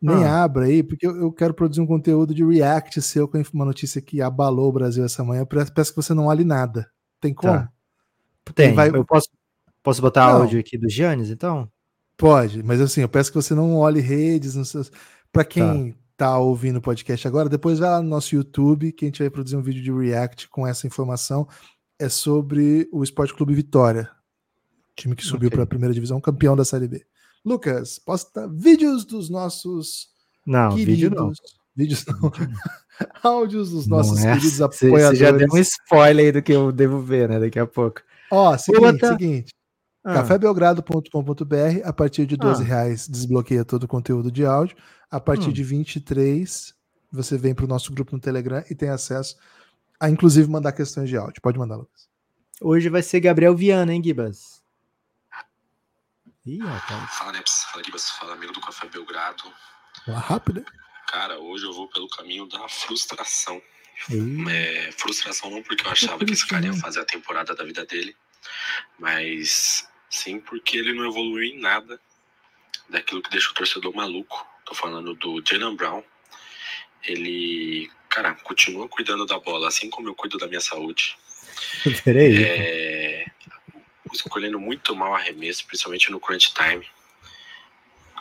nem 0.00 0.24
ah. 0.24 0.44
abra 0.44 0.66
aí, 0.66 0.80
porque 0.80 1.04
eu, 1.04 1.32
quero 1.32 1.52
produzir 1.52 1.80
um 1.80 1.86
conteúdo 1.86 2.32
de 2.32 2.44
react 2.44 3.02
seu 3.02 3.26
com 3.26 3.42
uma 3.52 3.64
notícia 3.64 4.00
que 4.00 4.22
abalou 4.22 4.68
o 4.68 4.72
Brasil 4.72 5.04
essa 5.04 5.24
manhã. 5.24 5.40
Eu 5.40 5.46
peço 5.46 5.90
que 5.90 6.00
você 6.00 6.14
não 6.14 6.26
olhe 6.26 6.44
nada. 6.44 6.88
Tem 7.20 7.34
como? 7.34 7.52
Tá. 7.52 7.72
Tem. 8.54 8.72
Vai... 8.74 8.90
Eu 8.90 9.04
posso, 9.04 9.28
posso 9.82 10.00
botar 10.00 10.32
não. 10.32 10.42
áudio 10.42 10.60
aqui 10.60 10.78
do 10.78 10.88
Giannis, 10.88 11.30
então? 11.30 11.68
Pode, 12.16 12.62
mas 12.62 12.80
assim, 12.80 13.00
eu 13.00 13.08
peço 13.08 13.32
que 13.32 13.42
você 13.42 13.56
não 13.56 13.74
olhe 13.74 14.00
redes. 14.00 14.54
Para 15.32 15.44
quem 15.44 15.92
tá. 15.92 15.99
Tá 16.20 16.38
ouvindo 16.38 16.76
o 16.76 16.82
podcast 16.82 17.26
agora, 17.26 17.48
depois 17.48 17.78
vai 17.78 17.88
lá 17.88 18.02
no 18.02 18.08
nosso 18.10 18.34
YouTube, 18.34 18.92
que 18.92 19.06
a 19.06 19.08
gente 19.08 19.22
vai 19.22 19.30
produzir 19.30 19.56
um 19.56 19.62
vídeo 19.62 19.82
de 19.82 19.90
react 19.90 20.50
com 20.50 20.66
essa 20.66 20.86
informação. 20.86 21.48
É 21.98 22.10
sobre 22.10 22.86
o 22.92 23.02
Esporte 23.02 23.32
Clube 23.32 23.54
Vitória, 23.54 24.10
time 24.94 25.16
que 25.16 25.24
subiu 25.24 25.46
okay. 25.46 25.56
para 25.56 25.64
a 25.64 25.66
primeira 25.66 25.94
divisão, 25.94 26.20
campeão 26.20 26.54
da 26.54 26.62
Série 26.62 26.88
B. 26.88 27.02
Lucas, 27.42 27.98
posta 27.98 28.46
vídeos 28.46 29.06
dos 29.06 29.30
nossos 29.30 30.08
não, 30.46 30.76
queridos, 30.76 30.94
vídeo 30.94 31.10
não. 31.10 31.32
Vídeos 31.74 32.04
não. 32.04 32.30
Áudios 33.24 33.70
dos 33.70 33.86
nossos 33.86 34.22
é. 34.22 34.34
queridos 34.34 34.60
apoiadores. 34.60 35.18
Você 35.18 35.24
já 35.24 35.30
deu 35.30 35.48
um 35.50 35.56
spoiler 35.56 36.26
aí 36.26 36.32
do 36.32 36.42
que 36.42 36.52
eu 36.52 36.70
devo 36.70 37.00
ver, 37.00 37.30
né? 37.30 37.40
Daqui 37.40 37.58
a 37.58 37.66
pouco. 37.66 38.02
Ó, 38.30 38.54
seguinte, 38.58 38.92
botar... 38.92 39.08
seguinte. 39.08 39.54
Ah. 40.04 40.14
cafébelgrado.com.br 40.14 41.80
a 41.84 41.92
partir 41.92 42.24
de 42.24 42.36
12 42.36 42.62
ah. 42.62 42.66
reais 42.66 43.06
desbloqueia 43.08 43.64
todo 43.64 43.84
o 43.84 43.88
conteúdo 43.88 44.30
de 44.30 44.44
áudio. 44.44 44.76
A 45.10 45.18
partir 45.18 45.48
hum. 45.48 45.52
de 45.52 45.64
23 45.64 46.74
você 47.12 47.36
vem 47.36 47.54
para 47.54 47.64
o 47.64 47.68
nosso 47.68 47.92
grupo 47.92 48.14
no 48.14 48.20
Telegram 48.20 48.64
e 48.70 48.74
tem 48.74 48.88
acesso 48.88 49.36
a 49.98 50.08
inclusive 50.08 50.48
mandar 50.48 50.72
questões 50.72 51.08
de 51.08 51.16
áudio. 51.16 51.42
Pode 51.42 51.58
mandar, 51.58 51.76
Lucas. 51.76 52.08
Hoje 52.60 52.88
vai 52.88 53.02
ser 53.02 53.20
Gabriel 53.20 53.56
Viana, 53.56 53.92
hein, 53.92 54.02
Gibas? 54.02 54.62
Ih, 56.46 56.58
rapaz. 56.58 57.14
Fala, 57.14 57.32
Neps. 57.32 57.64
Fala, 57.64 57.84
Gibas. 57.84 58.10
Fala, 58.10 58.32
amigo 58.34 58.52
do 58.52 58.60
Café 58.60 58.88
Belgrado. 58.88 59.42
Fala 60.04 60.18
rápido. 60.18 60.64
Cara, 61.08 61.38
hoje 61.38 61.64
eu 61.64 61.72
vou 61.72 61.88
pelo 61.88 62.08
caminho 62.08 62.46
da 62.46 62.68
frustração. 62.68 63.60
É, 64.50 64.92
frustração 64.92 65.50
não 65.50 65.62
porque 65.62 65.86
eu 65.86 65.90
achava 65.90 66.24
que 66.24 66.32
esse 66.32 66.46
cara 66.46 66.64
ia 66.64 66.74
fazer 66.74 67.00
a 67.00 67.04
temporada 67.04 67.54
da 67.54 67.64
vida 67.64 67.84
dele, 67.84 68.16
mas 68.98 69.86
sim 70.08 70.40
porque 70.40 70.78
ele 70.78 70.94
não 70.94 71.10
evoluiu 71.10 71.42
em 71.42 71.60
nada 71.60 72.00
daquilo 72.88 73.22
que 73.22 73.30
deixa 73.30 73.50
o 73.50 73.54
torcedor 73.54 73.94
maluco. 73.94 74.46
Tô 74.70 74.76
falando 74.76 75.14
do 75.14 75.42
Jalen 75.44 75.74
Brown. 75.74 76.00
Ele, 77.02 77.90
cara, 78.08 78.36
continua 78.36 78.88
cuidando 78.88 79.26
da 79.26 79.36
bola, 79.36 79.66
assim 79.66 79.90
como 79.90 80.08
eu 80.08 80.14
cuido 80.14 80.38
da 80.38 80.46
minha 80.46 80.60
saúde. 80.60 81.18
Peraí. 82.04 82.44
É, 82.44 83.26
escolhendo 84.12 84.60
muito 84.60 84.94
mal 84.94 85.12
arremesso, 85.12 85.66
principalmente 85.66 86.12
no 86.12 86.20
crunch 86.20 86.54
time. 86.54 86.86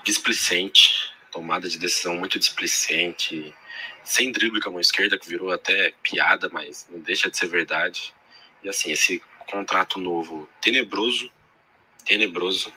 Displicente, 0.03 1.13
tomada 1.31 1.69
de 1.69 1.77
decisão 1.77 2.17
muito 2.17 2.39
displicente, 2.39 3.53
sem 4.03 4.31
drible 4.31 4.59
com 4.59 4.69
a 4.69 4.71
mão 4.71 4.81
esquerda, 4.81 5.19
que 5.19 5.29
virou 5.29 5.51
até 5.51 5.93
piada, 6.01 6.49
mas 6.51 6.87
não 6.89 6.99
deixa 6.99 7.29
de 7.29 7.37
ser 7.37 7.45
verdade. 7.45 8.11
E 8.63 8.69
assim, 8.69 8.91
esse 8.91 9.21
contrato 9.51 9.99
novo 9.99 10.49
tenebroso, 10.59 11.31
tenebroso. 12.03 12.73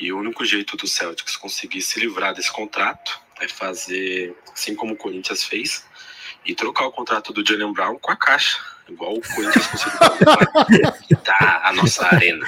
E 0.00 0.10
o 0.12 0.18
único 0.18 0.46
jeito 0.46 0.78
do 0.78 0.86
Celtics 0.86 1.36
conseguir 1.36 1.82
se 1.82 2.00
livrar 2.00 2.34
desse 2.34 2.50
contrato 2.50 3.20
é 3.38 3.46
fazer, 3.46 4.34
assim 4.50 4.74
como 4.74 4.94
o 4.94 4.96
Corinthians 4.96 5.44
fez, 5.44 5.84
e 6.44 6.54
trocar 6.54 6.86
o 6.86 6.90
contrato 6.90 7.34
do 7.34 7.46
Jalen 7.46 7.72
Brown 7.72 7.98
com 7.98 8.10
a 8.10 8.16
caixa 8.16 8.58
igual 8.88 9.14
o 9.14 9.20
Corinthians 9.20 9.66
conseguiu 9.66 10.92
quitar 11.06 11.60
a 11.64 11.72
nossa 11.74 12.06
arena. 12.06 12.46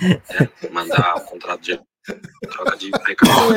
É, 0.00 0.68
mandar 0.70 1.16
o 1.16 1.20
contrato 1.20 1.60
de 1.60 1.80
troca 2.50 2.76
de 2.76 2.90
precaução. 2.90 3.56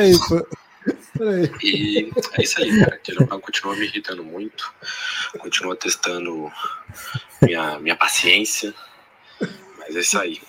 E 1.62 2.12
é 2.34 2.42
isso 2.42 2.60
aí, 2.60 2.78
cara. 2.78 3.00
Jeromel 3.02 3.40
continua 3.40 3.74
me 3.74 3.86
irritando 3.86 4.22
muito, 4.22 4.72
continua 5.38 5.74
testando 5.74 6.52
minha, 7.42 7.80
minha 7.80 7.96
paciência, 7.96 8.72
mas 9.78 9.96
é 9.96 10.00
isso 10.00 10.18
aí. 10.18 10.40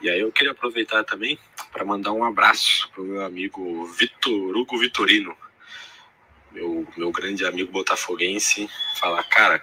E 0.00 0.08
aí 0.08 0.20
eu 0.20 0.30
queria 0.30 0.52
aproveitar 0.52 1.02
também 1.04 1.38
para 1.72 1.84
mandar 1.84 2.12
um 2.12 2.24
abraço 2.24 2.88
pro 2.90 3.04
meu 3.04 3.24
amigo 3.24 3.86
Vitor 3.86 4.56
Hugo 4.56 4.78
Vitorino, 4.78 5.36
meu, 6.52 6.86
meu 6.96 7.10
grande 7.10 7.44
amigo 7.44 7.72
botafoguense, 7.72 8.68
falar, 8.96 9.22
cara, 9.24 9.62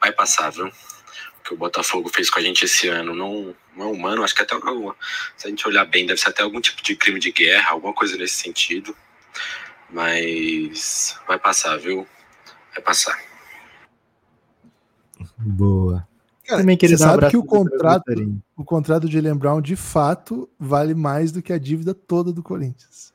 vai 0.00 0.12
passar, 0.12 0.50
viu? 0.50 0.66
O 0.66 1.42
que 1.42 1.54
o 1.54 1.56
Botafogo 1.56 2.08
fez 2.08 2.28
com 2.28 2.38
a 2.38 2.42
gente 2.42 2.64
esse 2.64 2.88
ano 2.88 3.14
não, 3.14 3.54
não 3.76 3.86
é 3.86 3.92
humano, 3.92 4.24
acho 4.24 4.34
que 4.34 4.42
até 4.42 4.54
se 5.36 5.46
a 5.46 5.50
gente 5.50 5.66
olhar 5.66 5.84
bem, 5.84 6.06
deve 6.06 6.20
ser 6.20 6.30
até 6.30 6.42
algum 6.42 6.60
tipo 6.60 6.82
de 6.82 6.96
crime 6.96 7.20
de 7.20 7.30
guerra, 7.32 7.70
alguma 7.70 7.92
coisa 7.92 8.16
nesse 8.16 8.34
sentido. 8.34 8.96
Mas 9.90 11.18
vai 11.26 11.38
passar, 11.38 11.76
viu? 11.78 12.06
Vai 12.74 12.82
passar. 12.82 13.16
Boa. 15.38 16.06
Cara, 16.46 16.60
Também 16.60 16.76
queria 16.76 16.96
sabe 16.96 17.28
que 17.28 17.36
o 17.36 17.42
contrato, 17.42 18.04
o 18.56 18.64
contrato 18.64 19.08
de 19.08 19.20
Brown 19.34 19.60
de 19.60 19.74
fato 19.74 20.48
vale 20.58 20.94
mais 20.94 21.32
do 21.32 21.42
que 21.42 21.52
a 21.52 21.58
dívida 21.58 21.92
toda 21.92 22.32
do 22.32 22.42
Corinthians. 22.42 23.12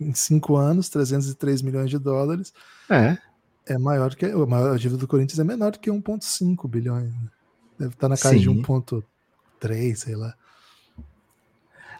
Em 0.00 0.12
cinco 0.12 0.56
anos, 0.56 0.88
303 0.88 1.62
milhões 1.62 1.88
de 1.88 1.98
dólares. 1.98 2.52
É 2.90 3.18
é 3.68 3.78
maior 3.78 4.14
que 4.14 4.24
a 4.24 4.76
dívida 4.76 4.96
do 4.96 5.06
Corinthians 5.06 5.38
é 5.38 5.44
menor 5.44 5.72
do 5.72 5.78
que 5.78 5.90
1,5 5.90 6.68
bilhões. 6.68 7.12
Né? 7.12 7.28
Deve 7.78 7.92
estar 7.92 8.08
na 8.08 8.16
casa 8.16 8.34
Sim. 8.34 8.40
de 8.40 8.50
1,3, 8.50 9.94
sei 9.94 10.16
lá. 10.16 10.34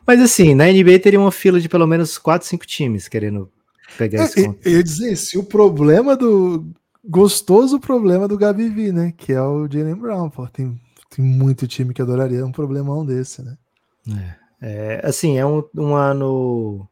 Mas 0.07 0.21
assim, 0.21 0.55
na 0.55 0.67
NBA 0.67 0.99
teria 1.01 1.21
uma 1.21 1.31
fila 1.31 1.61
de 1.61 1.69
pelo 1.69 1.87
menos 1.87 2.17
4, 2.17 2.49
5 2.49 2.67
times 2.67 3.07
querendo 3.07 3.51
pegar 3.97 4.23
é, 4.23 4.25
esse 4.25 4.45
ponto. 4.45 4.59
Eu 4.67 4.73
ia 4.73 4.83
dizer, 4.83 5.17
se 5.17 5.37
o 5.37 5.45
problema 5.45 6.17
do. 6.17 6.67
Gostoso 7.09 7.81
problema 7.81 8.29
do 8.29 8.37
Gabi 8.37 8.93
né? 8.93 9.15
Que 9.17 9.33
é 9.33 9.41
o 9.41 9.67
Jalen 9.71 9.95
Brown, 9.95 10.29
pô. 10.29 10.47
Tem, 10.47 10.79
tem 11.09 11.25
muito 11.25 11.67
time 11.67 11.95
que 11.95 12.03
adoraria 12.03 12.45
um 12.45 12.53
problemão 12.53 13.05
desse, 13.05 13.43
né? 13.43 13.57
É, 14.61 15.01
é 15.03 15.07
assim, 15.07 15.39
é 15.39 15.47
um, 15.47 15.65
um 15.75 15.95
ano 15.95 16.87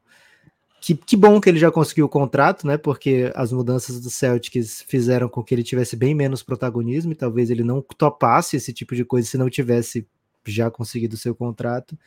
que, 0.81 0.95
que 0.95 1.17
bom 1.17 1.41
que 1.41 1.49
ele 1.51 1.59
já 1.59 1.71
conseguiu 1.71 2.07
o 2.07 2.09
contrato, 2.09 2.67
né? 2.67 2.79
Porque 2.79 3.31
as 3.35 3.53
mudanças 3.53 4.01
do 4.01 4.09
Celtics 4.09 4.83
fizeram 4.87 5.29
com 5.29 5.43
que 5.43 5.55
ele 5.55 5.63
tivesse 5.63 5.97
bem 5.97 6.15
menos 6.15 6.43
protagonismo 6.43 7.13
e 7.13 7.17
talvez 7.17 7.51
ele 7.51 7.63
não 7.63 7.83
topasse 7.83 8.57
esse 8.57 8.73
tipo 8.73 8.95
de 8.95 9.05
coisa 9.05 9.29
se 9.29 9.37
não 9.37 9.51
tivesse 9.51 10.07
já 10.47 10.71
conseguido 10.71 11.15
o 11.15 11.19
seu 11.19 11.35
contrato. 11.35 11.99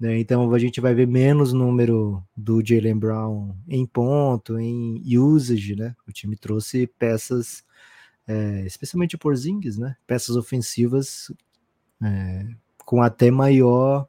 Né? 0.00 0.18
Então 0.18 0.52
a 0.52 0.58
gente 0.58 0.80
vai 0.80 0.94
ver 0.94 1.06
menos 1.06 1.52
número 1.52 2.24
do 2.34 2.64
Jalen 2.64 2.98
Brown 2.98 3.54
em 3.68 3.84
ponto, 3.84 4.58
em 4.58 5.18
usage, 5.18 5.76
né? 5.76 5.94
O 6.08 6.12
time 6.12 6.36
trouxe 6.36 6.86
peças, 6.98 7.62
é, 8.26 8.64
especialmente 8.64 9.18
por 9.18 9.36
Zings, 9.36 9.76
né? 9.76 9.94
Peças 10.06 10.36
ofensivas 10.36 11.30
é, 12.02 12.46
com 12.78 13.02
até 13.02 13.30
maior 13.30 14.08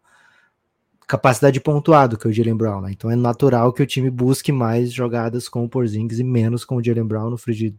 capacidade 1.05 1.59
pontuado 1.59 2.18
que 2.18 2.26
o 2.26 2.31
Jalen 2.31 2.55
Brown, 2.55 2.80
né? 2.80 2.91
Então 2.91 3.11
é 3.11 3.15
natural 3.18 3.73
que 3.73 3.84
o 3.84 3.85
time 3.85 4.09
busque 4.09 4.49
mais 4.49 4.93
jogadas 4.93 5.49
com 5.49 5.65
o 5.65 5.69
Porzingis 5.69 6.19
e 6.19 6.23
menos 6.23 6.63
com 6.63 6.77
o 6.77 6.84
Jalen 6.84 7.05
Brown 7.05 7.30
no 7.30 7.38
frigir 7.38 7.76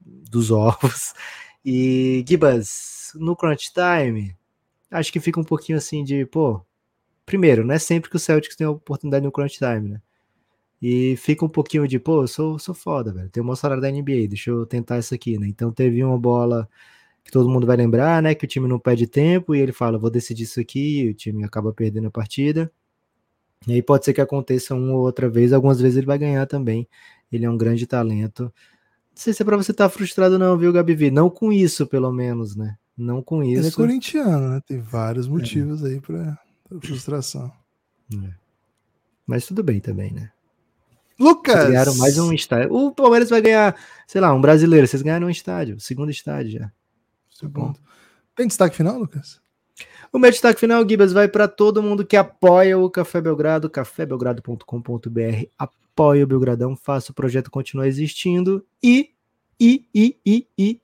dos 0.00 0.52
ovos. 0.54 1.14
E 1.64 2.24
Gibas, 2.28 3.10
no 3.16 3.34
crunch 3.34 3.72
time, 3.72 4.36
acho 4.88 5.12
que 5.12 5.18
fica 5.18 5.40
um 5.40 5.44
pouquinho 5.44 5.78
assim 5.78 6.04
de, 6.04 6.24
pô, 6.26 6.64
primeiro, 7.26 7.64
não 7.66 7.74
é 7.74 7.78
sempre 7.78 8.08
que 8.08 8.16
o 8.16 8.20
Celtics 8.20 8.56
tem 8.56 8.66
a 8.66 8.70
oportunidade 8.70 9.24
no 9.24 9.32
crunch 9.32 9.58
time, 9.58 9.88
né? 9.90 10.00
E 10.80 11.16
fica 11.16 11.44
um 11.44 11.48
pouquinho 11.48 11.88
de, 11.88 11.98
pô, 11.98 12.22
eu 12.22 12.28
sou, 12.28 12.58
sou 12.58 12.74
foda, 12.74 13.12
velho. 13.12 13.28
Tenho 13.30 13.44
uma 13.44 13.56
salário 13.56 13.82
da 13.82 13.90
NBA, 13.90 14.28
deixa 14.28 14.50
eu 14.50 14.64
tentar 14.66 14.98
isso 14.98 15.14
aqui, 15.14 15.38
né? 15.38 15.48
Então 15.48 15.72
teve 15.72 16.02
uma 16.04 16.18
bola 16.18 16.68
que 17.24 17.30
todo 17.32 17.48
mundo 17.48 17.66
vai 17.66 17.76
lembrar, 17.76 18.22
né? 18.22 18.34
Que 18.34 18.44
o 18.44 18.48
time 18.48 18.68
não 18.68 18.78
perde 18.78 19.06
tempo 19.06 19.54
e 19.54 19.60
ele 19.60 19.72
fala, 19.72 19.98
vou 19.98 20.10
decidir 20.10 20.44
isso 20.44 20.60
aqui, 20.60 21.02
e 21.02 21.10
o 21.10 21.14
time 21.14 21.44
acaba 21.44 21.72
perdendo 21.72 22.08
a 22.08 22.10
partida. 22.10 22.70
E 23.66 23.72
aí 23.72 23.82
pode 23.82 24.04
ser 24.04 24.12
que 24.12 24.20
aconteça 24.20 24.74
uma 24.74 24.92
ou 24.92 25.00
outra 25.00 25.28
vez, 25.28 25.52
algumas 25.52 25.80
vezes 25.80 25.96
ele 25.96 26.06
vai 26.06 26.18
ganhar 26.18 26.46
também. 26.46 26.86
Ele 27.32 27.44
é 27.44 27.50
um 27.50 27.56
grande 27.56 27.86
talento. 27.86 28.44
Não 28.44 28.52
sei 29.14 29.32
se 29.32 29.42
é 29.42 29.44
pra 29.44 29.56
você 29.56 29.72
estar 29.72 29.88
tá 29.88 29.90
frustrado, 29.90 30.38
não, 30.38 30.56
viu, 30.56 30.72
Gabi? 30.72 31.10
Não 31.10 31.28
com 31.28 31.52
isso, 31.52 31.86
pelo 31.86 32.12
menos, 32.12 32.54
né? 32.54 32.76
Não 32.96 33.22
com 33.22 33.42
isso. 33.42 33.60
Ele 33.62 33.68
é 33.68 33.72
corintiano, 33.72 34.50
né? 34.50 34.60
Tem 34.64 34.78
vários 34.78 35.26
motivos 35.26 35.82
é. 35.82 35.88
aí 35.88 36.00
para 36.00 36.38
frustração. 36.80 37.52
É. 38.12 38.30
Mas 39.26 39.46
tudo 39.46 39.62
bem 39.62 39.80
também, 39.80 40.12
né? 40.12 40.30
Lucas! 41.18 41.54
Vocês 41.54 41.68
ganharam 41.68 41.94
mais 41.96 42.18
um 42.18 42.32
estádio. 42.32 42.74
O 42.74 42.92
Palmeiras 42.92 43.30
vai 43.30 43.40
ganhar, 43.40 43.74
sei 44.06 44.20
lá, 44.20 44.32
um 44.34 44.40
brasileiro. 44.40 44.86
Vocês 44.86 45.02
ganharam 45.02 45.26
um 45.26 45.30
estádio, 45.30 45.80
segundo 45.80 46.10
estádio 46.10 46.60
já. 46.60 46.72
Segundo. 47.30 47.78
Tem 48.34 48.46
destaque 48.46 48.76
final, 48.76 48.98
Lucas? 48.98 49.40
O 50.12 50.18
meu 50.18 50.30
destaque 50.30 50.60
final, 50.60 50.86
Gibas, 50.88 51.12
vai 51.12 51.28
para 51.28 51.48
todo 51.48 51.82
mundo 51.82 52.04
que 52.04 52.16
apoia 52.16 52.78
o 52.78 52.88
Café 52.88 53.20
Belgrado, 53.20 53.68
cafébelgrado.com.br. 53.68 55.44
Apoia 55.58 56.24
o 56.24 56.26
Belgradão, 56.26 56.76
faça 56.76 57.12
o 57.12 57.14
projeto 57.14 57.50
continuar 57.50 57.86
existindo 57.86 58.64
e, 58.82 59.10
e, 59.58 59.86
e, 59.94 60.16
e, 60.24 60.46
e, 60.56 60.80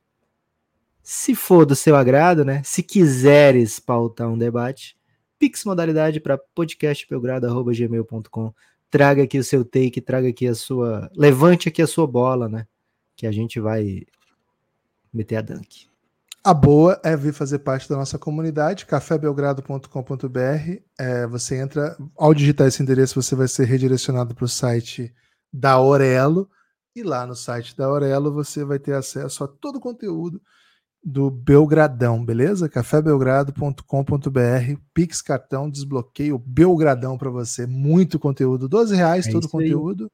se 1.02 1.34
for 1.34 1.64
do 1.64 1.76
seu 1.76 1.94
agrado, 1.94 2.44
né? 2.44 2.62
Se 2.64 2.82
quiseres 2.82 3.78
pautar 3.78 4.28
um 4.28 4.38
debate, 4.38 4.96
pix 5.42 5.64
modalidade 5.64 6.20
para 6.20 6.38
podcastbelgrado.gmail.com. 6.38 8.54
Traga 8.88 9.24
aqui 9.24 9.40
o 9.40 9.42
seu 9.42 9.64
take, 9.64 10.00
traga 10.00 10.28
aqui 10.28 10.46
a 10.46 10.54
sua. 10.54 11.10
Levante 11.16 11.68
aqui 11.68 11.82
a 11.82 11.86
sua 11.88 12.06
bola, 12.06 12.48
né? 12.48 12.64
Que 13.16 13.26
a 13.26 13.32
gente 13.32 13.58
vai 13.58 14.06
meter 15.12 15.34
a 15.34 15.40
dunk. 15.40 15.88
A 16.44 16.54
boa 16.54 17.00
é 17.02 17.16
vir 17.16 17.34
fazer 17.34 17.58
parte 17.58 17.88
da 17.88 17.96
nossa 17.96 18.20
comunidade, 18.20 18.86
cafébelgrado.com.br. 18.86 20.80
É, 20.96 21.26
você 21.26 21.56
entra, 21.56 21.96
ao 22.16 22.32
digitar 22.32 22.68
esse 22.68 22.80
endereço, 22.80 23.20
você 23.20 23.34
vai 23.34 23.48
ser 23.48 23.64
redirecionado 23.64 24.36
para 24.36 24.44
o 24.44 24.48
site 24.48 25.12
da 25.52 25.72
Aurelo. 25.72 26.48
E 26.94 27.02
lá 27.02 27.26
no 27.26 27.34
site 27.34 27.76
da 27.76 27.86
Aurelo 27.86 28.32
você 28.32 28.64
vai 28.64 28.78
ter 28.78 28.94
acesso 28.94 29.42
a 29.42 29.48
todo 29.48 29.78
o 29.78 29.80
conteúdo 29.80 30.40
do 31.04 31.30
Belgradão, 31.30 32.24
beleza? 32.24 32.68
cafébelgrado.com.br, 32.68 34.80
Pix 34.94 35.20
cartão, 35.20 35.68
desbloqueio 35.68 36.38
Belgradão 36.38 37.18
para 37.18 37.30
você. 37.30 37.66
Muito 37.66 38.18
conteúdo, 38.18 38.68
12 38.68 38.94
reais 38.94 39.26
é 39.26 39.32
todo 39.32 39.44
o 39.44 39.50
conteúdo, 39.50 40.04
aí. 40.04 40.10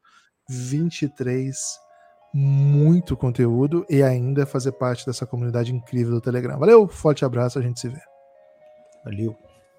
23 0.69 1.57
muito 2.33 3.17
conteúdo 3.17 3.87
e 3.89 4.03
ainda 4.03 4.47
fazer 4.47 4.73
parte 4.73 5.07
dessa 5.07 5.27
comunidade 5.27 5.75
incrível 5.75 6.15
do 6.15 6.21
Telegram. 6.21 6.59
Valeu, 6.59 6.87
forte 6.87 7.25
abraço, 7.25 7.59
a 7.59 7.63
gente 7.63 7.81
se 7.81 7.89
vê. 7.89 8.01
Valeu. 9.05 9.37